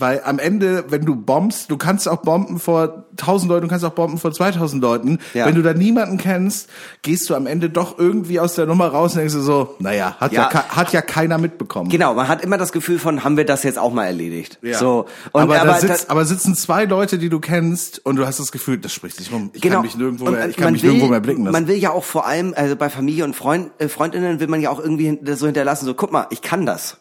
weil 0.00 0.22
am 0.24 0.38
Ende, 0.38 0.84
wenn 0.88 1.04
du 1.04 1.14
bombst, 1.14 1.70
du 1.70 1.76
kannst 1.76 2.08
auch 2.08 2.22
bomben 2.22 2.58
vor 2.58 3.04
1000 3.12 3.48
Leuten, 3.48 3.62
du 3.62 3.68
kannst 3.68 3.84
auch 3.84 3.92
bomben 3.92 4.18
vor 4.18 4.32
2000 4.32 4.82
Leuten. 4.82 5.18
Ja. 5.34 5.46
Wenn 5.46 5.54
du 5.54 5.62
da 5.62 5.72
niemanden 5.72 6.18
kennst, 6.18 6.68
gehst 7.02 7.30
du 7.30 7.34
am 7.34 7.46
Ende 7.46 7.70
doch 7.70 7.98
irgendwie 7.98 8.40
aus 8.40 8.54
der 8.56 8.66
Nummer 8.66 8.88
raus 8.88 9.12
und 9.12 9.18
denkst 9.18 9.34
du 9.34 9.40
so, 9.40 9.76
naja, 9.78 10.16
hat 10.18 10.32
ja, 10.32 10.50
Ja. 10.52 10.68
hat 10.68 10.92
ja 10.92 11.00
keiner 11.00 11.38
mitbekommen. 11.38 11.90
Genau, 11.90 12.14
man 12.14 12.26
hat 12.26 12.42
immer 12.42 12.58
das 12.58 12.72
Gefühl 12.72 12.98
von, 12.98 13.22
haben 13.22 13.36
wir 13.36 13.44
das 13.44 13.62
jetzt 13.62 13.78
auch 13.78 13.92
mal 13.92 14.06
erledigt? 14.06 14.58
Ja. 14.62 14.78
So. 14.78 15.06
Und, 15.32 15.42
aber, 15.42 15.60
aber 15.60 15.72
da 15.72 15.78
sitzt, 15.78 16.10
aber 16.10 16.24
sitzen 16.24 16.56
zwei 16.56 16.84
Leute, 16.86 17.18
die 17.18 17.28
du 17.28 17.38
kennst, 17.38 18.04
und 18.04 18.16
du 18.16 18.26
hast 18.26 18.40
das 18.40 18.50
Gefühl, 18.50 18.78
das 18.78 18.92
spricht 18.92 19.16
sich 19.16 19.32
rum. 19.32 19.50
Ich 19.52 19.62
kann 19.62 19.82
mich 19.82 19.96
nirgendwo 19.96 20.24
Genau. 20.24 20.36
Mehr, 20.38 20.48
ich 20.48 20.56
kann 20.56 20.64
man 20.64 20.72
mich 20.72 20.82
will, 20.82 20.90
nirgendwo 20.90 21.10
mehr 21.10 21.20
blicken 21.20 21.44
lassen. 21.44 21.52
Man 21.52 21.68
will 21.68 21.76
ja 21.76 21.90
auch 21.90 22.04
vor 22.04 22.26
allem, 22.26 22.52
also 22.56 22.74
bei 22.74 22.88
Familie 22.90 23.24
und 23.24 23.36
Freund, 23.36 23.70
äh, 23.78 23.88
Freundinnen 23.88 24.40
will 24.40 24.48
man 24.48 24.60
ja 24.60 24.70
auch 24.70 24.80
irgendwie 24.80 25.18
so 25.34 25.46
hinterlassen, 25.46 25.86
so 25.86 25.94
guck 25.94 26.10
mal, 26.10 26.26
ich 26.30 26.42
kann 26.42 26.66
das. 26.66 26.98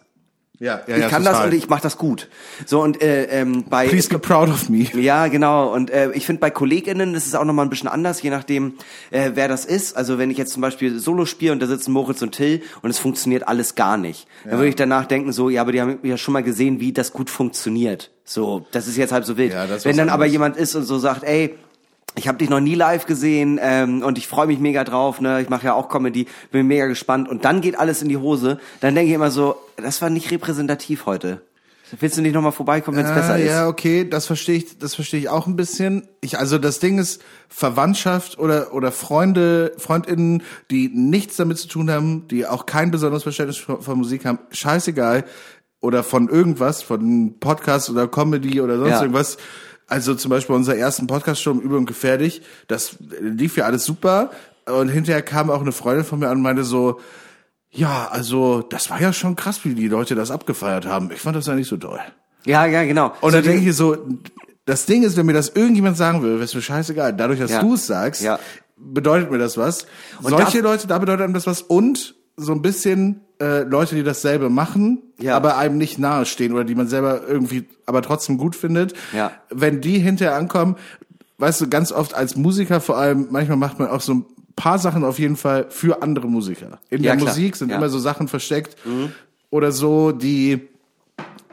Ja, 0.60 0.82
ja, 0.88 0.96
ich 0.96 1.02
ja, 1.02 1.10
kann 1.10 1.24
total. 1.24 1.42
das 1.42 1.52
und 1.52 1.58
ich 1.58 1.68
mache 1.68 1.82
das 1.82 1.98
gut. 1.98 2.30
So 2.66 2.82
und 2.82 3.02
äh, 3.02 3.26
ähm, 3.26 3.66
bei 3.70 3.88
Please 3.88 4.08
be 4.08 4.20
proud 4.20 4.50
of 4.50 4.70
me. 4.70 4.84
ja, 4.94 5.28
genau. 5.28 5.74
Und 5.74 5.90
äh, 5.90 6.12
ich 6.12 6.26
finde 6.26 6.40
bei 6.42 6.52
KollegInnen 6.52 7.16
ist 7.16 7.26
es 7.26 7.34
auch 7.34 7.44
nochmal 7.44 7.66
ein 7.66 7.70
bisschen 7.70 7.90
anders, 7.90 8.22
je 8.22 8.30
nachdem, 8.30 8.76
äh, 9.10 9.32
wer 9.34 9.48
das 9.48 9.66
ist. 9.66 9.98
Also 9.98 10.20
wenn 10.20 10.30
ich 10.30 10.38
jetzt 10.38 10.54
zum 10.54 10.62
Beispiel 10.62 11.00
Solo 11.00 11.26
spiele 11.26 11.54
und 11.54 11.60
da 11.62 11.66
sitzen 11.66 11.92
Moritz 11.92 12.22
und 12.22 12.34
Till 12.34 12.62
und 12.84 12.92
es 12.92 13.00
funktioniert 13.00 13.48
alles 13.48 13.74
gar 13.76 13.98
nicht, 13.98 14.28
dann 14.44 14.54
würde 14.54 14.70
ich 14.70 14.76
danach 14.76 15.06
denken 15.06 15.32
so, 15.32 15.50
ja, 15.50 15.62
aber 15.62 15.72
die 15.72 15.82
haben 15.82 16.00
ja 16.04 16.18
schon 16.18 16.34
mal 16.34 16.44
gesehen, 16.44 16.80
wie 16.80 16.94
das 16.94 17.14
gut 17.14 17.30
funktioniert. 17.32 18.12
So, 18.24 18.66
das 18.72 18.88
ist 18.88 18.96
jetzt 18.96 19.12
halb 19.12 19.26
so 19.26 19.38
wild. 19.38 19.54
Ja, 19.54 19.66
das 19.68 19.86
wenn 19.86 19.98
dann 19.98 20.10
aber 20.10 20.28
jemand 20.28 20.56
ist 20.56 20.76
und 20.76 20.84
so 20.84 21.00
sagt, 21.00 21.24
ey, 21.24 21.56
ich 22.16 22.28
habe 22.28 22.38
dich 22.38 22.50
noch 22.50 22.60
nie 22.60 22.76
live 22.76 23.06
gesehen 23.06 23.60
ähm, 23.62 24.04
und 24.04 24.18
ich 24.18 24.28
freue 24.28 24.48
mich 24.48 24.60
mega 24.60 24.84
drauf. 24.84 25.20
Ne, 25.22 25.42
ich 25.42 25.50
mache 25.50 25.66
ja 25.66 25.74
auch 25.74 25.90
Comedy, 25.90 26.28
bin 26.52 26.68
mega 26.68 26.86
gespannt 26.88 27.28
und 27.30 27.46
dann 27.46 27.62
geht 27.62 27.78
alles 27.80 28.02
in 28.02 28.10
die 28.10 28.18
Hose. 28.18 28.60
Dann 28.82 28.96
denke 28.96 29.10
ich 29.10 29.16
immer 29.16 29.32
so, 29.32 29.56
das 29.78 30.02
war 30.02 30.10
nicht 30.10 30.30
repräsentativ 30.32 31.06
heute. 31.06 31.42
Willst 32.00 32.18
du 32.18 32.24
nicht 32.24 32.34
nochmal 32.34 32.52
vorbeikommen, 32.52 32.98
wenn 32.98 33.06
es 33.06 33.14
besser 33.14 33.38
ist? 33.38 33.52
Ja, 33.52 33.68
okay, 33.68 34.08
das 34.10 34.26
verstehe 34.26 34.56
ich, 34.56 34.80
das 34.80 34.96
verstehe 34.96 35.20
ich 35.20 35.30
auch 35.30 35.46
ein 35.46 35.56
bisschen. 35.56 36.08
Ich, 36.22 36.40
also 36.40 36.58
das 36.58 36.80
Ding 36.80 36.98
ist, 36.98 37.22
Verwandtschaft 37.50 38.40
oder, 38.40 38.74
oder 38.74 38.92
Freunde, 38.92 39.74
FreundInnen, 39.78 40.42
die 40.72 40.90
nichts 40.90 41.36
damit 41.36 41.60
zu 41.60 41.68
tun 41.68 41.92
haben, 41.92 42.28
die 42.30 42.48
auch 42.48 42.66
kein 42.66 42.90
besonderes 42.90 43.22
Verständnis 43.24 43.58
von, 43.58 43.82
von 43.82 43.98
Musik 44.00 44.26
haben, 44.26 44.40
scheißegal. 44.52 45.24
Oder 45.82 46.02
von 46.04 46.30
irgendwas, 46.30 46.82
von 46.82 47.40
Podcast 47.40 47.90
oder 47.90 48.08
Comedy 48.08 48.62
oder 48.62 48.78
sonst 48.78 48.90
Ja. 48.92 49.02
irgendwas. 49.02 49.38
Also 49.94 50.16
zum 50.16 50.30
Beispiel 50.30 50.56
unser 50.56 50.76
ersten 50.76 51.06
Podcast 51.06 51.40
schon 51.44 51.62
Übung 51.62 51.86
gefährlich. 51.86 52.42
Das 52.68 52.98
lief 53.20 53.58
ja 53.58 53.66
alles 53.66 53.86
super. 53.86 54.32
Und 54.66 54.90
hinterher 54.90 55.22
kam 55.22 55.52
auch 55.52 55.62
eine 55.62 55.72
Freundin 55.72 56.04
von 56.04 56.18
mir 56.18 56.30
an 56.30 56.38
und 56.38 56.42
meinte 56.42 56.64
so, 56.64 57.00
ja, 57.70 58.08
also 58.10 58.64
das 58.64 58.90
war 58.90 59.00
ja 59.00 59.14
schon 59.14 59.36
krass, 59.36 59.60
wie 59.66 59.76
die 59.76 59.88
Leute 59.88 60.16
das 60.16 60.32
abgefeiert 60.32 60.88
haben. 60.88 61.12
Ich 61.14 61.20
fand 61.22 61.36
das 61.36 61.46
ja 61.46 61.54
nicht 61.54 61.68
so 61.68 61.78
toll. 61.78 62.00
Ja, 62.46 62.66
ja, 62.66 62.84
genau. 62.86 63.14
Und 63.22 63.36
dann 63.36 63.44
denke 63.44 63.70
ich 63.70 63.76
so, 63.76 63.96
das 64.66 64.88
Ding 64.88 65.04
ist, 65.04 65.16
wenn 65.16 65.28
mir 65.28 65.34
das 65.34 65.50
irgendjemand 65.50 65.96
sagen 65.96 66.24
will, 66.24 66.42
ist 66.42 66.56
mir 66.56 66.62
scheißegal. 66.64 67.14
Dadurch, 67.16 67.40
dass 67.40 67.52
Ja. 67.52 67.62
du 67.62 67.76
es 67.76 67.86
sagst, 67.86 68.22
Ja. 68.24 68.40
bedeutet 68.76 69.30
mir 69.30 69.38
das 69.38 69.58
was. 69.60 69.86
Und 70.24 70.30
Solche 70.32 70.64
da- 70.64 70.70
Leute, 70.72 70.88
da 70.88 70.98
bedeutet 70.98 71.22
einem 71.26 71.36
das 71.36 71.46
was. 71.46 71.62
Und 71.62 72.16
so 72.38 72.52
ein 72.52 72.62
bisschen 72.62 73.22
äh, 73.42 73.64
Leute, 73.64 73.96
die 73.96 74.04
dasselbe 74.04 74.50
machen, 74.50 75.02
Ja. 75.20 75.36
aber 75.36 75.58
einem 75.58 75.78
nicht 75.78 76.00
nahestehen 76.00 76.54
oder 76.54 76.64
die 76.64 76.76
man 76.76 76.88
selber 76.88 77.22
irgendwie, 77.28 77.66
aber 77.86 78.02
trotzdem 78.02 78.38
gut 78.38 78.56
findet. 78.56 78.94
Ja. 79.16 79.32
Wenn 79.50 79.82
die 79.82 80.00
hinterher 80.00 80.36
ankommen, 80.36 80.76
weißt 81.38 81.62
du, 81.62 81.70
ganz 81.70 81.92
oft 81.92 82.14
als 82.14 82.36
Musiker 82.36 82.80
vor 82.82 82.98
allem, 82.98 83.28
manchmal 83.32 83.58
macht 83.58 83.80
man 83.80 83.90
auch 83.90 84.02
so 84.02 84.14
ein 84.14 84.26
paar 84.56 84.78
Sachen 84.80 85.04
auf 85.04 85.20
jeden 85.20 85.36
Fall 85.36 85.66
für 85.70 86.02
andere 86.04 86.28
Musiker. 86.28 86.80
In 86.90 87.04
Ja, 87.04 87.12
der 87.12 87.18
klar. 87.22 87.30
Musik 87.30 87.56
sind 87.56 87.72
immer 87.72 87.90
so 87.90 88.00
Sachen 88.00 88.28
versteckt. 88.28 88.78
oder 89.50 89.72
so, 89.72 90.12
die 90.12 90.70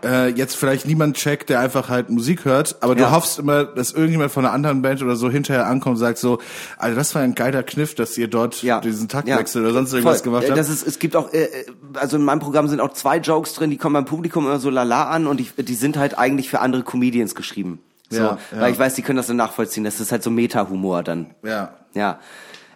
äh, 0.04 0.28
jetzt 0.28 0.56
vielleicht 0.56 0.86
niemand 0.86 1.16
checkt, 1.16 1.50
der 1.50 1.60
einfach 1.60 1.88
halt 1.88 2.10
Musik 2.10 2.44
hört, 2.44 2.76
aber 2.80 2.94
du 2.94 3.02
Ja. 3.02 3.10
hoffst 3.10 3.38
immer, 3.38 3.64
dass 3.64 3.92
irgendjemand 3.92 4.30
von 4.32 4.44
einer 4.44 4.54
anderen 4.54 4.82
Band 4.82 5.02
oder 5.02 5.16
so 5.16 5.30
hinterher 5.30 5.66
ankommt 5.66 5.94
und 5.96 6.00
sagt 6.00 6.18
so, 6.18 6.38
also 6.78 6.96
das 6.96 7.14
war 7.14 7.22
ein 7.22 7.34
geiler 7.34 7.62
Kniff, 7.62 7.94
dass 7.94 8.16
ihr 8.18 8.28
dort 8.28 8.62
ja. 8.62 8.80
diesen 8.80 9.08
Taktwechsel 9.08 9.62
oder 9.62 9.72
sonst 9.72 9.90
Voll. 9.90 9.98
irgendwas 10.00 10.22
gemacht 10.22 10.44
Äh, 10.44 10.48
habt. 10.48 10.58
Das 10.58 10.68
ist, 10.68 10.86
es 10.86 10.98
gibt 10.98 11.16
auch, 11.16 11.32
äh, 11.32 11.44
äh, 11.44 11.64
also 11.94 12.16
in 12.16 12.22
meinem 12.24 12.40
Programm 12.40 12.68
sind 12.68 12.80
auch 12.80 12.92
zwei 12.92 13.18
Jokes 13.18 13.52
drin, 13.54 13.70
die 13.70 13.76
kommen 13.76 13.94
beim 13.94 14.04
Publikum 14.06 14.44
immer 14.46 14.58
so 14.60 14.70
lala 14.70 15.08
an 15.10 15.26
und 15.26 15.38
die, 15.40 15.48
die 15.62 15.74
sind 15.74 15.96
halt 15.96 16.18
eigentlich 16.18 16.48
für 16.50 16.60
andere 16.60 16.82
Comedians 16.82 17.34
geschrieben. 17.34 17.80
So, 18.08 18.18
Ja, 18.18 18.38
ja. 18.52 18.60
weil 18.60 18.72
ich 18.72 18.78
weiß, 18.78 18.94
die 18.94 19.02
können 19.02 19.18
das 19.18 19.26
dann 19.28 19.36
nachvollziehen. 19.36 19.84
Das 19.84 20.00
ist 20.00 20.10
halt 20.12 20.22
so 20.22 20.30
Meta-Humor 20.30 21.02
dann. 21.02 21.26
ja. 21.44 21.74
Ja. 21.94 22.20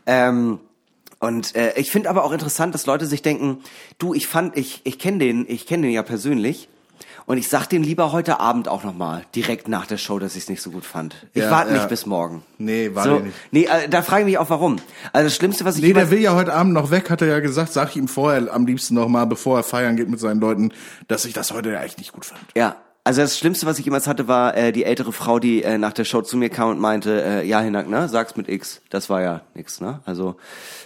Ähm, 0.07 0.59
und 1.21 1.55
äh, 1.55 1.73
ich 1.79 1.91
finde 1.91 2.11
aber 2.11 2.25
auch 2.25 2.33
interessant, 2.33 2.75
dass 2.75 2.85
Leute 2.85 3.07
sich 3.07 3.23
denken, 3.23 3.59
du, 3.99 4.13
ich 4.13 4.27
fand, 4.27 4.57
ich, 4.59 4.83
ich 4.85 4.99
kenne 4.99 5.19
den, 5.19 5.47
ich 5.49 5.67
kenne 5.67 5.85
den 5.85 5.93
ja 5.93 6.03
persönlich. 6.03 6.69
Und 7.27 7.39
ich 7.39 7.49
sag 7.49 7.67
dem 7.69 7.83
lieber 7.83 8.13
heute 8.13 8.39
Abend 8.39 8.69
auch 8.69 8.85
nochmal, 8.85 9.23
direkt 9.35 9.67
nach 9.69 9.87
der 9.87 9.97
Show, 9.97 10.19
dass 10.19 10.37
ich 10.37 10.43
es 10.43 10.49
nicht 10.49 10.61
so 10.61 10.71
gut 10.71 10.85
fand. 10.85 11.27
Ich 11.33 11.43
Ja, 11.43 11.51
warte 11.51 11.71
ja. 11.71 11.79
nicht 11.79 11.89
bis 11.89 12.05
morgen. 12.05 12.43
Nee, 12.59 12.91
warte 12.93 13.11
so, 13.11 13.19
nicht. 13.21 13.35
Nee, 13.51 13.65
äh, 13.65 13.89
da 13.89 14.03
frage 14.03 14.23
ich 14.23 14.27
mich 14.27 14.39
auch 14.39 14.51
warum. 14.51 14.77
Also 15.13 15.27
das 15.29 15.37
Schlimmste, 15.37 15.65
was 15.65 15.77
ich 15.77 15.83
Nee, 15.83 15.95
der 15.95 16.11
will 16.11 16.21
ja 16.21 16.35
heute 16.35 16.53
Abend 16.53 16.75
noch 16.75 16.91
weg, 16.91 17.09
hat 17.11 17.23
er 17.23 17.29
ja 17.29 17.41
gesagt, 17.41 17.73
sag 17.73 17.91
ich 17.91 17.97
ihm 17.97 18.09
vorher 18.09 18.53
am 18.53 18.67
liebsten 18.67 18.95
noch 18.95 19.09
mal, 19.09 19.25
bevor 19.25 19.59
er 19.59 19.63
feiern 19.63 19.97
geht 19.97 20.09
mit 20.11 20.21
seinen 20.21 20.41
Leuten, 20.41 20.73
dass 21.09 21.25
ich 21.25 21.33
das 21.33 21.53
heute 21.53 21.73
ja 21.73 21.81
eigentlich 21.81 21.99
nicht 21.99 22.13
gut 22.13 22.27
fand. 22.27 22.41
Ja, 22.55 22.77
also 23.07 23.21
das 23.21 23.39
Schlimmste, 23.39 23.67
was 23.67 23.79
ich 23.79 23.85
jemals 23.85 24.07
hatte, 24.07 24.29
war 24.29 24.57
äh, 24.57 24.73
die 24.73 24.85
ältere 24.85 25.13
Frau, 25.13 25.39
die 25.39 25.63
äh, 25.63 25.77
nach 25.77 25.93
der 25.93 26.05
Show 26.05 26.23
zu 26.23 26.39
mir 26.39 26.49
kam 26.49 26.71
und 26.71 26.81
meinte, 26.81 27.23
äh, 27.23 27.47
ja, 27.47 27.61
Hinak, 27.61 27.87
ne, 27.87 28.09
sag's 28.09 28.35
mit 28.35 28.49
X. 28.49 28.81
Das 28.89 29.11
war 29.11 29.21
ja 29.21 29.43
nix, 29.55 29.83
ne? 29.83 30.01
Also, 30.07 30.37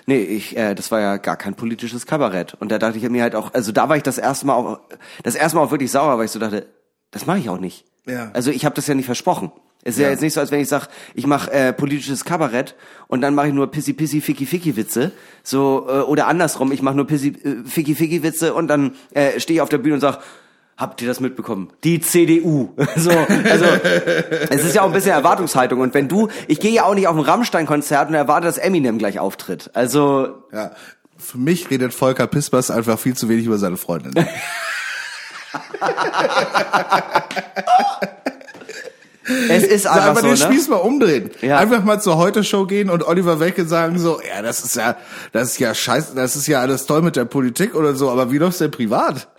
nee, 0.06 0.18
ich, 0.18 0.56
äh, 0.56 0.74
das 0.74 0.90
war 0.90 1.00
ja 1.00 1.16
gar 1.18 1.36
kein 1.36 1.54
politisches 1.54 2.06
Kabarett. 2.06 2.54
Und 2.54 2.72
da 2.72 2.78
dachte 2.78 2.98
ich 2.98 3.08
mir 3.08 3.22
halt 3.22 3.36
auch, 3.36 3.54
also 3.54 3.70
da 3.70 3.88
war 3.88 3.96
ich 3.96 4.02
das 4.02 4.18
erste 4.18 4.46
Mal 4.46 4.54
auch, 4.54 4.80
das 5.22 5.36
erste 5.36 5.56
Mal 5.56 5.62
auch 5.62 5.70
wirklich 5.70 5.92
sauer, 5.92 6.18
weil 6.18 6.24
ich 6.24 6.32
so 6.32 6.40
dachte, 6.40 6.66
das 7.12 7.26
mache 7.26 7.38
ich 7.38 7.48
auch 7.48 7.60
nicht. 7.60 7.84
Ja. 8.04 8.30
Also 8.32 8.50
ich 8.50 8.64
habe 8.64 8.74
das 8.74 8.88
ja 8.88 8.94
nicht 8.94 9.06
versprochen. 9.06 9.52
Es 9.84 9.94
ist 9.94 10.00
ja. 10.00 10.06
Ja. 10.06 10.10
jetzt 10.10 10.22
nicht 10.22 10.32
so, 10.32 10.40
als 10.40 10.50
wenn 10.50 10.60
ich 10.60 10.68
sag, 10.68 10.88
ich 11.14 11.26
mache 11.28 11.52
äh, 11.52 11.72
politisches 11.72 12.24
Kabarett 12.24 12.74
und 13.06 13.20
dann 13.20 13.36
mache 13.36 13.46
ich 13.46 13.54
nur 13.54 13.70
Pissy 13.70 13.92
Pissy 13.92 14.20
Ficky 14.20 14.44
Ficky 14.44 14.76
Witze, 14.76 15.12
so 15.44 15.86
äh, 15.88 16.00
oder 16.00 16.26
andersrum, 16.26 16.72
ich 16.72 16.82
mache 16.82 16.96
nur 16.96 17.06
Pissy 17.06 17.28
äh, 17.28 17.64
Ficky 17.64 17.94
Ficky 17.94 18.24
Witze 18.24 18.54
und 18.54 18.66
dann 18.66 18.96
äh, 19.12 19.38
stehe 19.38 19.58
ich 19.58 19.60
auf 19.60 19.68
der 19.68 19.78
Bühne 19.78 19.94
und 19.94 20.00
sag, 20.00 20.18
habt 20.78 21.02
ihr 21.02 21.08
das 21.08 21.20
mitbekommen? 21.20 21.70
Die 21.84 22.00
CDU. 22.00 22.70
so, 22.96 23.10
also 23.10 23.64
es 24.48 24.64
ist 24.64 24.74
ja 24.74 24.82
auch 24.82 24.86
ein 24.86 24.92
bisschen 24.92 25.10
Erwartungshaltung 25.12 25.80
und 25.80 25.92
wenn 25.92 26.08
du, 26.08 26.28
ich 26.46 26.60
gehe 26.60 26.70
ja 26.70 26.84
auch 26.84 26.94
nicht 26.94 27.08
auf 27.08 27.16
ein 27.16 27.22
Rammstein 27.22 27.66
Konzert 27.66 28.08
und 28.08 28.14
erwarte, 28.14 28.46
dass 28.46 28.56
Eminem 28.56 28.96
gleich 28.96 29.18
auftritt. 29.18 29.70
Also 29.74 30.28
Ja. 30.52 30.70
Für 31.20 31.36
mich 31.38 31.68
redet 31.68 31.92
Volker 31.92 32.28
Pispers 32.28 32.70
einfach 32.70 32.96
viel 32.96 33.16
zu 33.16 33.28
wenig 33.28 33.44
über 33.44 33.58
seine 33.58 33.76
Freundin. 33.76 34.14
es 39.48 39.64
ist 39.64 39.88
einfach 39.88 40.10
einfach 40.10 40.22
den 40.22 40.36
so, 40.36 40.44
ne? 40.44 40.52
Spieß 40.52 40.68
mal 40.68 40.76
umdrehen. 40.76 41.30
Ja. 41.42 41.58
Einfach 41.58 41.82
mal 41.82 42.00
zur 42.00 42.18
Heute-Show 42.18 42.66
gehen 42.66 42.88
und 42.88 43.02
Oliver 43.02 43.40
Welke 43.40 43.64
sagen 43.64 43.98
so, 43.98 44.20
ja, 44.20 44.42
das 44.42 44.60
ist 44.64 44.76
ja, 44.76 44.96
das 45.32 45.48
ist 45.48 45.58
ja 45.58 45.74
scheiße, 45.74 46.14
das 46.14 46.36
ist 46.36 46.46
ja 46.46 46.60
alles 46.60 46.86
toll 46.86 47.02
mit 47.02 47.16
der 47.16 47.24
Politik 47.24 47.74
oder 47.74 47.96
so, 47.96 48.10
aber 48.10 48.30
wie 48.30 48.38
läuft's 48.38 48.58
denn 48.58 48.70
privat? 48.70 49.26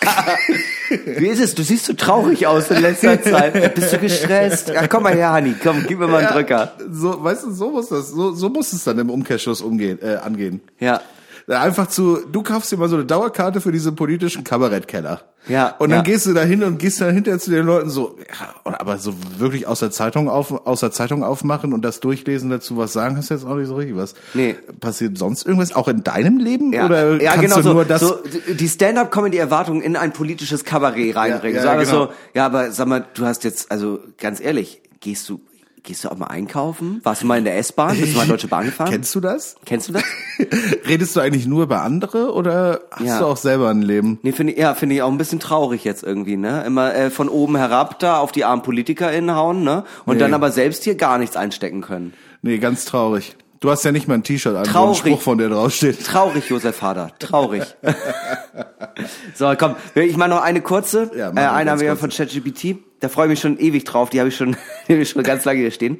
Wie 1.18 1.26
ist 1.28 1.40
es? 1.40 1.54
Du 1.54 1.62
siehst 1.62 1.86
so 1.86 1.92
traurig 1.94 2.46
aus 2.46 2.70
in 2.70 2.80
letzter 2.80 3.20
Zeit. 3.22 3.74
Bist 3.74 3.92
du 3.92 3.98
gestresst? 3.98 4.68
Ja, 4.68 4.86
komm 4.86 5.04
mal 5.04 5.14
her, 5.14 5.30
Hani. 5.32 5.54
Komm, 5.62 5.84
gib 5.86 5.98
mir 5.98 6.06
mal 6.06 6.24
einen 6.24 6.32
Drücker. 6.32 6.72
So, 6.90 7.22
weißt 7.22 7.44
du, 7.44 7.50
so 7.52 7.70
muss 7.70 7.88
das, 7.88 8.10
so, 8.10 8.32
so 8.32 8.48
muss 8.48 8.72
es 8.72 8.84
dann 8.84 8.98
im 8.98 9.10
Umkehrschluss 9.10 9.60
umgehen, 9.60 9.98
äh, 10.02 10.16
angehen. 10.16 10.60
Ja. 10.78 11.00
Einfach 11.48 11.86
zu, 11.86 12.18
du 12.30 12.42
kaufst 12.42 12.72
dir 12.72 12.76
mal 12.76 12.88
so 12.88 12.96
eine 12.96 13.04
Dauerkarte 13.04 13.60
für 13.60 13.70
diesen 13.70 13.94
politischen 13.94 14.42
Kabarettkeller. 14.42 15.20
Ja, 15.48 15.76
Und 15.78 15.90
dann 15.90 15.98
ja. 15.98 16.02
gehst 16.02 16.26
du 16.26 16.34
da 16.34 16.42
hin 16.42 16.64
und 16.64 16.78
gehst 16.78 17.00
dann 17.00 17.14
hinterher 17.14 17.38
zu 17.38 17.52
den 17.52 17.64
Leuten 17.64 17.88
so, 17.88 18.16
ja, 18.18 18.72
aber 18.80 18.98
so 18.98 19.14
wirklich 19.38 19.68
aus 19.68 19.78
der 19.78 19.92
Zeitung 19.92 20.28
auf, 20.28 20.66
aus 20.66 20.80
der 20.80 20.90
Zeitung 20.90 21.22
aufmachen 21.22 21.72
und 21.72 21.84
das 21.84 22.00
durchlesen 22.00 22.50
dazu 22.50 22.76
was 22.76 22.92
sagen, 22.92 23.16
hast 23.16 23.30
du 23.30 23.34
jetzt 23.34 23.46
auch 23.46 23.54
nicht 23.54 23.68
so 23.68 23.76
richtig 23.76 23.96
was. 23.96 24.14
Nee. 24.34 24.56
Passiert 24.80 25.16
sonst 25.16 25.46
irgendwas 25.46 25.72
auch 25.72 25.86
in 25.86 26.02
deinem 26.02 26.38
Leben? 26.38 26.72
Ja, 26.72 26.86
Oder 26.86 27.22
ja 27.22 27.30
kannst 27.30 27.44
genau 27.44 27.56
du 27.58 27.62
so, 27.62 27.72
nur 27.74 27.84
das? 27.84 28.00
so. 28.00 28.18
Die 28.52 28.68
Stand-up-Comedy-Erwartung 28.68 29.82
in 29.82 29.94
ein 29.94 30.12
politisches 30.12 30.64
Kabarett 30.64 31.14
reinbringen. 31.14 31.56
Ja, 31.58 31.62
so 31.62 31.68
ja, 31.68 31.74
einfach 31.74 31.92
genau. 31.92 32.06
so, 32.06 32.12
ja, 32.34 32.46
aber 32.46 32.72
sag 32.72 32.88
mal, 32.88 33.06
du 33.14 33.24
hast 33.24 33.44
jetzt, 33.44 33.70
also 33.70 34.00
ganz 34.18 34.40
ehrlich, 34.40 34.82
gehst 34.98 35.28
du, 35.28 35.40
gehst 35.86 36.04
du 36.04 36.10
auch 36.10 36.16
mal 36.18 36.26
einkaufen? 36.26 37.00
Warst 37.02 37.22
du 37.22 37.26
mal 37.26 37.38
in 37.38 37.44
der 37.44 37.56
S-Bahn? 37.56 37.98
Bist 37.98 38.12
du 38.12 38.16
mal 38.18 38.24
in 38.24 38.28
Deutsche 38.28 38.48
Bahn 38.48 38.66
gefahren? 38.66 38.90
Kennst 38.90 39.14
du 39.14 39.20
das? 39.20 39.56
Kennst 39.64 39.88
du 39.88 39.94
das? 39.94 40.02
Redest 40.86 41.16
du 41.16 41.20
eigentlich 41.20 41.46
nur 41.46 41.62
über 41.62 41.80
andere 41.82 42.32
oder 42.34 42.80
hast 42.90 43.06
Ja. 43.06 43.18
du 43.20 43.24
auch 43.26 43.36
selber 43.38 43.70
ein 43.70 43.80
Leben? 43.80 44.18
Nee, 44.22 44.32
finde 44.32 44.52
ich, 44.52 44.58
ja, 44.58 44.74
finde 44.74 44.96
ich 44.96 45.02
auch 45.02 45.10
ein 45.10 45.16
bisschen 45.18 45.40
traurig 45.40 45.84
jetzt 45.84 46.02
irgendwie, 46.02 46.36
ne? 46.36 46.62
Immer 46.66 46.94
äh, 46.94 47.10
von 47.10 47.28
oben 47.28 47.56
herab 47.56 47.98
da 48.00 48.18
auf 48.18 48.32
die 48.32 48.44
armen 48.44 48.62
PolitikerInnen 48.62 49.34
hauen, 49.34 49.64
ne? 49.64 49.84
Und 50.04 50.14
Nee. 50.16 50.20
dann 50.20 50.34
aber 50.34 50.50
selbst 50.50 50.84
hier 50.84 50.96
gar 50.96 51.16
nichts 51.18 51.36
einstecken 51.36 51.80
können. 51.80 52.12
Nee, 52.42 52.58
ganz 52.58 52.84
traurig. 52.84 53.36
Du 53.66 53.72
hast 53.72 53.84
ja 53.84 53.90
nicht 53.90 54.06
mal 54.06 54.14
ein 54.14 54.22
T-Shirt 54.22 54.54
an, 54.54 54.62
Traurig. 54.62 54.98
Spruch 54.98 55.20
von 55.20 55.38
dir 55.38 55.48
draufsteht. 55.48 56.06
Traurig, 56.06 56.48
Josef 56.48 56.82
Hader. 56.82 57.10
Traurig. 57.18 57.64
so, 59.34 59.52
komm, 59.58 59.74
ich 59.96 60.16
mache 60.16 60.30
noch 60.30 60.40
eine 60.40 60.60
kurze. 60.60 61.10
Ja, 61.16 61.30
äh, 61.30 61.32
mach 61.32 61.42
eine 61.42 61.50
eine 61.50 61.50
haben 61.50 61.66
ganz 61.66 61.80
wir 61.80 61.88
ja 61.88 61.96
von 61.96 62.10
ChatGPT. 62.10 62.76
Da 63.00 63.08
freue 63.08 63.26
ich 63.26 63.30
mich 63.30 63.40
schon 63.40 63.58
ewig 63.58 63.82
drauf. 63.82 64.08
Die 64.10 64.20
habe 64.20 64.28
ich 64.28 64.36
schon, 64.36 64.52
die 64.86 64.92
habe 64.92 65.02
ich 65.02 65.10
schon 65.10 65.24
ganz 65.24 65.44
lange 65.44 65.58
hier 65.58 65.72
stehen. 65.72 65.98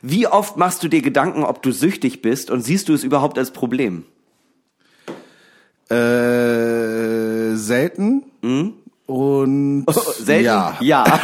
Wie 0.00 0.26
oft 0.26 0.56
machst 0.56 0.82
du 0.84 0.88
dir 0.88 1.02
Gedanken, 1.02 1.44
ob 1.44 1.62
du 1.62 1.70
süchtig 1.70 2.22
bist 2.22 2.50
und 2.50 2.62
siehst 2.62 2.88
du 2.88 2.94
es 2.94 3.04
überhaupt 3.04 3.36
als 3.36 3.50
Problem? 3.50 4.06
Äh, 5.90 7.56
selten. 7.56 8.22
Und 9.04 9.84
Hm? 9.86 9.86
Selten? 10.18 10.44
ja. 10.46 10.78
Ja. 10.80 11.20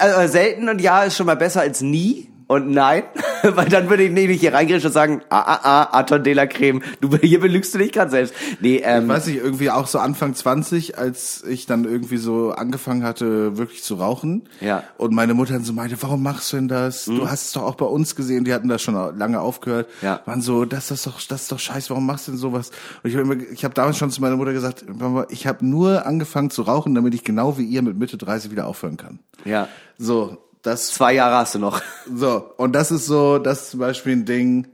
Also 0.00 0.32
selten 0.32 0.68
und 0.68 0.80
ja 0.80 1.04
ist 1.04 1.16
schon 1.16 1.26
mal 1.26 1.36
besser 1.36 1.60
als 1.60 1.80
nie. 1.80 2.28
Und 2.48 2.70
nein, 2.70 3.02
weil 3.42 3.68
dann 3.68 3.90
würde 3.90 4.02
ich 4.04 4.10
nicht 4.10 4.40
hier 4.40 4.54
reingehen 4.54 4.82
und 4.82 4.92
sagen, 4.92 5.20
ah, 5.28 5.38
ah, 5.38 5.60
ah, 5.62 5.98
Aton 5.98 6.24
de 6.24 6.32
la 6.32 6.46
Creme, 6.46 6.82
du, 7.00 7.14
hier 7.22 7.40
belügst 7.40 7.74
du 7.74 7.78
dich 7.78 7.92
gerade 7.92 8.10
selbst. 8.10 8.34
Nee, 8.60 8.80
ähm, 8.82 9.06
Weiß 9.06 9.26
ich, 9.26 9.36
irgendwie 9.36 9.70
auch 9.70 9.86
so 9.86 9.98
Anfang 9.98 10.34
20, 10.34 10.96
als 10.98 11.44
ich 11.44 11.66
dann 11.66 11.84
irgendwie 11.84 12.16
so 12.16 12.52
angefangen 12.52 13.04
hatte, 13.04 13.58
wirklich 13.58 13.82
zu 13.82 13.96
rauchen. 13.96 14.48
Ja. 14.60 14.82
Und 14.96 15.12
meine 15.12 15.34
Mutter 15.34 15.52
dann 15.52 15.64
so 15.64 15.74
meinte, 15.74 15.96
warum 16.00 16.22
machst 16.22 16.52
du 16.52 16.56
denn 16.56 16.68
das? 16.68 17.04
Du 17.04 17.28
hast 17.28 17.46
es 17.46 17.52
doch 17.52 17.62
auch 17.62 17.74
bei 17.74 17.86
uns 17.86 18.16
gesehen, 18.16 18.44
die 18.44 18.54
hatten 18.54 18.68
das 18.68 18.80
schon 18.80 18.94
lange 19.18 19.40
aufgehört. 19.40 19.88
Ja. 20.00 20.22
Waren 20.24 20.40
so, 20.40 20.64
das 20.64 20.90
ist 20.90 21.06
doch, 21.06 21.20
das 21.28 21.42
ist 21.42 21.52
doch 21.52 21.58
scheiße, 21.58 21.90
warum 21.90 22.06
machst 22.06 22.28
du 22.28 22.32
denn 22.32 22.38
sowas? 22.40 22.70
Und 23.02 23.10
ich 23.10 23.16
habe 23.16 23.36
ich 23.52 23.62
habe 23.64 23.74
damals 23.74 23.98
schon 23.98 24.10
zu 24.10 24.22
meiner 24.22 24.36
Mutter 24.36 24.54
gesagt, 24.54 24.86
Mama, 24.88 25.26
ich 25.28 25.46
habe 25.46 25.66
nur 25.66 26.06
angefangen 26.06 26.48
zu 26.48 26.62
rauchen, 26.62 26.94
damit 26.94 27.14
ich 27.14 27.24
genau 27.24 27.58
wie 27.58 27.64
ihr 27.64 27.82
mit 27.82 27.98
Mitte 27.98 28.16
30 28.16 28.50
wieder 28.50 28.66
aufhören 28.66 28.96
kann. 28.96 29.18
ja, 29.44 29.68
So, 29.98 30.38
das 30.62 30.88
zwei 30.92 31.14
Jahre 31.14 31.36
hast 31.36 31.54
du 31.54 31.58
noch. 31.58 31.80
So, 32.12 32.50
und 32.56 32.72
das 32.74 32.90
ist 32.90 33.06
so, 33.06 33.38
das 33.38 33.62
ist 33.62 33.70
zum 33.72 33.80
Beispiel 33.80 34.12
ein 34.14 34.24
Ding, 34.24 34.66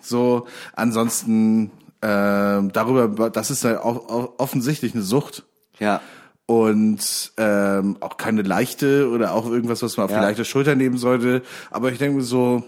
so, 0.00 0.46
ansonsten, 0.74 1.70
ähm, 2.02 2.72
darüber, 2.72 3.30
das 3.30 3.50
ist 3.50 3.64
ja 3.64 3.80
auch, 3.82 4.08
auch 4.08 4.32
offensichtlich 4.38 4.94
eine 4.94 5.02
Sucht 5.04 5.44
Ja. 5.78 6.00
und 6.46 7.32
ähm, 7.36 7.96
auch 8.00 8.16
keine 8.16 8.42
leichte 8.42 9.08
oder 9.10 9.34
auch 9.34 9.46
irgendwas, 9.48 9.82
was 9.82 9.96
man 9.96 10.04
auf 10.06 10.10
Ja. 10.10 10.18
die 10.18 10.24
leichte 10.26 10.44
Schulter 10.44 10.74
nehmen 10.74 10.98
sollte, 10.98 11.42
aber 11.70 11.92
ich 11.92 11.98
denke 11.98 12.16
mir 12.18 12.24
so, 12.24 12.64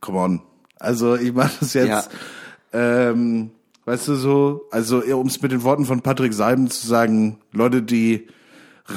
come 0.00 0.18
on, 0.18 0.42
also 0.78 1.16
ich 1.16 1.32
mache 1.32 1.52
das 1.60 1.72
jetzt, 1.74 2.10
ähm, 2.72 3.50
weißt 3.86 4.08
du 4.08 4.14
so, 4.16 4.62
also 4.70 4.98
um 5.02 5.26
es 5.26 5.40
mit 5.40 5.52
den 5.52 5.62
Worten 5.62 5.86
von 5.86 6.02
Patrick 6.02 6.34
Salben 6.34 6.68
zu 6.70 6.86
sagen, 6.86 7.38
Leute, 7.52 7.82
die 7.82 8.28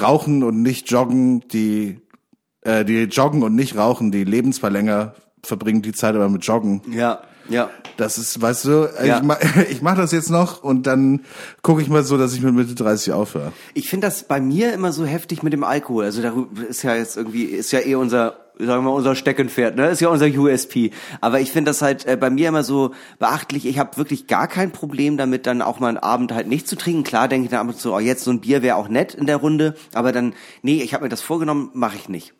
rauchen 0.02 0.42
und 0.42 0.60
nicht 0.62 0.90
joggen, 0.90 1.40
die 1.48 2.00
äh, 2.62 2.84
die 2.84 3.04
joggen 3.04 3.42
und 3.42 3.54
nicht 3.54 3.76
rauchen, 3.76 4.10
die 4.10 4.24
leben 4.24 4.52
zwar 4.52 4.70
länger, 4.70 5.14
verbringen 5.42 5.82
die 5.82 5.92
Zeit 5.92 6.14
aber 6.14 6.28
mit 6.28 6.44
Joggen. 6.44 6.82
Ja, 6.90 7.20
ja. 7.48 7.70
Das 7.96 8.18
ist, 8.18 8.40
weißt 8.40 8.64
du, 8.66 8.88
Ja. 9.04 9.16
ich, 9.18 9.22
ma 9.22 9.38
ich 9.70 9.82
mache 9.82 9.96
das 9.96 10.12
jetzt 10.12 10.30
noch 10.30 10.62
und 10.62 10.86
dann 10.86 11.20
gucke 11.62 11.82
ich 11.82 11.88
mal 11.88 12.04
so, 12.04 12.16
dass 12.18 12.34
ich 12.34 12.42
mit 12.42 12.54
Mitte 12.54 12.74
30 12.74 13.12
aufhöre. 13.12 13.52
Ich 13.74 13.88
finde 13.88 14.06
das 14.06 14.24
bei 14.24 14.40
mir 14.40 14.72
immer 14.72 14.92
so 14.92 15.04
heftig 15.04 15.42
mit 15.42 15.52
dem 15.52 15.64
Alkohol. 15.64 16.04
Also 16.04 16.22
darüber 16.22 16.66
ist 16.66 16.82
ja 16.82 16.94
jetzt 16.94 17.16
irgendwie, 17.16 17.44
ist 17.44 17.72
ja 17.72 17.80
eh 17.80 17.94
unser, 17.94 18.36
sagen 18.58 18.84
wir 18.84 18.90
mal, 18.90 18.90
unser 18.90 19.14
Steckenpferd, 19.14 19.76
ne? 19.76 19.88
Ist 19.88 20.00
ja 20.00 20.08
unser 20.08 20.26
USP. 20.26 20.90
Aber 21.20 21.40
ich 21.40 21.50
finde 21.50 21.70
das 21.70 21.82
halt 21.82 22.06
äh, 22.06 22.16
bei 22.16 22.30
mir 22.30 22.48
immer 22.48 22.62
so 22.62 22.92
beachtlich. 23.18 23.66
Ich 23.66 23.78
habe 23.78 23.96
wirklich 23.96 24.26
gar 24.26 24.46
kein 24.46 24.70
Problem 24.70 25.16
damit, 25.16 25.46
dann 25.46 25.62
auch 25.62 25.80
mal 25.80 25.88
einen 25.88 25.98
Abend 25.98 26.32
halt 26.32 26.48
nicht 26.48 26.68
zu 26.68 26.76
trinken. 26.76 27.04
Klar 27.04 27.28
denke 27.28 27.46
ich 27.46 27.50
dann 27.50 27.60
ab 27.60 27.68
und 27.68 27.80
zu, 27.80 27.94
oh, 27.94 27.98
jetzt 27.98 28.24
so 28.24 28.30
ein 28.30 28.40
Bier 28.40 28.62
wäre 28.62 28.76
auch 28.76 28.88
nett 28.88 29.14
in 29.14 29.26
der 29.26 29.36
Runde. 29.36 29.74
Aber 29.94 30.12
dann, 30.12 30.34
nee, 30.62 30.82
ich 30.82 30.92
habe 30.94 31.04
mir 31.04 31.08
das 31.10 31.22
vorgenommen, 31.22 31.70
mache 31.72 31.96
ich 31.96 32.08
nicht. 32.08 32.34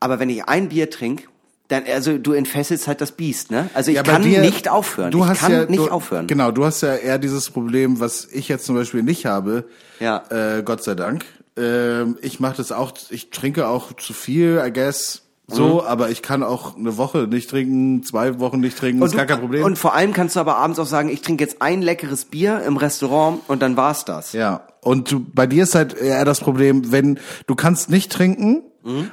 Aber 0.00 0.18
wenn 0.18 0.30
ich 0.30 0.44
ein 0.44 0.68
Bier 0.70 0.90
trinke, 0.90 1.24
dann, 1.68 1.84
also 1.86 2.18
du 2.18 2.32
entfesselst 2.32 2.88
halt 2.88 3.00
das 3.00 3.12
Biest, 3.12 3.50
ne? 3.52 3.70
Also 3.74 3.90
ich 3.92 3.96
Ja, 3.96 4.02
kann 4.02 4.22
dir- 4.22 4.40
nicht 4.40 4.68
aufhören. 4.68 5.12
Du 5.12 5.20
ich 5.20 5.26
hast 5.26 5.40
kann 5.40 5.52
ja, 5.52 5.64
nicht 5.66 5.78
du, 5.78 5.88
aufhören. 5.90 6.26
Genau, 6.26 6.50
du 6.50 6.64
hast 6.64 6.80
ja 6.80 6.94
eher 6.96 7.18
dieses 7.18 7.50
Problem, 7.50 8.00
was 8.00 8.26
ich 8.32 8.48
jetzt 8.48 8.64
zum 8.66 8.74
Beispiel 8.74 9.02
nicht 9.04 9.26
habe. 9.26 9.64
Ja. 10.00 10.24
Äh, 10.30 10.62
Gott 10.64 10.82
sei 10.82 10.94
Dank. 10.96 11.24
Ähm, 11.56 12.18
ich 12.22 12.40
mache 12.40 12.56
das 12.56 12.72
auch, 12.72 12.92
ich 13.10 13.30
trinke 13.30 13.68
auch 13.68 13.92
zu 13.92 14.12
viel, 14.14 14.60
I 14.66 14.72
guess. 14.72 15.22
so, 15.46 15.84
aber 15.84 16.10
ich 16.10 16.22
kann 16.22 16.42
auch 16.44 16.76
eine 16.76 16.96
Woche 16.96 17.26
nicht 17.28 17.50
trinken, 17.50 18.02
zwei 18.04 18.38
Wochen 18.38 18.60
nicht 18.60 18.78
trinken, 18.78 19.02
ist 19.02 19.12
du- 19.12 19.16
gar 19.16 19.26
kein 19.26 19.40
Problem. 19.40 19.64
Und 19.64 19.78
vor 19.78 19.94
allem 19.94 20.12
kannst 20.12 20.36
du 20.36 20.40
aber 20.40 20.56
abends 20.56 20.78
auch 20.78 20.86
sagen, 20.86 21.08
ich 21.08 21.22
trinke 21.22 21.42
jetzt 21.44 21.60
ein 21.60 21.82
leckeres 21.82 22.24
Bier 22.24 22.62
im 22.62 22.76
Restaurant 22.76 23.40
und 23.48 23.60
dann 23.60 23.76
war's 23.76 24.04
das. 24.04 24.32
Ja, 24.32 24.62
und 24.80 25.10
du, 25.10 25.20
bei 25.34 25.46
dir 25.48 25.64
ist 25.64 25.74
halt 25.74 25.94
eher 25.96 26.24
das 26.24 26.38
Problem, 26.40 26.92
wenn 26.92 27.18
du 27.48 27.54
kannst 27.56 27.90
nicht 27.90 28.12
trinken, 28.12 28.62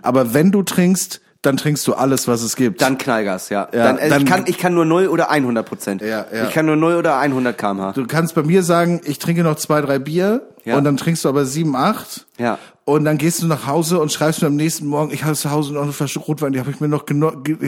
aber 0.02 0.34
wenn 0.34 0.52
du 0.52 0.64
trinkst, 0.64 1.22
dann 1.44 1.56
trinkst 1.56 1.86
du 1.88 1.94
alles, 1.94 2.28
was 2.28 2.42
es 2.42 2.56
gibt. 2.56 2.82
Dann 2.82 2.98
Knallgas, 2.98 3.50
ja. 3.50 3.68
Ja, 3.72 3.84
dann, 3.84 3.98
äh, 4.00 4.10
dann- 4.10 4.22
ich, 4.24 4.28
kann, 4.28 4.44
ich 4.48 4.58
kann 4.58 4.74
nur 4.74 4.86
0 4.86 5.08
oder 5.08 5.30
100 5.30 5.66
Prozent. 5.66 6.02
Ja, 6.02 6.26
ja. 6.34 6.46
Ich 6.48 6.52
kann 6.54 6.66
nur 6.66 6.76
0 6.76 6.96
oder 6.96 7.20
100 7.20 7.58
kmh. 7.58 7.92
du 7.94 8.06
kannst 8.08 8.34
bei 8.36 8.44
mir 8.44 8.64
sagen, 8.64 9.02
ich 9.06 9.20
trinke 9.20 9.44
noch 9.44 9.56
zwei, 9.56 9.80
drei 9.82 10.00
Bier 10.00 10.42
Ja. 10.66 10.78
und 10.78 10.84
dann 10.84 10.98
trinkst 10.98 11.24
du 11.26 11.30
aber 11.30 11.46
sieben, 11.46 11.76
acht. 11.76 12.26
Ja. 12.38 12.58
Und 12.86 13.04
dann 13.06 13.18
gehst 13.18 13.42
du 13.42 13.48
nach 13.48 13.68
Hause 13.68 14.00
und 14.00 14.14
schreibst 14.14 14.42
mir 14.42 14.48
am 14.48 14.56
nächsten 14.56 14.88
Morgen, 14.88 15.12
ich 15.14 15.26
habe 15.26 15.36
zu 15.36 15.52
Hause 15.52 15.74
noch 15.74 15.84
eine 15.84 15.92
Flasche 15.92 16.20
Rotwein, 16.20 16.54
die 16.54 16.60
habe 16.60 16.72
ich 16.72 16.80
mir 16.80 16.88
noch 16.88 17.04
die 17.06 17.14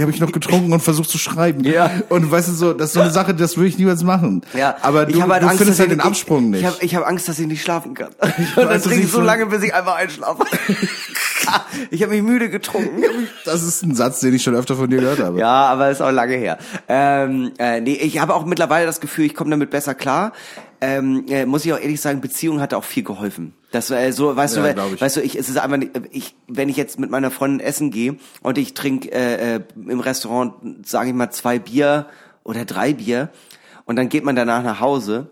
habe 0.01 0.11
ich 0.11 0.19
noch 0.21 0.31
getrunken 0.31 0.71
und 0.73 0.79
versucht 0.79 1.09
zu 1.09 1.17
schreiben. 1.17 1.63
Ja. 1.65 1.91
Und 2.09 2.31
weißt 2.31 2.47
du 2.47 2.53
so, 2.53 2.73
das 2.73 2.87
ist 2.87 2.93
so 2.93 3.01
eine 3.01 3.11
Sache, 3.11 3.33
das 3.35 3.55
würde 3.57 3.67
ich 3.67 3.77
niemals 3.77 4.03
machen. 4.03 4.41
Ja, 4.57 4.77
aber 4.81 5.05
du, 5.05 5.11
ich 5.17 5.21
halt 5.21 5.43
du 5.43 5.47
Angst, 5.47 5.57
findest 5.57 5.79
halt 5.79 5.89
ich- 5.91 5.97
den 5.97 6.01
Absprung 6.01 6.45
ich, 6.45 6.49
nicht. 6.51 6.61
Ich 6.61 6.65
habe 6.67 6.77
ich 6.79 6.95
hab 6.95 7.05
Angst, 7.07 7.27
dass 7.29 7.37
ich 7.37 7.47
nicht 7.47 7.61
schlafen 7.61 7.93
kann. 7.93 8.09
Und 8.19 8.29
weiß, 8.31 8.55
dann 8.55 8.81
trinke 8.81 8.99
ich 8.99 9.03
ich 9.05 9.11
so 9.11 9.21
lange, 9.21 9.45
bis 9.45 9.61
ich 9.63 9.73
einfach 9.73 9.95
einschlafe. 9.95 10.43
ich 11.91 12.03
habe 12.03 12.13
mich 12.13 12.23
müde 12.23 12.49
getrunken. 12.49 13.03
das 13.45 13.63
ist 13.63 13.83
ein 13.83 13.95
Satz, 13.95 14.19
den 14.19 14.33
ich 14.33 14.43
schon 14.43 14.55
öfter 14.55 14.75
von 14.75 14.89
dir 14.89 14.99
gehört 14.99 15.19
habe. 15.19 15.39
Ja, 15.39 15.67
aber 15.67 15.89
ist 15.89 16.01
auch 16.01 16.11
lange 16.11 16.35
her. 16.35 16.57
Ähm, 16.87 17.51
äh, 17.57 17.81
nee, 17.81 17.93
ich 17.93 18.19
habe 18.19 18.35
auch 18.35 18.45
mittlerweile 18.45 18.85
das 18.85 18.99
Gefühl, 18.99 19.25
ich 19.25 19.35
komme 19.35 19.51
damit 19.51 19.69
besser 19.69 19.95
klar. 19.95 20.33
Ähm, 20.81 21.25
äh, 21.27 21.45
muss 21.45 21.65
ich 21.65 21.73
auch 21.73 21.79
ehrlich 21.79 21.99
sagen, 21.99 22.21
Beziehung 22.21 22.61
hat 22.61 22.73
auch 22.73 22.85
viel 22.85 23.03
geholfen. 23.03 23.53
Das 23.71 23.91
äh, 23.91 24.11
so, 24.11 24.35
weißt 24.35 24.57
Ja, 24.57 24.73
du, 24.73 25.01
weißt 25.01 25.17
du, 25.17 25.21
ich 25.21 25.35
es 25.35 25.49
ist 25.49 25.57
einfach 25.57 25.77
nicht, 25.77 25.91
ich 26.11 26.35
wenn 26.47 26.69
ich 26.69 26.77
jetzt 26.77 26.99
mit 26.99 27.09
meiner 27.09 27.31
Freundin 27.31 27.59
essen 27.59 27.91
gehe 27.91 28.15
und 28.41 28.57
ich 28.57 28.73
trinke 28.73 29.11
äh, 29.11 29.55
äh, 29.55 29.61
im 29.75 29.99
Restaurant, 29.99 30.53
sage 30.87 31.09
ich 31.09 31.15
mal 31.15 31.31
zwei 31.31 31.59
Bier 31.59 32.05
oder 32.43 32.63
drei 32.65 32.93
Bier 32.93 33.29
und 33.85 33.97
dann 33.97 34.07
geht 34.07 34.23
man 34.23 34.35
danach 34.35 34.63
nach 34.63 34.79
Hause. 34.79 35.29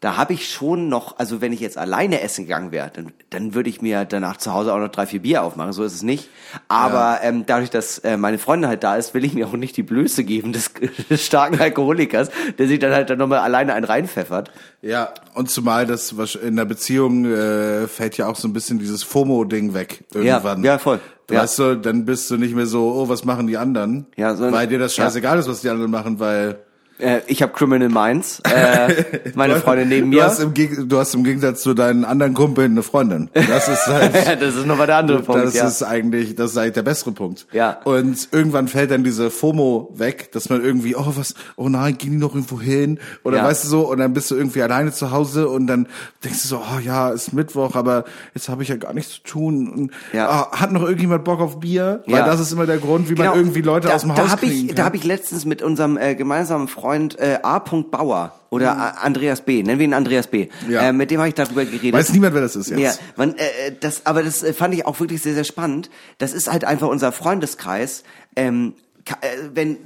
Da 0.00 0.16
habe 0.16 0.32
ich 0.32 0.48
schon 0.50 0.88
noch, 0.88 1.18
also 1.18 1.42
wenn 1.42 1.52
ich 1.52 1.60
jetzt 1.60 1.76
alleine 1.76 2.22
essen 2.22 2.46
gegangen 2.46 2.72
wäre, 2.72 2.90
dann, 2.90 3.12
dann 3.28 3.52
würde 3.52 3.68
ich 3.68 3.82
mir 3.82 4.06
danach 4.06 4.38
zu 4.38 4.50
Hause 4.54 4.72
auch 4.72 4.78
noch 4.78 4.88
drei, 4.88 5.04
vier 5.06 5.20
Bier 5.20 5.42
aufmachen. 5.42 5.74
So 5.74 5.84
ist 5.84 5.92
es 5.92 6.02
nicht. 6.02 6.30
Aber 6.68 7.18
ähm, 7.22 7.44
dadurch, 7.44 7.68
dass 7.68 7.98
äh, 7.98 8.16
meine 8.16 8.38
Freundin 8.38 8.70
halt 8.70 8.82
da 8.82 8.96
ist, 8.96 9.12
will 9.12 9.26
ich 9.26 9.34
mir 9.34 9.46
auch 9.46 9.52
nicht 9.52 9.76
die 9.76 9.82
Blöße 9.82 10.24
geben 10.24 10.54
des, 10.54 10.70
des 11.10 11.26
starken 11.26 11.60
Alkoholikers, 11.60 12.30
der 12.58 12.66
sich 12.66 12.78
dann 12.78 12.92
halt 12.92 13.10
dann 13.10 13.18
nochmal 13.18 13.40
alleine 13.40 13.74
einen 13.74 13.84
reinpfeffert. 13.84 14.50
Ja, 14.80 15.12
und 15.34 15.50
zumal 15.50 15.84
das 15.86 16.16
was- 16.16 16.34
in 16.34 16.56
der 16.56 16.64
Beziehung 16.64 17.26
äh, 17.26 17.86
fällt 17.86 18.16
ja 18.16 18.26
auch 18.26 18.36
so 18.36 18.48
ein 18.48 18.54
bisschen 18.54 18.78
dieses 18.78 19.02
FOMO-Ding 19.02 19.74
weg 19.74 20.04
irgendwann. 20.14 20.64
ja, 20.64 20.78
voll. 20.78 21.00
Du 21.26 21.34
Ja. 21.34 21.42
Weißt 21.42 21.58
du, 21.58 21.74
dann 21.76 22.06
bist 22.06 22.30
du 22.30 22.38
nicht 22.38 22.54
mehr 22.54 22.66
so, 22.66 22.90
oh, 22.94 23.08
was 23.10 23.26
machen 23.26 23.46
die 23.46 23.58
anderen? 23.58 24.06
Ja, 24.16 24.34
so- 24.34 24.50
weil 24.50 24.66
dir 24.66 24.78
das 24.78 24.96
ja. 24.96 25.04
scheißegal 25.04 25.38
ist, 25.38 25.46
was 25.48 25.60
die 25.60 25.68
anderen 25.68 25.90
machen, 25.90 26.18
weil 26.18 26.58
Äh, 27.00 27.20
ich 27.26 27.42
habe 27.42 27.52
Criminal 27.52 27.88
Minds, 27.88 28.40
äh, 28.44 29.04
meine 29.34 29.56
Freundin 29.56 29.88
neben 29.88 30.10
du 30.10 30.18
mir. 30.18 30.24
hast, 30.24 30.38
im 30.40 30.54
Geg 30.54 30.88
du 30.88 30.98
hast 30.98 31.14
im 31.14 31.24
Gegensatz 31.24 31.62
zu 31.62 31.74
deinen 31.74 32.04
anderen 32.04 32.34
Kumpeln 32.34 32.72
eine 32.72 32.82
Freundin. 32.82 33.30
Das 33.34 33.68
ist 33.68 33.86
halt. 33.86 34.14
das 34.40 34.54
ist 34.56 34.66
nochmal 34.66 34.86
der 34.86 34.96
andere 34.96 35.22
Punkt. 35.22 35.44
Das 35.44 35.54
ja. 35.54 35.66
ist 35.66 35.82
eigentlich, 35.82 36.34
das 36.34 36.52
ist 36.52 36.56
eigentlich 36.58 36.74
der 36.74 36.82
bessere 36.82 37.12
Punkt. 37.12 37.46
Ja. 37.52 37.78
Und 37.84 38.28
irgendwann 38.32 38.68
fällt 38.68 38.90
dann 38.90 39.04
diese 39.04 39.30
FOMO 39.30 39.90
weg, 39.94 40.32
dass 40.32 40.48
man 40.50 40.62
irgendwie, 40.62 40.94
oh 40.96 41.12
was, 41.16 41.34
oh 41.56 41.68
nein, 41.68 41.96
gehen 41.98 42.12
die 42.12 42.16
noch 42.18 42.34
irgendwo 42.34 42.60
hin? 42.60 42.98
Oder 43.24 43.38
Ja. 43.38 43.44
weißt 43.44 43.64
du 43.64 43.68
so, 43.68 43.90
und 43.90 43.98
dann 43.98 44.12
bist 44.12 44.30
du 44.30 44.34
irgendwie 44.36 44.62
alleine 44.62 44.92
zu 44.92 45.10
Hause 45.10 45.48
und 45.48 45.66
dann 45.66 45.88
denkst 46.24 46.42
du 46.42 46.48
so, 46.48 46.58
oh 46.58 46.78
ja, 46.80 47.10
ist 47.10 47.32
Mittwoch, 47.32 47.74
aber 47.76 48.04
jetzt 48.34 48.48
habe 48.48 48.62
ich 48.62 48.68
ja 48.68 48.76
gar 48.76 48.92
nichts 48.92 49.14
zu 49.14 49.22
tun. 49.22 49.68
Und, 49.70 49.90
Ja. 50.12 50.28
ah, 50.28 50.60
hat 50.60 50.72
noch 50.72 50.82
irgendjemand 50.82 51.24
Bock 51.24 51.40
auf 51.40 51.60
Bier? 51.60 52.02
Weil 52.06 52.16
Ja. 52.20 52.26
das 52.26 52.40
ist 52.40 52.52
immer 52.52 52.66
der 52.66 52.78
Grund, 52.78 53.08
wie 53.08 53.14
man 53.14 53.34
irgendwie 53.36 53.62
Leute 53.62 53.88
Genau. 53.88 53.90
da, 53.90 53.96
aus 53.96 54.02
dem 54.02 54.14
da 54.14 54.22
Haus 54.22 54.30
hab 54.32 54.40
kriegen 54.40 54.52
ich, 54.52 54.66
kann. 54.68 54.76
Da 54.76 54.84
habe 54.84 54.96
ich 54.96 55.04
letztens 55.04 55.44
mit 55.44 55.62
unserem 55.62 55.96
äh, 55.96 56.14
gemeinsamen 56.14 56.68
Freund 56.68 56.89
äh, 57.18 57.38
A. 57.42 57.58
Bauer 57.58 58.34
oder 58.50 58.76
A- 58.76 58.90
Andreas 59.02 59.40
B. 59.42 59.62
Nennen 59.62 59.78
wir 59.78 59.84
ihn 59.86 59.94
Andreas 59.94 60.26
B. 60.26 60.48
Mhm. 60.66 60.70
Ja. 60.72 60.82
Äh, 60.88 60.92
mit 60.92 61.10
dem 61.10 61.18
habe 61.18 61.28
ich 61.28 61.34
darüber 61.34 61.64
geredet. 61.64 61.92
Weiß 61.92 62.12
niemand, 62.12 62.34
wer 62.34 62.40
das 62.42 62.56
ist 62.56 62.70
jetzt. 62.70 62.80
Ja, 62.80 62.92
man, 63.16 63.34
äh, 63.36 63.42
das, 63.80 64.06
aber 64.06 64.22
das 64.22 64.42
äh, 64.42 64.52
fand 64.52 64.74
ich 64.74 64.86
auch 64.86 64.98
wirklich 65.00 65.22
sehr, 65.22 65.34
sehr 65.34 65.44
spannend. 65.44 65.90
Das 66.18 66.32
ist 66.32 66.50
halt 66.50 66.64
einfach 66.64 66.88
unser 66.88 67.12
Freundeskreis. 67.12 68.02
Ähm, 68.36 68.74
äh, 69.06 69.26
wenn 69.54 69.72
äh, 69.76 69.78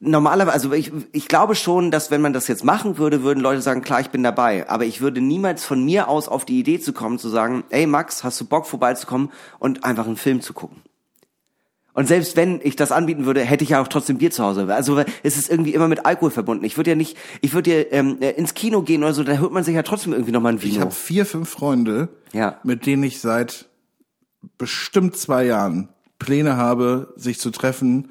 normalerweise, 0.00 0.52
also 0.54 0.72
ich, 0.72 0.92
ich 1.12 1.28
glaube 1.28 1.54
schon, 1.54 1.90
dass 1.90 2.10
wenn 2.10 2.20
man 2.20 2.32
das 2.32 2.48
jetzt 2.48 2.64
machen 2.64 2.98
würde, 2.98 3.22
würden 3.22 3.40
Leute 3.40 3.60
sagen, 3.62 3.82
klar, 3.82 4.00
ich 4.00 4.10
bin 4.10 4.22
dabei. 4.22 4.68
Aber 4.68 4.84
ich 4.84 5.00
würde 5.00 5.20
niemals 5.20 5.64
von 5.64 5.84
mir 5.84 6.08
aus 6.08 6.28
auf 6.28 6.44
die 6.44 6.58
Idee 6.60 6.80
zu 6.80 6.92
kommen, 6.92 7.18
zu 7.18 7.28
sagen, 7.28 7.64
ey 7.70 7.86
Max, 7.86 8.24
hast 8.24 8.40
du 8.40 8.44
Bock 8.46 8.66
vorbeizukommen 8.66 9.30
und 9.58 9.84
einfach 9.84 10.06
einen 10.06 10.16
Film 10.16 10.40
zu 10.40 10.52
gucken? 10.52 10.82
Und 11.98 12.06
selbst 12.06 12.36
wenn 12.36 12.60
ich 12.62 12.76
das 12.76 12.92
anbieten 12.92 13.26
würde, 13.26 13.40
hätte 13.40 13.64
ich 13.64 13.70
ja 13.70 13.82
auch 13.82 13.88
trotzdem 13.88 14.18
Bier 14.18 14.30
zu 14.30 14.44
Hause. 14.44 14.72
Also 14.72 15.02
es 15.24 15.36
ist 15.36 15.50
irgendwie 15.50 15.74
immer 15.74 15.88
mit 15.88 16.06
Alkohol 16.06 16.30
verbunden. 16.30 16.64
Ich 16.64 16.76
würde 16.76 16.90
ja 16.90 16.94
nicht, 16.94 17.16
ich 17.40 17.54
würde 17.54 17.76
ja 17.76 17.84
ähm, 17.90 18.18
äh, 18.20 18.30
ins 18.30 18.54
Kino 18.54 18.82
gehen 18.82 19.02
oder 19.02 19.12
so, 19.14 19.24
da 19.24 19.32
hört 19.32 19.50
man 19.50 19.64
sich 19.64 19.74
ja 19.74 19.82
trotzdem 19.82 20.12
irgendwie 20.12 20.30
nochmal 20.30 20.52
ein 20.52 20.62
Vino. 20.62 20.74
Ich 20.74 20.80
habe 20.80 20.92
vier, 20.92 21.26
fünf 21.26 21.48
Freunde, 21.48 22.08
Ja. 22.32 22.60
mit 22.62 22.86
denen 22.86 23.02
ich 23.02 23.18
seit 23.18 23.66
bestimmt 24.58 25.16
zwei 25.16 25.44
Jahren 25.44 25.88
Pläne 26.20 26.56
habe, 26.56 27.12
sich 27.16 27.40
zu 27.40 27.50
treffen, 27.50 28.10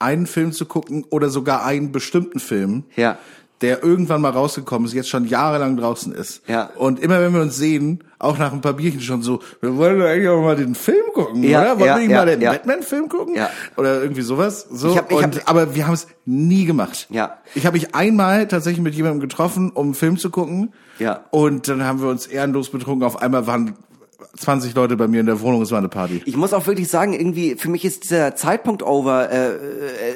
einen 0.00 0.26
Film 0.26 0.50
zu 0.50 0.66
gucken 0.66 1.04
oder 1.08 1.28
sogar 1.28 1.64
einen 1.64 1.92
bestimmten 1.92 2.40
Film, 2.40 2.86
Ja. 2.96 3.18
Der 3.60 3.82
irgendwann 3.82 4.20
mal 4.20 4.30
rausgekommen 4.30 4.86
ist, 4.86 4.94
jetzt 4.94 5.08
schon 5.08 5.26
jahrelang 5.26 5.76
draußen 5.76 6.12
ist. 6.12 6.42
Ja. 6.48 6.70
Und 6.76 7.00
immer 7.00 7.20
wenn 7.20 7.34
wir 7.34 7.40
uns 7.40 7.56
sehen, 7.56 8.04
auch 8.20 8.38
nach 8.38 8.52
ein 8.52 8.60
paar 8.60 8.74
Bierchen 8.74 9.00
schon 9.00 9.22
so, 9.22 9.40
wir 9.60 9.76
wollen 9.76 9.98
doch 9.98 10.06
eigentlich 10.06 10.28
auch 10.28 10.40
mal 10.42 10.56
den 10.56 10.74
Film 10.74 11.04
gucken, 11.14 11.42
Ja, 11.42 11.60
oder? 11.62 11.80
Wollen 11.80 11.86
ja, 11.88 11.94
wir 11.96 12.00
nicht 12.02 12.10
ja, 12.10 12.16
mal 12.18 12.26
den 12.26 12.40
ja. 12.40 12.52
Batman-Film 12.52 13.08
gucken? 13.08 13.34
Ja. 13.34 13.50
Oder 13.76 14.00
irgendwie 14.00 14.22
sowas. 14.22 14.66
So. 14.70 14.90
Ich 14.92 14.96
hab- 14.98 15.10
ich 15.10 15.16
und, 15.18 15.36
hab- 15.40 15.50
aber 15.50 15.74
wir 15.74 15.86
haben 15.86 15.94
es 15.94 16.06
nie 16.24 16.64
gemacht. 16.64 17.06
Ja. 17.10 17.38
Ich 17.54 17.66
habe 17.66 17.76
mich 17.76 17.94
einmal 17.94 18.46
tatsächlich 18.48 18.82
mit 18.82 18.94
jemandem 18.94 19.20
getroffen, 19.20 19.70
um 19.70 19.86
einen 19.86 19.94
Film 19.94 20.18
zu 20.18 20.30
gucken. 20.30 20.72
Ja. 20.98 21.24
Und 21.30 21.68
dann 21.68 21.84
haben 21.84 22.00
wir 22.00 22.08
uns 22.08 22.26
ehrenlos 22.26 22.70
betrunken. 22.70 23.04
Auf 23.06 23.20
einmal 23.22 23.46
waren 23.46 23.74
20 24.36 24.74
Leute 24.74 24.96
bei 24.96 25.08
mir 25.08 25.20
in 25.20 25.26
der 25.26 25.40
Wohnung, 25.40 25.62
es 25.62 25.70
war 25.70 25.78
eine 25.78 25.88
Party. 25.88 26.22
Ich 26.26 26.36
muss 26.36 26.52
auch 26.52 26.66
wirklich 26.66 26.88
sagen, 26.88 27.12
irgendwie, 27.12 27.56
für 27.56 27.70
mich 27.70 27.84
ist 27.84 28.04
dieser 28.04 28.34
Zeitpunkt 28.36 28.82
over, 28.82 29.30
äh, 29.30 29.48
äh, 29.48 29.52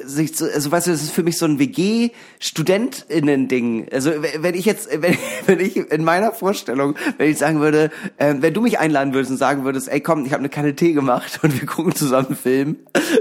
sich 0.04 0.34
zu, 0.34 0.52
also 0.52 0.70
weißt 0.70 0.86
du, 0.86 0.90
das 0.92 1.02
ist 1.02 1.12
für 1.12 1.22
mich 1.22 1.38
so 1.38 1.46
ein 1.46 1.58
WG-StudentInnen-Ding. 1.58 3.88
Also 3.92 4.10
wenn 4.38 4.54
ich 4.54 4.64
jetzt, 4.64 4.88
wenn, 5.02 5.16
wenn 5.46 5.60
ich 5.60 5.76
in 5.76 6.04
meiner 6.04 6.32
Vorstellung, 6.32 6.94
wenn 7.18 7.30
ich 7.30 7.38
sagen 7.38 7.60
würde, 7.60 7.90
äh, 8.16 8.34
wenn 8.38 8.54
du 8.54 8.60
mich 8.60 8.78
einladen 8.78 9.14
würdest 9.14 9.30
und 9.32 9.38
sagen 9.38 9.64
würdest, 9.64 9.88
ey 9.88 10.00
komm, 10.00 10.24
ich 10.24 10.32
habe 10.32 10.40
eine 10.40 10.48
Kanne 10.48 10.74
Tee 10.74 10.92
gemacht 10.92 11.40
und 11.42 11.58
wir 11.60 11.66
gucken 11.66 11.94
zusammen 11.94 12.26
einen 12.28 12.36
Film, 12.36 12.76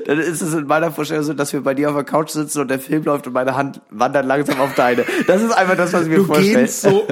dann 0.06 0.20
ist 0.20 0.42
es 0.42 0.54
in 0.54 0.68
meiner 0.68 0.92
Vorstellung 0.92 1.24
so, 1.24 1.34
dass 1.34 1.54
wir 1.54 1.62
bei 1.62 1.74
dir 1.74 1.90
auf 1.90 1.96
der 1.96 2.04
Couch 2.04 2.30
sitzen 2.30 2.62
und 2.62 2.68
der 2.70 2.80
Film 2.80 3.04
läuft 3.04 3.28
und 3.28 3.34
meine 3.34 3.56
Hand 3.56 3.82
wandert 3.90 4.26
langsam 4.26 4.60
auf 4.60 4.76
deine. 4.76 5.04
Das 5.28 5.42
ist 5.42 5.52
einfach 5.52 5.76
das, 5.78 5.94
was 5.94 6.04
ich 6.04 6.10
mir 6.10 6.18
Du 6.18 6.26
vorstelle. 6.26 6.62
gehst 6.62 6.82
so 6.82 7.04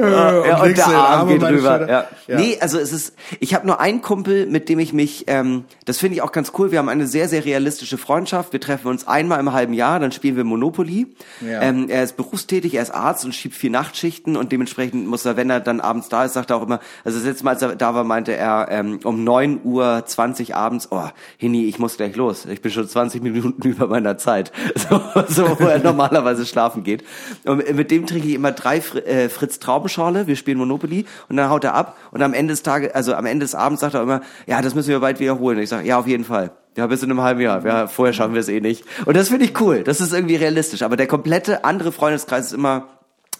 Ja, 0.00 0.38
und 0.38 0.46
ja, 0.46 0.62
und 0.62 0.76
der 0.76 0.86
Arm 0.88 1.22
um 1.22 1.28
geht 1.28 1.40
meine 1.42 1.56
rüber. 1.58 1.78
Schulter. 1.78 1.92
Ja. 1.92 2.06
Ja. 2.28 2.36
Nee, 2.38 2.58
also 2.60 2.78
es 2.78 2.92
ist, 2.92 3.14
ich 3.40 3.54
habe 3.54 3.66
nur 3.66 3.80
einen 3.80 4.02
Kumpel, 4.02 4.46
mit 4.46 4.68
dem 4.68 4.78
ich 4.78 4.92
mich, 4.92 5.24
ähm, 5.26 5.64
das 5.84 5.98
finde 5.98 6.16
ich 6.16 6.22
auch 6.22 6.32
ganz 6.32 6.52
cool. 6.58 6.70
Wir 6.70 6.78
haben 6.78 6.88
eine 6.88 7.06
sehr, 7.06 7.28
sehr 7.28 7.44
realistische 7.44 7.98
Freundschaft. 7.98 8.52
Wir 8.52 8.60
treffen 8.60 8.88
uns 8.88 9.06
einmal 9.06 9.40
im 9.40 9.52
halben 9.52 9.72
Jahr, 9.72 10.00
dann 10.00 10.12
spielen 10.12 10.36
wir 10.36 10.44
Monopoly. 10.44 11.06
Ja. 11.40 11.62
Ähm, 11.62 11.88
er 11.88 12.02
ist 12.02 12.16
berufstätig, 12.16 12.74
er 12.74 12.82
ist 12.82 12.90
Arzt 12.90 13.24
und 13.24 13.34
schiebt 13.34 13.54
vier 13.54 13.70
Nachtschichten 13.70 14.36
und 14.36 14.52
dementsprechend 14.52 15.06
muss 15.06 15.24
er, 15.24 15.36
wenn 15.36 15.50
er 15.50 15.60
dann 15.60 15.80
abends 15.80 16.08
da 16.08 16.24
ist, 16.24 16.34
sagt 16.34 16.50
er 16.50 16.56
auch 16.56 16.62
immer, 16.62 16.80
also 17.04 17.18
das 17.18 17.26
letzte 17.26 17.44
Mal, 17.44 17.52
als 17.52 17.62
er 17.62 17.76
da 17.76 17.94
war, 17.94 18.04
meinte 18.04 18.34
er 18.34 18.68
ähm, 18.70 19.00
um 19.04 19.24
9 19.24 19.60
Uhr 19.64 20.02
20 20.04 20.54
abends, 20.54 20.88
oh, 20.90 21.08
Hini, 21.36 21.66
ich 21.66 21.78
muss 21.78 21.96
gleich 21.96 22.16
los. 22.16 22.46
Ich 22.46 22.62
bin 22.62 22.72
schon 22.72 22.88
20 22.88 23.22
Minuten 23.22 23.62
über 23.68 23.86
meiner 23.86 24.18
Zeit. 24.18 24.52
So, 24.88 25.00
so 25.28 25.58
wo 25.58 25.66
er 25.66 25.78
normalerweise 25.78 26.46
schlafen 26.46 26.84
geht. 26.84 27.02
Und 27.44 27.74
mit 27.74 27.90
dem 27.90 28.06
trinke 28.06 28.28
ich 28.28 28.34
immer 28.34 28.52
drei 28.52 28.80
Fr 28.80 28.98
äh, 28.98 29.28
Fritz 29.28 29.58
Traubenschorle. 29.58 30.26
Wir 30.26 30.36
spielen 30.36 30.58
Monopoly 30.58 31.06
und 31.28 31.36
dann 31.36 31.48
haut 31.48 31.64
er 31.64 31.74
ab 31.74 31.96
und 32.12 32.22
am 32.22 32.34
Ende 32.34 32.52
des 32.52 32.62
Tages, 32.62 32.94
also 32.94 33.05
am 33.14 33.26
Ende 33.26 33.44
des 33.44 33.54
Abends 33.54 33.80
sagt 33.80 33.94
er 33.94 34.02
immer, 34.02 34.20
ja, 34.46 34.62
das 34.62 34.74
müssen 34.74 34.88
wir 34.88 35.00
bald 35.00 35.20
wiederholen. 35.20 35.58
Und 35.58 35.62
ich 35.62 35.68
sage, 35.68 35.86
ja, 35.86 35.98
auf 35.98 36.06
jeden 36.06 36.24
Fall. 36.24 36.52
Ja, 36.76 36.86
bis 36.86 37.02
in 37.02 37.10
einem 37.10 37.22
halben 37.22 37.40
Jahr. 37.40 37.64
Ja, 37.64 37.86
vorher 37.86 38.12
schaffen 38.12 38.34
wir 38.34 38.40
es 38.40 38.48
eh 38.48 38.60
nicht. 38.60 38.84
Und 39.06 39.16
das 39.16 39.28
finde 39.28 39.46
ich 39.46 39.60
cool. 39.60 39.82
Das 39.82 40.00
ist 40.00 40.12
irgendwie 40.12 40.36
realistisch. 40.36 40.82
Aber 40.82 40.96
der 40.96 41.06
komplette 41.06 41.64
andere 41.64 41.90
Freundeskreis 41.90 42.46
ist 42.46 42.52
immer, 42.52 42.88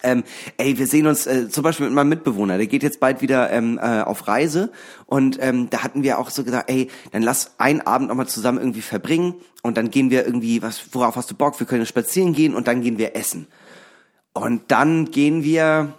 ähm, 0.03 0.23
ey, 0.57 0.77
wir 0.77 0.87
sehen 0.87 1.07
uns 1.07 1.27
äh, 1.27 1.49
zum 1.49 1.63
Beispiel 1.63 1.87
mit 1.87 1.95
meinem 1.95 2.09
Mitbewohner, 2.09 2.57
der 2.57 2.67
geht 2.67 2.83
jetzt 2.83 2.99
bald 2.99 3.21
wieder 3.21 3.49
ähm, 3.51 3.79
äh, 3.81 4.01
auf 4.01 4.27
Reise 4.27 4.71
und 5.05 5.37
ähm, 5.41 5.69
da 5.69 5.83
hatten 5.83 6.03
wir 6.03 6.19
auch 6.19 6.29
so 6.29 6.43
gesagt, 6.43 6.69
ey, 6.69 6.89
dann 7.11 7.23
lass 7.23 7.55
einen 7.57 7.81
Abend 7.81 8.09
nochmal 8.09 8.27
zusammen 8.27 8.59
irgendwie 8.59 8.81
verbringen 8.81 9.35
und 9.63 9.77
dann 9.77 9.89
gehen 9.89 10.11
wir 10.11 10.25
irgendwie, 10.25 10.61
was, 10.61 10.83
worauf 10.91 11.15
hast 11.15 11.31
du 11.31 11.35
Bock? 11.35 11.59
Wir 11.59 11.67
können 11.67 11.85
spazieren 11.85 12.33
gehen 12.33 12.53
und 12.53 12.67
dann 12.67 12.81
gehen 12.81 12.97
wir 12.97 13.15
essen. 13.15 13.47
Und 14.33 14.71
dann 14.71 15.05
gehen 15.05 15.43
wir 15.43 15.93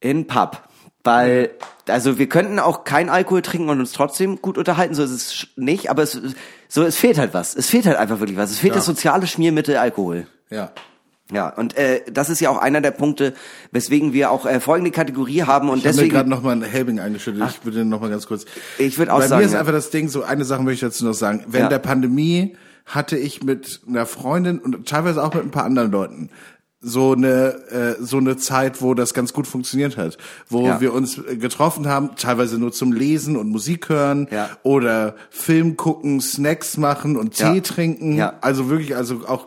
in 0.00 0.26
Pub. 0.26 0.62
Weil, 1.04 1.50
also 1.86 2.18
wir 2.18 2.28
könnten 2.28 2.58
auch 2.58 2.84
kein 2.84 3.10
Alkohol 3.10 3.42
trinken 3.42 3.68
und 3.68 3.78
uns 3.78 3.92
trotzdem 3.92 4.40
gut 4.40 4.56
unterhalten, 4.56 4.94
so 4.94 5.02
ist 5.02 5.10
es 5.10 5.46
nicht, 5.56 5.90
aber 5.90 6.02
es, 6.02 6.18
so, 6.68 6.82
es 6.82 6.96
fehlt 6.96 7.18
halt 7.18 7.34
was. 7.34 7.54
Es 7.54 7.68
fehlt 7.68 7.84
halt 7.86 7.98
einfach 7.98 8.20
wirklich 8.20 8.38
was. 8.38 8.50
Es 8.50 8.58
fehlt 8.58 8.72
Ja. 8.72 8.76
das 8.76 8.86
soziale 8.86 9.26
Schmiermittel 9.26 9.76
Alkohol. 9.76 10.26
Ja. 10.50 10.72
Ja, 11.32 11.48
und 11.48 11.76
äh, 11.78 12.02
das 12.12 12.28
ist 12.28 12.40
ja 12.40 12.50
auch 12.50 12.58
einer 12.58 12.82
der 12.82 12.90
Punkte, 12.90 13.32
weswegen 13.70 14.12
wir 14.12 14.30
auch 14.30 14.44
äh, 14.44 14.60
folgende 14.60 14.90
Kategorie 14.90 15.42
haben 15.42 15.70
und 15.70 15.78
Ich 15.78 15.84
habe 15.84 15.94
mir 15.94 16.02
deswegen 16.02 16.14
gerade 16.14 16.28
noch 16.28 16.42
mal 16.42 16.52
ein 16.52 16.62
Helbing 16.62 17.00
eingeschüttet. 17.00 17.42
Ich 17.48 17.64
würde 17.64 17.84
noch 17.86 18.00
mal 18.02 18.10
ganz 18.10 18.26
kurz. 18.26 18.44
Ich 18.78 18.98
würd 18.98 19.08
auch 19.08 19.20
Bei 19.20 19.26
sagen, 19.26 19.40
mir 19.40 19.46
ist 19.46 19.52
ja. 19.54 19.60
einfach 19.60 19.72
das 19.72 19.88
Ding 19.90 20.08
so. 20.08 20.22
Eine 20.22 20.44
Sache 20.44 20.62
möchte 20.62 20.86
ich 20.86 20.92
dazu 20.92 21.04
noch 21.06 21.14
sagen. 21.14 21.44
Während 21.48 21.70
Ja. 21.72 21.78
der 21.78 21.86
Pandemie 21.86 22.56
hatte 22.86 23.16
ich 23.16 23.42
mit 23.42 23.80
einer 23.88 24.04
Freundin 24.04 24.58
und 24.58 24.86
teilweise 24.86 25.24
auch 25.24 25.32
mit 25.32 25.42
ein 25.44 25.50
paar 25.50 25.64
anderen 25.64 25.90
Leuten 25.90 26.28
so 26.84 27.12
eine 27.12 27.54
äh, 27.70 28.02
so 28.02 28.18
eine 28.18 28.36
Zeit, 28.36 28.82
wo 28.82 28.92
das 28.94 29.14
ganz 29.14 29.32
gut 29.32 29.46
funktioniert 29.46 29.96
hat, 29.96 30.18
wo 30.48 30.66
Ja. 30.66 30.80
wir 30.80 30.92
uns 30.92 31.18
getroffen 31.40 31.88
haben, 31.88 32.10
teilweise 32.16 32.58
nur 32.58 32.72
zum 32.72 32.92
Lesen 32.92 33.36
und 33.36 33.48
Musik 33.48 33.88
hören 33.88 34.28
Ja. 34.30 34.50
oder 34.62 35.16
Film 35.30 35.76
gucken, 35.76 36.20
Snacks 36.20 36.76
machen 36.76 37.16
und 37.16 37.38
Ja. 37.38 37.52
Tee 37.52 37.60
trinken. 37.62 38.16
Ja. 38.16 38.34
Also 38.42 38.68
wirklich, 38.68 38.94
also 38.94 39.22
auch 39.26 39.46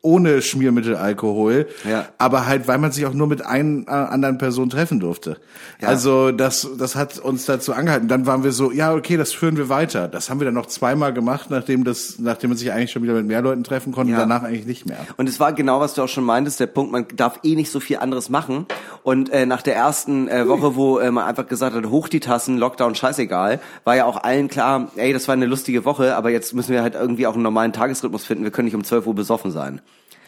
ohne 0.00 0.42
Schmiermittelalkohol, 0.42 1.66
Ja. 1.88 2.06
aber 2.18 2.46
halt, 2.46 2.68
weil 2.68 2.78
man 2.78 2.92
sich 2.92 3.04
auch 3.06 3.12
nur 3.12 3.26
mit 3.26 3.44
einer 3.44 3.82
äh, 3.86 3.90
anderen 3.90 4.38
Person 4.38 4.70
treffen 4.70 5.00
durfte. 5.00 5.38
Ja. 5.80 5.88
Also 5.88 6.30
das, 6.30 6.68
das 6.78 6.94
hat 6.96 7.18
uns 7.18 7.46
dazu 7.46 7.72
angehalten. 7.72 8.08
Dann 8.08 8.24
waren 8.26 8.44
wir 8.44 8.52
so, 8.52 8.70
ja 8.70 8.94
okay, 8.94 9.16
das 9.16 9.32
führen 9.32 9.56
wir 9.56 9.68
weiter. 9.68 10.06
Das 10.08 10.30
haben 10.30 10.40
wir 10.40 10.44
dann 10.44 10.54
noch 10.54 10.66
zweimal 10.66 11.12
gemacht, 11.12 11.50
nachdem 11.50 11.84
das, 11.84 12.18
nachdem 12.18 12.50
man 12.50 12.56
sich 12.56 12.72
eigentlich 12.72 12.92
schon 12.92 13.02
wieder 13.02 13.14
mit 13.14 13.26
mehr 13.26 13.42
Leuten 13.42 13.64
treffen 13.64 13.92
konnte, 13.92 14.12
Ja. 14.12 14.18
danach 14.20 14.42
eigentlich 14.44 14.66
nicht 14.66 14.86
mehr. 14.86 14.98
Und 15.16 15.28
es 15.28 15.40
war 15.40 15.52
genau, 15.52 15.80
was 15.80 15.94
du 15.94 16.02
auch 16.02 16.08
schon 16.08 16.24
meintest, 16.24 16.60
der 16.60 16.66
Punkt, 16.68 16.92
man 16.92 17.06
darf 17.16 17.40
eh 17.42 17.54
nicht 17.56 17.70
so 17.70 17.80
viel 17.80 17.98
anderes 17.98 18.28
machen. 18.30 18.66
Und 19.02 19.30
äh, 19.30 19.46
nach 19.46 19.62
der 19.62 19.74
ersten 19.74 20.28
äh, 20.28 20.46
Woche, 20.48 20.76
wo 20.76 20.98
äh, 20.98 21.10
man 21.10 21.24
einfach 21.24 21.46
gesagt 21.48 21.74
hat, 21.74 21.86
hoch 21.86 22.08
die 22.08 22.20
Tassen, 22.20 22.56
Lockdown, 22.58 22.94
scheißegal, 22.94 23.60
war 23.84 23.96
ja 23.96 24.04
auch 24.04 24.22
allen 24.22 24.48
klar, 24.48 24.90
ey, 24.96 25.12
das 25.12 25.26
war 25.28 25.32
eine 25.32 25.46
lustige 25.46 25.84
Woche, 25.84 26.14
aber 26.16 26.30
jetzt 26.30 26.54
müssen 26.54 26.72
wir 26.72 26.82
halt 26.82 26.94
irgendwie 26.94 27.26
auch 27.26 27.34
einen 27.34 27.42
normalen 27.42 27.72
Tagesrhythmus 27.72 28.24
finden, 28.24 28.44
wir 28.44 28.50
können 28.50 28.66
nicht 28.66 28.74
um 28.76 28.84
12 28.84 29.06
Uhr 29.06 29.14
besoffen 29.14 29.50
sein. 29.50 29.80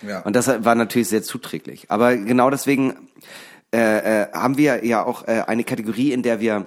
Ja. 0.06 0.20
Und 0.20 0.36
das 0.36 0.48
war 0.64 0.74
natürlich 0.74 1.08
sehr 1.08 1.22
zuträglich. 1.22 1.90
Aber 1.90 2.16
genau 2.16 2.50
deswegen 2.50 2.94
äh, 3.72 4.22
äh, 4.22 4.32
haben 4.32 4.56
wir 4.56 4.84
ja 4.84 5.04
auch 5.04 5.28
äh, 5.28 5.44
eine 5.46 5.64
Kategorie, 5.64 6.12
in 6.12 6.22
der 6.22 6.40
wir 6.40 6.66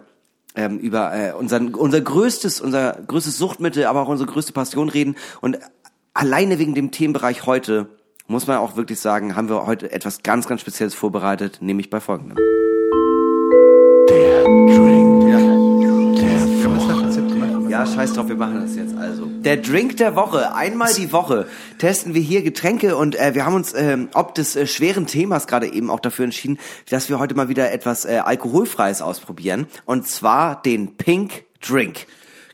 ähm, 0.56 0.78
über 0.80 1.14
äh, 1.14 1.34
unseren, 1.34 1.74
unser 1.74 2.00
größtes, 2.02 2.62
unser 2.62 3.00
größtes 3.08 3.38
Suchtmittel, 3.38 3.86
aber 3.86 4.02
auch 4.02 4.08
unsere 4.08 4.32
größte 4.32 4.54
Passion 4.54 4.90
reden. 4.90 5.16
Und 5.42 5.60
alleine 6.14 6.60
wegen 6.60 6.76
dem 6.76 6.92
Themenbereich 6.92 7.46
heute 7.46 7.88
muss 8.28 8.48
man 8.48 8.58
auch 8.58 8.78
wirklich 8.78 9.00
sagen, 9.00 9.36
haben 9.36 9.50
wir 9.50 9.66
heute 9.66 9.92
etwas 9.92 10.24
ganz, 10.24 10.48
ganz 10.48 10.62
Spezielles 10.62 10.94
vorbereitet, 10.94 11.58
nämlich 11.62 11.90
bei 11.90 12.00
folgendem. 12.00 12.38
Ja, 15.28 15.53
scheiß 17.86 18.14
drauf, 18.14 18.28
wir 18.28 18.36
machen 18.36 18.62
das 18.62 18.76
jetzt 18.76 18.96
also. 18.96 19.26
Der 19.26 19.58
Drink 19.58 19.98
der 19.98 20.16
Woche. 20.16 20.54
Einmal 20.56 20.94
die 20.94 21.12
Woche 21.12 21.48
testen 21.80 22.14
wir 22.14 22.22
hier 22.22 22.42
Getränke 22.44 22.96
und 22.96 23.16
äh, 23.16 23.34
wir 23.36 23.46
haben 23.46 23.56
uns 23.56 23.74
ähm, 23.74 24.10
ob 24.14 24.36
des 24.36 24.56
äh, 24.56 24.68
schweren 24.68 25.08
Themas 25.08 25.48
gerade 25.48 25.68
eben 25.72 25.90
auch 25.90 26.00
dafür 26.00 26.26
entschieden, 26.26 26.60
dass 26.90 27.10
wir 27.10 27.20
heute 27.20 27.36
mal 27.36 27.50
wieder 27.50 27.72
etwas 27.72 28.06
äh, 28.06 28.22
Alkoholfreies 28.24 29.02
ausprobieren. 29.02 29.68
Und 29.86 30.08
zwar 30.08 30.62
den 30.62 30.96
Pink 30.98 31.44
Drink. 31.62 32.06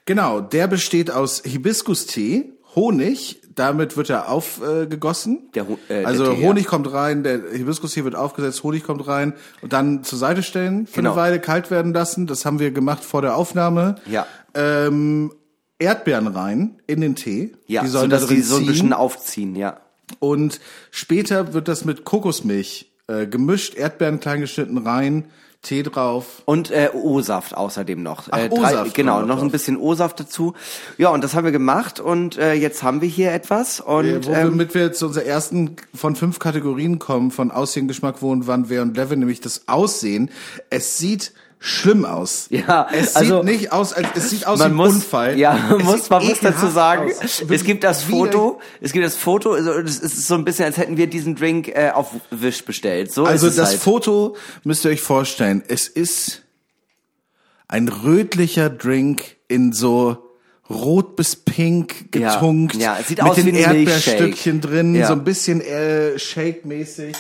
Genau, 0.06 0.42
der 0.42 0.68
besteht 0.68 1.12
aus 1.12 1.44
Hibiskus-Tee, 1.46 2.54
Honig, 2.76 3.42
damit 3.56 3.98
wird 3.98 4.10
er 4.10 4.30
aufgegossen. 4.30 5.50
Äh, 5.54 5.60
äh, 5.60 5.66
der 5.90 6.08
also 6.08 6.34
Tee, 6.34 6.42
ja. 6.42 6.48
Honig 6.48 6.66
kommt 6.66 6.92
rein, 6.92 7.24
der 7.24 7.42
Hibiskus-Tee 7.52 8.04
wird 8.06 8.16
aufgesetzt, 8.16 8.64
Honig 8.64 8.84
kommt 8.84 9.06
rein 9.08 9.34
und 9.62 9.74
dann 9.74 10.04
zur 10.04 10.18
Seite 10.18 10.44
stellen, 10.44 10.88
für 10.88 10.96
Genau. 10.96 11.12
eine 11.12 11.20
Weile 11.20 11.40
kalt 11.40 11.70
werden 11.70 11.94
lassen. 11.94 12.26
Das 12.26 12.46
haben 12.46 12.60
wir 12.60 12.72
gemacht 12.72 13.04
vor 13.04 13.22
der 13.22 13.36
Aufnahme. 13.36 13.96
Ja. 14.06 14.26
Ähm, 14.54 15.32
Erdbeeren 15.80 16.28
rein 16.28 16.82
in 16.88 17.00
den 17.02 17.16
Tee. 17.16 17.54
Ja, 17.68 17.82
die 17.82 17.88
so 17.88 18.00
sollen 18.00 18.10
dass 18.10 18.28
da 18.28 18.34
die 18.34 18.42
so 18.42 18.58
ein 18.58 18.66
bisschen 18.66 18.88
ziehen. 18.88 18.94
aufziehen, 18.94 19.56
ja. 19.56 19.80
Und 20.20 20.60
später 20.92 21.54
wird 21.54 21.68
das 21.68 21.86
mit 21.86 22.04
Kokosmilch 22.04 22.92
äh, 23.08 23.28
gemischt, 23.28 23.76
Erdbeeren 23.76 24.20
klein 24.20 24.42
geschnitten 24.42 24.78
rein, 24.80 25.26
Tee 25.62 25.84
drauf. 25.84 26.42
Und 26.46 26.72
äh, 26.72 26.90
O-Saft 26.94 27.56
außerdem 27.56 28.02
noch. 28.02 28.28
Ach, 28.32 28.38
äh, 28.38 28.50
O-Saft 28.50 28.94
Genau, 28.94 29.20
noch 29.22 29.28
noch 29.28 29.36
ein 29.38 29.42
drauf. 29.44 29.52
bisschen 29.52 29.78
O-Saft 29.78 30.20
dazu. 30.20 30.54
Ja, 30.98 31.10
und 31.10 31.24
das 31.24 31.34
haben 31.34 31.44
wir 31.46 31.52
gemacht 31.52 32.00
und 32.00 32.38
äh, 32.38 32.54
jetzt 32.54 32.82
haben 32.84 33.02
wir 33.02 33.10
hier 33.10 33.32
etwas 33.34 33.80
und 33.82 34.06
Äh, 34.06 34.42
ähm, 34.42 34.52
womit 34.54 34.74
wir 34.74 34.92
zu 34.94 35.08
unserer 35.08 35.26
ersten 35.26 35.76
von 35.94 36.16
fünf 36.16 36.40
Kategorien 36.40 36.98
kommen, 37.00 37.32
von 37.32 37.52
Aussehen, 37.52 37.88
Geschmack, 37.88 38.22
Wohn, 38.22 38.48
Wann, 38.48 38.70
Wer 38.70 38.82
und 38.82 38.96
Level, 38.98 39.18
nämlich 39.18 39.42
das 39.42 39.68
Aussehen. 39.68 40.30
Es 40.70 40.98
sieht 40.98 41.34
schlimm 41.62 42.06
aus. 42.06 42.48
Ja, 42.50 42.88
es 42.94 43.16
also- 43.16 43.38
sieht 43.38 43.46
nicht 43.46 43.72
aus, 43.74 43.92
als 43.94 44.08
es 44.16 44.30
sieht 44.30 44.48
aus 44.48 44.60
wie 44.64 44.70
muss, 44.70 44.90
ein 44.90 44.96
Unfall. 44.96 45.38
Ja, 45.38 45.54
man 45.54 45.80
Es 45.82 45.86
muss, 45.86 46.10
man 46.10 46.26
muss 46.26 46.40
dazu 46.40 46.68
sagen, 46.68 47.12
aus. 47.22 47.44
es 47.50 47.64
gibt 47.66 47.84
das. 47.84 48.04
Foto, 48.04 48.60
es 48.80 48.94
gibt 48.94 49.06
das 49.06 49.16
Foto, 49.18 49.52
also 49.54 49.72
es 49.74 50.00
ist 50.00 50.26
so 50.28 50.36
ein 50.36 50.46
bisschen, 50.46 50.66
als 50.66 50.78
hätten 50.78 50.96
wir 50.98 51.08
diesen 51.08 51.36
Drink 51.36 51.68
äh, 51.68 51.92
auf 51.94 52.12
Wish 52.32 52.64
bestellt. 52.64 53.12
So 53.12 53.26
Also 53.26 53.50
das 53.50 53.72
halt. 53.72 53.80
Foto 53.80 54.36
müsst 54.64 54.86
ihr 54.86 54.92
euch 54.92 55.02
vorstellen. 55.02 55.62
Es 55.68 55.88
ist 55.90 56.44
ein 57.68 57.88
rötlicher 57.90 58.70
Drink 58.70 59.36
in 59.48 59.74
so 59.74 60.18
rot 60.70 61.16
bis 61.16 61.36
pink 61.36 62.16
Ja, 62.16 62.34
getunkt. 62.36 62.76
ja, 62.76 62.98
es 63.00 63.08
sieht 63.10 63.18
mit 63.22 63.28
aus 63.30 63.36
den 63.36 63.48
wie 63.48 63.50
ein 63.66 63.76
Erdbeerstückchen 63.76 64.62
drin, 64.62 64.96
Ja. 64.96 65.08
so 65.08 65.14
ein 65.14 65.24
bisschen 65.24 65.62
äh, 65.62 66.18
Shake-mäßig. 66.18 67.16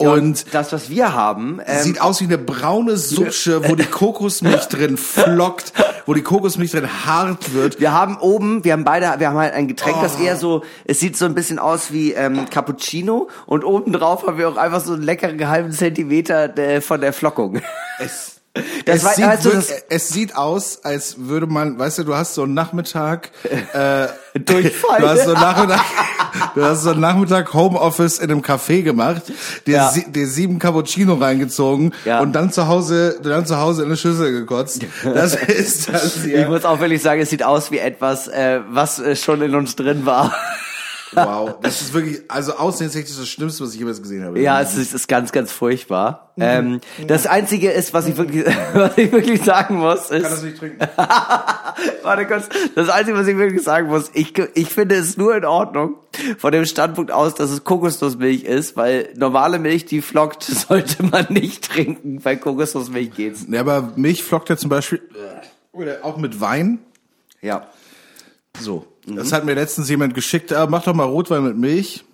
Ja, 0.00 0.10
Und 0.12 0.52
das, 0.52 0.72
was 0.72 0.90
wir 0.90 1.14
haben, 1.14 1.60
ähm, 1.64 1.82
Sieht 1.82 2.00
aus 2.02 2.20
wie 2.20 2.24
eine 2.24 2.36
braune 2.38 2.96
Sutsche, 2.98 3.66
wo 3.68 3.74
die 3.76 3.84
Kokosmilch 3.86 4.66
drin 4.68 4.96
flockt, 4.98 5.72
wo 6.04 6.12
die 6.12 6.22
Kokosmilch 6.22 6.72
drin 6.72 6.88
hart 7.06 7.54
wird. 7.54 7.80
wir 7.80 7.92
haben 7.92 8.18
oben, 8.18 8.62
wir 8.64 8.74
haben 8.74 8.84
beide, 8.84 9.14
wir 9.18 9.28
haben 9.28 9.38
halt 9.38 9.54
ein 9.54 9.68
Getränk, 9.68 9.96
Oh. 9.98 10.02
das 10.02 10.16
eher 10.20 10.36
so, 10.36 10.62
es 10.84 11.00
sieht 11.00 11.16
so 11.16 11.24
ein 11.24 11.34
bisschen 11.34 11.58
aus 11.58 11.92
wie 11.92 12.12
ähm, 12.12 12.48
Cappuccino 12.50 13.28
und 13.46 13.64
oben 13.64 13.92
drauf 13.92 14.26
haben 14.26 14.36
wir 14.36 14.48
auch 14.50 14.56
einfach 14.58 14.80
so 14.84 14.92
einen 14.92 15.02
leckeren 15.02 15.48
halben 15.48 15.72
Zentimeter 15.72 16.56
äh, 16.58 16.80
von 16.82 17.00
der 17.00 17.12
Flockung. 17.14 17.62
Es, 17.98 18.35
Das 18.84 18.96
es, 18.96 19.04
war- 19.04 19.14
sieht 19.14 19.24
also 19.26 19.44
wirklich- 19.52 19.68
das- 19.68 19.84
es 19.88 20.08
sieht 20.08 20.36
aus, 20.36 20.80
als 20.84 21.16
würde 21.18 21.46
man, 21.46 21.78
weißt 21.78 21.98
du, 21.98 22.04
du 22.04 22.14
hast 22.14 22.34
so 22.34 22.42
einen 22.44 22.54
Nachmittag, 22.54 23.30
äh, 23.72 24.06
Durchfall. 24.38 25.00
du 25.00 25.08
hast 25.08 25.24
so 25.24 25.32
einen 25.34 25.40
Nachmittag, 25.42 25.80
du 26.54 26.64
hast 26.64 26.82
so 26.82 26.90
einen 26.90 27.00
Nachmittag 27.00 27.52
Homeoffice 27.54 28.18
in 28.18 28.30
einem 28.30 28.40
Café 28.42 28.82
gemacht, 28.82 29.22
dir, 29.66 29.76
Ja. 29.76 29.88
sie, 29.90 30.10
dir 30.10 30.26
sieben 30.26 30.58
Cappuccino 30.58 31.14
reingezogen 31.14 31.92
Ja. 32.04 32.20
und 32.20 32.32
dann 32.32 32.52
zu 32.52 32.66
Hause, 32.68 33.18
dann 33.22 33.46
zu 33.46 33.58
Hause 33.58 33.82
in 33.82 33.88
eine 33.88 33.96
Schüssel 33.96 34.32
gekotzt. 34.32 34.82
Das 35.04 35.34
ist 35.46 35.88
das 35.92 36.16
Ich 36.18 36.22
hier. 36.24 36.48
muss 36.48 36.64
auch 36.64 36.80
wirklich 36.80 37.02
sagen, 37.02 37.20
es 37.20 37.30
sieht 37.30 37.42
aus 37.42 37.70
wie 37.70 37.78
etwas, 37.78 38.28
äh, 38.28 38.60
was 38.70 38.98
äh, 38.98 39.16
schon 39.16 39.42
in 39.42 39.54
uns 39.54 39.76
drin 39.76 40.06
war. 40.06 40.34
Wow, 41.12 41.58
das 41.62 41.82
ist 41.82 41.94
wirklich, 41.94 42.22
also 42.28 42.54
aussehenstechnisch 42.54 43.16
das 43.16 43.28
Schlimmste, 43.28 43.62
was 43.64 43.72
ich 43.72 43.78
jemals 43.78 44.02
gesehen 44.02 44.24
habe. 44.24 44.40
Ja, 44.40 44.60
es 44.60 44.76
ist, 44.76 44.92
ist 44.92 45.08
ganz, 45.08 45.32
ganz 45.32 45.52
furchtbar. 45.52 46.32
Mhm. 46.36 46.42
Ähm, 46.42 46.80
das 47.06 47.26
Einzige 47.26 47.70
ist, 47.70 47.94
was 47.94 48.06
ich 48.06 48.16
wirklich, 48.16 48.44
was 48.74 48.98
ich 48.98 49.12
wirklich 49.12 49.42
sagen 49.42 49.76
muss, 49.76 50.10
Ich 50.10 50.22
kann 50.22 50.22
das 50.22 50.32
ist, 50.34 50.42
nicht 50.44 50.58
trinken. 50.58 50.78
warte 52.02 52.26
kurz, 52.26 52.48
das 52.74 52.88
Einzige, 52.88 53.16
was 53.16 53.26
ich 53.26 53.36
wirklich 53.36 53.62
sagen 53.62 53.88
muss, 53.88 54.10
ich, 54.14 54.36
ich 54.54 54.68
finde 54.68 54.96
es 54.96 55.16
nur 55.16 55.36
in 55.36 55.44
Ordnung, 55.44 55.94
von 56.38 56.52
dem 56.52 56.64
Standpunkt 56.64 57.12
aus, 57.12 57.34
dass 57.34 57.50
es 57.50 57.64
Kokosnussmilch 57.64 58.44
ist, 58.44 58.76
weil 58.76 59.10
normale 59.16 59.58
Milch, 59.58 59.84
die 59.84 60.02
flockt, 60.02 60.42
sollte 60.44 61.04
man 61.04 61.26
nicht 61.30 61.70
trinken, 61.70 62.20
bei 62.20 62.36
Kokosnussmilch 62.36 63.14
geht's. 63.14 63.46
Ja, 63.48 63.60
aber 63.60 63.92
Milch 63.96 64.24
flockt 64.24 64.48
ja 64.48 64.56
zum 64.56 64.70
Beispiel 64.70 65.00
oder 65.76 66.04
auch 66.04 66.16
mit 66.16 66.40
Wein. 66.40 66.78
Ja. 67.42 67.68
So. 68.58 68.86
Das 69.06 69.32
hat 69.32 69.44
mir 69.44 69.54
letztens 69.54 69.88
jemand 69.88 70.14
geschickt, 70.14 70.52
ah, 70.52 70.66
mach 70.66 70.84
doch 70.84 70.94
mal 70.94 71.04
Rotwein 71.04 71.44
mit 71.44 71.56
Milch. 71.56 72.04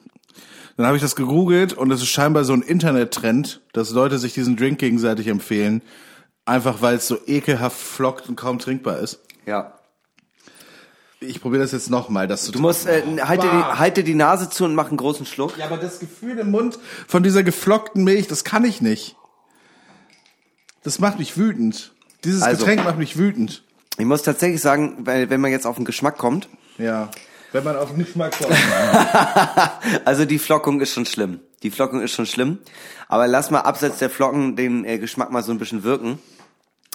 Dann 0.76 0.86
habe 0.86 0.96
ich 0.96 1.02
das 1.02 1.16
gegoogelt 1.16 1.72
und 1.74 1.90
es 1.90 2.02
ist 2.02 2.08
scheinbar 2.08 2.44
so 2.44 2.52
ein 2.52 2.62
Internettrend, 2.62 3.60
dass 3.72 3.90
Leute 3.90 4.18
sich 4.18 4.34
diesen 4.34 4.56
Drink 4.56 4.78
gegenseitig 4.78 5.26
empfehlen. 5.28 5.82
Einfach 6.44 6.82
weil 6.82 6.96
es 6.96 7.06
so 7.06 7.18
ekelhaft 7.26 7.78
flockt 7.78 8.28
und 8.28 8.36
kaum 8.36 8.58
trinkbar 8.58 8.98
ist. 8.98 9.20
Ja. 9.46 9.74
Ich 11.20 11.40
probiere 11.40 11.62
das 11.62 11.72
jetzt 11.72 11.88
nochmal. 11.88 12.26
Du 12.26 12.58
musst, 12.58 12.86
äh, 12.86 13.02
halte, 13.22 13.46
die, 13.46 13.56
halte 13.78 14.02
die 14.02 14.14
Nase 14.14 14.50
zu 14.50 14.64
und 14.64 14.74
mach 14.74 14.88
einen 14.88 14.96
großen 14.96 15.24
Schluck. 15.24 15.56
Ja, 15.56 15.66
aber 15.66 15.76
das 15.76 16.00
Gefühl 16.00 16.38
im 16.38 16.50
Mund 16.50 16.78
von 17.06 17.22
dieser 17.22 17.42
geflockten 17.44 18.02
Milch, 18.02 18.26
das 18.26 18.42
kann 18.42 18.64
ich 18.64 18.80
nicht. 18.80 19.14
Das 20.82 20.98
macht 20.98 21.18
mich 21.18 21.36
wütend. 21.36 21.92
Dieses 22.24 22.42
Also- 22.42 22.58
Getränk 22.64 22.84
macht 22.84 22.98
mich 22.98 23.16
wütend. 23.16 23.62
Ich 23.98 24.04
muss 24.04 24.22
tatsächlich 24.22 24.60
sagen, 24.60 24.96
weil, 25.00 25.30
wenn 25.30 25.40
man 25.40 25.50
jetzt 25.52 25.66
auf 25.66 25.76
den 25.76 25.84
Geschmack 25.84 26.18
kommt, 26.18 26.48
Ja. 26.78 27.10
Wenn 27.52 27.64
man 27.64 27.76
auf 27.76 27.90
den 27.90 27.98
Geschmack 27.98 28.36
kommt. 28.38 28.56
Also 30.04 30.24
die 30.24 30.38
Flockung 30.38 30.80
ist 30.80 30.92
schon 30.92 31.06
schlimm. 31.06 31.40
Die 31.62 31.70
Flockung 31.70 32.00
ist 32.00 32.12
schon 32.12 32.26
schlimm. 32.26 32.58
Aber 33.08 33.26
lass 33.26 33.50
mal 33.50 33.60
abseits 33.60 33.98
der 33.98 34.10
Flocken 34.10 34.56
den 34.56 34.84
äh, 34.84 34.98
Geschmack 34.98 35.30
mal 35.30 35.42
so 35.42 35.52
ein 35.52 35.58
bisschen 35.58 35.84
wirken. 35.84 36.18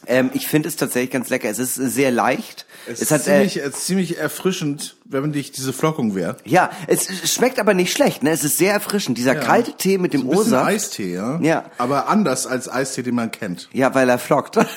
Ähm, 0.05 0.29
ich 0.33 0.47
finde 0.47 0.69
es 0.69 0.75
tatsächlich 0.75 1.11
ganz 1.11 1.29
lecker. 1.29 1.49
Es 1.49 1.59
ist 1.59 1.75
sehr 1.75 2.11
leicht. 2.11 2.65
Es, 2.85 3.01
Es, 3.01 3.01
ist 3.03 3.11
hat 3.11 3.21
äh, 3.21 3.23
ziemlich, 3.23 3.57
es 3.57 3.67
ist 3.67 3.85
ziemlich 3.85 4.17
erfrischend, 4.17 4.97
wenn 5.05 5.21
man 5.21 5.31
dich 5.31 5.51
diese 5.51 5.73
Flockung 5.73 6.15
wäre. 6.15 6.37
ja, 6.45 6.69
es 6.87 7.07
schmeckt 7.31 7.59
aber 7.59 7.73
nicht 7.73 7.91
schlecht. 7.93 8.23
Ne, 8.23 8.31
es 8.31 8.43
ist 8.43 8.57
sehr 8.57 8.73
erfrischend. 8.73 9.17
Dieser 9.17 9.35
kalte 9.35 9.73
Tee 9.73 9.97
mit 9.97 10.13
dem 10.13 10.21
Ein 10.21 10.29
bisschen 10.29 10.45
O-Saft. 10.47 10.67
Eistee, 10.67 11.13
ja? 11.13 11.39
Ja. 11.41 11.65
Aber 11.77 12.09
anders 12.09 12.45
als 12.47 12.69
Eistee, 12.69 13.03
den 13.03 13.15
man 13.15 13.31
kennt. 13.31 13.69
Ja, 13.73 13.93
weil 13.95 14.09
er 14.09 14.19
flockt. 14.19 14.57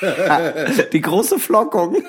die 0.92 1.00
große 1.00 1.38
Flockung. 1.38 2.02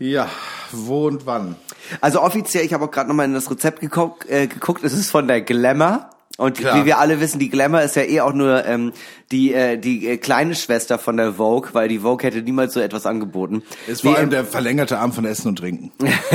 Ja, 0.00 0.30
Wo 0.72 1.06
und 1.08 1.26
wann? 1.26 1.56
Also 2.00 2.22
offiziell, 2.22 2.64
ich 2.64 2.72
habe 2.72 2.86
auch 2.86 2.90
gerade 2.90 3.08
nochmal 3.08 3.26
in 3.26 3.34
das 3.34 3.50
Rezept 3.50 3.80
geguckt, 3.80 4.28
äh, 4.30 4.46
geguckt, 4.46 4.82
es 4.82 4.94
ist 4.94 5.10
von 5.10 5.28
der 5.28 5.42
Glamour. 5.42 6.08
Und 6.38 6.56
Klar. 6.56 6.80
wie 6.80 6.86
wir 6.86 6.98
alle 6.98 7.20
wissen, 7.20 7.38
die 7.38 7.50
Glamour 7.50 7.82
ist 7.82 7.96
ja 7.96 8.02
eh 8.04 8.22
auch 8.22 8.32
nur 8.32 8.64
ähm, 8.64 8.92
die 9.30 9.52
äh, 9.52 9.76
die 9.76 10.08
äh, 10.08 10.16
kleine 10.16 10.54
Schwester 10.54 10.98
von 10.98 11.18
der 11.18 11.34
Vogue, 11.34 11.70
weil 11.74 11.88
die 11.88 11.98
Vogue 11.98 12.26
hätte 12.26 12.40
niemals 12.40 12.72
so 12.72 12.80
etwas 12.80 13.04
angeboten. 13.04 13.62
Ist 13.86 14.00
vor 14.00 14.16
allem 14.16 14.30
der 14.30 14.46
verlängerte 14.46 14.98
Arm 14.98 15.12
von 15.12 15.26
Essen 15.26 15.48
und 15.48 15.56
Trinken. 15.56 15.92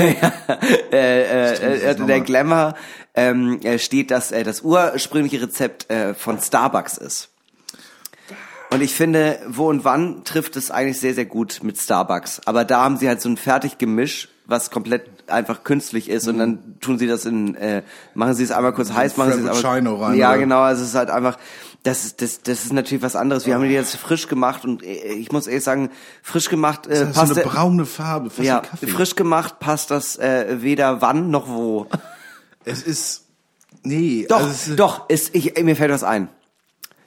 äh, 0.92 0.92
äh, 0.92 1.56
dieses 1.56 2.02
äh, 2.02 2.06
der. 2.06 2.22
Glamour 2.22 2.76
ähm, 3.16 3.60
äh, 3.64 3.80
steht, 3.80 4.12
dass 4.12 4.32
äh, 4.32 4.44
das 4.44 4.62
ursprüngliche 4.62 5.42
Rezept 5.42 5.90
äh, 5.90 6.14
von 6.14 6.40
Starbucks 6.40 7.00
ist. 7.00 7.30
Und 8.76 8.82
ich 8.82 8.94
finde, 8.94 9.40
wo 9.48 9.70
und 9.70 9.84
wann 9.86 10.24
trifft 10.26 10.56
es 10.58 10.70
eigentlich 10.70 11.00
sehr, 11.00 11.14
sehr 11.14 11.26
gut 11.26 11.62
mit 11.64 11.78
Starbucks. 11.78 12.42
Aber 12.46 12.66
da 12.66 12.82
haben 12.84 12.98
sie 12.98 13.08
halt 13.08 13.22
so 13.22 13.30
ein 13.30 13.38
Fertiggemisch, 13.38 14.28
was 14.46 14.70
komplett 14.70 15.10
einfach 15.32 15.64
künstlich 15.64 16.08
ist 16.10 16.28
und 16.28 16.38
dann 16.38 16.76
tun 16.82 17.00
sie 17.00 17.08
das 17.08 17.26
in, 17.26 17.56
äh, 17.56 17.82
machen 18.14 18.36
sie 18.36 18.44
es 18.44 18.52
einmal 18.52 18.74
kurz 18.74 18.92
heiß, 18.92 19.18
machen 19.18 19.34
sie 19.34 19.40
es 19.50 19.64
aber, 19.66 19.70
rein, 19.70 20.16
Ja, 20.16 20.30
oder? 20.32 20.38
genau, 20.40 20.60
also 20.60 20.84
es 20.84 20.90
ist 20.90 20.96
halt 20.96 21.10
einfach, 21.10 21.38
das 21.82 22.06
ist, 22.06 22.22
das, 22.22 22.42
das 22.44 22.66
ist 22.66 22.74
natürlich 22.74 23.02
was 23.02 23.16
anderes. 23.16 23.48
Wir 23.48 23.56
haben 23.56 23.64
die 23.64 23.70
jetzt 23.70 23.96
frisch 23.96 24.28
gemacht 24.28 24.64
und 24.66 24.84
äh, 24.84 25.14
ich 25.14 25.32
muss 25.32 25.48
ehrlich 25.48 25.64
sagen, 25.64 25.90
frisch 26.22 26.50
gemacht, 26.50 26.86
äh, 26.86 26.90
Das 26.92 27.00
ist 27.00 27.08
so 27.16 27.20
passt 27.22 27.32
eine 27.32 27.42
der- 27.42 27.50
braune 27.50 27.86
Farbe, 27.86 28.30
fast 28.30 28.46
ja, 28.46 28.62
frisch 28.88 29.16
gemacht 29.16 29.60
passt 29.60 29.90
das 29.90 30.16
äh, 30.18 30.62
weder 30.62 31.02
wann 31.02 31.32
noch 31.32 31.48
wo. 31.48 31.88
Es 32.66 32.82
ist, 32.84 33.24
nee. 33.84 34.26
Doch, 34.28 34.38
also 34.38 34.50
es 34.50 34.68
ist, 34.68 34.80
doch, 34.80 35.08
ist, 35.10 35.34
ich, 35.36 35.56
mir 35.64 35.76
fällt 35.76 35.92
was 35.92 36.04
ein. 36.04 36.30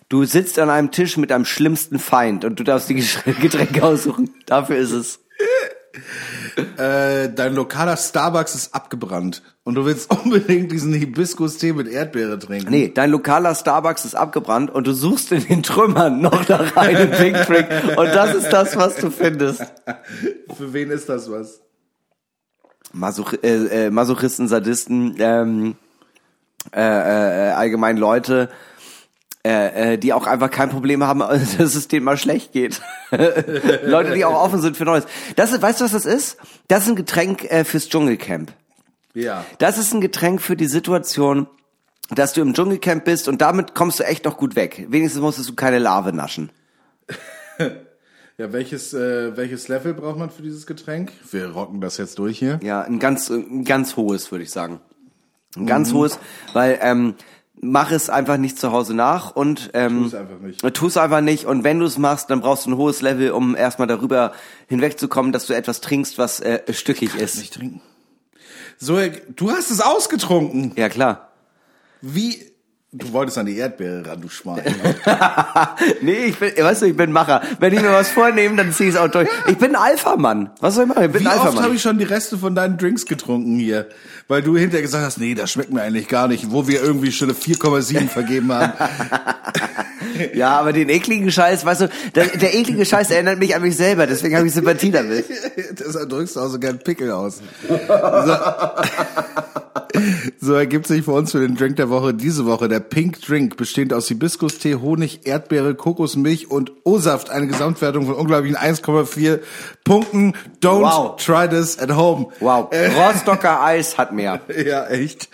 Du 0.08 0.24
sitzt 0.24 0.58
an 0.58 0.70
einem 0.70 0.90
Tisch 0.90 1.18
mit 1.18 1.30
deinem 1.30 1.44
schlimmsten 1.44 1.98
Feind 1.98 2.44
und 2.44 2.58
du 2.58 2.64
darfst 2.64 2.88
die 2.88 2.94
Getränke 3.40 3.84
aussuchen. 3.84 4.34
Dafür 4.46 4.76
ist 4.76 4.92
es. 4.92 5.20
Äh, 6.76 7.32
dein 7.34 7.54
lokaler 7.54 7.96
Starbucks 7.96 8.54
ist 8.54 8.74
abgebrannt 8.74 9.42
und 9.64 9.74
du 9.74 9.84
willst 9.84 10.10
unbedingt 10.24 10.72
diesen 10.72 10.92
Hibiskus-Tee 10.92 11.72
mit 11.72 11.88
Erdbeere 11.88 12.38
trinken. 12.38 12.70
Nee, 12.70 12.90
dein 12.92 13.10
lokaler 13.10 13.54
Starbucks 13.54 14.04
ist 14.04 14.14
abgebrannt 14.14 14.70
und 14.70 14.86
du 14.86 14.92
suchst 14.92 15.30
in 15.32 15.46
den 15.46 15.62
Trümmern 15.62 16.20
noch 16.20 16.48
nach 16.48 16.76
einem 16.76 17.10
Pink 17.10 17.46
Drink 17.46 17.68
und 17.96 18.06
das 18.06 18.34
ist 18.34 18.50
das, 18.50 18.76
was 18.76 18.96
du 18.96 19.10
findest. 19.10 19.60
Für 20.56 20.72
wen 20.72 20.90
ist 20.90 21.08
das 21.08 21.30
was? 21.30 21.60
Masoch 22.92 23.34
äh, 23.42 23.86
äh, 23.86 23.90
Masochisten, 23.90 24.48
Sadisten, 24.48 25.16
ähm, 25.18 25.76
äh, 26.74 26.80
äh, 26.80 27.50
allgemein 27.52 27.96
Leute, 27.96 28.48
äh, 29.44 29.94
äh, 29.94 29.98
die 29.98 30.12
auch 30.12 30.26
einfach 30.26 30.50
kein 30.50 30.68
Problem 30.68 31.04
haben, 31.04 31.20
dass 31.58 31.74
es 31.74 31.88
denen 31.88 32.04
mal 32.04 32.16
schlecht 32.16 32.52
geht. 32.52 32.80
Leute, 33.10 34.14
die 34.14 34.24
auch 34.24 34.34
offen 34.34 34.60
sind 34.60 34.76
für 34.76 34.84
Neues. 34.84 35.06
Das 35.36 35.52
ist, 35.52 35.62
weißt 35.62 35.80
du, 35.80 35.84
was 35.84 35.92
das 35.92 36.06
ist? 36.06 36.38
Das 36.66 36.84
ist 36.84 36.90
ein 36.90 36.96
Getränk 36.96 37.44
äh, 37.44 37.64
fürs 37.64 37.88
Dschungelcamp. 37.88 38.52
Ja. 39.14 39.44
Das 39.58 39.78
ist 39.78 39.94
ein 39.94 40.00
Getränk 40.00 40.42
für 40.42 40.56
die 40.56 40.66
Situation, 40.66 41.46
dass 42.10 42.32
du 42.32 42.40
im 42.40 42.54
Dschungelcamp 42.54 43.04
bist 43.04 43.28
und 43.28 43.40
damit 43.40 43.74
kommst 43.74 44.00
du 44.00 44.04
echt 44.04 44.24
noch 44.24 44.36
gut 44.36 44.56
weg. 44.56 44.86
Wenigstens 44.88 45.20
musstest 45.22 45.48
du 45.48 45.54
keine 45.54 45.78
Larve 45.78 46.12
naschen. 46.12 46.50
Ja, 48.40 48.52
welches, 48.52 48.94
äh, 48.94 49.36
welches 49.36 49.66
Level 49.66 49.94
braucht 49.94 50.16
man 50.16 50.30
für 50.30 50.42
dieses 50.42 50.64
Getränk? 50.64 51.10
Wir 51.32 51.48
rocken 51.48 51.80
das 51.80 51.96
jetzt 51.96 52.20
durch 52.20 52.38
hier. 52.38 52.60
Ja, 52.62 52.82
ein 52.82 53.00
ganz, 53.00 53.30
ein 53.30 53.64
ganz 53.64 53.96
hohes, 53.96 54.30
würde 54.30 54.44
ich 54.44 54.52
sagen. 54.52 54.80
Ein 55.56 55.66
ganz 55.66 55.92
hohes, 55.92 56.20
weil 56.52 56.78
ähm, 56.80 57.14
mach 57.60 57.90
es 57.90 58.10
einfach 58.10 58.36
nicht 58.36 58.58
zu 58.58 58.72
Hause 58.72 58.94
nach 58.94 59.34
und 59.34 59.70
ähm, 59.74 60.02
Tu's 60.02 60.14
einfach 60.14 60.38
nicht. 60.38 60.74
Tu 60.74 60.86
es 60.86 60.96
einfach 60.96 61.20
nicht 61.20 61.44
und 61.46 61.64
wenn 61.64 61.78
du 61.80 61.86
es 61.86 61.98
machst, 61.98 62.30
dann 62.30 62.40
brauchst 62.40 62.66
du 62.66 62.70
ein 62.70 62.76
hohes 62.76 63.02
Level, 63.02 63.30
um 63.32 63.56
erstmal 63.56 63.88
darüber 63.88 64.32
hinwegzukommen, 64.68 65.32
dass 65.32 65.46
du 65.46 65.54
etwas 65.54 65.80
trinkst, 65.80 66.18
was 66.18 66.40
äh, 66.40 66.72
stückig 66.72 67.14
ist. 67.14 67.38
Nicht 67.38 67.54
trinken. 67.54 67.80
So, 68.78 68.98
du 69.34 69.50
hast 69.50 69.70
es 69.70 69.80
ausgetrunken. 69.80 70.72
Ja 70.76 70.88
klar. 70.88 71.32
Wie? 72.00 72.52
Du 72.90 73.12
wolltest 73.12 73.36
an 73.36 73.44
die 73.44 73.58
Erdbeere 73.58 74.06
ran, 74.06 74.22
du 74.22 74.30
Schwein. 74.30 74.62
Nee, 76.00 76.26
ich 76.26 76.38
bin, 76.38 76.52
weißt 76.56 76.82
du, 76.82 76.86
ich 76.86 76.96
bin 76.96 77.12
Macher. 77.12 77.42
Wenn 77.60 77.74
ich 77.74 77.82
mir 77.82 77.92
was 77.92 78.08
vornehme, 78.08 78.56
dann 78.56 78.72
zieh 78.72 78.84
ich 78.84 78.94
es 78.94 78.96
auch 78.96 79.08
durch. 79.08 79.28
Ich 79.46 79.58
bin 79.58 79.76
ein 79.76 79.82
Alpha-Mann. 79.82 80.50
Was 80.60 80.74
soll 80.74 80.84
ich 80.84 80.88
machen? 80.88 81.04
Ich 81.04 81.12
bin 81.12 81.22
Wie 81.22 81.28
ein 81.28 81.38
oft 81.38 81.60
habe 81.60 81.74
ich 81.74 81.82
schon 81.82 81.98
die 81.98 82.04
Reste 82.04 82.38
von 82.38 82.54
deinen 82.54 82.78
Drinks 82.78 83.04
getrunken 83.04 83.58
hier? 83.58 83.88
Weil 84.26 84.40
du 84.42 84.56
hinterher 84.56 84.82
gesagt 84.82 85.04
hast, 85.04 85.18
nee, 85.18 85.34
das 85.34 85.52
schmeckt 85.52 85.70
mir 85.70 85.82
eigentlich 85.82 86.08
gar 86.08 86.28
nicht, 86.28 86.50
wo 86.50 86.66
wir 86.66 86.82
irgendwie 86.82 87.12
schon 87.12 87.28
eine 87.28 87.38
4,7 87.38 88.08
vergeben 88.08 88.52
haben. 88.52 88.72
Ja, 90.34 90.58
aber 90.58 90.72
den 90.72 90.88
ekligen 90.88 91.30
Scheiß, 91.30 91.64
weißt 91.64 91.82
du, 91.82 91.88
der, 92.14 92.26
der 92.26 92.54
eklige 92.54 92.84
Scheiß 92.84 93.10
erinnert 93.10 93.38
mich 93.38 93.54
an 93.54 93.62
mich 93.62 93.76
selber, 93.76 94.06
deswegen 94.06 94.36
habe 94.36 94.48
ich 94.48 94.52
Sympathie 94.52 94.90
damit. 94.90 95.26
Deshalb 95.78 96.08
drückst 96.08 96.34
du 96.34 96.40
auch 96.40 96.48
so 96.48 96.58
gern 96.58 96.78
Pickel 96.78 97.12
aus. 97.12 97.40
So. 97.68 97.78
so 100.40 100.54
ergibt 100.54 100.86
sich 100.86 101.04
für 101.04 101.12
uns 101.12 101.32
für 101.32 101.40
den 101.40 101.56
Drink 101.56 101.76
der 101.76 101.90
Woche 101.90 102.14
diese 102.14 102.46
Woche 102.46 102.68
der 102.68 102.80
Pink 102.80 103.20
Drink, 103.22 103.56
bestehend 103.56 103.92
aus 103.92 104.08
Hibiskus-Tee, 104.08 104.76
Honig, 104.76 105.20
Erdbeere, 105.26 105.74
Kokosmilch 105.74 106.50
und 106.50 106.72
O-Saft. 106.84 107.30
Eine 107.30 107.46
Gesamtwertung 107.46 108.06
von 108.06 108.14
unglaublichen 108.14 108.56
1,4 108.56 109.40
Punkten. 109.84 110.34
Don't 110.62 110.82
Wow. 110.82 111.16
try 111.16 111.48
this 111.48 111.78
at 111.78 111.94
home. 111.94 112.26
Wow, 112.40 112.68
Äh, 112.72 112.88
Rostocker 112.88 113.62
Eis 113.62 113.98
hat 113.98 114.12
mehr. 114.12 114.40
ja, 114.66 114.86
echt. 114.86 115.28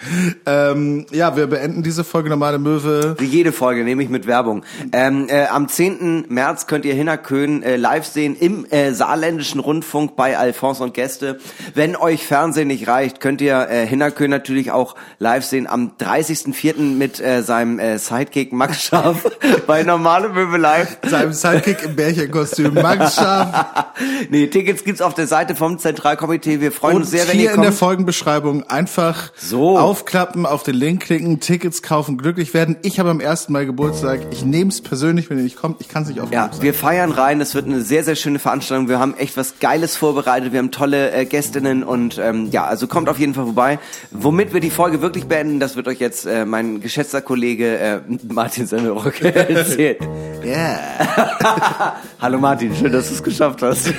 Ähm, 0.47 1.07
ja, 1.11 1.37
wir 1.37 1.47
beenden 1.47 1.83
diese 1.83 2.05
Folge 2.05 2.29
Normale 2.31 2.59
Möwe. 2.59 3.17
Wie 3.19 3.25
jede 3.25 3.53
Folge, 3.53 3.85
nehme 3.85 4.03
ich 4.03 4.09
mit 4.09 4.27
Werbung. 4.27 4.65
Ähm, 4.93 5.27
äh, 5.29 5.47
am 5.47 5.69
10. 5.69 6.27
März 6.29 6.67
könnt 6.67 6.85
ihr 6.85 6.95
Hinnerkön 6.95 7.63
äh, 7.63 7.77
live 7.77 8.07
sehen 8.07 8.37
im 8.39 8.67
äh, 8.71 8.93
saarländischen 8.93 9.61
Rundfunk 9.61 10.17
bei 10.17 10.37
Alphonse 10.39 10.83
und 10.83 10.95
Gäste. 10.95 11.39
Wenn 11.75 11.97
euch 11.97 12.27
Fernsehen 12.27 12.69
nicht 12.69 12.89
reicht, 12.89 13.21
könnt 13.21 13.41
ihr 13.41 13.69
äh, 13.69 13.87
Hinnerkön 13.87 14.24
natürlich 14.29 14.71
auch 14.73 14.95
live 15.19 15.45
sehen 15.45 15.67
am 15.67 15.93
30.04. 16.01 16.81
mit 16.81 17.21
äh, 17.21 17.43
seinem 17.43 17.79
äh, 17.79 17.99
Sidekick 17.99 18.53
Max 18.53 18.83
Scharf 18.85 19.25
bei 19.67 19.83
Normale 19.83 20.29
Möbel 20.29 20.61
Live. 20.61 20.99
Seinem 21.07 21.33
Sidekick 21.33 21.83
im 21.85 21.97
Bärchenkostüm. 21.97 22.75
Max 22.75 23.15
Scharf. 23.17 23.87
nee, 24.31 24.47
Tickets 24.47 24.85
gibt's 24.85 25.01
auf 25.03 25.15
der 25.15 25.27
Seite 25.27 25.55
vom 25.55 25.79
Zentralkomitee. 25.79 26.61
Wir 26.61 26.73
freuen 26.73 26.97
Und 26.97 27.03
uns 27.03 27.11
sehr, 27.11 27.27
wenn 27.29 27.37
hier 27.39 27.51
ihr 27.51 27.55
in 27.55 27.63
der. 27.63 27.73
Folgenbeschreibung 27.73 28.63
einfach 28.71 29.33
So. 29.37 29.79
aufklappen, 29.79 30.47
auf 30.47 30.63
den 30.63 30.75
Link 30.77 31.03
klicken, 31.05 31.41
Tickets 31.41 31.83
kaufen, 31.83 32.19
glücklich 32.19 32.55
werden. 32.55 32.77
Ich 32.83 32.99
habe 33.01 33.11
am 33.11 33.21
1. 33.21 33.49
Mai 33.49 33.65
Geburtstag. 33.65 34.21
Ich 34.31 34.45
nehme 34.45 34.71
es 34.71 34.81
persönlich, 34.81 35.29
wenn 35.31 35.39
ihr 35.39 35.45
nicht 35.45 35.57
kommt. 35.57 35.81
Ich 35.81 35.89
kann 35.89 36.03
es 36.05 36.09
nicht 36.09 36.19
Ja, 36.19 36.25
aufnehmen. 36.47 36.63
wir 36.63 36.75
feiern 36.75 37.11
rein. 37.11 37.41
Es 37.41 37.55
wird 37.55 37.67
eine 37.67 37.81
sehr, 37.83 38.05
sehr 38.05 38.15
schöne 38.17 38.39
Veranstaltung. 38.39 38.89
Wir 38.89 38.99
haben 39.01 39.15
echt 39.17 39.37
was 39.37 39.59
Geiles 39.61 39.97
vorbereitet. 39.97 40.53
Wir 40.53 40.59
haben 40.61 40.71
tolle 40.71 41.11
äh, 41.13 41.25
Gästinnen 41.25 41.83
und 41.83 42.19
ähm, 42.19 42.49
ja, 42.51 42.65
also 42.65 42.87
kommt 42.87 43.09
auf 43.09 43.19
jeden 43.19 43.35
Fall 43.35 43.45
vorbei. 43.45 43.79
Womit 44.17 44.55
wir 44.55 44.61
die 44.61 44.71
Folge 44.71 45.03
wirklich 45.03 45.27
beenden, 45.27 45.59
das 45.59 45.75
wird 45.75 45.89
euch 45.89 45.99
jetzt 45.99 46.25
äh, 46.25 46.45
mein 46.45 46.81
geschätzter 46.81 47.21
Kollege 47.21 47.79
äh, 47.79 48.01
Martin 48.33 48.67
Semmelrock 48.67 49.21
erzählen. 49.23 49.97
Ja. 50.45 51.97
Hallo 52.21 52.39
Martin, 52.39 52.75
schön, 52.77 52.93
dass 52.93 53.09
du 53.09 53.15
es 53.15 53.23
geschafft 53.23 53.63
hast. 53.63 53.93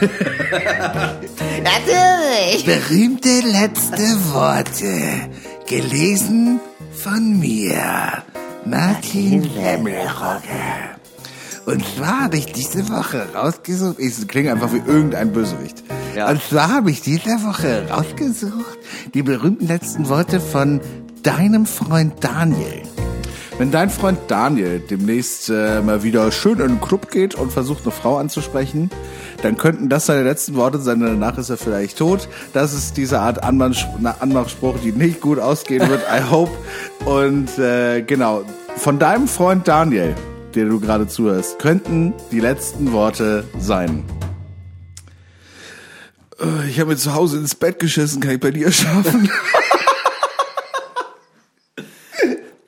Berühmte 2.65 3.41
letzte 3.41 4.03
Worte. 4.33 5.29
Gelesen 5.67 6.61
von 6.93 7.37
mir, 7.39 8.23
Martin 8.63 9.43
Semmelrogge. 9.43 10.95
Und 11.65 11.83
zwar 11.95 12.25
habe 12.25 12.37
ich 12.37 12.45
diese 12.51 12.87
Woche 12.89 13.27
rausgesucht, 13.33 13.97
ich 13.99 14.27
klinge 14.27 14.51
einfach 14.51 14.71
wie 14.71 14.83
irgendein 14.85 15.31
Bösewicht. 15.33 15.83
Ja. 16.15 16.29
Und 16.29 16.41
zwar 16.43 16.69
habe 16.69 16.91
ich 16.91 17.01
diese 17.01 17.31
Woche 17.43 17.87
rausgesucht, 17.89 18.77
die 19.13 19.23
berühmten 19.23 19.67
letzten 19.67 20.07
Worte 20.07 20.39
von 20.39 20.79
deinem 21.23 21.65
Freund 21.65 22.23
Daniel. 22.23 22.83
Wenn 23.57 23.71
dein 23.71 23.89
Freund 23.89 24.19
Daniel 24.27 24.79
demnächst 24.79 25.49
äh, 25.49 25.81
mal 25.81 26.03
wieder 26.03 26.31
schön 26.31 26.59
in 26.59 26.67
den 26.67 26.81
Club 26.81 27.09
geht 27.09 27.35
und 27.35 27.51
versucht, 27.51 27.83
eine 27.83 27.91
Frau 27.91 28.17
anzusprechen, 28.17 28.91
dann 29.41 29.57
könnten 29.57 29.89
das 29.89 30.05
seine 30.05 30.23
letzten 30.23 30.55
Worte 30.55 30.79
sein, 30.79 30.99
denn 30.99 31.19
danach 31.19 31.37
ist 31.37 31.49
er 31.49 31.57
vielleicht 31.57 31.97
tot. 31.97 32.27
Das 32.53 32.73
ist 32.73 32.97
diese 32.97 33.21
Art 33.21 33.43
Anmachspruch, 33.43 34.75
die 34.83 34.91
nicht 34.91 35.21
gut 35.21 35.39
ausgehen 35.39 35.87
wird, 35.89 36.01
I 36.01 36.29
hope. 36.29 36.51
Und 37.05 37.57
äh, 37.57 38.01
genau, 38.01 38.43
von 38.75 38.99
deinem 38.99 39.27
Freund 39.27 39.67
Daniel, 39.67 40.15
der 40.56 40.65
du 40.65 40.80
gerade 40.80 41.07
zuhörst, 41.07 41.60
könnten 41.60 42.14
die 42.32 42.40
letzten 42.40 42.91
Worte 42.91 43.44
sein. 43.60 44.03
Äh, 46.40 46.69
Ich 46.69 46.80
habe 46.80 46.91
mir 46.91 46.98
zu 46.98 47.14
Hause 47.14 47.38
ins 47.38 47.56
Bett 47.56 47.80
geschissen, 47.80 48.22
kann 48.22 48.32
ich 48.32 48.40
bei 48.40 48.52
dir 48.52 48.72
schlafen? 48.72 49.30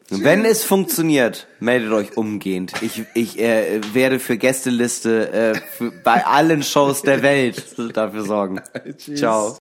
Wenn 0.09 0.45
es 0.45 0.63
funktioniert, 0.63 1.47
meldet 1.59 1.91
euch 1.91 2.15
umgehend. 2.17 2.71
Ich, 2.81 3.03
ich 3.13 3.39
äh, 3.39 3.81
werde 3.93 4.19
für 4.19 4.37
Gästeliste 4.37 5.31
äh, 5.31 5.55
für, 5.77 5.91
bei 5.91 6.25
allen 6.25 6.63
Shows 6.63 7.01
der 7.01 7.21
Welt 7.23 7.75
dafür 7.93 8.23
sorgen. 8.23 8.61
Ciao. 9.15 9.55